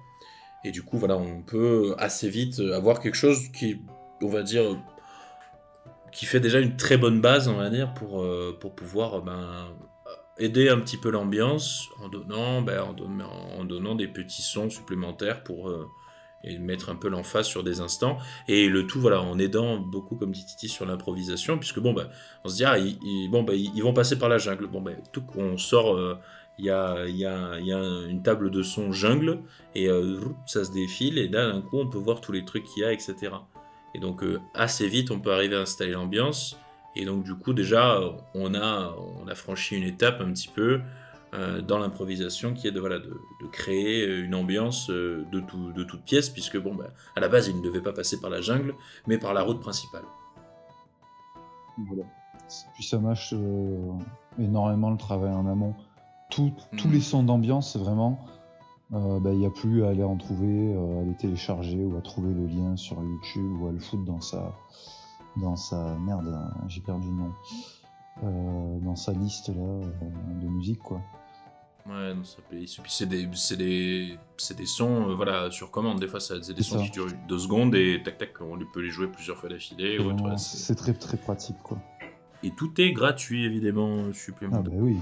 Et 0.65 0.71
du 0.73 0.83
coup, 0.83 0.99
voilà, 0.99 1.17
on 1.17 1.43
peut 1.43 1.95
assez 1.99 2.29
vite 2.29 2.61
avoir 2.61 3.01
quelque 3.01 3.15
chose 3.15 3.49
qui, 3.53 3.81
on 4.23 4.29
va 4.29 4.43
dire, 4.43 4.77
qui 6.13 6.27
fait 6.27 6.41
déjà 6.41 6.61
une 6.61 6.77
très 6.77 6.97
bonne 6.97 7.21
base, 7.21 7.49
on 7.49 7.57
va 7.57 7.71
dire, 7.71 7.95
pour, 7.95 8.23
euh, 8.23 8.57
pour 8.61 8.75
pouvoir 8.75 9.23
ben, 9.23 9.69
aider 10.39 10.69
un 10.69 10.81
petit 10.81 10.97
peu 10.97 11.11
l'ambiance 11.11 11.89
en 12.03 12.09
donnant, 12.09 12.63
ben, 12.63 12.83
en, 12.83 13.65
donnant, 13.65 13.95
des 13.95 14.09
petits 14.09 14.43
sons 14.43 14.71
supplémentaires 14.71 15.43
pour, 15.43 15.69
euh, 15.69 15.87
et 16.43 16.59
mettre 16.59 16.89
un 16.89 16.97
peu 16.97 17.09
l'emphase 17.09 17.47
sur 17.47 17.63
des 17.63 17.81
instants. 17.81 18.19
Et 18.49 18.69
le 18.69 18.87
tout, 18.87 19.01
voilà, 19.01 19.21
en 19.21 19.39
aidant 19.39 19.79
beaucoup, 19.79 20.17
comme 20.17 20.33
dit 20.33 20.45
Titi, 20.45 20.69
sur 20.69 20.87
l'improvisation, 20.87 21.59
puisque 21.59 21.81
bon, 21.81 21.93
bah, 21.93 22.09
on 22.45 22.49
se 22.49 22.57
dit, 22.57 22.65
ah, 22.65 22.79
ils, 22.79 23.29
bon, 23.31 23.43
bah, 23.43 23.55
ils, 23.55 23.83
vont 23.83 23.93
passer 23.93 24.19
par 24.19 24.29
la 24.29 24.39
jungle. 24.39 24.67
Bon, 24.67 24.81
bah, 24.81 24.93
tout 25.13 25.23
on 25.37 25.59
sort, 25.59 25.95
euh, 25.95 26.19
il 26.61 27.17
y, 27.17 27.25
a, 27.25 27.59
une 28.09 28.23
table 28.23 28.51
de 28.51 28.63
son 28.63 28.93
jungle, 28.93 29.41
et 29.75 29.89
euh, 29.89 30.21
ça 30.47 30.65
se 30.65 30.73
défile, 30.73 31.19
et 31.19 31.29
là, 31.29 31.51
d'un 31.51 31.63
coup, 31.63 31.79
on 31.79 31.89
peut 31.89 31.99
voir 31.99 32.21
tous 32.21 32.33
les 32.33 32.45
trucs 32.45 32.65
qu'il 32.65 32.83
y 32.83 32.87
a, 32.87 32.93
etc. 32.93 33.15
Et 33.95 33.99
donc, 33.99 34.23
euh, 34.23 34.41
assez 34.55 34.87
vite, 34.87 35.11
on 35.11 35.21
peut 35.21 35.33
arriver 35.33 35.57
à 35.57 35.61
installer 35.61 35.93
l'ambiance. 35.93 36.59
Et 36.97 37.05
donc, 37.05 37.25
du 37.25 37.35
coup, 37.35 37.53
déjà, 37.53 38.01
on 38.35 38.55
a, 38.55 38.95
franchi 39.35 39.77
une 39.77 39.85
étape 39.85 40.21
un 40.21 40.33
petit 40.33 40.49
peu. 40.49 40.81
Euh, 41.33 41.61
dans 41.61 41.79
l'improvisation 41.79 42.55
qui 42.55 42.67
est 42.67 42.73
de, 42.73 42.83
créer 43.53 44.05
une 44.05 44.35
ambiance 44.35 44.91
de, 44.91 45.41
tout, 45.47 45.71
de 45.71 45.85
toute 45.85 46.03
pièce, 46.03 46.29
puisque 46.29 46.59
bon, 46.59 46.75
bah, 46.75 46.89
à 47.15 47.21
la 47.21 47.29
base, 47.29 47.47
il 47.47 47.57
ne 47.57 47.63
devait 47.63 47.81
pas 47.81 47.93
passer 47.93 48.21
par 48.21 48.31
la 48.31 48.41
jungle, 48.41 48.75
mais 49.07 49.17
par 49.17 49.33
la 49.33 49.43
route 49.43 49.61
principale. 49.61 50.03
Voilà. 51.87 52.03
Puis 52.75 52.83
ça 52.83 52.99
mâche 52.99 53.33
énormément 54.41 54.91
le 54.91 54.97
travail 54.97 55.31
en 55.31 55.47
amont. 55.47 55.77
Tous 56.31 56.53
mhm. 56.72 56.93
les 56.93 57.01
sons 57.01 57.22
d'ambiance, 57.22 57.76
vraiment, 57.76 58.18
bah, 58.91 59.33
il 59.33 59.39
n'y 59.39 59.47
a 59.47 59.51
plus 59.51 59.85
à 59.85 59.89
aller 59.91 60.03
en 60.03 60.16
trouver, 60.16 60.74
à 60.74 61.05
les 61.05 61.14
télécharger 61.14 61.85
ou 61.85 61.97
à 61.97 62.01
trouver 62.01 62.33
le 62.33 62.47
lien 62.47 62.76
sur 62.76 63.03
YouTube 63.03 63.61
ou 63.61 63.68
à 63.68 63.72
le 63.72 63.78
foutre 63.78 64.05
dans 64.05 64.20
sa. 64.20 64.53
dans 65.37 65.57
sa. 65.57 65.97
merde, 65.99 66.37
j'ai 66.68 66.81
perdu 66.81 67.09
le 67.09 67.14
nom. 67.14 68.81
dans 68.81 68.97
sa 68.97 69.12
liste 69.12 69.49
là, 69.49 69.81
de 70.43 70.49
musique 70.49 70.81
quoi. 70.81 71.01
Ouais, 71.87 72.14
non, 72.14 72.24
ça 72.24 72.39
puis 72.49 72.68
c'est 72.89 73.07
des, 73.07 73.26
des, 73.57 74.18
des, 74.57 74.66
sons 74.66 75.11
euh, 75.11 75.14
voilà, 75.14 75.51
sur 75.51 75.70
commande. 75.70 75.99
Des 75.99 76.09
fois, 76.09 76.20
c'est 76.20 76.53
des 76.53 76.62
sons 76.62 76.83
qui 76.83 76.91
durent 76.91 77.09
deux 77.26 77.39
secondes 77.39 77.74
et 77.74 78.03
tac 78.03 78.18
tac, 78.18 78.41
on 78.41 78.59
peut 78.72 78.81
les 78.81 78.91
jouer 78.91 79.09
plusieurs 79.09 79.39
fois 79.39 79.49
d'affilée. 79.49 79.99
c'est 80.37 80.74
très 80.74 80.93
très 80.93 81.16
pratique 81.16 81.57
quoi. 81.62 81.78
Et 82.43 82.51
tout 82.51 82.80
est 82.80 82.93
gratuit 82.93 83.45
évidemment, 83.45 84.12
supplémentaire. 84.12 84.72
Ah 84.74 84.76
bah 84.76 84.82
oui, 84.82 84.97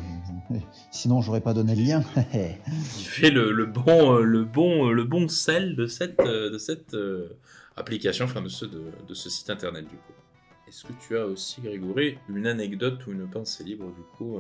sinon 0.91 1.21
j'aurais 1.21 1.41
pas 1.41 1.55
donné 1.55 1.77
le 1.77 1.83
lien. 1.83 2.03
Il 2.35 3.05
fait 3.05 3.31
le, 3.31 3.53
le, 3.53 3.67
bon, 3.67 4.17
euh, 4.17 4.23
le, 4.23 4.45
bon, 4.45 4.89
euh, 4.89 4.93
le 4.93 5.05
bon 5.05 5.29
sel 5.29 5.77
de 5.77 5.87
cette, 5.87 6.19
de 6.19 6.59
cette 6.59 6.97
application, 7.77 8.25
enfin 8.25 8.43
de 8.43 8.49
ce, 8.49 8.65
de, 8.65 8.83
de 9.07 9.15
ce 9.15 9.31
site 9.31 9.51
internet 9.51 9.85
du 9.85 9.97
coup. 9.97 10.13
Est-ce 10.67 10.85
que 10.85 10.93
tu 11.01 11.17
as 11.17 11.25
aussi, 11.25 11.61
Grégory, 11.61 12.19
une 12.29 12.47
anecdote 12.47 13.07
ou 13.07 13.13
une 13.13 13.29
pensée 13.29 13.65
libre 13.65 13.87
du 13.87 14.03
coup 14.17 14.39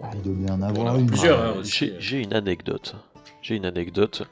ah, 0.00 0.10
il 0.14 0.22
doit 0.22 0.34
bien 0.34 0.54
en 0.54 0.62
avoir 0.62 0.96
une. 0.96 1.06
Plusieurs, 1.06 1.58
hein, 1.58 1.62
J'ai 1.62 2.20
une 2.20 2.32
anecdote. 2.32 2.94
J'ai 3.42 3.56
une 3.56 3.64
anecdote 3.64 4.28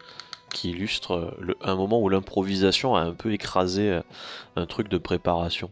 qui 0.51 0.71
illustre 0.71 1.13
euh, 1.13 1.31
le, 1.41 1.57
un 1.61 1.75
moment 1.75 2.01
où 2.01 2.09
l'improvisation 2.09 2.95
a 2.95 3.01
un 3.01 3.15
peu 3.15 3.33
écrasé 3.33 3.91
euh, 3.91 4.01
un 4.55 4.67
truc 4.67 4.89
de 4.89 4.99
préparation. 4.99 5.71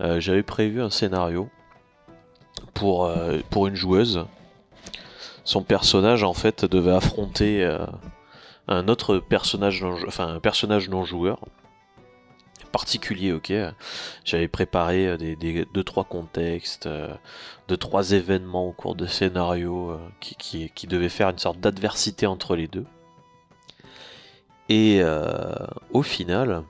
Euh, 0.00 0.20
j'avais 0.20 0.42
prévu 0.42 0.82
un 0.82 0.90
scénario 0.90 1.48
pour, 2.74 3.10
pour 3.50 3.66
une 3.66 3.76
joueuse. 3.76 4.26
Son 5.44 5.62
personnage 5.62 6.24
en 6.24 6.34
fait 6.34 6.64
devait 6.64 6.92
affronter 6.92 7.64
un 8.68 8.88
autre 8.88 9.18
personnage, 9.18 9.84
enfin 10.06 10.34
un 10.34 10.40
personnage 10.40 10.88
non 10.88 11.04
joueur 11.04 11.40
particulier, 12.72 13.32
ok. 13.32 13.52
J'avais 14.24 14.48
préparé 14.48 15.06
euh, 15.06 15.16
des, 15.16 15.66
deux 15.72 15.84
trois 15.84 16.04
contextes, 16.04 16.86
euh, 16.86 17.14
deux 17.68 17.76
trois 17.76 18.10
événements 18.10 18.66
au 18.66 18.72
cours 18.72 18.96
de 18.96 19.06
scénario 19.06 19.90
euh, 19.90 19.98
qui, 20.18 20.70
qui, 20.74 20.86
devaient 20.88 21.08
faire 21.08 21.28
une 21.28 21.38
sorte 21.38 21.60
d'adversité 21.60 22.26
entre 22.26 22.56
les 22.56 22.66
deux. 22.66 22.86
Et 24.68 25.02
au 25.90 26.02
final, 26.02 26.62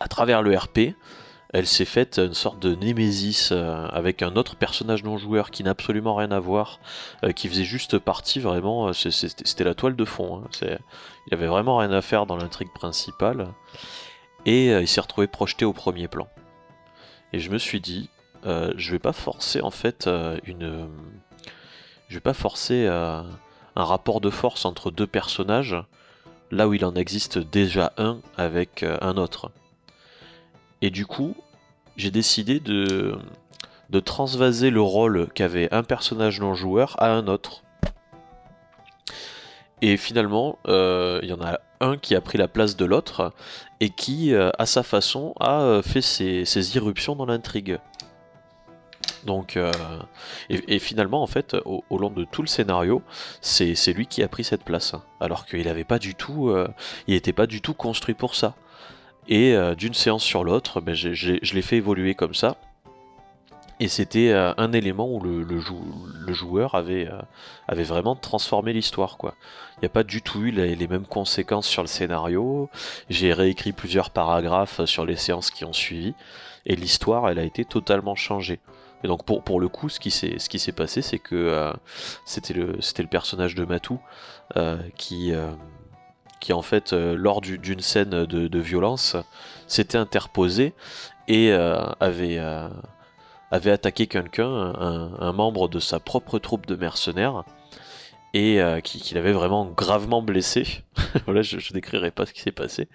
à 0.00 0.08
travers 0.08 0.40
le 0.40 0.56
RP, 0.56 0.94
elle 1.54 1.66
s'est 1.66 1.84
faite 1.84 2.18
une 2.18 2.34
sorte 2.34 2.58
de 2.60 2.74
némésis 2.74 3.52
avec 3.52 4.22
un 4.22 4.36
autre 4.36 4.56
personnage 4.56 5.02
non 5.02 5.16
joueur 5.16 5.50
qui 5.50 5.64
n'a 5.64 5.70
absolument 5.70 6.14
rien 6.14 6.30
à 6.30 6.40
voir, 6.40 6.78
qui 7.34 7.48
faisait 7.48 7.64
juste 7.64 7.98
partie 7.98 8.38
vraiment, 8.38 8.92
c'était 8.92 9.64
la 9.64 9.74
toile 9.74 9.96
de 9.96 10.04
fond, 10.04 10.42
hein. 10.44 10.78
il 11.26 11.34
avait 11.34 11.46
vraiment 11.46 11.78
rien 11.78 11.92
à 11.92 12.02
faire 12.02 12.26
dans 12.26 12.36
l'intrigue 12.36 12.72
principale 12.74 13.48
et 14.46 14.72
euh, 14.72 14.80
il 14.80 14.88
s'est 14.88 15.00
retrouvé 15.00 15.26
projeté 15.26 15.64
au 15.64 15.72
premier 15.72 16.08
plan. 16.08 16.28
Et 17.32 17.38
je 17.38 17.50
me 17.50 17.58
suis 17.58 17.80
dit, 17.80 18.08
euh, 18.46 18.72
je 18.76 18.92
vais 18.92 18.98
pas 18.98 19.12
forcer 19.12 19.60
en 19.60 19.70
fait 19.70 20.06
euh, 20.06 20.38
une, 20.44 20.88
je 22.08 22.14
vais 22.14 22.20
pas 22.20 22.34
forcer 22.34 22.86
un 22.86 23.84
rapport 23.84 24.20
de 24.20 24.30
force 24.30 24.64
entre 24.64 24.90
deux 24.90 25.06
personnages 25.06 25.76
là 26.50 26.66
où 26.66 26.74
il 26.74 26.84
en 26.84 26.94
existe 26.94 27.38
déjà 27.38 27.92
un 27.98 28.20
avec 28.38 28.82
un 28.82 29.18
autre. 29.18 29.50
Et 30.82 30.90
du 30.90 31.06
coup, 31.06 31.34
j'ai 31.96 32.10
décidé 32.10 32.60
de, 32.60 33.18
transvaser 34.04 34.70
le 34.70 34.80
rôle 34.80 35.28
qu'avait 35.34 35.72
un 35.72 35.82
personnage 35.82 36.40
non 36.40 36.54
joueur 36.54 36.94
à 36.98 37.10
un 37.10 37.26
autre. 37.26 37.62
Et 39.80 39.96
finalement, 39.96 40.58
il 40.66 41.28
y 41.28 41.32
en 41.32 41.40
a 41.40 41.58
un 41.80 41.96
qui 41.96 42.14
a 42.14 42.20
pris 42.20 42.38
la 42.38 42.48
place 42.48 42.76
de 42.76 42.84
l'autre 42.84 43.32
et 43.80 43.90
qui, 43.90 44.34
euh, 44.34 44.50
à 44.58 44.66
sa 44.66 44.82
façon, 44.82 45.34
a 45.40 45.60
euh, 45.60 45.82
fait 45.82 46.00
ses, 46.00 46.76
irruptions 46.76 47.16
dans 47.16 47.26
l'intrigue. 47.26 47.78
Donc, 49.24 49.56
euh, 49.56 49.72
et, 50.48 50.78
finalement, 50.78 51.22
en 51.22 51.26
fait, 51.26 51.56
au, 51.64 51.98
long 51.98 52.10
de 52.10 52.24
tout 52.24 52.40
le 52.40 52.48
scénario, 52.48 53.02
c'est 53.40 53.92
lui 53.92 54.06
qui 54.06 54.22
a 54.22 54.28
pris 54.28 54.44
cette 54.44 54.64
place, 54.64 54.94
alors 55.20 55.44
qu'il 55.44 55.66
n'avait 55.66 55.84
pas 55.84 55.98
du 55.98 56.14
tout, 56.14 56.54
il 57.06 57.14
n'était 57.14 57.32
pas 57.32 57.46
du 57.46 57.60
tout 57.60 57.74
construit 57.74 58.14
pour 58.14 58.36
ça. 58.36 58.54
Et 59.28 59.54
d'une 59.76 59.94
séance 59.94 60.22
sur 60.22 60.42
l'autre, 60.42 60.80
ben, 60.80 60.94
je 60.94 61.54
l'ai 61.54 61.62
fait 61.62 61.76
évoluer 61.76 62.14
comme 62.14 62.34
ça. 62.34 62.56
Et 63.80 63.86
c'était 63.86 64.32
un 64.32 64.72
élément 64.72 65.08
où 65.08 65.20
le, 65.20 66.32
joueur 66.32 66.74
avait, 66.74 67.08
avait 67.68 67.84
vraiment 67.84 68.16
transformé 68.16 68.72
l'histoire. 68.72 69.18
Il 69.76 69.80
n'y 69.82 69.86
a 69.86 69.90
pas 69.90 70.02
du 70.02 70.22
tout 70.22 70.40
eu 70.40 70.50
les, 70.50 70.88
mêmes 70.88 71.06
conséquences 71.06 71.68
sur 71.68 71.82
le 71.82 71.88
scénario. 71.88 72.68
J'ai 73.10 73.32
réécrit 73.32 73.72
plusieurs 73.72 74.10
paragraphes 74.10 74.84
sur 74.86 75.04
les 75.04 75.16
séances 75.16 75.50
qui 75.50 75.64
ont 75.64 75.72
suivi. 75.72 76.14
Et 76.66 76.74
l'histoire, 76.74 77.28
elle 77.28 77.38
a 77.38 77.44
été 77.44 77.64
totalement 77.64 78.14
changée. 78.14 78.60
Et 79.04 79.06
donc 79.06 79.24
pour, 79.24 79.60
le 79.60 79.68
coup, 79.68 79.88
ce 79.88 80.00
qui 80.00 80.10
s'est 80.10 80.72
passé, 80.72 81.02
c'est 81.02 81.18
que 81.18 81.36
euh, 81.36 81.72
c'était 82.24 82.54
le, 82.54 83.06
personnage 83.08 83.54
de 83.54 83.64
Matou 83.64 84.00
euh, 84.56 84.78
qui, 84.96 85.32
euh, 85.32 85.50
qui 86.40 86.52
en 86.52 86.62
fait, 86.62 86.92
lors 86.92 87.40
d'une 87.40 87.80
scène 87.80 88.24
de, 88.24 88.58
violence, 88.58 89.16
s'était 89.66 89.98
interposé 89.98 90.74
et 91.26 91.52
avait, 91.52 92.38
avait 93.50 93.70
attaqué 93.70 94.06
quelqu'un, 94.06 94.48
un, 94.48 95.32
membre 95.32 95.68
de 95.68 95.78
sa 95.78 96.00
propre 96.00 96.38
troupe 96.38 96.66
de 96.66 96.76
mercenaires, 96.76 97.44
et 98.34 98.60
qui, 98.84 99.14
l'avait 99.14 99.32
vraiment 99.32 99.66
gravement 99.66 100.22
blessé. 100.22 100.82
voilà, 101.26 101.42
je, 101.42 101.58
je 101.58 101.72
décrirai 101.72 102.10
pas 102.10 102.26
ce 102.26 102.32
qui 102.32 102.40
s'est 102.40 102.52
passé. 102.52 102.88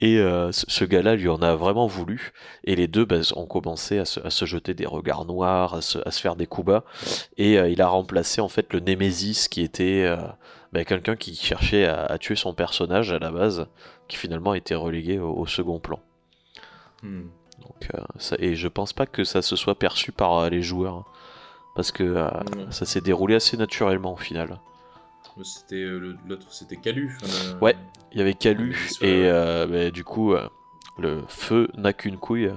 Et 0.00 0.18
ce, 0.50 0.84
gars-là 0.84 1.16
lui 1.16 1.28
en 1.28 1.40
a 1.40 1.54
vraiment 1.54 1.86
voulu, 1.86 2.32
et 2.64 2.76
les 2.76 2.86
deux 2.86 3.06
bah, 3.06 3.20
ont 3.34 3.46
commencé 3.46 3.98
à 3.98 4.04
se, 4.04 4.44
jeter 4.44 4.74
des 4.74 4.84
regards 4.84 5.24
noirs, 5.24 5.74
à 5.74 5.80
se, 5.80 5.98
faire 6.10 6.36
des 6.36 6.46
coups 6.46 6.66
bas, 6.66 6.84
et 7.38 7.54
il 7.54 7.80
a 7.80 7.88
remplacé 7.88 8.40
en 8.42 8.48
fait 8.48 8.72
le 8.74 8.80
Némésis 8.80 9.48
qui 9.48 9.62
était 9.62 10.06
bah, 10.78 10.84
quelqu'un 10.84 11.16
qui 11.16 11.34
cherchait 11.34 11.86
à, 11.86 12.18
tuer 12.18 12.36
son 12.36 12.54
personnage 12.54 13.12
à 13.12 13.18
la 13.18 13.30
base, 13.30 13.66
qui 14.08 14.16
finalement 14.16 14.52
a 14.52 14.56
été 14.56 14.74
relégué 14.74 15.18
au, 15.18 15.46
second 15.46 15.78
plan. 15.78 16.00
Hmm. 17.02 17.24
Donc, 17.62 17.88
ça, 18.18 18.36
et 18.38 18.54
je 18.54 18.68
pense 18.68 18.92
pas 18.92 19.06
que 19.06 19.24
ça 19.24 19.42
se 19.42 19.56
soit 19.56 19.78
perçu 19.78 20.12
par 20.12 20.50
les 20.50 20.62
joueurs, 20.62 20.94
hein, 20.94 21.04
parce 21.74 21.92
que 21.92 22.28
ça 22.70 22.84
s'est 22.84 23.00
déroulé 23.00 23.34
assez 23.34 23.56
naturellement 23.56 24.12
au 24.12 24.16
final. 24.16 24.58
C'était 25.42 25.82
euh, 25.82 26.16
l'autre, 26.26 26.46
c'était 26.50 26.76
Calu. 26.76 27.16
Ouais, 27.60 27.76
il 28.12 28.18
y 28.18 28.20
avait 28.20 28.34
Calu 28.34 28.88
et 29.02 29.24
euh, 29.26 29.66
bah, 29.66 29.90
du 29.90 30.02
coup 30.04 30.32
euh, 30.32 30.48
le 30.98 31.22
feu 31.28 31.68
n'a 31.76 31.92
qu'une 31.92 32.16
couille. 32.16 32.50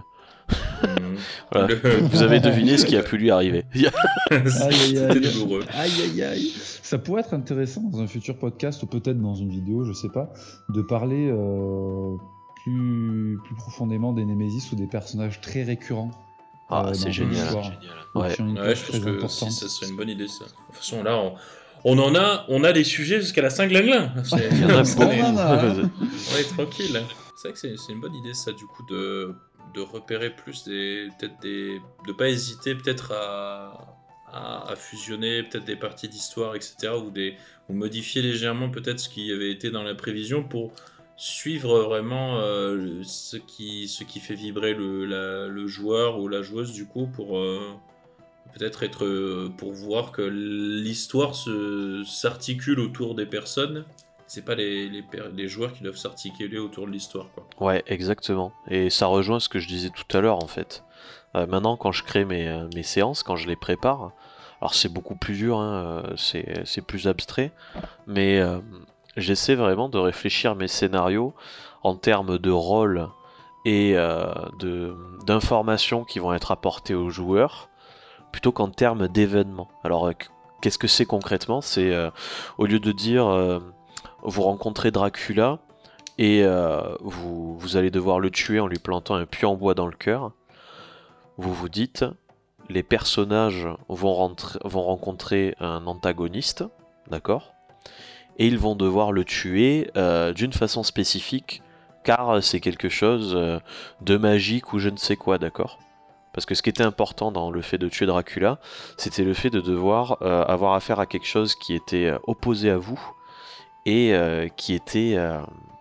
Vous 2.01 2.21
avez 2.21 2.39
deviné 2.39 2.77
ce 2.77 2.85
qui 2.85 2.95
a 2.95 3.03
pu 3.03 3.17
lui 3.17 3.31
arriver. 3.31 3.65
aïe, 4.31 4.97
aïe, 4.97 6.23
aïe. 6.23 6.53
Ça 6.83 6.97
pourrait 6.97 7.21
être 7.21 7.33
intéressant 7.33 7.81
dans 7.81 7.99
un 7.99 8.07
futur 8.07 8.37
podcast 8.37 8.81
ou 8.83 8.87
peut-être 8.87 9.19
dans 9.19 9.35
une 9.35 9.49
vidéo, 9.49 9.85
je 9.85 9.93
sais 9.93 10.09
pas, 10.09 10.31
de 10.69 10.81
parler 10.81 11.31
plus, 12.63 13.39
plus 13.43 13.55
profondément 13.55 14.13
des 14.13 14.25
Némésis 14.25 14.71
ou 14.71 14.75
des 14.75 14.87
personnages 14.87 15.41
très 15.41 15.63
récurrents. 15.63 16.11
Ah, 16.69 16.91
c'est 16.93 17.11
génial. 17.11 17.55
Ouais. 18.13 18.21
ouais 18.41 18.75
je 18.75 19.19
pense 19.19 19.39
que 19.39 19.45
si, 19.45 19.51
ça 19.51 19.67
serait 19.67 19.89
une 19.89 19.97
bonne 19.97 20.09
idée 20.09 20.27
ça. 20.27 20.45
De 20.45 20.49
toute 20.49 20.75
façon, 20.75 21.01
là, 21.03 21.17
on, 21.17 21.33
on 21.83 21.97
en 21.97 22.15
a, 22.15 22.45
on 22.47 22.63
a 22.63 22.71
des 22.73 22.83
sujets 22.83 23.21
jusqu'à 23.21 23.41
la 23.41 23.49
5 23.49 23.69
glingling. 23.69 24.09
Il 24.51 24.59
y 24.59 24.65
en 24.65 24.69
a 24.69 24.83
on 24.99 26.37
est 26.37 26.53
tranquille. 26.53 27.01
C'est 27.35 27.49
vrai 27.49 27.53
que 27.53 27.77
c'est 27.77 27.91
une 27.91 28.01
bonne 28.01 28.15
idée 28.15 28.33
ça 28.33 28.51
du 28.51 28.65
coup 28.65 28.83
de, 28.89 29.33
de 29.73 29.81
repérer 29.81 30.29
plus 30.29 30.63
des 30.65 31.09
peut-être 31.19 31.39
des 31.41 31.79
de 32.07 32.13
pas 32.13 32.29
hésiter 32.29 32.75
peut-être 32.75 33.11
à, 33.13 33.95
fusionner 34.75 35.41
peut-être 35.43 35.65
des 35.65 35.75
parties 35.75 36.07
d'histoire 36.07 36.55
etc 36.55 36.93
ou 37.03 37.09
des 37.09 37.35
modifier 37.69 38.21
légèrement 38.21 38.69
peut-être 38.69 38.99
ce 38.99 39.09
qui 39.09 39.31
avait 39.31 39.51
été 39.51 39.71
dans 39.71 39.81
la 39.81 39.95
prévision 39.95 40.43
pour 40.43 40.71
suivre 41.17 41.81
vraiment 41.81 42.39
euh, 42.39 43.01
ce 43.03 43.37
qui 43.37 44.19
fait 44.19 44.35
vibrer 44.35 44.73
le, 44.73 45.05
le 45.49 45.67
joueur 45.67 46.19
ou 46.19 46.27
la 46.27 46.41
joueuse 46.41 46.71
du 46.71 46.85
coup 46.85 47.07
pour 47.07 47.39
euh, 47.39 47.59
peut-être 48.53 48.83
être 48.83 49.05
euh, 49.05 49.51
pour 49.57 49.73
voir 49.73 50.11
que 50.11 50.21
l'histoire 50.21 51.35
s'articule 52.05 52.79
autour 52.79 53.15
des 53.15 53.25
personnes. 53.25 53.85
C'est 54.29 54.45
pas 54.45 54.55
les, 54.55 54.89
les, 54.89 55.47
joueurs 55.47 55.73
qui 55.73 55.83
doivent 55.83 55.97
s'articuler 55.97 56.57
autour 56.57 56.85
de 56.85 56.91
l'histoire. 56.91 57.25
quoi. 57.33 57.45
Ouais, 57.59 57.83
exactement. 57.87 58.51
Et 58.69 58.89
ça 58.89 59.07
rejoint 59.07 59.39
ce 59.39 59.49
que 59.49 59.59
je 59.59 59.67
disais 59.67 59.89
tout 59.89 60.17
à 60.17 60.21
l'heure 60.21 60.41
en 60.41 60.47
fait. 60.47 60.83
Euh, 61.35 61.45
maintenant, 61.45 61.77
quand 61.77 61.91
je 61.91 62.03
crée 62.03 62.25
mes, 62.25 62.47
euh, 62.47 62.67
mes, 62.75 62.83
séances, 62.83 63.23
quand 63.23 63.35
je 63.35 63.47
les 63.47 63.55
prépare, 63.55 64.11
alors 64.61 64.73
c'est 64.73 64.89
beaucoup 64.89 65.15
plus 65.15 65.35
dur, 65.35 65.59
hein, 65.59 66.03
c'est 66.15 66.85
plus 66.85 67.07
abstrait, 67.07 67.51
mais 68.07 68.41
j'essaie 69.15 69.55
vraiment 69.55 69.87
de 69.87 69.97
réfléchir 69.97 70.55
mes 70.55 70.67
scénarios 70.67 71.33
en 71.81 71.95
termes 71.95 72.37
de 72.37 72.51
rôle 72.51 73.07
et 73.63 73.95
d'informations 75.25 76.03
qui 76.03 76.19
vont 76.19 76.33
être 76.33 76.51
apportées 76.51 76.93
aux 76.93 77.09
joueurs 77.09 77.69
plutôt 78.31 78.51
qu'en 78.51 78.69
termes 78.69 79.07
d'événements. 79.07 79.69
Alors, 79.83 80.07
euh, 80.07 80.13
qu'est-ce 80.61 80.77
que 80.77 80.87
c'est 80.87 81.05
concrètement? 81.05 81.61
C'est 81.61 81.91
euh, 81.93 82.09
au 82.57 82.65
lieu 82.65 82.79
de 82.79 82.91
dire 82.91 83.27
euh, 83.27 83.59
vous 84.23 84.43
rencontrez 84.43 84.91
Dracula 84.91 85.59
et 86.17 86.43
vous, 86.99 87.57
vous, 87.57 87.77
allez 87.77 87.91
devoir 87.91 88.19
le 88.19 88.29
tuer 88.29 88.59
en 88.59 88.67
lui 88.67 88.79
plantant 88.79 89.15
un 89.15 89.25
puits 89.25 89.45
en 89.45 89.55
bois 89.55 89.73
dans 89.73 89.87
le 89.87 89.95
cœur, 89.95 90.33
vous 91.37 91.53
vous 91.53 91.69
dites 91.69 92.03
les 92.67 92.83
personnages 92.83 93.67
vont, 93.87 94.13
rencontrer 94.13 95.55
un 95.61 95.87
antagoniste, 95.87 96.65
d'accord? 97.09 97.53
Et 98.37 98.47
ils 98.47 98.59
vont 98.59 98.75
devoir 98.75 99.13
le 99.13 99.23
tuer 99.23 99.89
d'une 100.35 100.53
façon 100.53 100.83
spécifique 100.83 101.61
car 102.03 102.43
c'est 102.43 102.59
quelque 102.59 102.89
chose 102.89 103.37
de 104.01 104.17
magique 104.17 104.73
ou 104.73 104.79
je 104.79 104.89
ne 104.89 104.97
sais 104.97 105.15
quoi, 105.15 105.37
d'accord? 105.37 105.79
Parce 106.33 106.45
que 106.45 106.55
ce 106.55 106.61
qui 106.61 106.69
était 106.69 106.83
important 106.83 107.31
dans 107.31 107.51
le 107.51 107.61
fait 107.61 107.77
de 107.77 107.89
tuer 107.89 108.05
Dracula, 108.05 108.59
c'était 108.97 109.23
le 109.23 109.33
fait 109.33 109.49
de 109.49 109.61
devoir 109.61 110.19
euh, 110.21 110.43
avoir 110.43 110.73
affaire 110.73 110.99
à 110.99 111.05
quelque 111.05 111.25
chose 111.25 111.55
qui 111.55 111.73
était 111.73 112.05
euh, 112.05 112.19
opposé 112.27 112.69
à 112.69 112.77
vous 112.77 112.99
et 113.85 114.13
euh, 114.13 114.47
qui, 114.47 114.73
était, 114.73 115.17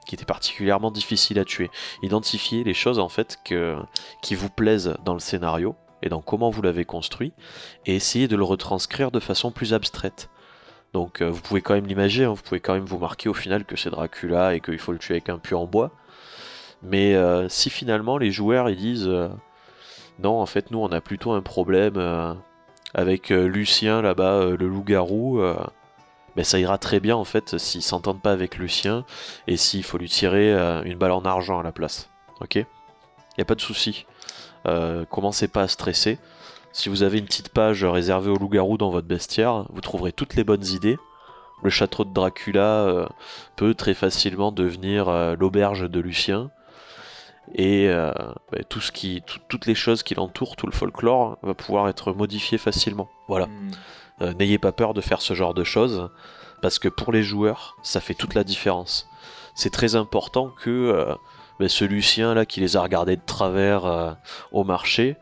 qui 0.06 0.14
était 0.14 0.24
particulièrement 0.24 0.90
difficile 0.90 1.38
à 1.38 1.44
tuer. 1.44 1.70
Identifier 2.02 2.64
les 2.64 2.74
choses 2.74 2.98
en 2.98 3.08
fait 3.08 3.38
qui 4.22 4.34
vous 4.34 4.50
plaisent 4.50 4.94
dans 5.04 5.14
le 5.14 5.20
scénario 5.20 5.74
et 6.02 6.08
dans 6.08 6.22
comment 6.22 6.50
vous 6.50 6.62
l'avez 6.62 6.84
construit 6.84 7.32
et 7.86 7.96
essayer 7.96 8.28
de 8.28 8.36
le 8.36 8.44
retranscrire 8.44 9.10
de 9.10 9.20
façon 9.20 9.50
plus 9.50 9.74
abstraite. 9.74 10.30
Donc 10.94 11.20
vous 11.22 11.40
pouvez 11.40 11.60
quand 11.60 11.74
même 11.74 11.86
l'imaginer, 11.86 12.24
hein, 12.24 12.32
vous 12.34 12.42
pouvez 12.42 12.60
quand 12.60 12.74
même 12.74 12.86
vous 12.86 12.98
marquer 12.98 13.28
au 13.28 13.34
final 13.34 13.64
que 13.64 13.76
c'est 13.76 13.90
Dracula 13.90 14.54
et 14.54 14.60
qu'il 14.60 14.78
faut 14.78 14.92
le 14.92 14.98
tuer 14.98 15.14
avec 15.14 15.28
un 15.28 15.38
puits 15.38 15.54
en 15.54 15.66
bois. 15.66 15.90
Mais 16.82 17.16
si 17.48 17.70
finalement 17.70 18.18
les 18.18 18.30
joueurs 18.30 18.70
ils 18.70 18.76
disent 18.76 19.10
non, 20.20 20.40
en 20.40 20.46
fait, 20.46 20.70
nous, 20.70 20.78
on 20.80 20.90
a 20.90 21.00
plutôt 21.00 21.32
un 21.32 21.42
problème 21.42 21.94
euh, 21.96 22.34
avec 22.92 23.30
euh, 23.30 23.46
Lucien 23.46 24.02
là-bas, 24.02 24.34
euh, 24.34 24.56
le 24.56 24.66
loup-garou. 24.66 25.40
Mais 26.39 26.44
ça 26.44 26.60
ira 26.60 26.78
très 26.78 27.01
bien 27.01 27.16
en 27.16 27.24
fait 27.24 27.59
s'ils 27.59 27.82
s'entendent 27.82 28.23
pas 28.23 28.31
avec 28.31 28.59
Lucien 28.59 29.05
et 29.48 29.56
s'il 29.56 29.82
faut 29.82 29.98
lui 29.98 30.09
tirer 30.09 30.52
une 30.85 30.97
balle 30.97 31.10
en 31.10 31.24
argent 31.24 31.59
à 31.59 31.65
la 31.65 31.73
place. 31.73 32.09
Ok? 32.40 32.55
Y 32.55 32.65
a 33.40 33.44
pas 33.44 33.56
de 33.56 33.60
souci. 33.60 34.06
commencez 35.10 35.48
pas 35.48 35.62
à 35.62 35.69
stresser. 35.69 36.19
Si 36.73 36.89
vous 36.89 37.02
avez 37.02 37.19
une 37.19 37.24
petite 37.24 37.48
page 37.48 37.85
réservée 37.85 38.31
au 38.31 38.36
loup-garou 38.36 38.78
dans 38.78 38.90
votre 38.90 39.09
bestiaire, 39.09 39.66
vous 39.70 39.81
trouverez 39.81 40.12
toutes 40.12 40.36
les 40.36 40.44
bonnes 40.44 40.65
idées. 40.65 40.97
Le 41.65 41.70
château 41.70 42.05
de 42.05 42.15
Dracula 42.15 43.09
peut 43.56 43.74
très 43.74 43.94
facilement 43.94 44.52
devenir 44.52 45.10
l'auberge 45.36 45.90
de 45.90 45.98
Lucien 45.98 46.52
et 47.55 47.89
euh, 47.89 48.12
bah, 48.52 48.59
tout 48.69 48.81
ce 48.81 48.93
qui, 48.93 49.23
toutes 49.48 49.66
les 49.66 49.74
choses 49.74 50.02
qui 50.02 50.15
l'entourent, 50.15 50.56
tout 50.56 50.66
le 50.66 50.73
folklore, 50.73 51.39
va 51.43 51.55
pouvoir 51.55 51.89
être 51.89 52.12
modifié 52.12 52.59
facilement. 52.59 53.09
Voilà. 53.28 53.47
Hmm. 53.47 53.70
Euh, 54.20 54.34
n'ayez 54.34 54.58
pas 54.58 54.72
peur 54.72 54.94
de 54.94 55.00
faire 55.00 55.20
ce 55.20 55.34
genre 55.34 55.54
de 55.54 55.64
choses, 55.64 56.10
parce 56.62 56.78
que 56.78 56.88
pour 56.88 57.12
les 57.12 57.22
joueurs, 57.22 57.76
ça 57.82 58.00
fait 58.00 58.14
toute 58.14 58.34
la 58.34 58.44
différence. 58.44 59.08
C'est 59.54 59.70
très 59.70 59.96
important 59.96 60.48
que 60.48 60.70
euh, 60.70 61.14
bah, 61.60 61.68
ce 61.68 61.84
Lucien 61.84 62.34
là 62.34 62.46
qui 62.46 62.60
les 62.60 62.76
a 62.76 62.82
regardés 62.82 63.16
de 63.16 63.24
travers 63.24 64.16
au 64.52 64.64
marché, 64.64 65.16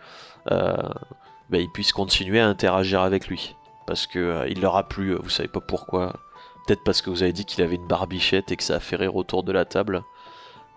bah, 0.46 1.58
il 1.58 1.70
puisse 1.72 1.92
continuer 1.92 2.40
à 2.40 2.46
interagir 2.46 3.02
avec 3.02 3.28
lui, 3.28 3.56
parce 3.86 4.06
que 4.06 4.46
il 4.48 4.60
leur 4.60 4.76
a 4.76 4.88
plu. 4.88 5.14
Vous 5.14 5.30
savez 5.30 5.48
pas 5.48 5.60
pourquoi. 5.60 6.14
Peut-être 6.66 6.82
parce 6.84 7.00
que 7.00 7.10
vous 7.10 7.22
avez 7.22 7.32
dit 7.32 7.44
qu'il 7.44 7.62
avait 7.62 7.76
une 7.76 7.86
barbichette 7.86 8.50
et 8.50 8.56
que 8.56 8.64
ça 8.64 8.76
a 8.76 8.80
fait 8.80 8.96
rire 8.96 9.14
autour 9.14 9.44
de 9.44 9.52
la 9.52 9.64
table. 9.64 10.02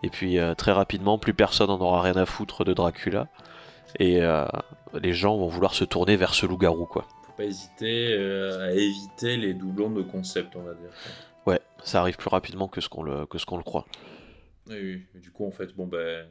Et 0.04 0.10
puis 0.10 0.38
euh, 0.38 0.54
très 0.54 0.72
rapidement, 0.72 1.18
plus 1.18 1.34
personne 1.34 1.68
n'en 1.68 1.80
aura 1.80 2.02
rien 2.02 2.16
à 2.16 2.26
foutre 2.26 2.64
de 2.64 2.74
Dracula. 2.74 3.28
Et 3.98 4.22
euh, 4.22 4.46
les 4.94 5.14
gens 5.14 5.38
vont 5.38 5.48
vouloir 5.48 5.74
se 5.74 5.84
tourner 5.84 6.16
vers 6.16 6.34
ce 6.34 6.46
loup-garou. 6.46 6.88
Pas 7.40 7.46
hésiter 7.46 8.14
euh, 8.18 8.68
à 8.68 8.72
éviter 8.74 9.38
les 9.38 9.54
doublons 9.54 9.90
de 9.92 10.02
concept, 10.02 10.58
on 10.58 10.64
va 10.64 10.74
dire. 10.74 10.90
Ouais, 11.46 11.62
ça 11.86 12.02
arrive 12.02 12.18
plus 12.18 12.28
rapidement 12.28 12.68
que 12.68 12.82
ce 12.82 12.90
qu'on 12.90 13.02
le, 13.02 13.26
que 13.26 13.38
ce 13.38 13.46
qu'on 13.46 13.56
le 13.56 13.64
croit. 13.64 13.86
Oui, 14.68 15.06
oui, 15.14 15.22
du 15.22 15.32
coup, 15.32 15.46
en 15.46 15.52
fait, 15.52 15.74
bon, 15.74 15.88
ben. 15.88 16.28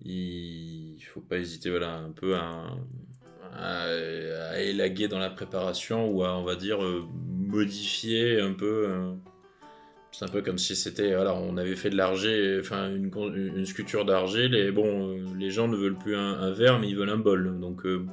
Il 0.00 1.00
faut 1.12 1.20
pas 1.20 1.38
hésiter, 1.38 1.70
voilà, 1.70 1.94
un 1.94 2.10
peu 2.10 2.36
à, 2.36 2.66
à, 3.56 4.60
élaguer 4.60 5.08
dans 5.08 5.18
la 5.18 5.30
préparation 5.30 6.10
ou 6.10 6.24
à, 6.24 6.36
on 6.36 6.44
va 6.44 6.56
dire, 6.56 6.78
modifier 6.80 8.40
un 8.40 8.52
peu 8.52 9.16
c'est 10.14 10.24
un 10.24 10.28
peu 10.28 10.42
comme 10.42 10.58
si 10.58 10.76
c'était, 10.76 11.12
voilà, 11.12 11.34
on 11.34 11.56
avait 11.56 11.74
fait 11.74 11.90
de 11.90 11.96
l'argile, 11.96 12.58
enfin 12.60 12.88
une, 12.88 13.10
une 13.34 13.66
sculpture 13.66 14.04
d'argile, 14.04 14.54
et 14.54 14.70
bon, 14.70 15.08
euh, 15.08 15.24
les 15.36 15.50
gens 15.50 15.66
ne 15.66 15.76
veulent 15.76 15.98
plus 15.98 16.14
un, 16.14 16.52
verre, 16.52 16.78
mais 16.78 16.88
ils 16.88 16.94
veulent 16.96 17.10
un 17.10 17.18
bol. 17.18 17.58
Donc 17.58 17.84
euh, 17.84 18.06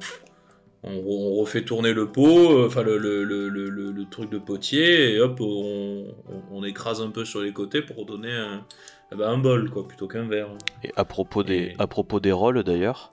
on, 0.84 1.34
refait 1.40 1.64
tourner 1.64 1.92
le 1.92 2.10
pot, 2.10 2.58
euh, 2.58 2.66
enfin 2.66 2.82
le, 2.82 2.98
le, 2.98 3.24
le, 3.24 4.04
truc 4.10 4.30
de 4.30 4.38
potier, 4.38 5.14
et 5.14 5.20
hop, 5.20 5.40
on, 5.40 6.64
écrase 6.64 7.00
un 7.00 7.10
peu 7.10 7.24
sur 7.24 7.40
les 7.40 7.52
côtés 7.52 7.82
pour 7.82 8.04
donner 8.04 8.32
un, 8.32 8.64
eh 9.12 9.16
ben, 9.16 9.28
un 9.28 9.38
bol, 9.38 9.70
quoi, 9.70 9.86
plutôt 9.86 10.08
qu'un 10.08 10.26
verre. 10.26 10.48
Et 10.84 10.92
à 10.96 11.04
propos 11.04 11.42
des, 11.42 11.74
à 11.78 11.86
propos 11.86 12.20
des 12.20 12.32
rôles 12.32 12.62
d'ailleurs, 12.62 13.12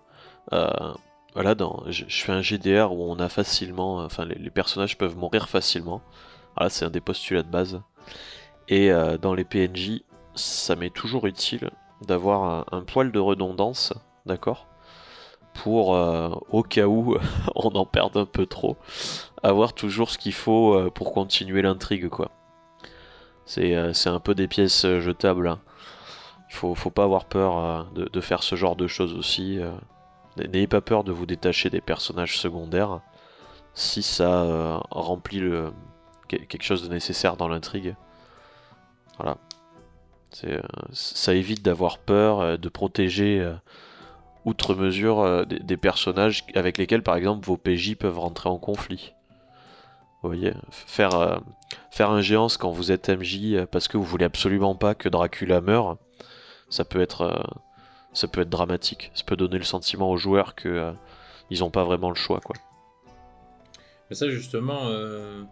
voilà, 1.34 1.56
dans, 1.56 1.84
je, 1.88 2.06
fais 2.08 2.32
un 2.32 2.42
GDR 2.42 2.92
où 2.92 3.04
on 3.04 3.20
a 3.20 3.30
facilement, 3.30 3.98
enfin 3.98 4.26
les, 4.26 4.36
les 4.36 4.50
personnages 4.50 4.98
peuvent 4.98 5.18
mourir 5.18 5.48
facilement. 5.48 6.02
Voilà, 6.56 6.70
c'est 6.70 6.86
un 6.86 6.90
des 6.90 7.02
postulats 7.02 7.44
de 7.44 7.50
base. 7.50 7.82
Et 8.70 8.92
euh, 8.92 9.18
dans 9.18 9.34
les 9.34 9.44
PNJ, 9.44 10.02
ça 10.36 10.76
m'est 10.76 10.94
toujours 10.94 11.26
utile 11.26 11.72
d'avoir 12.06 12.66
un, 12.72 12.82
poil 12.84 13.12
de 13.12 13.20
redondance, 13.20 13.94
d'accord? 14.26 14.68
Pour, 15.64 15.90
au 16.50 16.64
cas 16.64 16.86
où 16.86 17.18
on 17.56 17.70
en 17.70 17.86
perde 17.86 18.18
un 18.18 18.26
peu 18.26 18.46
trop, 18.46 18.78
avoir 19.44 19.74
toujours 19.74 20.10
ce 20.10 20.18
qu'il 20.18 20.34
faut 20.34 20.90
pour 20.92 21.14
continuer 21.14 21.62
l'intrigue, 21.62 22.10
quoi. 22.10 22.32
C'est 23.46 23.76
un 23.76 24.20
peu 24.20 24.36
des 24.36 24.48
pièces 24.48 24.86
jetables. 25.00 25.48
Hein. 25.48 25.60
Faut, 26.50 26.76
faut 26.76 26.92
pas 26.92 27.04
avoir 27.04 27.26
peur 27.26 27.88
de, 27.94 28.06
de, 28.06 28.22
faire 28.22 28.44
ce 28.44 28.56
genre 28.56 28.76
de 28.76 28.88
choses 28.88 29.14
aussi. 29.14 29.60
N'ayez 30.38 30.68
pas 30.68 30.82
peur 30.82 31.04
de 31.04 31.12
vous 31.12 31.26
détacher 31.26 31.70
des 31.70 31.82
personnages 31.82 32.38
secondaires 32.38 33.02
si 33.74 34.04
ça 34.04 34.44
euh, 34.44 34.78
remplit 34.92 35.40
le, 35.40 35.72
quelque 36.28 36.64
chose 36.64 36.84
de 36.84 36.94
nécessaire 36.94 37.38
dans 37.38 37.48
l'intrigue. 37.48 37.96
Voilà. 39.18 39.38
Euh, 40.44 40.62
ça 40.92 41.34
évite 41.34 41.64
d'avoir 41.64 41.98
peur, 41.98 42.42
euh, 42.42 42.58
de 42.58 42.70
protéger 42.70 43.46
outre 44.50 44.76
mesure 44.76 45.46
des, 45.46 45.78
personnages 45.78 46.46
avec 46.56 46.78
lesquels 46.78 47.04
par 47.04 47.16
exemple 47.16 47.46
vos 47.46 47.58
PJ 47.58 47.96
peuvent 47.96 48.20
rentrer 48.20 48.50
en 48.50 48.58
conflit. 48.58 49.14
Vous 50.22 50.30
voyez, 50.30 50.54
faire, 50.70 51.42
faire 51.92 52.10
ingéance 52.10 52.58
quand 52.58 52.72
vous 52.72 52.92
êtes 52.92 53.10
MJ 53.10 53.66
parce 53.72 53.88
que 53.88 53.98
vous 53.98 54.04
voulez 54.04 54.26
absolument 54.26 54.76
pas 54.76 54.94
que 54.94 55.08
Dracula 55.08 55.62
meure, 55.62 55.98
ça 56.70 56.84
peut 56.84 57.00
être, 57.00 57.48
être 58.22 58.50
dramatique. 58.50 59.12
Ça 59.14 59.24
peut 59.24 59.38
donner 59.38 59.58
le 59.58 59.64
sentiment 59.64 60.12
aux 60.12 60.18
joueurs 60.18 60.56
que 60.56 60.94
ils 61.50 61.60
n'ont 61.60 61.72
pas 61.72 61.84
vraiment 61.84 62.10
le 62.10 62.16
choix, 62.16 62.40
quoi. 62.40 62.56
Mais 64.10 64.16
ça, 64.16 64.30
justement, 64.30 64.88
euh, 64.88 65.44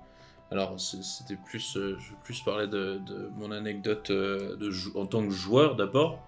alors 0.51 0.79
c'était 0.79 1.37
plus, 1.45 1.77
euh, 1.77 1.95
je 1.99 2.11
vais 2.11 2.17
plus 2.23 2.41
parler 2.41 2.67
de, 2.67 2.99
mon 3.37 3.51
anecdote 3.51 4.09
euh, 4.09 4.57
en 4.95 5.05
tant 5.05 5.23
que 5.23 5.31
joueur 5.31 5.75
d'abord. 5.75 6.19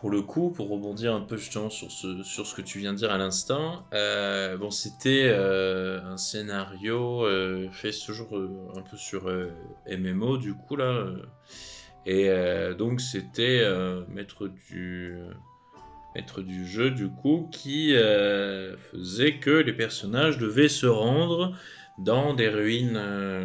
Pour 0.00 0.10
le 0.10 0.22
coup, 0.22 0.50
pour 0.50 0.68
rebondir 0.68 1.12
un 1.14 1.20
peu 1.20 1.36
justement 1.36 1.70
sur 1.70 1.90
ce, 1.90 2.54
que 2.54 2.62
tu 2.62 2.78
viens 2.78 2.92
de 2.92 2.98
dire 2.98 3.10
à 3.10 3.18
l'instant, 3.18 3.84
bon, 3.92 4.70
c'était 4.70 5.28
un 5.28 6.16
scénario 6.16 7.26
fait 7.72 7.90
toujours 8.06 8.28
un 8.76 8.82
peu 8.82 8.96
sur 8.96 9.28
MMO 9.90 10.38
du 10.38 10.54
coup 10.54 10.76
là, 10.76 11.04
et 12.06 12.30
donc 12.78 13.00
c'était 13.00 13.64
maître 14.08 14.48
du 14.70 15.16
maître 16.14 16.42
du 16.42 16.66
jeu 16.66 16.90
du 16.90 17.08
coup, 17.08 17.48
qui 17.52 17.94
euh, 17.94 18.76
faisait 18.76 19.36
que 19.38 19.50
les 19.50 19.72
personnages 19.72 20.38
devaient 20.38 20.68
se 20.68 20.86
rendre 20.86 21.54
dans 21.98 22.34
des 22.34 22.48
ruines, 22.48 22.96
euh, 22.96 23.44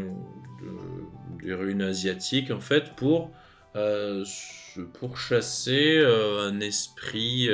des 1.43 1.53
ruines 1.53 1.81
asiatiques 1.81 2.51
en 2.51 2.59
fait 2.59 2.95
pour 2.95 3.31
euh, 4.77 4.85
pour 4.93 5.17
chasser 5.17 6.03
un 6.05 6.59
esprit 6.59 7.47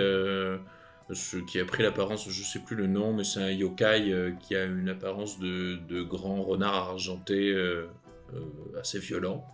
ce 1.11 1.37
qui 1.37 1.59
a 1.59 1.65
pris 1.65 1.81
l'apparence, 1.83 2.29
je 2.29 2.43
sais 2.43 2.59
plus 2.59 2.75
le 2.75 2.87
nom, 2.87 3.13
mais 3.13 3.23
c'est 3.23 3.41
un 3.41 3.51
yokai 3.51 4.35
qui 4.41 4.55
a 4.55 4.65
une 4.65 4.89
apparence 4.89 5.39
de, 5.39 6.03
grand 6.03 6.43
renard 6.43 6.89
argenté 6.89 7.55
assez 8.77 8.99
violent. 8.99 9.45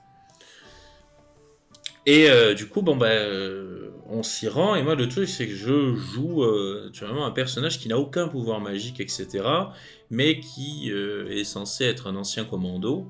Et 2.05 2.29
euh, 2.29 2.53
du 2.53 2.67
coup, 2.67 2.81
bon, 2.81 2.95
bah, 2.95 3.07
euh, 3.07 3.89
on 4.07 4.21
s'y 4.21 4.47
rend. 4.47 4.75
Et 4.75 4.83
moi, 4.83 4.95
le 4.95 5.09
truc, 5.09 5.27
c'est 5.27 5.47
que 5.47 5.55
je 5.55 5.95
joue 5.95 6.43
euh, 6.43 6.91
un 7.01 7.31
personnage 7.31 7.79
qui 7.79 7.87
n'a 7.87 7.97
aucun 7.97 8.27
pouvoir 8.27 8.61
magique, 8.61 8.99
etc. 8.99 9.43
Mais 10.11 10.39
qui 10.39 10.91
est 10.91 11.43
censé 11.43 11.85
être 11.85 12.07
un 12.07 12.15
ancien 12.15 12.45
commando. 12.45 13.07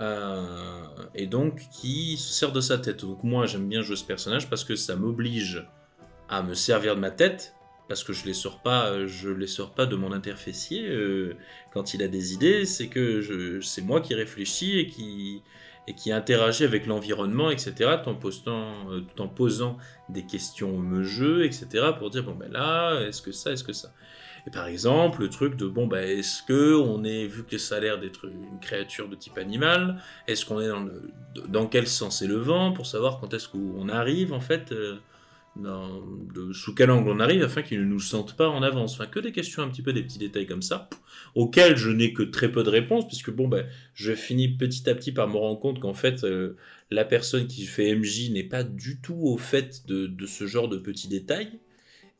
Et 0.00 1.26
donc, 1.26 1.62
qui 1.70 2.16
se 2.16 2.32
sert 2.32 2.52
de 2.52 2.60
sa 2.60 2.78
tête. 2.78 3.04
Donc, 3.04 3.22
moi, 3.22 3.46
j'aime 3.46 3.68
bien 3.68 3.82
jouer 3.82 3.96
ce 3.96 4.04
personnage 4.04 4.48
parce 4.48 4.64
que 4.64 4.76
ça 4.76 4.96
m'oblige 4.96 5.66
à 6.28 6.42
me 6.42 6.54
servir 6.54 6.94
de 6.96 7.00
ma 7.00 7.10
tête. 7.10 7.52
Parce 7.88 8.02
que 8.02 8.12
je 8.12 8.24
les 8.24 8.32
je 8.32 9.28
les 9.28 9.46
sors 9.46 9.72
pas 9.72 9.86
de 9.86 9.94
mon 9.94 10.10
interfécier 10.10 10.90
quand 11.72 11.94
il 11.94 12.02
a 12.02 12.08
des 12.08 12.34
idées. 12.34 12.64
C'est 12.64 12.88
que 12.88 13.60
c'est 13.62 13.82
moi 13.82 14.00
qui 14.00 14.14
réfléchis 14.14 14.80
et 14.80 14.88
qui, 14.88 15.42
et 15.86 15.94
qui 15.94 16.12
interagit 16.12 16.64
avec 16.64 16.86
l'environnement, 16.86 17.50
etc., 17.50 17.74
tout 18.02 18.10
en, 18.10 18.14
postant, 18.14 18.90
euh, 18.90 19.02
en 19.18 19.28
posant 19.28 19.76
des 20.08 20.26
questions 20.26 20.76
au 20.78 21.02
jeu, 21.02 21.44
etc., 21.44 21.66
pour 21.98 22.10
dire, 22.10 22.24
bon 22.24 22.34
ben 22.34 22.50
là, 22.50 23.00
est-ce 23.02 23.22
que 23.22 23.32
ça, 23.32 23.52
est-ce 23.52 23.64
que 23.64 23.72
ça? 23.72 23.92
Et 24.46 24.50
par 24.50 24.66
exemple, 24.68 25.20
le 25.22 25.28
truc 25.28 25.56
de, 25.56 25.66
bon 25.66 25.86
ben 25.86 26.06
est-ce 26.06 26.42
que 26.42 26.74
on 26.76 27.02
est, 27.02 27.26
vu 27.26 27.42
que 27.44 27.58
ça 27.58 27.76
a 27.76 27.80
l'air 27.80 27.98
d'être 27.98 28.26
une 28.26 28.60
créature 28.60 29.08
de 29.08 29.16
type 29.16 29.38
animal, 29.38 30.00
est-ce 30.28 30.44
qu'on 30.44 30.60
est 30.60 30.68
dans 30.68 30.86
dans 31.48 31.66
quel 31.66 31.86
sens 31.86 32.22
est 32.22 32.26
le 32.26 32.36
vent, 32.36 32.72
pour 32.72 32.86
savoir 32.86 33.18
quand 33.20 33.34
est-ce 33.34 33.48
qu'on 33.48 33.88
arrive, 33.88 34.32
en 34.32 34.40
fait, 34.40 34.72
euh, 34.72 34.96
sous 36.52 36.74
quel 36.74 36.90
angle 36.90 37.10
on 37.10 37.20
arrive 37.20 37.42
afin 37.42 37.62
qu'ils 37.62 37.80
ne 37.80 37.84
nous 37.84 38.00
sentent 38.00 38.36
pas 38.36 38.48
en 38.48 38.62
avance. 38.62 38.94
Enfin, 38.94 39.06
que 39.06 39.20
des 39.20 39.32
questions 39.32 39.62
un 39.62 39.68
petit 39.68 39.82
peu, 39.82 39.92
des 39.92 40.02
petits 40.02 40.18
détails 40.18 40.46
comme 40.46 40.62
ça, 40.62 40.88
auxquels 41.34 41.76
je 41.76 41.90
n'ai 41.90 42.12
que 42.12 42.22
très 42.22 42.50
peu 42.50 42.62
de 42.62 42.70
réponses, 42.70 43.06
puisque 43.06 43.30
bon, 43.30 43.48
ben, 43.48 43.66
je 43.94 44.12
finis 44.12 44.48
petit 44.48 44.88
à 44.88 44.94
petit 44.94 45.12
par 45.12 45.28
me 45.28 45.36
rendre 45.36 45.58
compte 45.58 45.80
qu'en 45.80 45.94
fait, 45.94 46.24
euh, 46.24 46.56
la 46.90 47.04
personne 47.04 47.46
qui 47.46 47.64
fait 47.64 47.94
MJ 47.94 48.30
n'est 48.30 48.44
pas 48.44 48.62
du 48.62 49.00
tout 49.00 49.18
au 49.22 49.36
fait 49.36 49.86
de, 49.86 50.26
ce 50.26 50.46
genre 50.46 50.68
de 50.68 50.78
petits 50.78 51.08
détails 51.08 51.58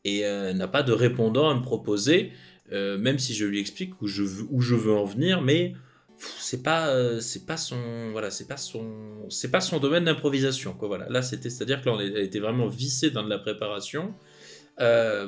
et 0.03 0.25
euh, 0.25 0.53
n'a 0.53 0.67
pas 0.67 0.83
de 0.83 0.91
répondant 0.91 1.49
à 1.49 1.55
me 1.55 1.61
proposer, 1.61 2.31
euh, 2.71 2.97
même 2.97 3.19
si 3.19 3.33
je 3.33 3.45
lui 3.45 3.59
explique 3.59 4.01
où 4.01 4.07
je 4.07 4.23
veux, 4.23 4.47
où 4.49 4.61
je 4.61 4.75
veux 4.75 4.93
en 4.93 5.05
venir, 5.05 5.41
mais 5.41 5.73
c'est 6.17 6.63
pas 6.63 6.87
euh, 6.89 7.19
c'est 7.19 7.45
pas 7.45 7.57
son 7.57 8.11
voilà 8.11 8.31
c'est 8.31 8.47
pas 8.47 8.57
son 8.57 9.27
c'est 9.29 9.51
pas 9.51 9.61
son 9.61 9.79
domaine 9.79 10.05
d'improvisation 10.05 10.73
quoi 10.73 10.87
voilà. 10.87 11.07
Là 11.09 11.21
c'était 11.21 11.49
c'est 11.51 11.63
à 11.63 11.65
dire 11.65 11.81
que 11.81 11.89
là 11.89 11.95
on 11.95 11.99
été 11.99 12.39
vraiment 12.39 12.67
vissé 12.67 13.11
dans 13.11 13.23
de 13.23 13.29
la 13.29 13.37
préparation. 13.37 14.13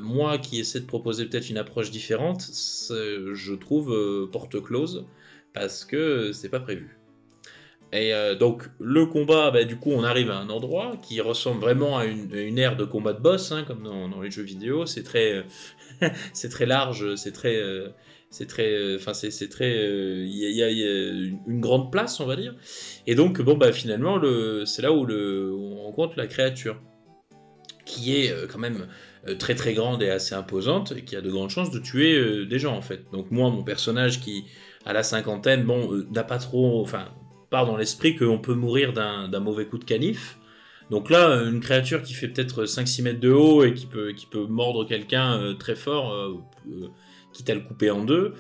Moi 0.02 0.38
qui 0.40 0.60
essaie 0.60 0.80
de 0.80 0.86
proposer 0.86 1.26
peut-être 1.26 1.50
une 1.50 1.58
approche 1.58 1.92
différente 1.92 2.42
je 2.90 3.54
trouve 3.54 4.30
porte 4.32 4.62
close 4.62 5.06
parce 5.54 5.86
que 5.86 6.32
c'est 6.34 6.50
pas 6.50 6.60
prévu 6.60 6.99
et 7.92 8.14
donc 8.40 8.70
le 8.80 9.08
combat 9.08 9.50
bah, 9.50 9.64
du 9.64 9.76
coup 9.76 9.92
on 9.92 10.04
arrive 10.04 10.30
à 10.30 10.38
un 10.38 10.50
endroit 10.50 10.98
qui 11.02 11.22
ressemble 11.22 11.60
vraiment 11.62 11.98
à 11.98 12.06
une, 12.06 12.60
ère 12.60 12.76
de 12.76 12.86
combat 12.86 13.14
de 13.14 13.20
boss 13.20 13.52
hein, 13.52 13.64
comme 13.66 13.84
dans, 13.84 14.22
les 14.22 14.30
jeux 14.30 14.44
vidéo 14.44 14.86
c'est 14.86 15.02
très 15.02 15.44
c'est 16.34 16.50
très 16.50 16.68
large 16.68 17.16
c'est 17.16 17.32
très 17.32 17.60
c'est 18.30 18.48
très, 18.48 18.72
euh, 18.72 18.98
enfin 18.98 19.14
c'est 19.14 19.50
très, 19.50 19.72
il 19.72 20.36
y, 20.36 20.64
a 20.64 20.70
une 20.70 21.60
grande 21.60 21.92
place, 21.92 22.20
on 22.20 22.26
va 22.26 22.36
dire. 22.36 22.56
Et 23.08 23.16
donc 23.16 23.42
bon 23.42 23.58
bah 23.58 23.72
finalement 23.72 24.22
c'est 24.66 24.82
là 24.82 24.92
où, 24.94 25.06
le, 25.06 25.54
on 25.54 25.84
rencontre 25.84 26.14
la 26.18 26.28
créature, 26.28 26.80
qui 27.86 28.16
est 28.16 28.32
euh, 28.32 28.46
quand 28.48 28.60
même 28.60 28.88
euh, 29.28 29.36
très 29.36 29.56
très 29.56 29.74
grande 29.74 30.04
et 30.04 30.10
assez 30.10 30.36
imposante, 30.36 30.94
et 30.96 31.04
qui 31.04 31.16
a 31.16 31.22
de 31.22 31.32
grandes 31.32 31.50
chances 31.50 31.72
de 31.72 31.80
tuer 31.80 32.46
des 32.46 32.60
gens 32.60 32.76
en 32.76 32.82
fait. 32.82 33.06
Donc 33.12 33.32
moi 33.32 33.50
mon 33.50 33.64
personnage 33.64 34.20
qui 34.22 34.46
à 34.86 34.94
la 34.94 35.04
cinquantaine, 35.04 35.64
bon 35.64 36.04
n'a 36.12 36.24
pas 36.24 36.38
trop, 36.38 36.82
enfin 36.82 37.10
part 37.50 37.66
dans 37.66 37.78
l'esprit 37.78 38.16
qu'on 38.16 38.40
peut 38.40 38.54
mourir 38.54 38.94
d'un 38.94 39.40
mauvais 39.40 39.66
coup 39.66 39.78
de 39.78 39.86
canif. 39.86 40.38
Donc 40.90 41.10
là, 41.10 41.44
une 41.44 41.60
créature 41.60 42.02
qui 42.02 42.14
fait 42.14 42.28
peut-être 42.28 42.66
5-6 42.66 43.04
mètres 43.04 43.20
de 43.20 43.32
haut 43.32 43.64
et 43.64 43.74
qui 43.74 43.86
peut, 43.86 44.12
qui 44.12 44.26
peut 44.26 44.46
mordre 44.48 44.86
quelqu'un 44.86 45.56
très 45.60 45.76
fort, 45.76 46.14
quitte 47.34 47.50
à 47.50 47.56
le 47.56 47.62
couper 47.62 47.92
en 47.92 48.04
deux. 48.04 48.34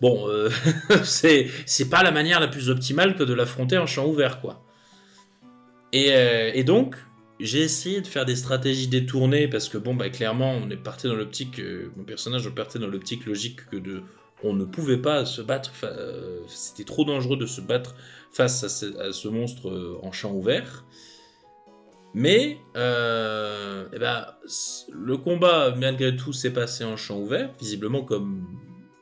Bon, 0.00 0.28
euh, 0.28 0.50
c'est 1.04 1.90
pas 1.90 2.02
la 2.02 2.10
manière 2.10 2.40
la 2.40 2.48
plus 2.48 2.70
optimale 2.70 3.16
que 3.16 3.22
de 3.22 3.34
l'affronter 3.34 3.78
en 3.78 3.86
champ 3.86 4.06
ouvert, 4.06 4.40
quoi. 4.40 4.64
Et, 5.92 6.08
euh, 6.10 6.62
donc, 6.62 6.96
j'ai 7.40 7.60
essayé 7.60 8.00
de 8.00 8.06
faire 8.06 8.24
des 8.24 8.36
stratégies 8.36 8.88
détournées 8.88 9.48
parce 9.48 9.68
que, 9.68 9.78
bon, 9.78 9.94
bah, 9.94 10.10
clairement, 10.10 10.52
on 10.52 10.70
est 10.70 10.76
parti 10.76 11.06
dans 11.06 11.14
l'optique, 11.14 11.58
euh, 11.58 11.90
mon 11.96 12.04
personnage 12.04 12.48
partait 12.50 12.78
dans 12.78 12.88
l'optique 12.88 13.26
logique 13.26 13.66
que 13.70 13.76
de. 13.76 14.02
On 14.42 14.54
ne 14.54 14.64
pouvait 14.64 14.96
pas 14.96 15.26
se 15.26 15.42
battre, 15.42 15.70
c'était 16.46 16.84
trop 16.84 17.04
dangereux 17.04 17.36
de 17.36 17.44
se 17.44 17.60
battre 17.60 17.94
face 18.32 18.64
à 18.64 19.12
ce 19.12 19.28
monstre 19.28 19.98
en 20.02 20.12
champ 20.12 20.32
ouvert. 20.32 20.84
Mais 22.14 22.58
euh, 22.76 23.86
eh 23.92 23.98
ben, 23.98 24.26
le 24.92 25.16
combat, 25.16 25.74
malgré 25.76 26.16
tout, 26.16 26.32
s'est 26.32 26.52
passé 26.52 26.84
en 26.84 26.96
champ 26.96 27.18
ouvert, 27.18 27.50
visiblement 27.60 28.02
comme 28.02 28.46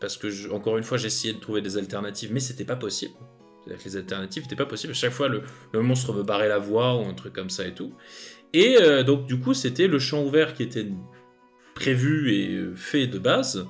parce 0.01 0.17
que 0.17 0.53
encore 0.53 0.79
une 0.79 0.85
fois, 0.85 0.99
j'essayais 0.99 1.35
de 1.35 1.41
trouver 1.41 1.61
des 1.61 1.77
alternatives, 1.77 2.33
mais 2.33 2.41
c'était 2.41 2.65
pas 2.65 2.77
possible. 2.77 3.15
C'est-à-dire 3.65 3.83
que 3.83 3.89
les 3.89 3.97
alternatives 3.97 4.43
n'étaient 4.45 4.57
pas 4.57 4.67
possibles. 4.67 4.93
À 4.93 4.95
chaque 4.97 5.13
fois, 5.13 5.29
le, 5.29 5.43
monstre 5.75 6.13
me 6.13 6.23
barrait 6.23 6.49
la 6.49 6.59
voie 6.59 6.97
ou 6.97 7.07
un 7.07 7.15
truc 7.15 7.33
comme 7.33 7.51
ça 7.51 7.67
et 7.67 7.75
tout. 7.75 7.95
Et 8.53 8.77
euh, 8.81 9.03
donc, 9.03 9.27
du 9.27 9.41
coup, 9.41 9.55
c'était 9.55 9.89
le 9.89 9.99
champ 9.99 10.23
ouvert 10.23 10.55
qui 10.55 10.63
était 10.63 10.87
prévu 11.75 12.33
et 12.33 12.77
fait 12.77 13.07
de 13.07 13.19
base 13.19 13.67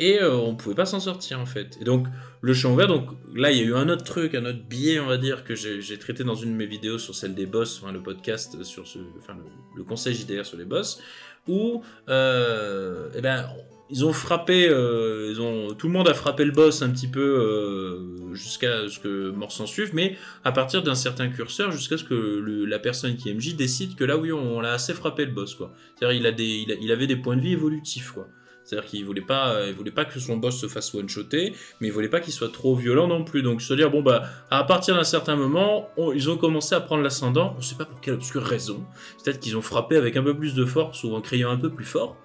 et 0.00 0.20
euh, 0.20 0.34
on 0.36 0.54
pouvait 0.54 0.74
pas 0.74 0.86
s'en 0.86 1.00
sortir 1.00 1.40
en 1.40 1.46
fait. 1.46 1.78
Et 1.80 1.84
donc 1.84 2.06
le 2.40 2.52
champ 2.52 2.72
ouvert, 2.72 2.88
donc 2.88 3.08
là 3.34 3.50
il 3.50 3.58
y 3.58 3.60
a 3.60 3.64
eu 3.64 3.74
un 3.74 3.88
autre 3.88 4.04
truc, 4.04 4.34
un 4.34 4.44
autre 4.44 4.62
biais 4.68 4.98
on 4.98 5.06
va 5.06 5.16
dire 5.16 5.44
que 5.44 5.54
j'ai 5.54 5.98
traité 5.98 6.24
dans 6.24 6.34
une 6.34 6.52
de 6.52 6.56
mes 6.56 6.66
vidéos 6.66 6.98
sur 6.98 7.14
celle 7.14 7.34
des 7.34 7.46
boss, 7.46 7.80
enfin 7.82 7.92
le 7.92 8.02
podcast 8.02 8.62
sur 8.64 8.86
ce, 8.86 8.98
enfin 9.18 9.36
le, 9.76 9.84
conseil 9.84 10.14
JDR 10.14 10.44
sur 10.44 10.58
les 10.58 10.64
boss, 10.64 11.00
où 11.46 11.82
euh, 12.08 13.08
eh 13.14 13.20
ben 13.20 13.48
ils 13.90 14.04
ont 14.04 14.14
frappé, 14.14 14.66
euh, 14.66 15.28
ils 15.30 15.40
ont, 15.42 15.74
tout 15.74 15.88
le 15.88 15.92
monde 15.92 16.08
a 16.08 16.14
frappé 16.14 16.44
le 16.44 16.52
boss 16.52 16.80
un 16.82 16.90
petit 16.90 17.06
peu 17.06 18.32
jusqu'à 18.32 18.88
ce 18.88 18.98
que 18.98 19.30
mort 19.30 19.52
s'en 19.52 19.66
suive, 19.66 19.90
mais 19.92 20.16
à 20.42 20.50
partir 20.50 20.82
d'un 20.82 20.94
certain 20.94 21.28
curseur 21.28 21.70
jusqu'à 21.70 21.98
ce 21.98 22.02
que 22.02 22.64
la 22.66 22.78
personne 22.80 23.16
qui 23.16 23.28
est 23.28 23.34
MJ 23.34 23.54
décide 23.54 23.94
que 23.94 24.02
là 24.02 24.16
oui 24.16 24.32
on, 24.32 24.60
l'a 24.60 24.72
assez 24.72 24.94
frappé 24.94 25.26
le 25.26 25.32
boss 25.32 25.54
quoi. 25.54 25.72
C'est-à-dire 25.94 26.18
il 26.18 26.26
a 26.26 26.32
des, 26.32 26.66
il 26.80 26.90
avait 26.90 27.06
des 27.06 27.16
points 27.16 27.36
de 27.36 27.42
vie 27.42 27.52
évolutifs 27.52 28.10
quoi. 28.10 28.26
C'est-à-dire 28.64 28.88
qu'il 28.88 29.04
voulait 29.04 29.20
pas, 29.20 29.66
il 29.66 29.74
voulait 29.74 29.90
pas 29.90 30.04
que 30.06 30.18
son 30.18 30.38
boss 30.38 30.58
se 30.58 30.68
fasse 30.68 30.94
one-shotter, 30.94 31.54
mais 31.80 31.88
il 31.88 31.92
voulait 31.92 32.08
pas 32.08 32.20
qu'il 32.20 32.32
soit 32.32 32.50
trop 32.50 32.74
violent 32.74 33.06
non 33.06 33.22
plus. 33.22 33.42
Donc 33.42 33.60
se 33.60 33.74
dire 33.74 33.90
bon 33.90 34.02
bah 34.02 34.24
à 34.50 34.64
partir 34.64 34.94
d'un 34.96 35.04
certain 35.04 35.36
moment, 35.36 35.90
ils 36.14 36.30
ont 36.30 36.38
commencé 36.38 36.74
à 36.74 36.80
prendre 36.80 37.02
l'ascendant. 37.02 37.54
On 37.58 37.60
sait 37.60 37.76
pas 37.76 37.84
pour 37.84 38.00
quelle 38.00 38.14
obscure 38.14 38.42
raison. 38.42 38.84
Peut-être 39.22 39.38
qu'ils 39.38 39.56
ont 39.56 39.62
frappé 39.62 39.96
avec 39.96 40.16
un 40.16 40.22
peu 40.22 40.36
plus 40.36 40.54
de 40.54 40.64
force 40.64 41.04
ou 41.04 41.14
en 41.14 41.20
criant 41.20 41.50
un 41.50 41.58
peu 41.58 41.70
plus 41.70 41.84
fort. 41.84 42.16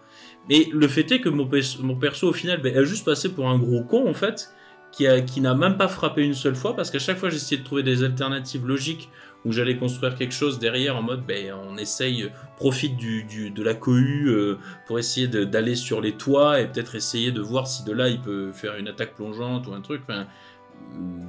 Mais 0.50 0.68
le 0.72 0.88
fait 0.88 1.12
est 1.12 1.22
que 1.22 1.30
mon, 1.30 1.46
perso 1.46 2.30
au 2.30 2.34
final 2.34 2.62
ben, 2.62 2.76
a 2.76 2.84
juste 2.84 3.06
passé 3.06 3.30
pour 3.30 3.48
un 3.48 3.60
gros 3.60 3.84
con 3.84 4.10
en 4.10 4.14
fait, 4.14 4.52
qui, 4.92 5.06
qui 5.26 5.42
n'a 5.42 5.54
même 5.54 5.78
pas 5.78 5.88
frappé 5.88 6.24
une 6.24 6.34
seule 6.34 6.56
fois 6.56 6.76
parce 6.76 6.90
qu'à 6.90 7.00
chaque 7.00 7.18
fois 7.18 7.30
j'essayais 7.30 7.62
de 7.62 7.66
trouver 7.66 7.84
des 7.84 8.04
alternatives 8.04 8.66
logiques 8.66 9.10
où 9.46 9.52
j'allais 9.52 9.78
construire 9.78 10.16
quelque 10.16 10.34
chose 10.34 10.60
derrière 10.60 10.98
en 10.98 11.02
mode 11.02 11.26
ben, 11.26 11.54
on 11.70 11.78
essaye, 11.78 12.30
profite 12.58 12.98
du, 12.98 13.52
de 13.52 13.64
la 13.64 13.74
cohue 13.74 14.28
euh, 14.28 14.58
pour 14.88 15.00
essayer 15.00 15.28
d'aller 15.28 15.76
sur 15.76 16.02
les 16.02 16.14
toits 16.14 16.60
et 16.60 16.68
peut-être 16.68 16.96
essayer 16.96 17.32
de 17.32 17.42
voir 17.42 17.68
si 17.68 17.84
de 17.84 17.92
là 17.92 18.10
il 18.10 18.20
peut 18.20 18.52
faire 18.52 18.76
une 18.76 18.88
attaque 18.88 19.16
plongeante 19.16 19.68
ou 19.68 19.74
un 19.74 19.82
truc, 19.82 20.02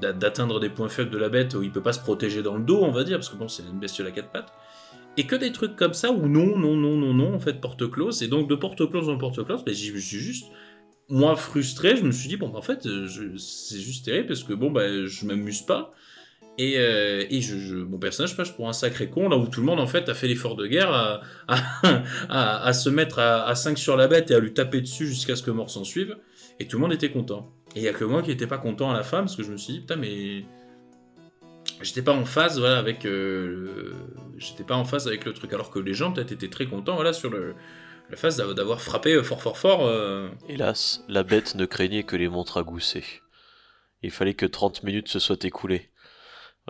d'atteindre 0.01 0.59
des 0.61 0.71
points 0.71 0.89
faibles 0.89 1.11
de 1.11 1.19
la 1.19 1.29
bête 1.29 1.55
où 1.55 1.63
il 1.63 1.71
peut 1.71 1.83
pas 1.83 1.93
se 1.93 2.01
protéger 2.01 2.43
dans 2.43 2.57
le 2.57 2.65
dos, 2.65 2.81
on 2.83 2.91
va 2.91 3.05
dire, 3.05 3.19
parce 3.19 3.29
que 3.29 3.37
bon, 3.37 3.49
c'est 3.49 3.63
une 3.63 3.79
bestiole 3.79 4.09
à 4.09 4.11
quatre 4.11 4.31
pattes. 4.31 4.53
Et 5.17 5.27
que 5.27 5.37
des 5.37 5.53
trucs 5.53 5.77
comme 5.77 5.93
ça 5.93 6.13
où 6.13 6.29
non, 6.29 6.57
non, 6.57 6.77
non, 6.77 6.97
non, 6.97 7.13
non, 7.13 7.35
en 7.35 7.41
fait, 7.41 7.61
porte 7.61 7.91
close. 7.91 8.23
Et 8.23 8.29
donc 8.29 8.49
de 8.49 8.55
porte 8.55 8.89
close 8.89 9.09
en 9.09 9.19
porte 9.19 9.45
close, 9.45 9.65
ben, 9.65 9.75
je 9.75 9.99
suis 9.99 10.19
juste 10.19 10.47
moi 11.11 11.35
frustré, 11.35 11.97
je 11.97 12.05
me 12.05 12.13
suis 12.13 12.29
dit 12.29 12.37
bon 12.37 12.55
en 12.55 12.63
fait 12.63 12.87
c'est 13.37 13.81
juste 13.81 14.05
terrible 14.05 14.29
parce 14.29 14.45
que 14.45 14.53
bon 14.53 14.71
bah 14.71 15.07
je 15.07 15.27
m'amuse 15.27 15.63
pas 15.63 15.93
et, 16.61 16.75
euh, 16.79 17.87
mon 17.89 17.99
personnage 17.99 18.37
passe 18.37 18.51
pour 18.51 18.69
un 18.69 18.75
sacré 18.75 19.09
con, 19.09 19.29
là 19.29 19.37
où 19.39 19.47
tout 19.47 19.61
le 19.61 19.67
monde 19.67 19.81
en 19.81 19.87
fait 19.87 20.09
a 20.11 20.15
fait 20.15 20.29
l'effort 20.29 20.57
de 20.57 20.67
guerre 20.67 21.23
à, 21.49 22.73
se 22.75 22.91
mettre 22.91 23.19
à, 23.19 23.55
5 23.55 23.79
sur 23.79 23.97
la 23.97 24.09
bête 24.09 24.31
et 24.31 24.35
à 24.35 24.41
lui 24.41 24.53
taper 24.53 24.83
dessus 24.83 25.07
jusqu'à 25.07 25.37
ce 25.37 25.43
que 25.43 25.51
mort 25.51 25.71
s'en 25.71 25.85
suive. 25.85 26.17
Et 26.59 26.67
tout 26.67 26.77
le 26.77 26.83
monde 26.83 26.93
était 26.93 27.11
content. 27.11 27.51
Et 27.75 27.79
il 27.81 27.83
y 27.83 27.89
a 27.89 27.95
que 27.95 28.05
moi 28.05 28.23
qui 28.23 28.29
n'étais 28.29 28.47
pas 28.47 28.59
content 28.59 28.91
à 28.91 28.95
la 28.95 29.03
fin 29.03 29.21
parce 29.21 29.37
que 29.37 29.43
je 29.43 29.53
me 29.53 29.57
suis 29.57 29.75
dit 29.75 29.81
putain 29.81 29.97
mais 29.97 30.45
j'étais 31.81 32.03
pas 32.03 32.13
en 32.13 32.25
phase 32.25 32.59
voilà 32.59 32.79
avec 32.79 33.07
euh, 33.07 33.95
j'étais 34.37 34.65
pas 34.65 34.75
en 34.75 34.85
phase 34.85 35.07
avec 35.07 35.25
le 35.25 35.33
truc 35.33 35.53
alors 35.53 35.71
que 35.71 35.79
les 35.79 35.95
gens 35.95 36.13
peut-être 36.13 36.33
étaient 36.33 36.51
très 36.51 36.67
contents 36.67 36.97
voilà 36.97 37.13
sur 37.13 37.31
le 37.31 37.55
la 38.11 38.17
phase 38.17 38.37
d'avoir 38.37 38.83
frappé 38.83 39.23
fort 39.23 39.41
fort 39.41 39.57
fort. 39.57 39.87
Euh. 39.87 40.29
Hélas, 40.49 41.05
la 41.09 41.23
bête 41.23 41.55
ne 41.55 41.65
craignait 41.65 42.03
que 42.03 42.17
les 42.17 42.29
montres 42.29 42.59
à 42.59 42.65
gousser. 42.65 43.05
Il 44.03 44.11
fallait 44.11 44.35
que 44.35 44.47
30 44.47 44.83
minutes 44.83 45.09
se 45.09 45.21
soient 45.21 45.39
écoulées 45.43 45.91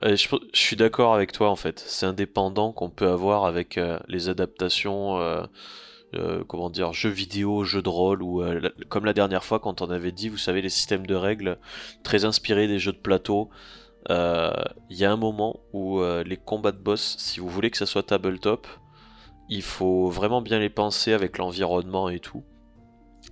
je, 0.02 0.28
suis 0.52 0.76
d'accord 0.76 1.14
avec 1.14 1.32
toi 1.32 1.50
en 1.50 1.56
fait. 1.56 1.82
C'est 1.86 2.06
indépendant 2.06 2.72
qu'on 2.72 2.90
peut 2.90 3.08
avoir 3.08 3.44
avec 3.44 3.78
euh, 3.78 3.98
les 4.08 4.28
adaptations, 4.28 5.18
euh, 5.18 5.44
euh, 6.14 6.44
comment 6.44 6.70
dire, 6.70 6.92
jeux 6.92 7.10
vidéo, 7.10 7.64
jeux 7.64 7.82
de 7.82 7.88
rôle, 7.88 8.22
ou 8.22 8.42
comme 8.88 9.04
la 9.04 9.12
dernière 9.12 9.44
fois 9.44 9.60
quand 9.60 9.82
on 9.82 9.90
avait 9.90 10.12
dit, 10.12 10.28
vous 10.28 10.38
savez, 10.38 10.62
les 10.62 10.70
systèmes 10.70 11.06
de 11.06 11.14
règles 11.14 11.58
très 12.02 12.24
inspirés 12.24 12.68
des 12.68 12.78
jeux 12.78 12.92
de 12.92 12.98
plateau. 12.98 13.50
Il 14.08 14.96
y 14.96 15.04
a 15.04 15.12
un 15.12 15.16
moment 15.16 15.60
où 15.72 16.02
les 16.02 16.36
combats 16.36 16.72
de 16.72 16.78
boss, 16.78 17.16
si 17.18 17.40
vous 17.40 17.48
voulez 17.48 17.70
que 17.70 17.76
ça 17.76 17.86
soit 17.86 18.02
tabletop, 18.02 18.66
il 19.48 19.62
faut 19.62 20.08
vraiment 20.08 20.42
bien 20.42 20.58
les 20.60 20.70
penser 20.70 21.12
avec 21.12 21.36
l'environnement 21.36 22.08
et 22.08 22.20
tout. 22.20 22.44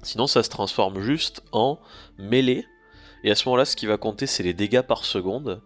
Sinon, 0.03 0.27
ça 0.27 0.43
se 0.43 0.51
transforme 0.51 1.01
juste 1.01 1.43
en 1.53 1.79
mêlée. 2.19 2.67
Et 3.25 3.31
à 3.31 3.35
ce 3.35 3.49
moment-là, 3.49 3.65
ce 3.65 3.77
qui 3.77 3.87
va 3.87 3.97
compter, 3.97 4.27
c'est 4.27 4.43
les 4.43 4.55
dégâts 4.55 4.83
par 4.83 5.05
seconde. 5.05 5.61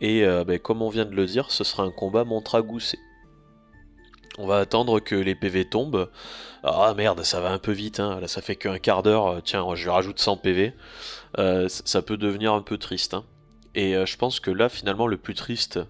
Et 0.00 0.24
euh, 0.24 0.44
ben, 0.44 0.58
comme 0.58 0.82
on 0.82 0.88
vient 0.88 1.04
de 1.04 1.14
le 1.14 1.26
dire, 1.26 1.50
ce 1.50 1.64
sera 1.64 1.82
un 1.82 1.90
combat 1.90 2.24
montragoussé. 2.24 2.98
On 4.38 4.46
va 4.46 4.58
attendre 4.58 5.00
que 5.00 5.16
les 5.16 5.34
PV 5.34 5.64
tombent. 5.64 6.08
Ah 6.62 6.94
merde, 6.96 7.22
ça 7.24 7.40
va 7.40 7.50
un 7.50 7.58
peu 7.58 7.72
vite, 7.72 7.98
hein. 7.98 8.20
là 8.20 8.28
ça 8.28 8.40
fait 8.40 8.54
qu'un 8.54 8.78
quart 8.78 9.02
d'heure, 9.02 9.42
tiens, 9.42 9.64
je 9.74 9.88
rajoute 9.88 10.20
100 10.20 10.36
PV. 10.36 10.74
Euh, 11.38 11.68
ça 11.68 12.02
peut 12.02 12.16
devenir 12.16 12.52
un 12.52 12.62
peu 12.62 12.78
triste. 12.78 13.14
Hein. 13.14 13.24
Et 13.74 13.96
euh, 13.96 14.06
je 14.06 14.16
pense 14.16 14.38
que 14.38 14.50
là, 14.50 14.68
finalement, 14.68 15.08
le 15.08 15.16
plus 15.16 15.34
triste, 15.34 15.80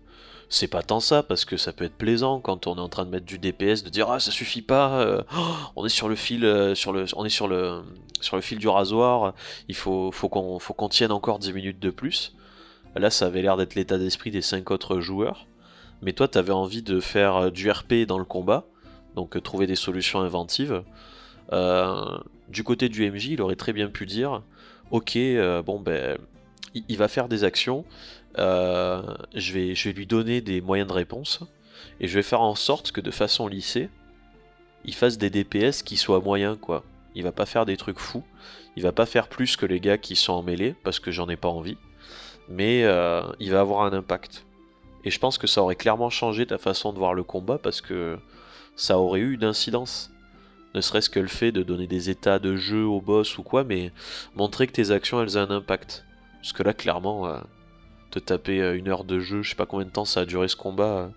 c'est 0.48 0.68
pas 0.68 0.82
tant 0.82 1.00
ça, 1.00 1.22
parce 1.22 1.44
que 1.44 1.58
ça 1.58 1.74
peut 1.74 1.84
être 1.84 1.96
plaisant 1.96 2.40
quand 2.40 2.66
on 2.66 2.76
est 2.76 2.80
en 2.80 2.88
train 2.88 3.04
de 3.04 3.10
mettre 3.10 3.26
du 3.26 3.38
DPS, 3.38 3.82
de 3.82 3.90
dire 3.90 4.10
ah 4.10 4.18
ça 4.18 4.30
suffit 4.30 4.62
pas, 4.62 5.22
on 5.76 5.84
est 5.84 5.90
sur 5.90 6.08
le 6.08 6.16
fil, 6.16 6.72
sur 6.74 6.94
le, 6.94 7.06
fil 8.40 8.58
du 8.58 8.68
rasoir, 8.68 9.34
il 9.68 9.74
faut, 9.74 10.10
faut 10.10 10.30
qu'on, 10.30 10.58
faut 10.58 10.72
qu'on 10.72 10.88
tienne 10.88 11.12
encore 11.12 11.38
10 11.38 11.52
minutes 11.52 11.80
de 11.80 11.90
plus. 11.90 12.34
Là, 12.96 13.10
ça 13.10 13.26
avait 13.26 13.42
l'air 13.42 13.56
d'être 13.56 13.74
l'état 13.74 13.98
d'esprit 13.98 14.30
des 14.30 14.42
5 14.42 14.70
autres 14.70 15.00
joueurs. 15.00 15.46
Mais 16.02 16.12
toi, 16.12 16.28
tu 16.28 16.38
avais 16.38 16.52
envie 16.52 16.82
de 16.82 17.00
faire 17.00 17.36
euh, 17.36 17.50
du 17.50 17.70
RP 17.70 18.06
dans 18.06 18.18
le 18.18 18.24
combat, 18.24 18.66
donc 19.16 19.36
euh, 19.36 19.40
trouver 19.40 19.66
des 19.66 19.74
solutions 19.74 20.20
inventives. 20.20 20.82
Euh, 21.52 22.18
du 22.48 22.62
côté 22.62 22.88
du 22.88 23.10
MJ, 23.10 23.28
il 23.28 23.42
aurait 23.42 23.56
très 23.56 23.72
bien 23.72 23.88
pu 23.88 24.06
dire 24.06 24.42
Ok, 24.90 25.18
bon, 25.66 25.80
ben, 25.80 26.18
il, 26.74 26.96
va 26.96 27.08
faire 27.08 27.28
des 27.28 27.44
actions, 27.44 27.84
je, 28.36 29.52
vais, 29.52 29.74
je 29.74 29.88
vais 29.88 29.94
lui 29.94 30.06
donner 30.06 30.40
des 30.40 30.60
moyens 30.62 30.88
de 30.88 30.94
réponse, 30.94 31.40
et 32.00 32.08
je 32.08 32.14
vais 32.14 32.22
faire 32.22 32.40
en 32.40 32.54
sorte 32.54 32.92
que 32.92 33.02
de 33.02 33.10
façon 33.10 33.48
lissée, 33.48 33.90
il 34.84 34.94
fasse 34.94 35.18
des 35.18 35.28
DPS 35.28 35.82
qui 35.82 35.98
soient 35.98 36.20
moyens, 36.20 36.56
quoi. 36.58 36.84
Il 37.14 37.22
va 37.22 37.32
pas 37.32 37.44
faire 37.44 37.66
des 37.66 37.76
trucs 37.76 37.98
fous, 37.98 38.24
il 38.76 38.82
va 38.82 38.92
pas 38.92 39.04
faire 39.04 39.28
plus 39.28 39.56
que 39.56 39.66
les 39.66 39.80
gars 39.80 39.98
qui 39.98 40.16
sont 40.16 40.32
en 40.32 40.42
mêlée, 40.42 40.74
parce 40.84 41.00
que 41.00 41.10
j'en 41.10 41.28
ai 41.28 41.36
pas 41.36 41.48
envie 41.48 41.76
mais 42.48 42.84
euh, 42.84 43.22
il 43.38 43.52
va 43.52 43.60
avoir 43.60 43.82
un 43.82 43.92
impact. 43.92 44.44
Et 45.04 45.10
je 45.10 45.18
pense 45.18 45.38
que 45.38 45.46
ça 45.46 45.62
aurait 45.62 45.76
clairement 45.76 46.10
changé 46.10 46.46
ta 46.46 46.58
façon 46.58 46.92
de 46.92 46.98
voir 46.98 47.14
le 47.14 47.22
combat 47.22 47.58
parce 47.58 47.80
que 47.80 48.18
ça 48.76 48.98
aurait 48.98 49.20
eu 49.20 49.34
une. 49.34 49.52
Ne 50.74 50.80
serait-ce 50.80 51.10
que 51.10 51.20
le 51.20 51.28
fait 51.28 51.52
de 51.52 51.62
donner 51.62 51.86
des 51.86 52.10
états 52.10 52.38
de 52.38 52.56
jeu 52.56 52.84
au 52.84 53.00
boss 53.00 53.38
ou 53.38 53.42
quoi, 53.42 53.64
mais 53.64 53.92
montrer 54.34 54.66
que 54.66 54.72
tes 54.72 54.90
actions 54.90 55.22
elles 55.22 55.38
ont 55.38 55.42
un 55.42 55.50
impact. 55.50 56.04
Parce 56.40 56.52
que 56.52 56.62
là, 56.62 56.74
clairement, 56.74 57.26
euh, 57.26 57.38
te 58.10 58.18
taper 58.18 58.60
euh, 58.60 58.76
une 58.76 58.88
heure 58.88 59.04
de 59.04 59.18
jeu, 59.18 59.42
je 59.42 59.50
sais 59.50 59.56
pas 59.56 59.66
combien 59.66 59.86
de 59.86 59.90
temps 59.90 60.04
ça 60.04 60.20
a 60.20 60.24
duré 60.24 60.46
ce 60.48 60.56
combat, 60.56 61.10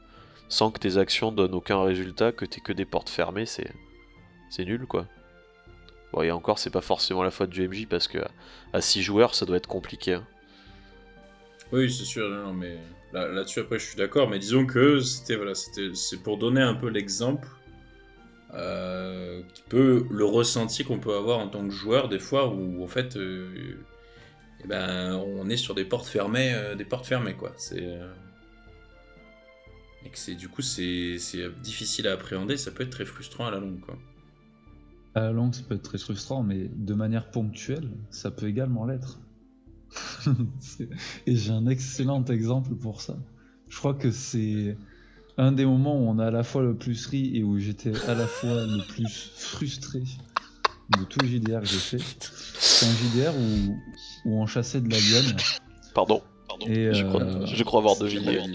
sans 0.48 0.72
que 0.72 0.80
tes 0.80 0.98
actions 0.98 1.32
donnent 1.32 1.54
aucun 1.54 1.82
résultat, 1.82 2.32
que 2.32 2.46
t'aies 2.46 2.62
que 2.62 2.74
des 2.74 2.86
portes 2.86 3.10
fermées, 3.10 3.46
c'est. 3.46 3.72
C'est 4.50 4.66
nul 4.66 4.86
quoi. 4.86 5.06
Bon, 6.12 6.24
et 6.24 6.32
encore, 6.32 6.60
c'est 6.60 6.70
pas 6.70 6.82
forcément 6.82 7.24
la 7.24 7.32
faute 7.32 7.50
du 7.50 7.68
MJ 7.68 7.88
parce 7.88 8.08
que 8.10 8.20
à 8.74 8.82
6 8.82 9.02
joueurs, 9.02 9.34
ça 9.34 9.46
doit 9.46 9.58
être 9.58 9.68
compliqué. 9.68 10.16
Hein. 10.16 10.28
Oui, 11.72 11.92
c'est 11.92 12.04
sûr, 12.04 12.30
non, 12.30 12.54
mais 12.54 12.78
là, 13.14 13.44
dessus 13.44 13.60
après 13.60 13.80
je 13.80 13.86
suis 13.86 13.98
d'accord, 13.98 14.30
mais 14.30 14.40
disons 14.40 14.66
que 14.66 15.00
c'était 15.00 15.36
voilà, 15.36 15.56
c'était 15.56 15.94
c'est 15.94 16.22
pour 16.22 16.38
donner 16.38 16.62
un 16.62 16.74
peu 16.74 16.90
l'exemple 16.90 17.48
euh, 18.54 19.42
le 19.72 20.26
ressenti 20.26 20.84
qu'on 20.84 21.00
peut 21.00 21.16
avoir 21.16 21.40
en 21.40 21.48
tant 21.48 21.66
que 21.66 21.74
joueur 21.74 22.10
des 22.10 22.20
fois 22.20 22.54
où 22.54 22.84
en 22.84 22.88
fait 22.88 23.16
euh, 23.16 23.78
eh 24.64 24.68
ben 24.68 25.16
on 25.16 25.50
est 25.50 25.58
sur 25.58 25.74
des 25.74 25.86
portes 25.86 26.08
fermées, 26.08 26.54
euh, 26.54 26.76
des 26.76 26.84
portes 26.84 27.06
fermées 27.06 27.36
quoi. 27.36 27.54
C'est 27.58 27.98
et 30.04 30.10
que 30.10 30.18
c'est 30.18 30.36
du 30.36 30.50
coup 30.50 30.62
c'est 30.62 31.18
difficile 31.62 32.08
à 32.08 32.14
appréhender, 32.14 32.58
ça 32.58 32.72
peut 32.72 32.84
être 32.84 32.90
très 32.90 33.06
frustrant 33.06 33.48
à 33.48 33.52
la 33.52 33.60
longue 33.60 33.80
quoi. 33.80 33.98
À 35.14 35.22
la 35.22 35.32
longue, 35.32 35.54
ça 35.54 35.64
peut 35.68 35.76
être 35.76 35.84
très 35.84 35.98
frustrant, 35.98 36.42
mais 36.42 36.70
de 36.74 36.94
manière 36.94 37.32
ponctuelle, 37.32 37.90
ça 38.12 38.32
peut 38.32 38.48
également 38.48 38.86
l'être. 38.86 39.20
et 41.28 41.36
j'ai 41.36 41.52
un 41.52 41.68
excellent 41.68 42.24
exemple 42.26 42.76
pour 42.76 43.02
ça. 43.02 43.18
Je 43.70 43.78
crois 43.78 43.94
que 43.94 44.12
c'est 44.12 44.78
un 45.38 45.52
des 45.52 45.66
moments 45.66 45.98
où 45.98 46.10
on 46.10 46.20
a 46.20 46.28
à 46.28 46.32
la 46.32 46.44
fois 46.44 46.62
le 46.62 46.76
plus 46.76 47.06
ri 47.08 47.38
et 47.38 47.44
où 47.44 47.60
j'étais 47.60 47.94
à 48.08 48.14
la 48.14 48.28
fois 48.28 48.66
le 48.66 48.86
plus 48.88 49.32
frustré 49.36 50.04
de 50.98 51.04
tout 51.06 51.26
JDR 51.26 51.62
que 51.62 51.68
j'ai 51.68 51.78
fait. 51.78 52.32
C'est 52.60 52.86
un 52.86 52.92
JDR 52.92 53.34
où, 53.36 53.78
où 54.26 54.42
on 54.42 54.46
chassait 54.46 54.82
de 54.82 54.90
la 54.90 54.98
lionne. 54.98 55.38
Pardon. 55.94 56.22
Euh, 56.68 56.94
je, 56.94 57.64
crois, 57.64 57.80
avoir 57.80 57.98
deviné. 57.98 58.40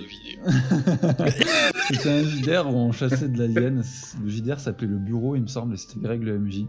c'était 1.91 2.11
un 2.11 2.23
JDR 2.23 2.67
où 2.69 2.77
on 2.77 2.93
chassait 2.93 3.29
de 3.29 3.39
l'alien. 3.39 3.83
Le 4.23 4.29
JDR 4.29 4.61
s'appelait 4.61 4.87
le 4.87 4.99
bureau, 4.99 5.37
il 5.37 5.43
me 5.43 5.47
semble, 5.47 5.75
et 5.75 5.77
c'était 5.77 6.01
les 6.01 6.09
règles 6.09 6.39
MJ. 6.39 6.67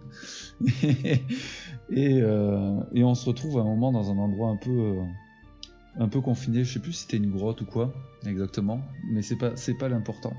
et, 1.89 2.21
euh, 2.21 2.79
et, 2.93 3.03
on 3.03 3.15
se 3.15 3.25
retrouve 3.25 3.57
à 3.59 3.61
un 3.61 3.65
moment 3.65 3.91
dans 3.91 4.11
un 4.11 4.17
endroit 4.17 4.49
un 4.49 4.57
peu, 4.57 4.71
euh, 4.71 5.01
un 5.99 6.07
peu 6.07 6.21
confiné. 6.21 6.63
Je 6.63 6.73
sais 6.73 6.79
plus 6.79 6.93
si 6.93 7.03
c'était 7.03 7.17
une 7.17 7.31
grotte 7.31 7.61
ou 7.61 7.65
quoi, 7.65 7.93
exactement, 8.25 8.81
mais 9.11 9.21
c'est 9.21 9.37
pas, 9.37 9.55
c'est 9.55 9.77
pas 9.77 9.89
l'important. 9.89 10.33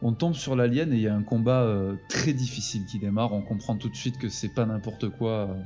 On 0.00 0.12
tombe 0.12 0.34
sur 0.34 0.54
l'alien 0.54 0.92
et 0.92 0.96
il 0.96 1.02
y 1.02 1.08
a 1.08 1.14
un 1.14 1.24
combat 1.24 1.68
très 2.08 2.32
difficile 2.32 2.86
qui 2.86 3.00
démarre. 3.00 3.32
On 3.32 3.42
comprend 3.42 3.76
tout 3.76 3.88
de 3.88 3.96
suite 3.96 4.16
que 4.16 4.28
c'est 4.28 4.54
pas 4.54 4.64
n'importe 4.64 5.08
quoi 5.08 5.56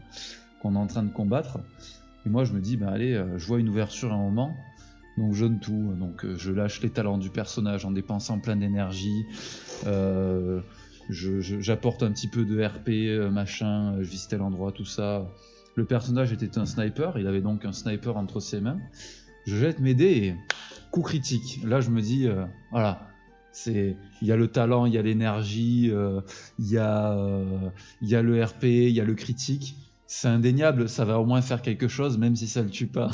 qu'on 0.62 0.74
est 0.74 0.78
en 0.78 0.86
train 0.86 1.02
de 1.02 1.12
combattre. 1.12 1.58
Et 2.24 2.28
moi, 2.28 2.44
je 2.44 2.52
me 2.52 2.60
dis, 2.60 2.76
bah 2.76 2.90
allez, 2.90 3.14
euh, 3.14 3.38
je 3.38 3.46
vois 3.46 3.58
une 3.58 3.68
ouverture 3.68 4.12
à 4.12 4.14
un 4.14 4.22
moment, 4.22 4.56
donc 5.18 5.34
je 5.34 5.44
donne 5.44 5.58
tout. 5.58 5.94
Donc 5.98 6.24
euh, 6.24 6.36
je 6.36 6.52
lâche 6.52 6.80
les 6.82 6.90
talents 6.90 7.18
du 7.18 7.30
personnage 7.30 7.84
en 7.84 7.90
dépensant 7.90 8.38
plein 8.38 8.56
d'énergie. 8.56 9.26
Euh, 9.86 10.60
j'apporte 11.10 12.02
un 12.02 12.12
petit 12.12 12.28
peu 12.28 12.44
de 12.44 12.64
RP, 12.64 13.30
machin, 13.32 13.96
je 14.00 14.08
visite 14.08 14.30
tel 14.30 14.42
endroit, 14.42 14.72
tout 14.72 14.84
ça. 14.84 15.28
Le 15.74 15.84
personnage 15.84 16.32
était 16.32 16.58
un 16.58 16.66
sniper, 16.66 17.18
il 17.18 17.26
avait 17.26 17.40
donc 17.40 17.64
un 17.64 17.72
sniper 17.72 18.16
entre 18.16 18.40
ses 18.40 18.60
mains. 18.60 18.78
Je 19.46 19.56
jette 19.56 19.80
mes 19.80 19.94
dés 19.94 20.26
et 20.26 20.34
coup 20.92 21.02
critique. 21.02 21.60
Là, 21.64 21.80
je 21.80 21.90
me 21.90 22.00
dis, 22.00 22.28
voilà, 22.70 23.08
C'est, 23.50 23.96
il 24.20 24.28
y 24.28 24.32
a 24.32 24.36
le 24.36 24.46
talent, 24.46 24.86
il 24.86 24.94
y 24.94 24.98
a 24.98 25.02
l'énergie, 25.02 25.90
il 26.58 26.66
y 26.70 26.78
a, 26.78 27.16
il 28.00 28.08
y 28.08 28.14
a 28.14 28.22
le 28.22 28.44
RP, 28.44 28.64
il 28.64 28.90
y 28.90 29.00
a 29.00 29.04
le 29.04 29.14
critique. 29.14 29.81
C'est 30.14 30.28
indéniable, 30.28 30.90
ça 30.90 31.06
va 31.06 31.18
au 31.18 31.24
moins 31.24 31.40
faire 31.40 31.62
quelque 31.62 31.88
chose, 31.88 32.18
même 32.18 32.36
si 32.36 32.46
ça 32.46 32.60
le 32.60 32.68
tue 32.68 32.86
pas. 32.86 33.10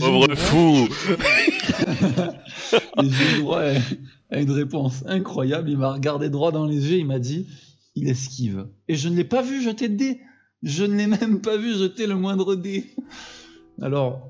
Pauvre 0.00 0.34
fou 0.34 0.88
Et 3.00 3.08
j'ai 3.08 3.36
eu 3.36 3.38
droit 3.42 3.62
à 4.30 4.40
une 4.40 4.50
réponse 4.50 5.04
incroyable. 5.06 5.70
Il 5.70 5.78
m'a 5.78 5.92
regardé 5.92 6.28
droit 6.28 6.50
dans 6.50 6.66
les 6.66 6.90
yeux, 6.90 6.98
il 6.98 7.06
m'a 7.06 7.20
dit 7.20 7.46
il 7.94 8.08
esquive. 8.08 8.66
Et 8.88 8.96
je 8.96 9.08
ne 9.08 9.14
l'ai 9.14 9.24
pas 9.24 9.42
vu 9.42 9.62
jeter 9.62 9.88
de 9.88 9.94
dés. 9.94 10.20
Je 10.64 10.82
ne 10.82 10.96
l'ai 10.96 11.06
même 11.06 11.40
pas 11.40 11.56
vu 11.56 11.78
jeter 11.78 12.08
le 12.08 12.16
moindre 12.16 12.56
dé. 12.56 12.96
Alors, 13.80 14.28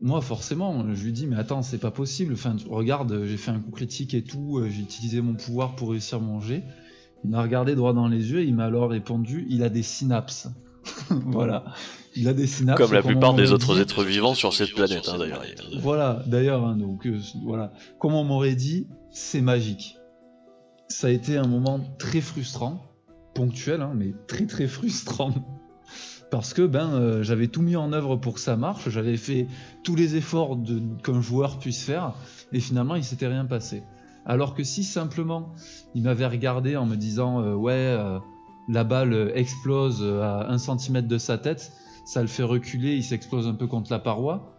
moi, 0.00 0.20
forcément, 0.20 0.94
je 0.94 1.02
lui 1.02 1.12
dis, 1.12 1.26
mais 1.26 1.36
attends, 1.36 1.62
c'est 1.62 1.78
pas 1.78 1.90
possible. 1.90 2.34
Enfin, 2.34 2.54
regarde, 2.70 3.24
j'ai 3.24 3.36
fait 3.36 3.50
un 3.50 3.58
coup 3.58 3.72
critique 3.72 4.14
et 4.14 4.22
tout, 4.22 4.58
euh, 4.58 4.68
j'ai 4.70 4.82
utilisé 4.82 5.20
mon 5.20 5.34
pouvoir 5.34 5.74
pour 5.74 5.90
réussir 5.90 6.20
mon 6.20 6.40
jet. 6.40 6.62
Il 7.24 7.30
m'a 7.30 7.42
regardé 7.42 7.74
droit 7.74 7.92
dans 7.92 8.08
les 8.08 8.30
yeux 8.30 8.40
et 8.40 8.44
il 8.44 8.54
m'a 8.54 8.66
alors 8.66 8.90
répondu, 8.90 9.46
il 9.48 9.62
a 9.62 9.68
des 9.68 9.82
synapses. 9.82 10.48
voilà. 11.08 11.64
Il 12.14 12.28
a 12.28 12.34
des 12.34 12.46
synapses. 12.46 12.78
Comme 12.78 12.92
la 12.92 13.02
plupart 13.02 13.34
des 13.34 13.52
autres 13.52 13.80
êtres 13.80 14.04
vivants 14.04 14.34
sur 14.34 14.52
cette 14.52 14.72
planète, 14.74 15.08
hein, 15.08 15.18
d'ailleurs. 15.18 15.42
Voilà, 15.80 16.22
d'ailleurs, 16.26 16.64
hein, 16.64 16.76
donc, 16.76 17.06
euh, 17.06 17.18
voilà. 17.44 17.72
Comme 17.98 18.14
on 18.14 18.24
m'aurait 18.24 18.54
dit, 18.54 18.86
c'est 19.10 19.40
magique 19.40 19.96
ça 20.88 21.08
a 21.08 21.10
été 21.10 21.36
un 21.36 21.46
moment 21.46 21.80
très 21.98 22.20
frustrant, 22.20 22.84
ponctuel, 23.34 23.82
hein, 23.82 23.92
mais 23.94 24.14
très 24.26 24.46
très 24.46 24.66
frustrant. 24.66 25.34
Parce 26.30 26.54
que 26.54 26.62
ben, 26.62 26.94
euh, 26.94 27.22
j'avais 27.22 27.48
tout 27.48 27.62
mis 27.62 27.76
en 27.76 27.92
œuvre 27.92 28.16
pour 28.16 28.34
que 28.34 28.40
ça 28.40 28.56
marche, 28.56 28.88
j'avais 28.88 29.16
fait 29.16 29.46
tous 29.82 29.94
les 29.94 30.16
efforts 30.16 30.58
qu'un 31.02 31.20
joueur 31.20 31.58
puisse 31.58 31.82
faire, 31.82 32.14
et 32.52 32.60
finalement 32.60 32.96
il 32.96 33.04
s'était 33.04 33.28
rien 33.28 33.44
passé. 33.44 33.82
Alors 34.26 34.54
que 34.54 34.64
si 34.64 34.84
simplement 34.84 35.52
il 35.94 36.02
m'avait 36.02 36.26
regardé 36.26 36.76
en 36.76 36.86
me 36.86 36.96
disant 36.96 37.42
euh, 37.42 37.54
ouais 37.54 37.72
euh, 37.72 38.18
la 38.68 38.84
balle 38.84 39.32
explose 39.34 40.02
à 40.02 40.50
un 40.50 40.58
centimètre 40.58 41.08
de 41.08 41.18
sa 41.18 41.36
tête, 41.36 41.72
ça 42.06 42.22
le 42.22 42.28
fait 42.28 42.42
reculer, 42.42 42.94
il 42.94 43.04
s'explose 43.04 43.46
un 43.46 43.54
peu 43.54 43.66
contre 43.66 43.92
la 43.92 43.98
paroi, 43.98 44.54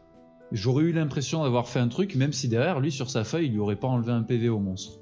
j'aurais 0.51 0.83
eu 0.83 0.91
l'impression 0.91 1.43
d'avoir 1.43 1.67
fait 1.67 1.79
un 1.79 1.87
truc, 1.87 2.15
même 2.15 2.33
si 2.33 2.47
derrière 2.47 2.79
lui 2.79 2.91
sur 2.91 3.09
sa 3.09 3.23
feuille 3.23 3.47
il 3.47 3.53
lui 3.53 3.59
aurait 3.59 3.75
pas 3.75 3.87
enlevé 3.87 4.11
un 4.11 4.21
PV 4.21 4.49
au 4.49 4.59
monstre. 4.59 4.99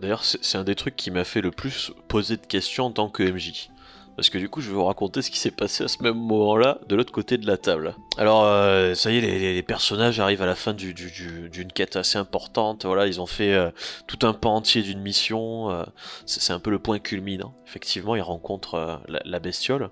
D'ailleurs, 0.00 0.24
c'est 0.24 0.58
un 0.58 0.64
des 0.64 0.74
trucs 0.74 0.96
qui 0.96 1.10
m'a 1.10 1.24
fait 1.24 1.40
le 1.40 1.52
plus 1.52 1.92
poser 2.08 2.36
de 2.36 2.46
questions 2.46 2.86
en 2.86 2.90
tant 2.90 3.08
que 3.08 3.22
MJ. 3.22 3.70
Parce 4.16 4.30
que 4.30 4.38
du 4.38 4.48
coup, 4.48 4.60
je 4.60 4.68
vais 4.68 4.74
vous 4.74 4.84
raconter 4.84 5.22
ce 5.22 5.30
qui 5.30 5.38
s'est 5.38 5.50
passé 5.50 5.84
à 5.84 5.88
ce 5.88 6.02
même 6.02 6.16
moment-là, 6.16 6.78
de 6.88 6.94
l'autre 6.94 7.12
côté 7.12 7.36
de 7.36 7.46
la 7.46 7.56
table. 7.56 7.96
Alors, 8.16 8.44
euh, 8.44 8.94
ça 8.94 9.10
y 9.10 9.18
est, 9.18 9.20
les, 9.20 9.62
personnages 9.62 10.20
arrivent 10.20 10.42
à 10.42 10.46
la 10.46 10.54
fin 10.54 10.72
d'une 10.72 11.72
quête 11.74 11.96
assez 11.96 12.16
importante. 12.16 12.84
Voilà, 12.84 13.06
ils 13.06 13.20
ont 13.20 13.26
fait 13.26 13.52
euh, 13.52 13.70
tout 14.06 14.24
un 14.24 14.32
pan 14.32 14.56
entier 14.56 14.82
d'une 14.82 15.00
mission. 15.00 15.70
Euh, 15.70 15.82
c'est 16.26 16.52
un 16.52 16.60
peu 16.60 16.70
le 16.70 16.78
point 16.78 17.00
culminant. 17.00 17.54
Effectivement, 17.66 18.14
ils 18.14 18.22
rencontrent 18.22 19.00
la, 19.08 19.38
bestiole. 19.40 19.90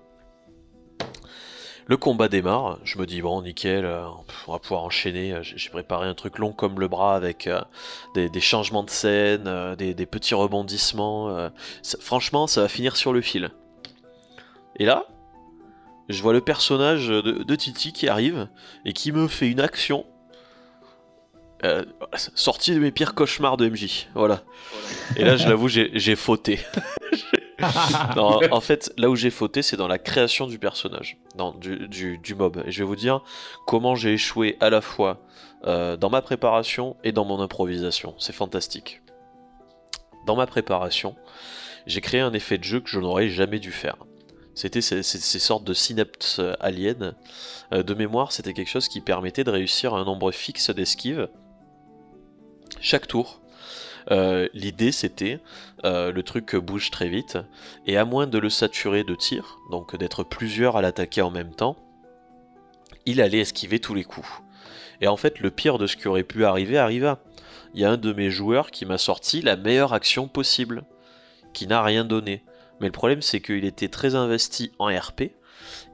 Le 1.85 1.97
combat 1.97 2.29
démarre, 2.29 2.79
je 2.85 2.97
me 2.97 3.05
dis 3.05 3.21
bon 3.21 3.41
nickel, 3.41 3.85
on 4.47 4.53
va 4.53 4.59
pouvoir 4.59 4.83
enchaîner, 4.83 5.37
j'ai 5.41 5.69
préparé 5.69 6.07
un 6.07 6.13
truc 6.13 6.37
long 6.37 6.53
comme 6.53 6.79
le 6.79 6.87
bras 6.87 7.13
avec 7.13 7.49
des, 8.15 8.39
changements 8.39 8.83
de 8.83 8.89
scène, 8.89 9.75
des, 9.75 10.05
petits 10.05 10.33
rebondissements, 10.33 11.49
franchement 11.99 12.47
ça 12.47 12.61
va 12.61 12.67
finir 12.69 12.95
sur 12.95 13.11
le 13.11 13.19
fil. 13.19 13.51
Et 14.77 14.85
là, 14.85 15.05
je 16.09 16.21
vois 16.21 16.33
le 16.33 16.41
personnage 16.41 17.07
de, 17.07 17.55
Titi 17.55 17.93
qui 17.93 18.07
arrive 18.07 18.47
et 18.85 18.93
qui 18.93 19.11
me 19.11 19.27
fait 19.27 19.49
une 19.49 19.61
action 19.61 20.05
sortie 22.35 22.73
de 22.73 22.79
mes 22.79 22.91
pires 22.91 23.15
cauchemars 23.15 23.55
de 23.55 23.69
MJ, 23.69 24.09
voilà. 24.15 24.43
Et 25.15 25.23
là 25.23 25.37
je 25.37 25.47
l'avoue 25.47 25.69
j'ai 25.69 26.15
fauté. 26.17 26.59
en 28.17 28.61
fait, 28.61 28.93
là 28.97 29.09
où 29.09 29.15
j'ai 29.15 29.29
fauté, 29.29 29.61
c'est 29.61 29.77
dans 29.77 29.87
la 29.87 29.97
création 29.97 30.47
du 30.47 30.59
personnage, 30.59 31.17
du, 31.59 32.35
mob. 32.35 32.63
Et 32.65 32.71
je 32.71 32.79
vais 32.79 32.87
vous 32.87 32.95
dire 32.95 33.21
comment 33.65 33.95
j'ai 33.95 34.13
échoué 34.13 34.57
à 34.59 34.69
la 34.69 34.81
fois 34.81 35.21
euh, 35.65 35.95
dans 35.97 36.09
ma 36.09 36.21
préparation 36.21 36.97
et 37.03 37.11
dans 37.11 37.25
mon 37.25 37.39
improvisation. 37.39 38.15
C'est 38.17 38.33
fantastique. 38.33 39.01
Dans 40.25 40.35
ma 40.35 40.47
préparation, 40.47 41.15
j'ai 41.85 42.01
créé 42.01 42.21
un 42.21 42.33
effet 42.33 42.57
de 42.57 42.63
jeu 42.63 42.79
que 42.79 42.89
je 42.89 42.99
n'aurais 42.99 43.29
jamais 43.29 43.59
dû 43.59 43.71
faire. 43.71 43.97
C'était 44.55 44.81
ces, 44.81 45.03
sortes 45.03 45.63
de 45.63 45.73
synapses 45.73 46.39
aliens. 46.59 47.15
Euh, 47.71 47.83
de 47.83 47.93
mémoire, 47.93 48.31
c'était 48.31 48.53
quelque 48.53 48.69
chose 48.69 48.87
qui 48.87 49.01
permettait 49.01 49.43
de 49.43 49.49
réussir 49.49 49.93
un 49.93 50.05
nombre 50.05 50.31
fixe 50.31 50.69
d'esquives 50.69 51.27
chaque 52.81 53.07
tour 53.07 53.39
euh, 54.11 54.49
l'idée 54.53 54.91
c'était 54.91 55.39
euh, 55.85 56.11
le 56.11 56.23
truc 56.23 56.55
bouge 56.55 56.91
très 56.91 57.07
vite, 57.07 57.37
et 57.87 57.97
à 57.97 58.03
moins 58.03 58.27
de 58.27 58.37
le 58.37 58.49
saturer 58.49 59.05
de 59.05 59.15
tir, 59.15 59.59
donc 59.71 59.95
d'être 59.95 60.23
plusieurs 60.23 60.75
à 60.75 60.81
l'attaquer 60.81 61.21
en 61.21 61.31
même 61.31 61.53
temps, 61.53 61.77
il 63.05 63.21
allait 63.21 63.39
esquiver 63.39 63.79
tous 63.79 63.93
les 63.93 64.03
coups. 64.03 64.27
Et 64.99 65.07
en 65.07 65.15
fait, 65.15 65.39
le 65.39 65.51
pire 65.51 65.77
de 65.77 65.87
ce 65.87 65.95
qui 65.95 66.07
aurait 66.07 66.23
pu 66.23 66.43
arriver 66.45 66.77
arriva. 66.77 67.19
Il 67.73 67.81
y 67.81 67.85
a 67.85 67.91
un 67.91 67.97
de 67.97 68.13
mes 68.13 68.29
joueurs 68.29 68.71
qui 68.71 68.85
m'a 68.85 68.97
sorti 68.97 69.41
la 69.41 69.55
meilleure 69.55 69.93
action 69.93 70.27
possible, 70.27 70.83
qui 71.53 71.65
n'a 71.65 71.81
rien 71.81 72.05
donné. 72.05 72.43
Mais 72.79 72.87
le 72.87 72.91
problème, 72.91 73.21
c'est 73.21 73.41
qu'il 73.41 73.65
était 73.65 73.87
très 73.87 74.15
investi 74.15 74.71
en 74.79 74.87
RP, 74.87 75.31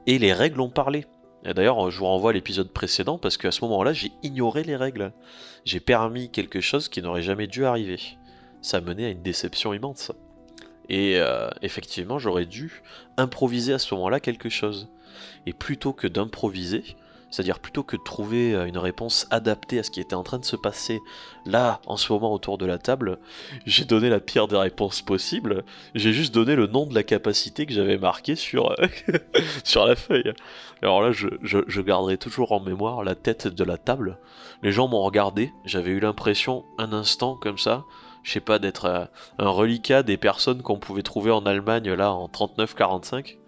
et 0.06 0.18
les 0.18 0.32
règles 0.32 0.60
ont 0.60 0.70
parlé. 0.70 1.06
D'ailleurs, 1.44 1.90
je 1.90 1.98
vous 1.98 2.06
renvoie 2.06 2.30
à 2.30 2.32
l'épisode 2.34 2.70
précédent 2.70 3.16
parce 3.16 3.38
qu'à 3.38 3.50
ce 3.50 3.64
moment-là, 3.64 3.92
j'ai 3.92 4.12
ignoré 4.22 4.62
les 4.62 4.76
règles. 4.76 5.12
J'ai 5.64 5.80
permis 5.80 6.30
quelque 6.30 6.60
chose 6.60 6.88
qui 6.88 7.00
n'aurait 7.00 7.22
jamais 7.22 7.46
dû 7.46 7.64
arriver. 7.64 7.98
Ça 8.60 8.78
a 8.78 8.80
mené 8.80 9.06
à 9.06 9.08
une 9.08 9.22
déception 9.22 9.72
immense. 9.72 10.12
Et 10.90 11.18
euh, 11.18 11.48
effectivement, 11.62 12.18
j'aurais 12.18 12.44
dû 12.44 12.82
improviser 13.16 13.72
à 13.72 13.78
ce 13.78 13.94
moment-là 13.94 14.20
quelque 14.20 14.50
chose. 14.50 14.90
Et 15.46 15.54
plutôt 15.54 15.94
que 15.94 16.06
d'improviser, 16.06 16.84
c'est-à-dire 17.30 17.60
plutôt 17.60 17.82
que 17.82 17.96
de 17.96 18.02
trouver 18.02 18.54
euh, 18.54 18.66
une 18.66 18.78
réponse 18.78 19.26
adaptée 19.30 19.78
à 19.78 19.82
ce 19.82 19.90
qui 19.90 20.00
était 20.00 20.14
en 20.14 20.22
train 20.22 20.38
de 20.38 20.44
se 20.44 20.56
passer 20.56 21.00
là, 21.46 21.80
en 21.86 21.96
ce 21.96 22.12
moment 22.12 22.32
autour 22.32 22.58
de 22.58 22.66
la 22.66 22.78
table, 22.78 23.18
j'ai 23.66 23.84
donné 23.84 24.08
la 24.08 24.20
pire 24.20 24.48
des 24.48 24.56
réponses 24.56 25.02
possibles. 25.02 25.64
J'ai 25.94 26.12
juste 26.12 26.34
donné 26.34 26.56
le 26.56 26.66
nom 26.66 26.86
de 26.86 26.94
la 26.94 27.02
capacité 27.02 27.66
que 27.66 27.72
j'avais 27.72 27.98
marqué 27.98 28.36
sur, 28.36 28.74
sur 29.64 29.86
la 29.86 29.96
feuille. 29.96 30.32
Alors 30.82 31.02
là, 31.02 31.12
je, 31.12 31.80
garderai 31.80 32.18
toujours 32.18 32.52
en 32.52 32.60
mémoire 32.60 33.04
la 33.04 33.14
tête 33.14 33.46
de 33.46 33.64
la 33.64 33.78
table. 33.78 34.18
Les 34.62 34.72
gens 34.72 34.88
m'ont 34.88 35.02
regardé, 35.02 35.52
j'avais 35.64 35.90
eu 35.90 36.00
l'impression, 36.00 36.64
un 36.78 36.92
instant 36.92 37.36
comme 37.36 37.58
ça, 37.58 37.84
je 38.22 38.32
sais 38.32 38.40
pas, 38.40 38.58
d'être 38.58 38.84
euh, 38.84 39.04
un 39.38 39.48
reliquat 39.48 40.02
des 40.02 40.16
personnes 40.16 40.62
qu'on 40.62 40.78
pouvait 40.78 41.02
trouver 41.02 41.30
en 41.30 41.46
Allemagne 41.46 41.90
là 41.90 42.12
en 42.12 42.26
39-45. 42.26 43.39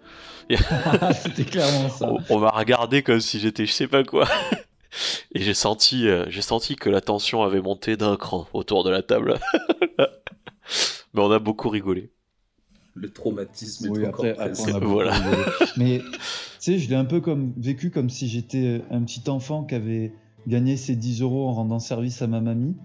C'était 1.23 1.45
clairement 1.45 1.89
ça. 1.89 2.11
On, 2.29 2.39
m'a 2.39 2.49
regardé 2.49 3.03
comme 3.03 3.19
si 3.19 3.39
j'étais 3.39 3.65
je 3.65 3.71
sais 3.71 3.87
pas 3.87 4.03
quoi. 4.03 4.27
Et 5.33 5.41
j'ai 5.41 5.55
senti, 5.55 6.07
euh, 6.07 6.25
j'ai 6.29 6.43
senti 6.43 6.75
que 6.75 6.89
la 6.89 7.01
tension 7.01 7.41
avait 7.41 7.61
monté 7.61 7.97
d'un 7.97 8.15
cran 8.15 8.47
autour 8.53 8.83
de 8.83 8.91
la 8.91 9.01
table. 9.01 9.39
Mais 11.13 11.21
on 11.21 11.31
a 11.31 11.39
beaucoup 11.39 11.69
rigolé. 11.69 12.11
Le 12.95 13.09
traumatisme 13.09 13.87
est 13.95 14.07
encore 14.07 14.25
après, 14.37 14.71
voilà. 14.81 15.13
Mais 15.77 15.99
tu 15.99 16.19
sais, 16.59 16.77
je 16.77 16.89
l'ai 16.89 16.95
un 16.95 17.05
peu 17.05 17.21
comme 17.21 17.53
vécu 17.57 17.89
comme 17.89 18.11
si 18.11 18.27
j'étais 18.27 18.81
un 18.91 19.01
petit 19.01 19.27
enfant 19.29 19.63
qui 19.63 19.73
avait 19.73 20.13
gagné 20.47 20.77
ses 20.77 20.95
10 20.95 21.21
euros 21.21 21.47
en 21.47 21.53
rendant 21.53 21.79
service 21.79 22.21
à 22.21 22.27
ma 22.27 22.39
mamie. 22.39 22.75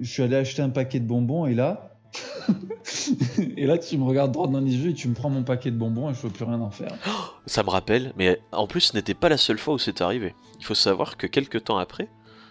Je 0.00 0.08
suis 0.08 0.22
allé 0.22 0.36
acheter 0.36 0.62
un 0.62 0.68
paquet 0.68 1.00
de 1.00 1.06
bonbons 1.06 1.46
et 1.46 1.54
là, 1.54 1.89
et 3.56 3.66
là, 3.66 3.78
tu 3.78 3.96
me 3.98 4.04
regardes 4.04 4.32
droit 4.32 4.48
dans 4.48 4.60
les 4.60 4.74
yeux 4.74 4.90
et 4.90 4.94
tu 4.94 5.08
me 5.08 5.14
prends 5.14 5.30
mon 5.30 5.42
paquet 5.42 5.70
de 5.70 5.76
bonbons 5.76 6.10
et 6.10 6.14
je 6.14 6.20
peux 6.20 6.30
plus 6.30 6.44
rien 6.44 6.60
en 6.60 6.70
faire. 6.70 6.92
Ça 7.46 7.62
me 7.62 7.70
rappelle, 7.70 8.12
mais 8.16 8.40
en 8.52 8.66
plus, 8.66 8.80
ce 8.80 8.96
n'était 8.96 9.14
pas 9.14 9.28
la 9.28 9.36
seule 9.36 9.58
fois 9.58 9.74
où 9.74 9.78
c'est 9.78 10.00
arrivé. 10.00 10.34
Il 10.58 10.64
faut 10.64 10.74
savoir 10.74 11.16
que 11.16 11.26
quelques 11.26 11.64
temps 11.64 11.78
après, 11.78 12.08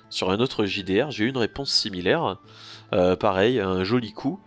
sur 0.09 0.31
un 0.31 0.39
autre 0.39 0.65
JDR, 0.65 1.11
j'ai 1.11 1.25
eu 1.25 1.29
une 1.29 1.37
réponse 1.37 1.71
similaire. 1.71 2.37
Euh, 2.93 3.15
pareil, 3.15 3.59
un 3.59 3.83
joli 3.83 4.11
coup. 4.11 4.39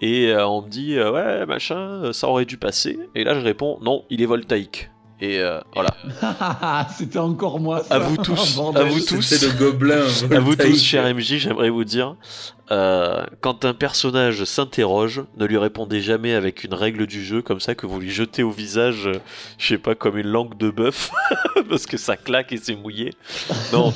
Et 0.00 0.28
euh, 0.28 0.46
on 0.46 0.62
me 0.62 0.68
dit, 0.68 0.96
euh, 0.96 1.12
ouais, 1.12 1.46
machin, 1.46 2.12
ça 2.12 2.28
aurait 2.28 2.46
dû 2.46 2.56
passer. 2.56 2.98
Et 3.14 3.24
là, 3.24 3.34
je 3.34 3.40
réponds, 3.40 3.78
non, 3.82 4.04
il 4.08 4.22
est 4.22 4.26
voltaïque. 4.26 4.90
Et 5.20 5.38
euh, 5.38 5.60
voilà. 5.74 5.90
C'était 6.96 7.18
encore 7.18 7.60
moi. 7.60 7.82
À 7.90 7.98
vous 7.98 8.16
tous. 8.16 8.58
à 8.74 8.84
vous 8.84 9.00
tous. 9.00 9.20
C'est 9.20 9.46
le 9.46 9.52
gobelin. 9.52 10.06
à 10.30 10.40
vous 10.40 10.56
tous, 10.56 10.82
cher 10.82 11.14
MJ, 11.14 11.36
j'aimerais 11.36 11.68
vous 11.68 11.84
dire, 11.84 12.16
euh, 12.70 13.26
quand 13.42 13.66
un 13.66 13.74
personnage 13.74 14.44
s'interroge, 14.44 15.22
ne 15.36 15.44
lui 15.44 15.58
répondez 15.58 16.00
jamais 16.00 16.32
avec 16.32 16.64
une 16.64 16.72
règle 16.72 17.06
du 17.06 17.22
jeu 17.22 17.42
comme 17.42 17.60
ça 17.60 17.74
que 17.74 17.84
vous 17.84 18.00
lui 18.00 18.10
jetez 18.10 18.42
au 18.42 18.50
visage, 18.50 19.08
euh, 19.08 19.20
je 19.58 19.66
sais 19.66 19.78
pas, 19.78 19.94
comme 19.94 20.16
une 20.16 20.28
langue 20.28 20.56
de 20.56 20.70
bœuf, 20.70 21.10
parce 21.68 21.84
que 21.84 21.98
ça 21.98 22.16
claque 22.16 22.52
et 22.52 22.56
c'est 22.56 22.76
mouillé. 22.76 23.12
Non. 23.74 23.92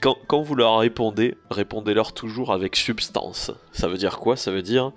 quand, 0.00 0.16
quand, 0.26 0.40
vous 0.40 0.54
leur 0.54 0.78
répondez, 0.78 1.36
répondez-leur 1.50 2.14
toujours 2.14 2.54
avec 2.54 2.74
substance. 2.74 3.50
Ça 3.72 3.86
veut 3.86 3.98
dire 3.98 4.18
quoi? 4.18 4.36
Ça 4.36 4.50
veut 4.50 4.62
dire 4.62 4.92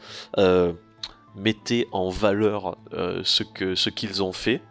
mettez 1.36 1.88
en 1.92 2.10
valeur 2.10 2.78
ce 3.24 3.42
que 3.42 3.74
ce 3.74 3.90
qu'ils 3.90 4.22
ont 4.22 4.32
fait. 4.32 4.62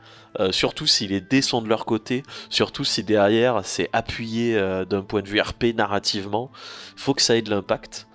Surtout 0.51 0.87
si 0.87 1.07
les 1.07 1.21
dés 1.21 1.43
sont 1.43 1.63
de 1.63 1.69
leur 1.69 1.85
côté, 1.85 2.23
surtout 2.51 2.85
si 2.85 3.03
derrière 3.03 3.61
c'est 3.65 3.89
appuyé 3.93 4.59
d'un 4.89 5.03
point 5.03 5.23
de 5.23 5.29
vue 5.29 5.41
RP 5.41 5.75
narrativement, 5.75 6.51
faut 6.97 7.15
que 7.15 7.23
ça 7.23 7.37
ait 7.37 7.43
de 7.43 7.51
l'impact. 7.51 8.07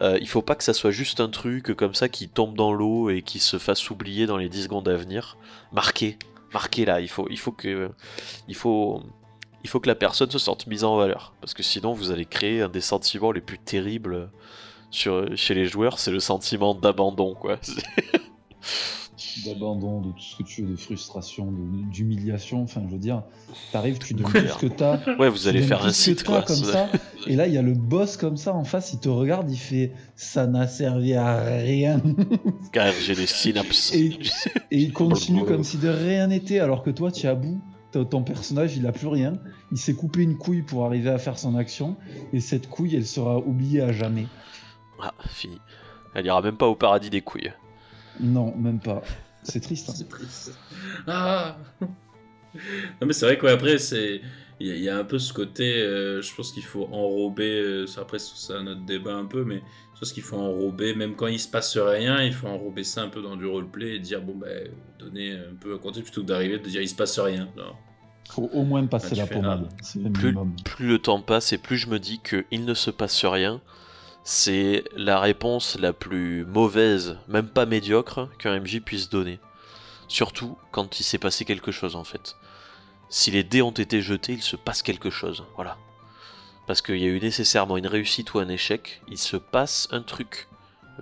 il 0.00 0.28
faut 0.28 0.42
pas 0.42 0.54
que 0.54 0.64
ça 0.64 0.72
soit 0.72 0.90
juste 0.90 1.20
un 1.20 1.28
truc 1.28 1.74
comme 1.74 1.94
ça 1.94 2.08
qui 2.08 2.28
tombe 2.28 2.54
dans 2.54 2.72
l'eau 2.72 3.10
et 3.10 3.22
qui 3.22 3.38
se 3.38 3.58
fasse 3.58 3.90
oublier 3.90 4.26
dans 4.26 4.36
les 4.36 4.48
10 4.48 4.64
secondes 4.64 4.88
à 4.88 4.96
venir. 4.96 5.36
Marquez, 5.72 6.18
marquez 6.52 6.84
là, 6.84 7.00
il 7.00 7.08
faut, 7.08 7.26
il 7.30 7.38
faut 7.38 7.52
que, 7.52 7.90
il 8.48 8.54
faut, 8.54 9.02
il 9.62 9.68
faut 9.68 9.80
que 9.80 9.88
la 9.88 9.94
personne 9.94 10.30
se 10.30 10.38
sente 10.38 10.66
mise 10.66 10.84
en 10.84 10.96
valeur. 10.96 11.34
Parce 11.40 11.54
que 11.54 11.62
sinon, 11.62 11.92
vous 11.92 12.10
allez 12.10 12.24
créer 12.24 12.62
un 12.62 12.68
des 12.68 12.80
sentiments 12.80 13.32
les 13.32 13.40
plus 13.40 13.58
terribles 13.58 14.30
chez 14.90 15.54
les 15.54 15.66
joueurs, 15.66 15.98
c'est 15.98 16.10
le 16.10 16.20
sentiment 16.20 16.74
d'abandon, 16.74 17.34
quoi. 17.34 17.58
d'abandon, 19.44 20.00
de 20.00 20.10
tout 20.12 20.20
ce 20.20 20.36
que 20.36 20.42
tu 20.42 20.62
veux, 20.62 20.70
de 20.70 20.76
frustration, 20.76 21.52
d'humiliation. 21.90 22.62
Enfin, 22.62 22.82
je 22.86 22.92
veux 22.92 22.98
dire, 22.98 23.22
t'arrives, 23.72 23.98
tu 23.98 24.14
donnes 24.14 24.30
tout 24.30 24.38
ce 24.38 24.58
que 24.58 24.66
t'as. 24.66 24.98
Ouais, 25.18 25.28
vous 25.28 25.48
allez 25.48 25.62
faire 25.62 25.84
un 25.84 25.92
site, 25.92 26.24
quoi. 26.24 26.42
Comme 26.42 26.56
ça, 26.56 26.88
et 27.26 27.36
là, 27.36 27.46
il 27.46 27.54
y 27.54 27.58
a 27.58 27.62
le 27.62 27.74
boss 27.74 28.16
comme 28.16 28.36
ça 28.36 28.54
en 28.54 28.64
face, 28.64 28.92
il 28.92 29.00
te 29.00 29.08
regarde, 29.08 29.50
il 29.50 29.58
fait 29.58 29.92
Ça 30.16 30.46
n'a 30.46 30.66
servi 30.66 31.14
à 31.14 31.40
rien. 31.40 32.00
Car 32.72 32.92
j'ai 32.92 33.14
des 33.14 33.26
synapses. 33.26 33.94
Et, 33.94 34.18
et 34.70 34.78
il 34.78 34.92
continue 34.92 35.44
comme 35.44 35.64
si 35.64 35.78
de 35.78 35.88
rien 35.88 36.28
n'était, 36.28 36.60
alors 36.60 36.82
que 36.82 36.90
toi, 36.90 37.10
tu 37.10 37.26
es 37.26 37.28
à 37.28 37.34
bout 37.34 37.60
ton 38.04 38.22
personnage 38.22 38.76
il 38.76 38.86
a 38.86 38.92
plus 38.92 39.06
rien, 39.06 39.34
il 39.72 39.78
s'est 39.78 39.94
coupé 39.94 40.22
une 40.22 40.36
couille 40.36 40.62
pour 40.62 40.84
arriver 40.84 41.10
à 41.10 41.18
faire 41.18 41.38
son 41.38 41.56
action, 41.56 41.96
et 42.32 42.40
cette 42.40 42.68
couille 42.68 42.96
elle 42.96 43.06
sera 43.06 43.38
oubliée 43.38 43.80
à 43.80 43.92
jamais. 43.92 44.26
Ah, 45.00 45.14
fini. 45.28 45.58
Elle 46.14 46.26
ira 46.26 46.42
même 46.42 46.56
pas 46.56 46.66
au 46.66 46.74
paradis 46.74 47.10
des 47.10 47.20
couilles. 47.20 47.52
Non, 48.20 48.54
même 48.56 48.80
pas. 48.80 49.02
C'est 49.42 49.60
triste. 49.60 49.90
Hein. 49.90 49.94
c'est 49.96 50.08
triste. 50.08 50.58
Ah 51.06 51.56
Non 53.00 53.06
mais 53.06 53.12
c'est 53.12 53.26
vrai 53.26 53.38
qu'après 53.38 53.78
c'est... 53.78 54.20
Il 54.60 54.76
y, 54.76 54.88
a 54.88 54.98
un 54.98 55.04
peu 55.04 55.20
ce 55.20 55.32
côté, 55.32 55.80
euh, 55.80 56.20
je 56.20 56.34
pense 56.34 56.50
qu'il 56.50 56.64
faut 56.64 56.88
enrober, 56.90 57.60
euh, 57.60 57.86
après 57.96 58.18
c'est 58.18 58.52
un 58.52 58.66
autre 58.66 58.84
débat 58.84 59.14
un 59.14 59.26
peu, 59.26 59.44
mais 59.44 59.62
je 59.94 60.00
pense 60.00 60.12
qu'il 60.12 60.24
faut 60.24 60.36
enrober, 60.36 60.96
même 60.96 61.14
quand 61.14 61.28
il 61.28 61.38
se 61.38 61.46
passe 61.46 61.76
rien, 61.76 62.20
il 62.24 62.32
faut 62.32 62.48
enrober 62.48 62.82
ça 62.82 63.02
un 63.02 63.08
peu 63.08 63.22
dans 63.22 63.36
du 63.36 63.46
roleplay 63.46 63.94
et 63.94 63.98
dire, 64.00 64.20
bon 64.20 64.34
ben, 64.34 64.68
donner 64.98 65.30
un 65.30 65.54
peu 65.60 65.76
à 65.76 65.78
compter 65.78 66.02
plutôt 66.02 66.22
que 66.22 66.26
d'arriver 66.26 66.58
de 66.58 66.68
dire 66.68 66.82
il 66.82 66.88
se 66.88 66.96
passe 66.96 67.20
rien. 67.20 67.48
Faut 68.28 68.50
au 68.52 68.64
moins 68.64 68.84
passer 68.86 69.14
la 69.14 69.28
pommade. 69.28 69.68
Plus, 70.12 70.34
plus, 70.64 70.88
le 70.88 70.98
temps 70.98 71.22
passe 71.22 71.52
et 71.52 71.58
plus 71.58 71.78
je 71.78 71.86
me 71.86 72.00
dis 72.00 72.18
qu'il 72.18 72.64
ne 72.64 72.74
se 72.74 72.90
passe 72.90 73.24
rien, 73.24 73.60
c'est 74.28 74.84
la 74.94 75.20
réponse 75.20 75.78
la 75.78 75.94
plus 75.94 76.44
mauvaise, 76.44 77.16
même 77.28 77.48
pas 77.48 77.64
médiocre, 77.64 78.28
qu'un 78.38 78.60
MJ 78.60 78.80
puisse 78.80 79.08
donner. 79.08 79.40
Surtout 80.06 80.58
quand 80.70 81.00
il 81.00 81.02
s'est 81.02 81.16
passé 81.16 81.46
quelque 81.46 81.72
chose 81.72 81.96
en 81.96 82.04
fait. 82.04 82.36
Si 83.08 83.30
les 83.30 83.42
dés 83.42 83.62
ont 83.62 83.70
été 83.70 84.02
jetés, 84.02 84.34
il 84.34 84.42
se 84.42 84.56
passe 84.56 84.82
quelque 84.82 85.08
chose. 85.08 85.46
Voilà. 85.56 85.78
Parce 86.66 86.82
qu'il 86.82 86.98
y 86.98 87.06
a 87.06 87.08
eu 87.08 87.18
nécessairement 87.20 87.78
une 87.78 87.86
réussite 87.86 88.34
ou 88.34 88.38
un 88.38 88.50
échec, 88.50 89.00
il 89.08 89.16
se 89.16 89.38
passe 89.38 89.88
un 89.92 90.02
truc. 90.02 90.48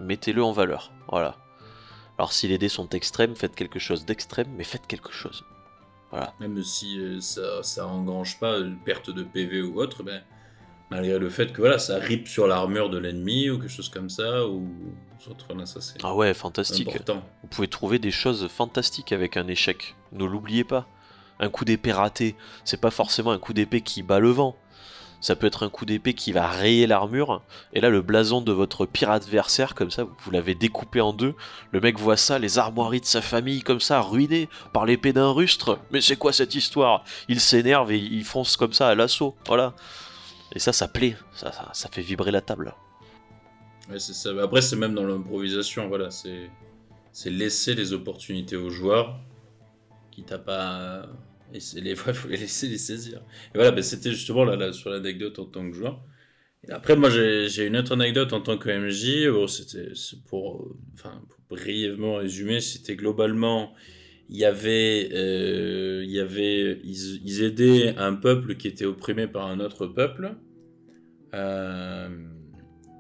Mettez-le 0.01 0.45
en 0.45 0.53
valeur. 0.53 0.93
Voilà. 1.09 1.37
Alors 2.19 2.33
si 2.33 2.47
les 2.47 2.59
dés 2.59 2.69
sont 2.69 2.91
extrêmes, 2.91 3.35
faites 3.35 3.57
quelque 3.57 3.81
chose 3.81 4.05
d'extrême, 4.05 4.55
mais 4.57 4.63
faites 4.63 4.87
quelque 4.87 5.11
chose. 5.11 5.45
Voilà. 6.13 6.33
Même 6.39 6.63
si 6.63 7.01
euh, 7.01 7.21
ça, 7.21 7.65
ça 7.65 7.91
pas 8.41 8.59
une 8.59 8.79
perte 8.79 9.11
de 9.11 9.25
PV 9.25 9.63
ou 9.63 9.81
autre, 9.81 10.05
ben, 10.05 10.23
malgré 10.91 11.19
le 11.19 11.29
fait 11.29 11.53
que 11.53 11.61
voilà, 11.61 11.79
ça 11.79 11.97
rip 11.99 12.29
sur 12.29 12.47
l'armure 12.47 12.91
de 12.91 12.99
l'ennemi 12.99 13.51
ou 13.51 13.59
quelque 13.59 13.71
chose 13.71 13.89
comme 13.89 14.11
ça, 14.11 14.47
ou 14.47 14.69
ça 15.65 15.81
c'est 15.81 15.99
Ah 16.03 16.15
ouais, 16.15 16.35
fantastique. 16.35 16.89
Vous 17.09 17.49
pouvez 17.51 17.69
trouver 17.69 17.99
des 17.99 18.11
choses 18.11 18.49
fantastiques 18.49 19.13
avec 19.13 19.37
un 19.37 19.49
échec. 19.49 19.97
Ne 20.13 20.25
l'oubliez 20.25 20.65
pas. 20.65 20.87
Un 21.39 21.49
coup 21.49 21.65
d'épée 21.65 21.93
raté, 21.93 22.35
c'est 22.65 22.81
pas 22.81 22.91
forcément 22.91 23.31
un 23.31 23.39
coup 23.39 23.53
d'épée 23.53 23.81
qui 23.81 24.03
bat 24.03 24.21
le 24.21 24.31
vent. 24.31 24.57
Ça 25.21 25.35
peut 25.35 25.47
être 25.47 25.65
un 25.65 25.71
coup 25.71 25.87
d'épée 25.87 26.15
qui 26.15 26.31
va 26.33 26.47
rayer 26.47 26.87
l'armure. 26.87 27.43
Et 27.73 27.81
là, 27.81 27.89
le 27.89 28.03
blason 28.03 28.41
de 28.41 28.53
votre 28.53 28.87
pire 28.87 29.11
adversaire, 29.11 29.75
comme 29.75 29.91
ça, 29.91 30.05
vous 30.05 30.31
l'avez 30.31 30.55
découpé 30.55 31.01
en 31.01 31.13
deux. 31.13 31.35
Le 31.73 31.81
mec 31.81 31.99
voit 31.99 32.19
ça, 32.19 32.39
les 32.39 32.59
armoiries 32.59 33.01
de 33.01 33.07
sa 33.07 33.23
famille, 33.23 33.63
comme 33.63 33.81
ça, 33.81 34.01
ruinées 34.01 34.49
par 34.73 34.85
l'épée 34.85 35.13
d'un 35.13 35.31
rustre. 35.31 35.79
Mais 35.91 36.01
c'est 36.01 36.17
quoi 36.17 36.33
cette 36.33 36.55
histoire? 36.55 37.03
Il 37.29 37.41
s'énerve 37.41 37.91
et 37.93 37.99
il 37.99 38.25
fonce 38.25 38.57
comme 38.57 38.73
ça 38.75 38.89
à 38.89 38.95
l'assaut. 38.95 39.35
Voilà. 39.47 39.75
Et 40.57 40.59
ça, 40.59 40.73
ça 40.73 40.89
plaît, 40.89 41.15
ça, 41.35 41.53
ça, 41.75 41.89
fait 41.91 42.01
vibrer 42.01 42.31
la 42.31 42.41
table. 42.41 42.75
Après, 43.91 44.63
c'est 44.63 44.77
même 44.77 44.95
dans 44.95 45.05
l'improvisation, 45.05 45.87
voilà, 45.89 46.11
c'est, 46.11 46.49
laisser 47.27 47.75
les 47.75 47.93
opportunités 47.93 48.57
aux 48.57 48.71
joueurs, 48.71 49.21
qui 50.11 50.23
t'a 50.23 50.39
pas, 50.39 51.11
c'est 51.59 51.83
les 51.83 51.95
fois, 51.95 52.15
il 52.15 52.17
faut 52.17 52.29
les 52.29 52.39
laisser 52.39 52.69
les 52.69 52.79
saisir. 52.79 53.19
Et 53.55 53.59
voilà, 53.59 53.71
ben, 53.71 53.83
c'était 53.83 54.13
justement 54.13 54.45
là, 54.45 54.73
sur 54.73 54.89
l'anecdote 54.89 55.39
en 55.39 55.45
tant 55.45 55.71
que 55.71 55.77
joueur. 55.77 56.01
Après, 56.71 56.97
moi, 56.97 57.11
j'ai, 57.11 57.67
une 57.67 57.77
autre 57.77 57.93
anecdote 57.93 58.33
en 58.33 58.41
tant 58.41 58.57
que 58.57 58.71
MJ. 58.71 59.29
c'était 59.51 59.93
pour, 60.25 60.75
enfin, 60.95 61.23
pour 61.29 61.59
brièvement 61.59 62.15
résumer, 62.15 62.63
c'était 62.63 62.97
globalement 62.97 63.75
il 64.29 64.37
y 64.39 64.45
avait, 64.45 65.11
euh, 65.13 66.03
il 66.05 66.11
y 66.11 66.19
avait, 66.19 66.81
ils, 66.83 67.43
aidaient 67.43 67.95
un 67.97 68.15
peuple 68.15 68.57
qui 68.57 68.69
était 68.69 68.85
opprimé 68.85 69.27
par 69.27 69.47
un 69.47 69.61
autre 69.61 69.87
peuple. 69.87 70.35
Euh, 71.37 72.09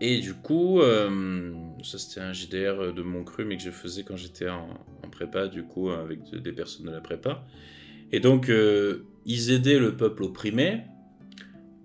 et 0.00 0.20
du 0.20 0.34
coup, 0.34 0.80
euh, 0.80 1.52
ça 1.82 1.98
c'était 1.98 2.20
un 2.20 2.32
JDR 2.32 2.92
de 2.92 3.02
mon 3.02 3.24
cru, 3.24 3.44
mais 3.44 3.56
que 3.56 3.62
je 3.62 3.70
faisais 3.70 4.02
quand 4.02 4.16
j'étais 4.16 4.48
en, 4.48 4.68
prépa, 5.10 5.48
du 5.48 5.62
coup, 5.62 5.90
avec 5.90 6.20
des 6.34 6.52
personnes 6.52 6.86
de 6.86 6.90
la 6.90 7.00
prépa. 7.00 7.44
Et 8.12 8.20
donc, 8.20 8.50
ils 9.24 9.50
aidaient 9.50 9.78
le 9.78 9.96
peuple 9.96 10.24
opprimé. 10.24 10.82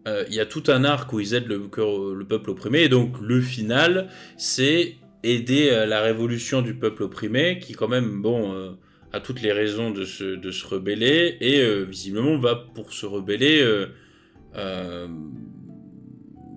Il 0.05 0.33
y 0.33 0.41
a 0.41 0.45
tout 0.45 0.63
un 0.67 0.83
arc 0.83 1.13
où 1.13 1.21
ils 1.21 1.33
aident 1.33 1.47
le, 1.47 1.69
le 2.13 2.25
peuple 2.25 2.49
opprimé. 2.49 2.81
Et 2.81 2.89
donc, 2.89 3.21
le 3.21 3.39
final, 3.39 4.09
c'est 4.37 4.95
aider 5.23 5.85
la 5.87 6.01
révolution 6.01 6.61
du 6.61 6.73
peuple 6.73 7.03
opprimé, 7.03 7.59
qui 7.59 7.73
quand 7.73 7.87
même, 7.87 8.21
bon 8.21 8.75
a 9.13 9.19
toutes 9.19 9.41
les 9.41 9.51
raisons 9.51 9.91
de 9.91 10.05
se, 10.05 10.35
de 10.35 10.51
se 10.51 10.65
rebeller 10.65 11.37
et 11.41 11.59
euh, 11.61 11.83
visiblement 11.83 12.37
va 12.37 12.55
pour 12.55 12.93
se 12.93 13.05
rebeller 13.05 13.61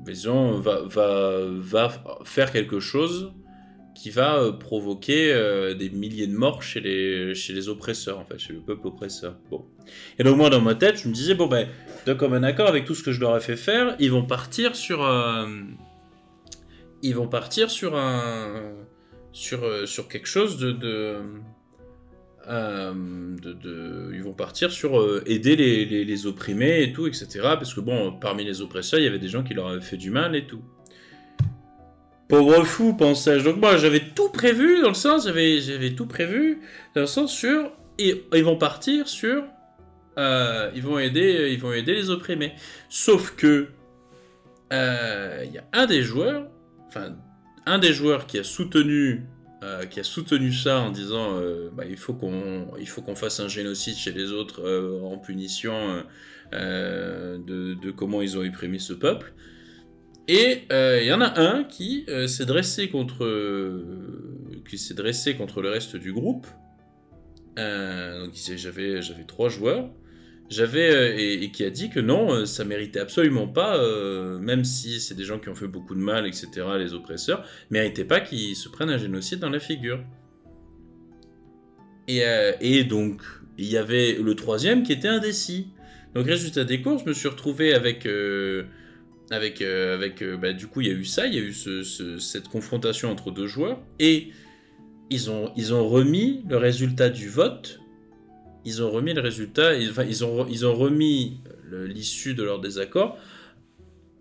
euh, 0.08 0.88
euh, 0.96 1.58
va, 1.60 1.92
faire 2.24 2.52
quelque 2.52 2.80
chose 2.80 3.32
qui 3.94 4.10
va 4.10 4.52
provoquer 4.58 5.32
des 5.78 5.88
milliers 5.88 6.26
de 6.26 6.36
morts 6.36 6.62
chez 6.64 6.80
les, 6.80 7.68
oppresseurs, 7.68 8.18
en 8.18 8.24
fait, 8.24 8.38
chez 8.38 8.52
le 8.52 8.58
peuple 8.58 8.88
oppresseur. 8.88 9.36
Bon. 9.50 9.64
Et 10.18 10.24
donc 10.24 10.36
moi 10.36 10.50
dans 10.50 10.60
ma 10.60 10.74
tête, 10.74 10.98
je 10.98 11.08
me 11.08 11.14
disais, 11.14 11.34
bon 11.34 11.46
ben, 11.46 11.68
de 12.04 12.12
comme 12.12 12.34
un 12.34 12.42
accord 12.42 12.66
avec 12.66 12.86
tout 12.86 12.96
ce 12.96 13.04
que 13.04 13.12
je 13.12 13.20
leur 13.20 13.36
ai 13.36 13.40
fait 13.40 13.56
faire, 13.56 13.94
ils 14.00 14.10
vont 14.10 14.24
partir 14.24 14.74
sur... 14.74 15.08
ils 17.02 17.14
vont 17.14 17.28
partir 17.28 17.70
sur 17.70 17.96
un... 17.96 18.72
Sur, 19.32 19.88
sur 19.88 20.08
quelque 20.08 20.28
chose 20.28 20.58
de 20.58 21.20
euh, 22.48 24.10
ils 24.12 24.22
vont 24.22 24.32
partir 24.32 24.70
sur 24.70 25.00
euh, 25.00 25.22
aider 25.26 25.56
les, 25.56 26.26
opprimés 26.26 26.82
et 26.82 26.92
tout, 26.92 27.06
etc. 27.06 27.26
Parce 27.42 27.74
que 27.74 27.80
bon, 27.80 28.12
parmi 28.12 28.44
les 28.44 28.60
oppresseurs, 28.60 29.00
il 29.00 29.04
y 29.04 29.08
avait 29.08 29.18
des 29.18 29.28
gens 29.28 29.42
qui 29.42 29.54
leur 29.54 29.68
avaient 29.68 29.80
fait 29.80 29.96
du 29.96 30.10
mal 30.10 30.36
et 30.36 30.46
tout. 30.46 30.62
Pauvre 32.28 32.64
fou, 32.64 32.94
pensais-je. 32.94 33.44
Donc 33.44 33.56
moi, 33.56 33.76
j'avais 33.76 34.00
tout 34.00 34.30
prévu 34.30 34.80
dans 34.82 34.88
le 34.88 34.94
sens, 34.94 35.24
j'avais, 35.24 35.60
j'avais 35.60 35.94
tout 35.94 36.06
prévu 36.06 36.60
dans 36.94 37.02
le 37.02 37.06
sens 37.06 37.32
sur, 37.32 37.70
et, 37.98 38.24
ils 38.34 38.44
vont 38.44 38.56
partir 38.56 39.08
sur, 39.08 39.44
euh, 40.18 40.70
ils 40.74 40.82
vont 40.82 40.98
aider, 40.98 41.50
ils 41.52 41.60
vont 41.60 41.72
aider 41.72 41.94
les 41.94 42.10
opprimés. 42.10 42.54
Sauf 42.88 43.34
que 43.36 43.68
il 44.70 45.52
y 45.52 45.58
a 45.58 45.64
un 45.72 45.86
des 45.86 46.02
joueurs, 46.02 46.48
enfin 46.88 47.14
un 47.66 47.78
des 47.78 47.92
joueurs 47.92 48.26
qui 48.26 48.38
a 48.38 48.44
soutenu 48.44 49.24
euh, 49.64 49.86
qui 49.86 49.98
a 49.98 50.04
soutenu 50.04 50.52
ça 50.52 50.80
en 50.80 50.90
disant 50.90 51.38
euh, 51.38 51.70
bah, 51.72 51.84
il 51.88 51.96
faut 51.96 52.12
qu'on 52.12 52.66
il 52.78 52.86
faut 52.86 53.00
qu'on 53.00 53.14
fasse 53.14 53.40
un 53.40 53.48
génocide 53.48 53.96
chez 53.96 54.12
les 54.12 54.30
autres 54.30 54.60
euh, 54.60 55.00
en 55.00 55.16
punition 55.16 56.04
de, 56.52 57.90
comment 57.92 58.20
ils 58.20 58.36
ont 58.36 58.42
opprimé 58.42 58.78
ce 58.78 58.92
peuple. 58.92 59.32
Et 60.28 60.64
il 60.70 61.06
y 61.06 61.12
en 61.14 61.22
a 61.22 61.40
un 61.40 61.64
qui 61.64 62.04
s'est 62.26 62.44
dressé 62.44 62.90
contre 62.90 63.26
qui 64.68 64.76
s'est 64.76 64.94
dressé 64.94 65.34
contre 65.34 65.62
le 65.62 65.70
reste 65.70 65.96
du 65.96 66.12
groupe. 66.12 66.46
donc 67.56 68.32
j'avais 68.34 69.00
j'avais 69.00 69.24
trois 69.24 69.48
joueurs 69.48 69.88
j'avais 70.50 70.90
euh, 70.90 71.42
et, 71.42 71.50
qui 71.50 71.64
a 71.64 71.70
dit 71.70 71.90
que 71.90 72.00
non, 72.00 72.32
euh, 72.32 72.46
ça 72.46 72.64
méritait 72.64 73.00
absolument 73.00 73.48
pas, 73.48 73.76
euh, 73.76 74.38
même 74.38 74.64
si 74.64 75.00
c'est 75.00 75.14
des 75.14 75.24
gens 75.24 75.38
qui 75.38 75.48
ont 75.48 75.54
fait 75.54 75.68
beaucoup 75.68 75.94
de 75.94 76.00
mal, 76.00 76.26
etc., 76.26 76.48
les 76.78 76.92
oppresseurs, 76.92 77.44
méritait 77.70 78.04
pas 78.04 78.20
qu'ils 78.20 78.56
se 78.56 78.68
prennent 78.68 78.90
un 78.90 78.98
génocide 78.98 79.38
dans 79.38 79.50
la 79.50 79.60
figure. 79.60 80.04
Et, 82.06 82.22
et 82.60 82.84
donc, 82.84 83.22
il 83.56 83.64
y 83.64 83.78
avait 83.78 84.18
le 84.20 84.34
troisième 84.34 84.82
qui 84.82 84.92
était 84.92 85.08
indécis. 85.08 85.68
Donc, 86.14 86.26
résultat 86.26 86.64
des 86.64 86.82
cours, 86.82 86.98
je 86.98 87.06
me 87.06 87.14
suis 87.14 87.28
retrouvé 87.28 87.72
avec. 87.72 88.06
avec, 89.30 89.62
avec 89.62 90.22
bah, 90.38 90.52
du 90.52 90.66
coup, 90.66 90.82
il 90.82 90.88
y 90.88 90.90
a 90.90 90.92
eu 90.92 91.06
ça, 91.06 91.26
il 91.26 91.34
y 91.34 91.38
a 91.38 91.40
eu 91.40 91.54
cette 92.20 92.48
confrontation 92.48 93.10
entre 93.10 93.30
deux 93.30 93.46
joueurs, 93.46 93.80
et 93.98 94.32
ils 95.08 95.30
ont, 95.30 95.50
ils 95.56 95.72
ont 95.72 95.88
remis 95.88 96.44
le 96.46 96.58
résultat 96.58 97.08
du 97.08 97.30
vote. 97.30 97.80
Ils 98.64 98.82
ont 98.82 98.90
remis 98.90 99.12
le 99.14 99.20
résultat, 99.20 99.72
enfin, 99.90 100.04
ils 100.04 100.24
ont, 100.24 100.46
ils 100.48 100.66
ont 100.66 100.74
remis 100.74 101.40
l'issue 101.70 102.34
de 102.34 102.42
leur 102.42 102.60
désaccord 102.60 103.18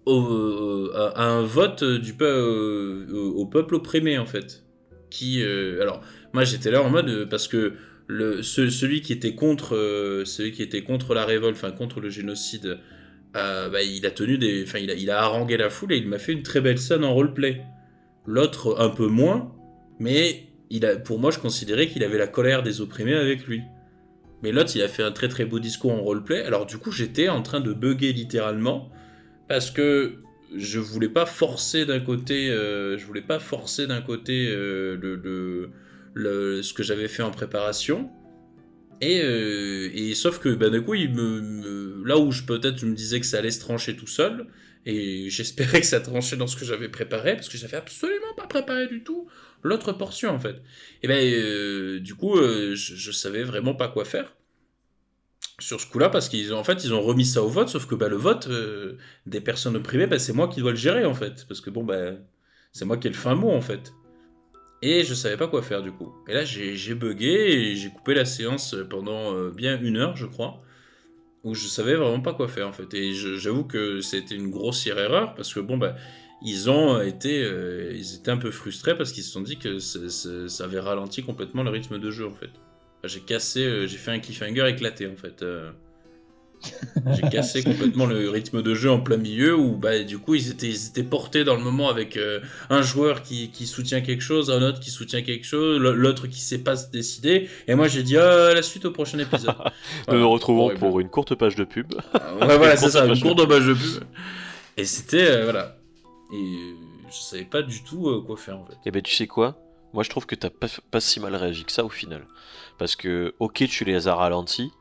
au, 0.06 0.90
à, 0.94 1.24
un 1.24 1.44
vote 1.44 1.84
du 1.84 2.14
au 2.22 3.46
peuple 3.46 3.76
opprimé 3.76 4.18
en 4.18 4.26
fait. 4.26 4.64
Qui, 5.10 5.44
alors, 5.44 6.02
moi 6.34 6.44
j'étais 6.44 6.72
là 6.72 6.82
en 6.82 6.90
mode 6.90 7.30
parce 7.30 7.48
que 7.48 7.74
le, 8.08 8.42
celui 8.42 9.02
qui 9.02 9.14
était 9.14 9.36
contre, 9.36 10.24
celui 10.26 10.52
qui 10.52 10.62
était 10.62 10.84
contre 10.84 11.14
la 11.14 11.26
révolte, 11.26 11.56
enfin 11.56 11.72
contre 11.72 12.02
le 12.02 12.10
génocide, 12.10 12.80
bah, 13.34 13.82
il 13.82 14.06
a 14.06 14.12
tenu 14.12 14.38
des, 14.38 14.64
enfin 14.64 14.80
il 14.80 14.92
a, 14.92 14.94
il 14.94 15.10
a 15.10 15.22
harangué 15.22 15.58
la 15.58 15.70
foule 15.70 15.94
et 15.94 15.98
il 15.98 16.08
m'a 16.08 16.20
fait 16.20 16.34
une 16.34 16.44
très 16.44 16.62
belle 16.62 16.80
scène 16.80 17.04
en 17.04 17.14
roleplay. 17.14 17.62
L'autre 18.26 18.78
un 18.80 18.90
peu 18.90 19.08
moins, 19.08 19.54
mais 20.00 20.48
il 20.70 20.86
a, 20.86 20.96
pour 20.96 21.20
moi, 21.20 21.32
je 21.32 21.40
considérais 21.40 21.88
qu'il 21.88 22.04
avait 22.04 22.18
la 22.18 22.28
colère 22.28 22.64
des 22.64 22.82
opprimés 22.82 23.14
avec 23.14 23.46
lui. 23.46 23.62
Mais 24.44 24.52
l'autre, 24.52 24.72
il 24.76 24.82
a 24.82 24.90
fait 24.90 25.04
un 25.04 25.14
très 25.14 25.30
très 25.30 25.46
beau 25.46 25.60
discours 25.60 25.94
en 25.94 26.02
roleplay. 26.02 26.44
Alors 26.44 26.66
du 26.66 26.78
coup, 26.78 26.92
j'étais 26.92 27.30
en 27.30 27.42
train 27.42 27.62
de 27.62 27.74
bugger 27.74 28.12
littéralement 28.12 28.92
parce 29.48 29.72
que 29.72 30.18
je 30.56 30.80
voulais 30.80 31.10
pas 31.10 31.26
forcer 31.26 31.86
d'un 31.86 32.02
côté, 32.02 32.50
euh, 32.52 32.98
je 32.98 33.06
voulais 33.06 33.22
pas 33.22 33.40
forcer 33.40 33.88
d'un 33.88 34.02
côté 34.02 34.48
euh, 34.50 34.98
le, 35.02 35.72
le, 36.14 36.62
ce 36.62 36.74
que 36.74 36.84
j'avais 36.84 37.08
fait 37.08 37.24
en 37.24 37.32
préparation. 37.32 38.10
Et, 39.02 39.22
euh, 39.24 40.14
sauf 40.14 40.40
que 40.40 40.50
ben, 40.50 40.70
du 40.70 40.82
coup, 40.82 40.94
là 40.94 42.18
où 42.18 42.30
peut-être 42.46 42.78
je 42.78 42.86
me 42.86 42.96
disais 42.96 43.20
que 43.20 43.26
ça 43.26 43.38
allait 43.40 43.52
se 43.52 43.60
trancher 43.62 43.96
tout 43.96 44.08
seul, 44.08 44.48
et 44.86 45.30
j'espérais 45.30 45.82
que 45.82 45.88
ça 45.88 46.02
tranchait 46.02 46.36
dans 46.36 46.48
ce 46.48 46.58
que 46.58 46.66
j'avais 46.66 46.90
préparé, 46.90 47.36
parce 47.36 47.50
que 47.50 47.58
j'avais 47.58 47.78
absolument 47.78 48.34
pas 48.36 48.48
préparé 48.48 48.88
du 48.88 49.04
tout 49.04 49.28
l'autre 49.64 49.94
portion 49.94 50.32
en 50.32 50.40
fait. 50.40 50.62
Et 51.02 51.08
ben 51.08 51.18
euh, 51.18 52.00
du 52.00 52.16
coup, 52.16 52.38
euh, 52.38 52.76
je, 52.76 53.12
savais 53.12 53.44
vraiment 53.44 53.74
pas 53.74 53.88
quoi 53.88 54.06
faire 54.06 54.36
sur 55.60 55.80
ce 55.80 55.88
coup-là, 55.88 56.10
parce 56.10 56.30
qu'ils 56.30 56.54
en 56.54 56.64
fait 56.64 56.84
ils 56.84 56.94
ont 56.94 57.02
remis 57.02 57.26
ça 57.26 57.42
au 57.42 57.48
vote, 57.48 57.70
sauf 57.70 57.86
que 57.86 57.96
bah, 57.96 58.10
le 58.10 58.18
vote 58.18 58.48
euh, 58.48 58.98
des 59.26 59.40
personnes 59.40 59.82
privées, 59.82 60.08
bah, 60.08 60.20
c'est 60.20 60.34
moi 60.34 60.48
qui 60.48 60.60
dois 60.60 60.72
le 60.72 60.78
gérer 60.78 61.06
en 61.06 61.14
fait, 61.14 61.46
parce 61.48 61.62
que 61.62 61.70
bon 61.70 61.84
bah 61.84 62.14
c'est 62.74 62.86
moi 62.86 62.98
qui 62.98 63.08
ai 63.08 63.12
le 63.12 63.16
fin 63.16 63.36
mot 63.36 63.52
en 63.52 63.62
fait. 63.62 63.94
Et 64.82 65.06
je 65.06 65.14
savais 65.14 65.38
pas 65.38 65.48
quoi 65.48 65.62
faire 65.62 65.82
du 65.82 65.94
coup. 65.94 66.14
Et 66.28 66.34
là 66.34 66.44
j'ai 66.44 66.96
bugué 66.96 67.30
et 67.30 67.76
j'ai 67.76 67.90
coupé 67.90 68.14
la 68.14 68.26
séance 68.26 68.76
pendant 68.90 69.34
bien 69.50 69.80
une 69.80 69.96
heure 69.96 70.18
je 70.18 70.26
crois 70.26 70.62
où 71.44 71.54
je 71.56 71.68
savais 71.68 71.96
vraiment 71.96 72.22
pas 72.22 72.34
quoi 72.34 72.48
faire 72.48 72.68
en 72.68 72.74
fait. 72.74 72.94
Et 72.94 73.14
j'avoue 73.14 73.66
que 73.66 74.02
c'était 74.02 74.36
une 74.36 74.50
grossière 74.50 74.98
erreur 74.98 75.36
parce 75.36 75.54
que 75.54 75.60
bon 75.60 75.78
bah 75.78 75.96
ils 76.44 76.70
ont 76.70 77.02
été, 77.02 77.42
euh, 77.44 77.94
ils 77.96 78.16
étaient 78.16 78.32
un 78.32 78.38
peu 78.38 78.52
frustrés 78.52 78.98
parce 78.98 79.14
qu'ils 79.14 79.24
se 79.24 79.32
sont 79.32 79.42
dit 79.42 79.58
que 79.58 79.80
ça 79.80 80.64
avait 80.66 80.80
ralenti 80.80 81.24
complètement 81.24 81.64
le 81.64 81.70
rythme 81.70 82.00
de 82.00 82.12
jeu 82.12 82.28
en 82.28 82.34
fait. 82.34 82.50
J'ai 83.06 83.22
cassé, 83.22 83.66
euh, 83.66 83.88
j'ai 83.88 83.98
fait 83.98 84.12
un 84.12 84.20
cliffhanger 84.20 84.68
éclaté 84.68 85.08
en 85.08 85.16
fait. 85.16 85.42
Euh. 85.42 85.72
J'ai 87.16 87.30
cassé 87.30 87.64
complètement 87.64 88.06
le 88.06 88.30
rythme 88.30 88.62
de 88.62 88.74
jeu 88.74 88.90
en 88.90 89.00
plein 89.00 89.18
milieu 89.18 89.56
où 89.56 89.76
bah 89.76 90.04
du 90.04 90.18
coup 90.18 90.36
ils 90.36 90.50
étaient, 90.50 90.70
ils 90.70 90.88
étaient 90.88 91.04
portés 91.04 91.44
dans 91.44 91.56
le 91.56 91.62
moment 91.62 91.90
avec 91.90 92.18
un 92.70 92.82
joueur 92.82 93.24
qui, 93.24 93.50
qui, 93.50 93.68
soutient 93.68 94.02
quelque 94.02 94.22
chose, 94.22 94.50
un 94.50 94.62
autre 94.62 94.80
qui 94.80 94.90
soutient 94.90 95.22
quelque 95.22 95.46
chose, 95.46 95.80
l'autre 95.80 96.28
qui 96.28 96.40
sait 96.40 96.60
pas 96.60 96.76
se 96.76 96.90
décider 96.90 97.50
et 97.68 97.76
moi 97.76 97.88
j'ai 97.88 98.04
dit 98.04 98.18
ah, 98.18 98.54
la 98.54 98.62
suite 98.62 98.86
au 98.86 98.92
prochain 98.92 99.20
épisode. 99.20 99.56
Nous 100.08 100.20
nous 100.20 100.30
retrouvons 100.30 100.74
pour 100.76 101.00
une 101.00 101.10
courte 101.10 101.36
page 101.36 101.56
de 101.56 101.66
pub. 101.66 101.94
ouais 101.94 102.58
voilà 102.58 102.78
c'est 102.78 102.90
ça, 102.92 103.06
une 103.06 103.20
courte 103.20 103.48
page 103.48 103.66
de 103.66 103.74
pub. 103.74 104.04
Et 104.78 104.86
c'était 104.86 105.44
voilà 105.44 105.78
et 106.34 106.76
je 107.10 107.16
savais 107.16 107.46
pas 107.46 107.62
du 107.62 107.84
tout 107.84 108.10
euh, 108.10 108.22
quoi 108.26 108.38
faire 108.38 108.58
en 108.58 108.66
fait. 108.66 108.74
Et 108.74 108.88
eh 108.88 108.92
ben 108.92 109.02
tu 109.02 109.14
sais 109.14 109.28
quoi? 109.28 109.58
Moi 109.94 110.04
je 110.04 110.10
trouve 110.10 110.26
que 110.26 110.36
t'as 110.36 110.50
pas, 110.50 110.68
pas 110.90 111.00
si 111.00 111.20
mal 111.20 111.36
réagi 111.36 111.64
que 111.64 111.72
ça 111.72 111.86
au 111.86 111.90
final. 111.90 112.26
Parce 112.80 112.96
que 112.96 113.36
ok 113.40 113.66
tu 113.68 113.86
les 113.86 114.08
as 114.08 114.16
ralentis, 114.16 114.72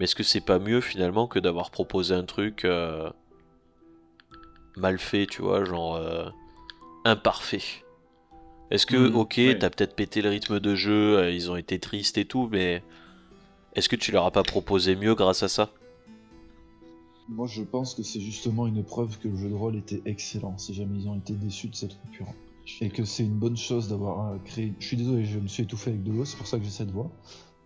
mais 0.00 0.04
est-ce 0.04 0.14
que 0.14 0.22
c'est 0.22 0.40
pas 0.40 0.58
mieux 0.58 0.80
finalement 0.80 1.26
que 1.26 1.38
d'avoir 1.38 1.70
proposé 1.70 2.14
un 2.14 2.24
truc 2.24 2.64
euh, 2.64 3.10
mal 4.78 4.98
fait, 4.98 5.26
tu 5.26 5.42
vois, 5.42 5.62
genre 5.66 5.96
euh, 5.96 6.30
imparfait? 7.04 7.84
Est-ce 8.70 8.86
que 8.86 8.96
hmm, 8.96 9.14
ok 9.14 9.40
t'as 9.58 9.68
peut-être 9.68 9.94
pété 9.94 10.22
le 10.22 10.30
rythme 10.30 10.58
de 10.58 10.74
jeu, 10.74 11.30
ils 11.30 11.50
ont 11.50 11.56
été 11.56 11.78
tristes 11.78 12.16
et 12.16 12.24
tout, 12.24 12.48
mais 12.50 12.82
est-ce 13.74 13.90
que 13.90 13.96
tu 13.96 14.10
leur 14.10 14.24
as 14.24 14.30
pas 14.30 14.42
proposé 14.42 14.96
mieux 14.96 15.14
grâce 15.14 15.42
à 15.42 15.48
ça? 15.48 15.70
Moi, 17.28 17.46
je 17.46 17.62
pense 17.62 17.94
que 17.94 18.02
c'est 18.02 18.22
justement 18.22 18.66
une 18.66 18.82
preuve 18.82 19.18
que 19.18 19.28
le 19.28 19.36
jeu 19.36 19.50
de 19.50 19.54
rôle 19.54 19.76
était 19.76 20.00
excellent, 20.06 20.56
si 20.56 20.72
jamais 20.72 20.98
ils 20.98 21.08
ont 21.08 21.16
été 21.16 21.34
déçus 21.34 21.68
de 21.68 21.76
cette 21.76 22.00
coupure. 22.00 22.32
Et 22.80 22.88
que 22.88 23.04
c'est 23.04 23.24
une 23.24 23.38
bonne 23.38 23.58
chose 23.58 23.88
d'avoir 23.88 24.32
euh, 24.32 24.38
créé. 24.46 24.72
Je 24.78 24.86
suis 24.86 24.96
désolé, 24.96 25.26
je 25.26 25.38
me 25.38 25.46
suis 25.46 25.64
étouffé 25.64 25.90
avec 25.90 26.02
de 26.04 26.10
l'eau, 26.10 26.24
c'est 26.24 26.38
pour 26.38 26.46
ça 26.46 26.58
que 26.58 26.64
j'ai 26.64 26.70
cette 26.70 26.90
voix. 26.90 27.10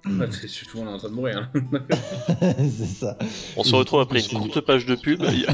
Bah, 0.07 0.27
c'est 0.31 0.49
surtout 0.49 0.79
on 0.79 0.87
est 0.87 0.93
en 0.93 0.99
train 0.99 1.09
de 1.09 1.15
mourir. 1.15 1.39
Hein. 1.39 1.51
c'est 2.59 2.87
ça. 2.87 3.17
On 3.57 3.65
se 3.65 3.75
retrouve 3.75 4.01
après 4.01 4.21
une 4.21 4.39
courte 4.39 4.61
page 4.61 4.85
de 4.87 4.97
pub. 4.97 5.23
et 5.23 5.47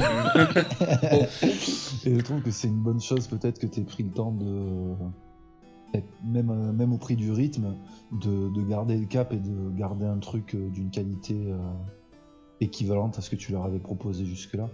je 2.05 2.21
trouve 2.21 2.41
que 2.41 2.51
c'est 2.51 2.67
une 2.67 2.81
bonne 2.81 3.01
chose 3.01 3.27
peut-être 3.27 3.59
que 3.59 3.67
tu 3.67 3.79
aies 3.79 3.85
pris 3.85 4.03
le 4.03 4.11
temps 4.11 4.31
de. 4.31 4.93
Même, 6.23 6.49
euh, 6.49 6.71
même 6.71 6.93
au 6.93 6.97
prix 6.97 7.17
du 7.17 7.31
rythme, 7.31 7.75
de, 8.13 8.49
de, 8.53 8.61
garder 8.61 8.97
le 8.97 9.05
cap 9.05 9.33
et 9.33 9.39
de 9.39 9.77
garder 9.77 10.05
un 10.05 10.19
truc 10.19 10.55
euh, 10.55 10.69
d'une 10.69 10.89
qualité 10.89 11.35
équivalente 12.61 13.17
à 13.17 13.21
ce 13.21 13.29
que 13.29 13.35
tu 13.35 13.51
leur 13.51 13.65
avais 13.65 13.79
proposé 13.79 14.25
jusque-là. 14.25 14.69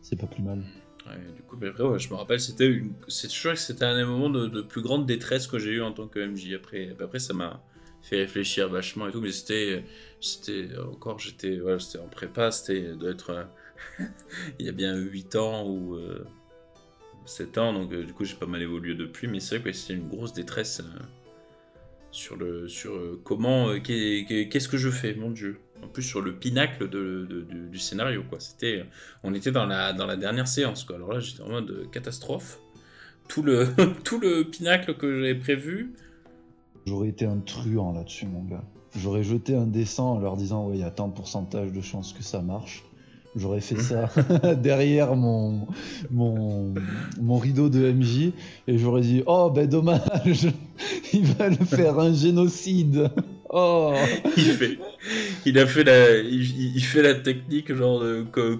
C'est 0.00 0.20
pas 0.20 0.28
plus 0.28 0.44
mal. 0.44 0.62
Ouais, 1.06 1.32
du 1.34 1.42
coup, 1.42 1.56
mais 1.60 1.68
après, 1.68 1.98
je 1.98 2.10
me 2.10 2.14
rappelle, 2.14 2.40
c'était 2.40 2.66
une... 2.66 2.92
c'est 3.08 3.30
sûr 3.30 3.52
que 3.52 3.58
c'était 3.58 3.84
un 3.84 3.96
des 3.96 4.04
moments 4.04 4.30
de, 4.30 4.62
plus 4.62 4.82
grande 4.82 5.06
détresse 5.06 5.46
que 5.46 5.58
j'ai 5.58 5.72
eu 5.72 5.82
en 5.82 5.92
tant 5.92 6.06
que 6.06 6.24
MJ. 6.24 6.54
Après, 6.54 6.94
après 7.00 7.18
ça 7.18 7.34
m'a 7.34 7.62
fait 8.04 8.16
réfléchir 8.16 8.68
vachement 8.68 9.08
et 9.08 9.12
tout, 9.12 9.20
mais 9.20 9.32
c'était, 9.32 9.82
c'était 10.20 10.68
encore, 10.78 11.18
j'étais, 11.18 11.56
voilà, 11.56 11.78
c'était 11.78 11.98
en 11.98 12.08
prépa, 12.08 12.50
c'était 12.50 12.94
d'être, 12.96 13.30
euh, 13.30 14.04
il 14.58 14.66
y 14.66 14.68
a 14.68 14.72
bien 14.72 14.94
8 14.94 15.36
ans 15.36 15.66
ou 15.66 15.98
7 17.24 17.56
euh, 17.56 17.60
ans, 17.62 17.72
donc 17.72 17.92
euh, 17.92 18.04
du 18.04 18.12
coup 18.12 18.24
j'ai 18.24 18.36
pas 18.36 18.46
mal 18.46 18.60
évolué 18.60 18.94
depuis, 18.94 19.26
mais 19.26 19.40
c'est 19.40 19.58
vrai 19.58 19.70
que 19.70 19.76
c'était 19.76 19.94
une 19.94 20.08
grosse 20.08 20.34
détresse 20.34 20.82
sur 22.10 22.36
le, 22.36 22.68
sur 22.68 22.92
comment, 23.24 23.80
qu'est-ce 23.80 24.68
que 24.68 24.76
je 24.76 24.90
fais, 24.90 25.14
mon 25.14 25.30
Dieu 25.30 25.58
en 25.82 25.88
plus 25.88 26.02
sur 26.02 26.20
le 26.20 26.34
pinacle 26.36 26.88
du, 26.88 27.78
scénario 27.78 28.22
quoi. 28.28 28.38
C'était, 28.38 28.84
on 29.22 29.34
était 29.34 29.50
dans 29.50 29.66
la, 29.66 29.92
dans 29.92 30.06
la 30.06 30.16
dernière 30.16 30.46
séance 30.46 30.84
quoi. 30.84 30.96
Alors 30.96 31.12
là 31.12 31.20
j'étais 31.20 31.42
en 31.42 31.48
mode 31.48 31.90
catastrophe. 31.90 32.58
Tout 33.28 33.42
le, 33.42 33.68
tout 34.04 34.20
le 34.20 34.44
pinacle 34.44 34.94
que 34.94 35.20
j'avais 35.20 35.34
prévu. 35.34 35.94
J'aurais 36.86 37.08
été 37.08 37.24
un 37.24 37.38
truand 37.38 37.92
là-dessus 37.92 38.26
mon 38.26 38.42
gars. 38.44 38.64
J'aurais 38.96 39.24
jeté 39.24 39.56
un 39.56 39.66
dessin 39.66 40.04
en 40.04 40.18
leur 40.20 40.36
disant 40.36 40.68
ouais 40.68 40.76
il 40.76 40.80
y 40.80 40.84
a 40.84 40.90
tant 40.90 41.08
de 41.08 41.14
pourcentage 41.14 41.72
de 41.72 41.80
chances 41.80 42.12
que 42.12 42.22
ça 42.22 42.40
marche. 42.40 42.84
J'aurais 43.36 43.60
fait 43.60 43.80
ça 43.80 44.10
derrière 44.62 45.16
mon, 45.16 45.66
mon, 46.12 46.72
mon, 47.20 47.38
rideau 47.38 47.68
de 47.68 47.90
MJ 47.90 48.30
et 48.68 48.78
j'aurais 48.78 49.00
dit 49.00 49.24
Oh, 49.26 49.50
ben 49.52 49.66
dommage, 49.66 50.48
il 51.12 51.24
va 51.24 51.48
le 51.48 51.56
faire 51.56 51.98
un 51.98 52.14
génocide. 52.14 53.10
Oh 53.50 53.92
il, 54.36 54.42
fait, 54.44 54.78
il 55.46 55.58
a 55.58 55.66
fait 55.66 55.82
la, 55.82 56.18
il, 56.20 56.80
fait 56.80 57.02
la 57.02 57.14
technique 57.14 57.74
genre 57.74 58.04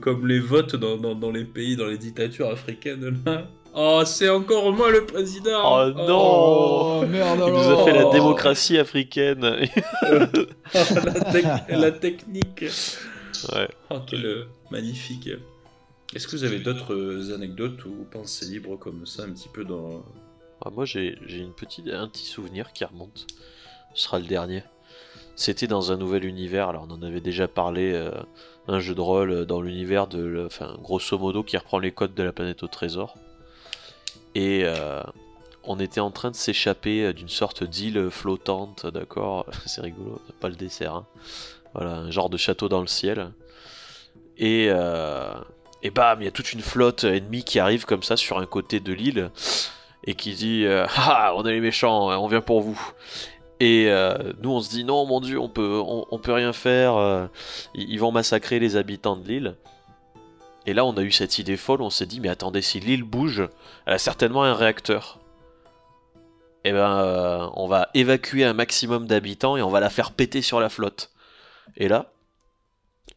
comme, 0.01 0.27
les 0.27 0.41
votes 0.41 0.75
dans, 0.77 1.15
dans, 1.15 1.31
les 1.31 1.45
pays, 1.45 1.77
dans 1.77 1.87
les 1.87 1.99
dictatures 1.99 2.51
africaines 2.51 3.23
là. 3.25 3.49
Oh, 3.77 4.03
c'est 4.07 4.29
encore 4.29 4.73
moi 4.73 4.91
le 4.91 5.05
président. 5.05 5.61
Oh 5.65 5.91
non 5.91 7.01
oh, 7.01 7.07
merde, 7.07 7.43
Il 7.47 7.53
nous 7.53 7.81
a 7.81 7.85
fait 7.85 7.93
la 7.93 8.11
démocratie 8.11 8.79
africaine. 8.79 9.41
la, 10.73 11.67
la 11.69 11.91
technique. 11.91 12.65
Ouais. 13.53 13.69
Oh, 13.91 13.99
quel 14.07 14.47
magnifique. 14.71 15.29
Est-ce 16.15 16.29
que 16.29 16.37
vous 16.37 16.45
avez 16.45 16.61
d'autres 16.61 17.33
anecdotes 17.35 17.85
ou 17.85 18.07
pensées 18.11 18.47
libres 18.47 18.77
comme 18.77 19.07
ça, 19.07 19.25
un 19.25 19.31
petit 19.31 19.49
peu 19.49 19.65
dans. 19.65 20.05
Ah, 20.65 20.71
moi, 20.71 20.85
j'ai 20.85 21.19
une 21.29 21.53
petite, 21.53 21.89
un 21.89 22.07
petit 22.07 22.27
souvenir 22.27 22.73
qui 22.73 22.85
remonte. 22.85 23.27
Ce 23.95 24.05
sera 24.05 24.21
le 24.21 24.27
dernier. 24.27 24.63
C'était 25.35 25.67
dans 25.67 25.91
un 25.91 25.97
nouvel 25.97 26.25
univers. 26.25 26.69
Alors, 26.69 26.87
on 26.89 26.93
en 26.93 27.03
avait 27.03 27.21
déjà 27.21 27.49
parlé. 27.49 27.93
Euh, 27.93 28.13
un 28.67 28.79
jeu 28.79 28.95
de 28.95 29.01
rôle 29.01 29.45
dans 29.47 29.61
l'univers 29.61 30.07
de. 30.07 30.45
Enfin, 30.47 30.79
grosso 30.81 31.19
modo, 31.19 31.43
qui 31.43 31.57
reprend 31.57 31.81
les 31.81 31.91
codes 31.91 32.15
de 32.15 32.23
la 32.23 32.33
planète 32.33 32.63
au 32.63 32.69
trésor. 32.69 33.17
Et. 34.35 34.65
on 35.67 35.81
était 35.81 36.01
en 36.01 36.11
train 36.11 36.31
de 36.31 36.37
s'échapper 36.37 37.13
d'une 37.15 37.29
sorte 37.29 37.65
d'île 37.65 38.11
flottante, 38.11 38.87
d'accord 38.87 39.47
C'est 39.67 39.81
rigolo, 39.81 40.21
pas 40.41 40.49
le 40.49 40.57
dessert. 40.57 40.95
Hein. 40.95 41.07
Voilà, 41.75 41.97
un 41.97 42.11
genre 42.11 42.31
de 42.31 42.37
château 42.37 42.69
dans 42.69 42.81
le 42.81 42.87
ciel. 42.87 43.33
Et, 44.39 44.69
euh, 44.71 45.35
et 45.83 45.91
bam, 45.91 46.21
il 46.21 46.25
y 46.25 46.29
a 46.29 46.31
toute 46.31 46.53
une 46.53 46.61
flotte 46.61 47.05
ennemie 47.05 47.45
qui 47.45 47.59
arrive 47.59 47.85
comme 47.85 48.03
ça 48.03 48.17
sur 48.17 48.39
un 48.39 48.47
côté 48.47 48.81
de 48.81 48.93
l'île 48.93 49.31
et 50.05 50.15
qui 50.15 50.35
dit 50.35 50.65
euh, 50.65 50.87
Ah, 50.97 51.35
on 51.37 51.45
est 51.45 51.53
les 51.53 51.61
méchants, 51.61 52.09
on 52.09 52.27
vient 52.29 52.41
pour 52.41 52.61
vous. 52.61 52.81
Et 53.61 53.87
euh, 53.89 54.33
nous, 54.43 54.51
on 54.51 54.61
se 54.61 54.71
dit 54.71 54.85
Non, 54.85 55.07
mon 55.07 55.21
dieu, 55.21 55.39
on 55.39 55.49
peut, 55.49 55.81
on, 55.85 56.19
peut 56.19 56.33
rien 56.33 56.53
faire, 56.53 57.29
ils 57.75 57.99
vont 57.99 58.13
massacrer 58.13 58.59
les 58.59 58.77
habitants 58.77 59.17
de 59.17 59.27
l'île. 59.27 59.57
Et 60.67 60.73
là, 60.73 60.85
on 60.85 60.97
a 60.97 61.03
eu 61.03 61.13
cette 61.13 61.39
idée 61.39 61.57
folle, 61.57 61.83
on 61.83 61.91
s'est 61.91 62.07
dit 62.07 62.21
Mais 62.21 62.29
attendez, 62.29 62.63
si 62.63 62.81
l'île 62.81 63.03
bouge, 63.03 63.49
elle 63.87 63.95
a 63.95 63.99
certainement 63.99 64.45
un 64.45 64.55
réacteur. 64.55 65.21
eh 66.65 66.73
ben, 66.73 66.99
euh, 66.99 67.47
on 67.55 67.67
va 67.69 67.89
évacuer 67.95 68.45
un 68.45 68.55
maximum 68.55 69.07
d'habitants 69.07 69.57
et 69.57 69.63
on 69.63 69.71
va 69.71 69.81
la 69.81 69.91
faire 69.91 70.13
péter 70.13 70.41
sur 70.43 70.61
la 70.61 70.69
flotte. 70.71 71.11
Et 71.77 71.89
là, 71.89 72.13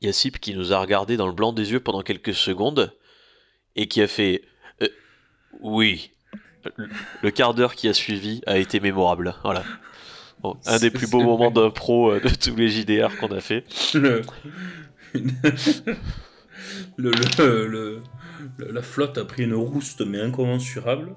il 0.02 0.08
y 0.08 0.10
a 0.10 0.14
Sip 0.14 0.40
qui 0.40 0.54
nous 0.54 0.74
a 0.74 0.80
regardé 0.80 1.16
dans 1.18 1.28
le 1.28 1.34
blanc 1.34 1.54
des 1.54 1.72
yeux 1.72 1.80
pendant 1.80 2.02
quelques 2.02 2.34
secondes 2.34 2.94
et 3.76 3.88
qui 3.88 4.02
a 4.02 4.08
fait 4.08 4.42
euh, 4.82 4.88
Oui. 5.62 6.12
Le 7.22 7.32
quart 7.32 7.54
d'heure 7.54 7.76
qui 7.76 7.88
a 7.88 7.94
suivi 7.94 8.42
a 8.46 8.58
été 8.58 8.82
mémorable. 8.82 9.36
Voilà. 9.44 9.64
un 10.66 10.80
des 10.80 10.92
plus 10.92 11.10
beaux 11.10 11.24
moments 11.24 11.50
d'impro 11.52 12.12
euh, 12.12 12.20
de 12.20 12.28
tous 12.30 12.56
les 12.58 12.68
JDR 12.68 13.16
qu'on 13.18 13.32
a 13.32 13.40
fait. 13.40 13.64
Le, 16.98 18.02
la 18.58 18.82
flotte 18.82 19.18
a 19.18 19.26
pris 19.26 19.44
une 19.44 19.54
rouste 19.54 20.06
mais 20.06 20.20
incommensurable. 20.20 21.16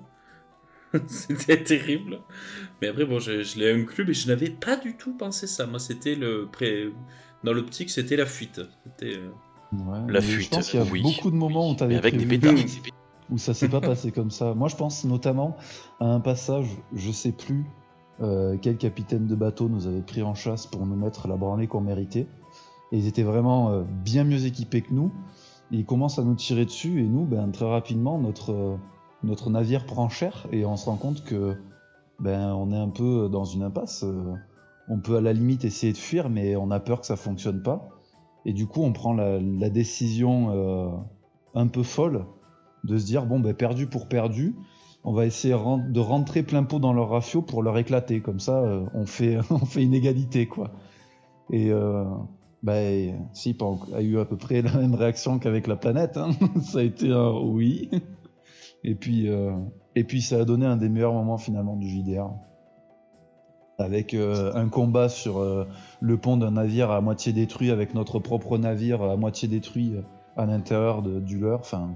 c'était 1.06 1.62
terrible. 1.62 2.20
Mais 2.80 2.88
après, 2.88 3.04
bon, 3.04 3.18
je, 3.18 3.58
l'ai 3.58 3.72
inclus, 3.72 4.04
mais 4.06 4.14
je 4.14 4.28
n'avais 4.28 4.50
pas 4.50 4.76
du 4.76 4.96
tout 4.96 5.16
pensé 5.16 5.46
ça. 5.46 5.66
Moi, 5.66 5.78
c'était 5.78 6.14
le 6.14 6.48
pré... 6.50 6.92
Dans 7.42 7.52
l'optique, 7.52 7.90
c'était 7.90 8.16
la 8.16 8.26
fuite. 8.26 8.60
C'était. 8.84 9.16
Euh, 9.16 9.30
la 10.08 10.20
fuite. 10.20 10.44
Je 10.44 10.50
pense 10.50 10.70
qu'il 10.70 10.80
y 10.80 10.82
a 10.82 11.02
beaucoup 11.02 11.30
de 11.30 11.36
moments 11.36 11.70
où 11.70 11.74
tu 11.74 11.82
avais 11.82 11.96
avec 11.96 12.16
des 12.16 12.26
pétards. 12.26 12.54
Où 13.30 13.38
ça 13.38 13.54
s'est 13.54 13.68
pas 13.68 13.80
passé 13.80 14.12
comme 14.12 14.30
ça. 14.30 14.52
Moi, 14.52 14.68
je 14.68 14.76
pense 14.76 15.04
notamment 15.04 15.56
à 16.00 16.06
un 16.06 16.20
passage, 16.20 16.66
je 16.92 17.10
sais 17.10 17.32
plus 17.32 17.64
euh, 18.20 18.58
quel 18.60 18.76
capitaine 18.76 19.26
de 19.26 19.34
bateau 19.34 19.70
nous 19.70 19.86
avait 19.86 20.02
pris 20.02 20.22
en 20.22 20.34
chasse 20.34 20.66
pour 20.66 20.84
nous 20.84 20.96
mettre 20.96 21.28
la 21.28 21.36
branlée 21.36 21.66
qu'on 21.66 21.80
méritait. 21.80 22.26
Et 22.92 22.98
ils 22.98 23.06
étaient 23.06 23.22
vraiment 23.22 23.70
euh, 23.70 23.84
bien 24.04 24.24
mieux 24.24 24.44
équipés 24.44 24.82
que 24.82 24.92
nous. 24.92 25.12
Ils 25.70 25.84
commencent 25.84 26.18
à 26.18 26.24
nous 26.24 26.34
tirer 26.34 26.64
dessus 26.64 27.00
et 27.00 27.08
nous, 27.08 27.24
ben, 27.24 27.50
très 27.50 27.68
rapidement, 27.68 28.18
notre 28.18 28.78
notre 29.22 29.50
navire 29.50 29.84
prend 29.84 30.08
cher 30.08 30.46
et 30.50 30.64
on 30.64 30.76
se 30.76 30.86
rend 30.86 30.96
compte 30.96 31.24
que 31.24 31.54
ben 32.20 32.54
on 32.54 32.72
est 32.72 32.78
un 32.78 32.88
peu 32.88 33.28
dans 33.30 33.44
une 33.44 33.62
impasse. 33.62 34.04
On 34.88 34.98
peut 34.98 35.16
à 35.16 35.20
la 35.20 35.32
limite 35.32 35.64
essayer 35.64 35.92
de 35.92 35.98
fuir, 35.98 36.30
mais 36.30 36.56
on 36.56 36.70
a 36.70 36.80
peur 36.80 37.00
que 37.00 37.06
ça 37.06 37.16
fonctionne 37.16 37.62
pas. 37.62 37.88
Et 38.44 38.52
du 38.52 38.66
coup, 38.66 38.82
on 38.82 38.92
prend 38.92 39.12
la, 39.12 39.70
décision 39.70 40.50
euh, 40.50 40.90
un 41.54 41.66
peu 41.66 41.82
folle 41.82 42.24
de 42.84 42.96
se 42.96 43.04
dire 43.04 43.26
bon 43.26 43.40
ben 43.40 43.54
perdu 43.54 43.86
pour 43.86 44.08
perdu, 44.08 44.56
on 45.04 45.12
va 45.12 45.26
essayer 45.26 45.54
de 45.54 46.00
rentrer 46.00 46.42
plein 46.42 46.64
pot 46.64 46.78
dans 46.78 46.92
leur 46.92 47.10
rafio 47.10 47.42
pour 47.42 47.62
leur 47.62 47.76
éclater. 47.78 48.20
Comme 48.20 48.40
ça, 48.40 48.58
euh, 48.58 48.84
on 48.94 49.06
fait 49.06 49.38
on 49.50 49.64
fait 49.64 49.82
une 49.82 49.94
égalité 49.94 50.46
quoi. 50.46 50.72
Et 51.50 51.70
euh, 51.70 52.04
ben 52.62 53.28
si 53.32 53.56
a 53.94 54.02
eu 54.02 54.18
à 54.18 54.24
peu 54.24 54.36
près 54.36 54.62
la 54.62 54.72
même 54.72 54.94
réaction 54.94 55.38
qu'avec 55.38 55.66
la 55.66 55.76
planète. 55.76 56.16
Hein. 56.16 56.30
ça 56.62 56.78
a 56.78 56.82
été 56.82 57.10
un 57.10 57.32
oui. 57.32 57.90
Et 58.82 58.94
puis, 58.94 59.28
euh, 59.28 59.52
et 59.94 60.04
puis 60.04 60.22
ça 60.22 60.36
a 60.36 60.44
donné 60.46 60.64
un 60.64 60.78
des 60.78 60.88
meilleurs 60.88 61.12
moments 61.12 61.36
finalement 61.36 61.76
du 61.76 61.86
JDR. 61.86 62.30
Avec 63.78 64.14
euh, 64.14 64.54
un 64.54 64.70
combat 64.70 65.10
sur 65.10 65.38
euh, 65.38 65.66
le 66.00 66.16
pont 66.16 66.38
d'un 66.38 66.52
navire 66.52 66.90
à 66.90 67.02
moitié 67.02 67.34
détruit, 67.34 67.70
avec 67.70 67.94
notre 67.94 68.18
propre 68.18 68.56
navire 68.56 69.02
à 69.02 69.18
moitié 69.18 69.48
détruit 69.48 69.96
à 70.38 70.46
l'intérieur 70.46 71.02
du 71.02 71.38
leur. 71.38 71.60
Enfin, 71.60 71.94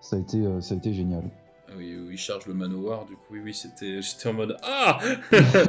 ça 0.00 0.16
a 0.16 0.18
été, 0.18 0.44
ça 0.60 0.74
a 0.74 0.76
été 0.76 0.92
génial. 0.92 1.22
Ah 1.68 1.74
oui, 1.76 1.96
oui, 1.96 2.14
il 2.14 2.18
charge 2.18 2.46
le 2.46 2.54
manoir, 2.54 3.04
du 3.04 3.14
coup, 3.14 3.34
oui, 3.34 3.40
oui, 3.44 3.54
c'était, 3.54 4.02
j'étais 4.02 4.28
en 4.28 4.32
mode 4.32 4.56
Ah 4.62 4.98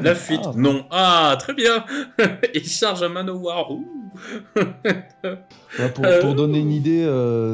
La 0.02 0.16
fuite 0.16 0.42
ah. 0.46 0.54
Non 0.56 0.86
Ah, 0.90 1.36
très 1.38 1.54
bien 1.54 1.86
Il 2.56 2.66
charge 2.66 3.04
un 3.04 3.10
manoir 3.10 3.70
pour, 5.94 6.06
pour, 6.22 6.36
donner 6.36 6.60
une 6.60 6.72
idée, 6.72 7.08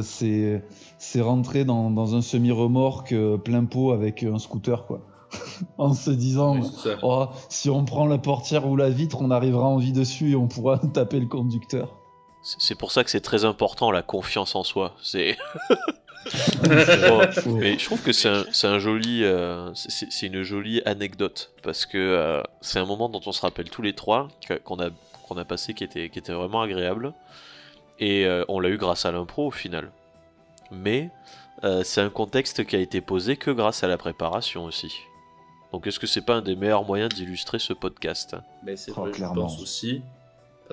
c'est 0.03 0.61
c'est 1.05 1.21
rentrer 1.21 1.65
dans, 1.65 2.15
un 2.15 2.21
semi-remorque 2.21 3.11
euh, 3.11 3.37
plein 3.37 3.65
pot 3.65 3.91
avec 3.91 4.23
un 4.23 4.39
scooter, 4.39 4.85
quoi. 4.85 5.01
en 5.77 5.93
se 5.93 6.11
disant, 6.11 6.59
oh, 7.03 7.27
si 7.49 7.69
on 7.69 7.85
prend 7.85 8.05
la 8.05 8.17
portière 8.17 8.67
ou 8.67 8.75
la 8.75 8.89
vitre, 8.89 9.17
on 9.21 9.31
arrivera 9.31 9.65
en 9.65 9.77
vie 9.77 9.91
dessus 9.91 10.31
et 10.31 10.35
on 10.35 10.47
pourra 10.47 10.77
taper 10.93 11.19
le 11.19 11.27
conducteur. 11.27 11.95
C'est 12.41 12.75
pour 12.75 12.91
ça 12.91 13.03
que 13.03 13.09
c'est 13.09 13.21
très 13.21 13.43
important 13.43 13.91
la 13.91 14.03
confiance 14.03 14.55
en 14.55 14.63
soi. 14.63 14.93
C'est. 15.01 15.37
mais 16.63 17.77
je 17.77 17.85
trouve 17.85 18.01
que 18.01 18.11
c'est 18.11 18.67
un, 18.67 18.79
joli, 18.79 19.23
euh, 19.23 19.71
c'est 19.73 20.25
une 20.27 20.41
jolie 20.43 20.81
anecdote 20.85 21.51
parce 21.63 21.85
que 21.85 21.97
euh, 21.97 22.41
c'est 22.61 22.79
un 22.79 22.85
moment 22.85 23.09
dont 23.09 23.21
on 23.25 23.31
se 23.31 23.41
rappelle 23.41 23.69
tous 23.69 23.81
les 23.81 23.93
trois 23.93 24.27
qu'on 24.63 24.79
a 24.79 24.89
qu'on 25.27 25.37
a 25.37 25.45
passé 25.45 25.73
qui 25.73 25.83
était 25.83 26.09
qui 26.09 26.19
était 26.19 26.33
vraiment 26.33 26.61
agréable 26.61 27.13
et 27.99 28.27
on 28.47 28.59
l'a 28.59 28.69
eu 28.69 28.77
grâce 28.77 29.05
à 29.05 29.11
l'impro 29.11 29.47
au 29.47 29.51
final 29.51 29.91
mais 30.71 31.09
euh, 31.63 31.83
c'est 31.83 32.01
un 32.01 32.09
contexte 32.09 32.65
qui 32.65 32.75
a 32.75 32.79
été 32.79 33.01
posé 33.01 33.37
que 33.37 33.51
grâce 33.51 33.83
à 33.83 33.87
la 33.87 33.97
préparation 33.97 34.65
aussi. 34.65 34.93
Donc 35.71 35.87
est-ce 35.87 35.99
que 35.99 36.07
c'est 36.07 36.25
pas 36.25 36.35
un 36.35 36.41
des 36.41 36.55
meilleurs 36.55 36.85
moyens 36.85 37.13
d'illustrer 37.13 37.59
ce 37.59 37.73
podcast? 37.73 38.35
Mais 38.63 38.75
c'est 38.75 38.91
oh, 38.95 39.11
je 39.11 39.23
pense 39.23 39.61
aussi. 39.61 40.01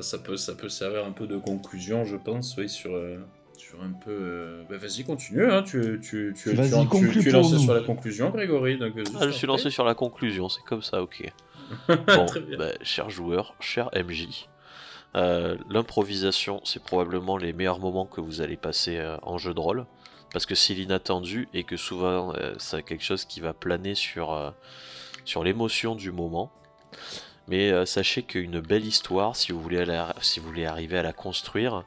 Ça 0.00 0.18
peut, 0.18 0.36
ça 0.36 0.54
peut 0.54 0.68
servir 0.68 1.04
un 1.04 1.12
peu 1.12 1.26
de 1.26 1.36
conclusion, 1.36 2.04
je 2.04 2.16
pense, 2.16 2.56
oui, 2.56 2.68
sur, 2.68 2.94
euh, 2.94 3.18
sur 3.58 3.82
un 3.82 3.92
peu. 3.92 4.10
Euh, 4.10 4.62
bah, 4.68 4.78
vas-y, 4.78 5.04
continue. 5.04 5.44
Hein, 5.44 5.62
tu, 5.62 6.00
tu, 6.02 6.34
tu, 6.34 6.56
tu, 6.56 7.20
tu, 7.20 7.28
es 7.28 7.32
lancé 7.32 7.58
sur 7.58 7.74
la 7.74 7.82
conclusion, 7.82 8.30
Grégory. 8.30 8.78
Donc, 8.78 8.94
ah, 9.20 9.26
je 9.26 9.32
suis 9.32 9.46
lancé 9.46 9.68
sur 9.68 9.84
la 9.84 9.94
conclusion, 9.94 10.48
c'est 10.48 10.62
comme 10.62 10.82
ça, 10.82 11.02
ok. 11.02 11.30
bon, 11.88 12.26
bah, 12.58 12.70
chers 12.82 13.10
joueurs, 13.10 13.54
chers 13.60 13.90
MJ, 13.94 14.48
euh, 15.14 15.56
l'improvisation, 15.68 16.60
c'est 16.64 16.82
probablement 16.82 17.36
les 17.36 17.52
meilleurs 17.52 17.78
moments 17.78 18.06
que 18.06 18.20
vous 18.20 18.40
allez 18.40 18.56
passer 18.56 18.96
euh, 18.96 19.16
en 19.22 19.38
jeu 19.38 19.54
de 19.54 19.60
rôle. 19.60 19.86
Parce 20.32 20.46
que 20.46 20.54
c'est 20.54 20.72
l'inattendu 20.72 21.48
et 21.52 21.64
que 21.64 21.76
souvent 21.76 22.34
euh, 22.34 22.54
c'est 22.58 22.82
quelque 22.82 23.04
chose 23.04 23.26
qui 23.26 23.40
va 23.40 23.52
planer 23.52 23.94
sur, 23.94 24.54
sur 25.26 25.44
l'émotion 25.44 25.94
du 25.94 26.10
moment. 26.10 26.50
Mais 27.48 27.84
sachez 27.86 28.22
qu'une 28.22 28.60
belle 28.60 28.86
histoire, 28.86 29.36
si 29.36 29.52
vous, 29.52 29.60
voulez 29.60 29.84
si 30.22 30.40
vous 30.40 30.46
voulez 30.46 30.64
arriver 30.64 30.96
à 30.96 31.02
la 31.02 31.12
construire, 31.12 31.84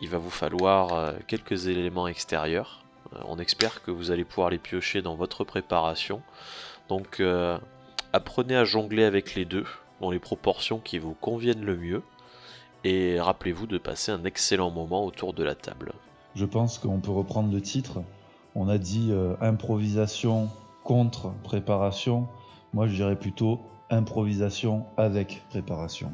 il 0.00 0.08
va 0.08 0.18
vous 0.18 0.30
falloir 0.30 1.14
quelques 1.26 1.66
éléments 1.66 2.06
extérieurs. 2.06 2.84
on 3.24 3.38
espère 3.38 3.82
que 3.82 3.90
vous 3.90 4.12
allez 4.12 4.24
pouvoir 4.24 4.50
les 4.50 4.58
piocher 4.58 5.02
dans 5.02 5.16
votre 5.16 5.44
préparation. 5.44 6.22
Donc 6.88 7.20
apprenez 8.18 8.56
à 8.56 8.64
jongler 8.64 9.04
avec 9.04 9.36
les 9.36 9.44
deux, 9.44 9.64
dans 10.00 10.10
les 10.10 10.18
proportions 10.18 10.80
qui 10.80 10.98
vous 10.98 11.14
conviennent 11.14 11.64
le 11.64 11.76
mieux 11.76 12.02
et 12.82 13.20
rappelez-vous 13.20 13.68
de 13.68 13.78
passer 13.78 14.10
un 14.10 14.24
excellent 14.24 14.72
moment 14.72 15.04
autour 15.04 15.34
de 15.34 15.44
la 15.44 15.54
table. 15.54 15.92
Je 16.34 16.44
pense 16.44 16.78
qu'on 16.78 16.98
peut 16.98 17.12
reprendre 17.12 17.52
le 17.52 17.60
titre. 17.60 18.02
On 18.56 18.68
a 18.68 18.76
dit 18.76 19.10
euh, 19.12 19.36
improvisation 19.40 20.48
contre 20.82 21.32
préparation. 21.44 22.26
Moi, 22.72 22.88
je 22.88 22.96
dirais 22.96 23.16
plutôt 23.16 23.60
improvisation 23.88 24.86
avec 24.96 25.44
préparation. 25.48 26.10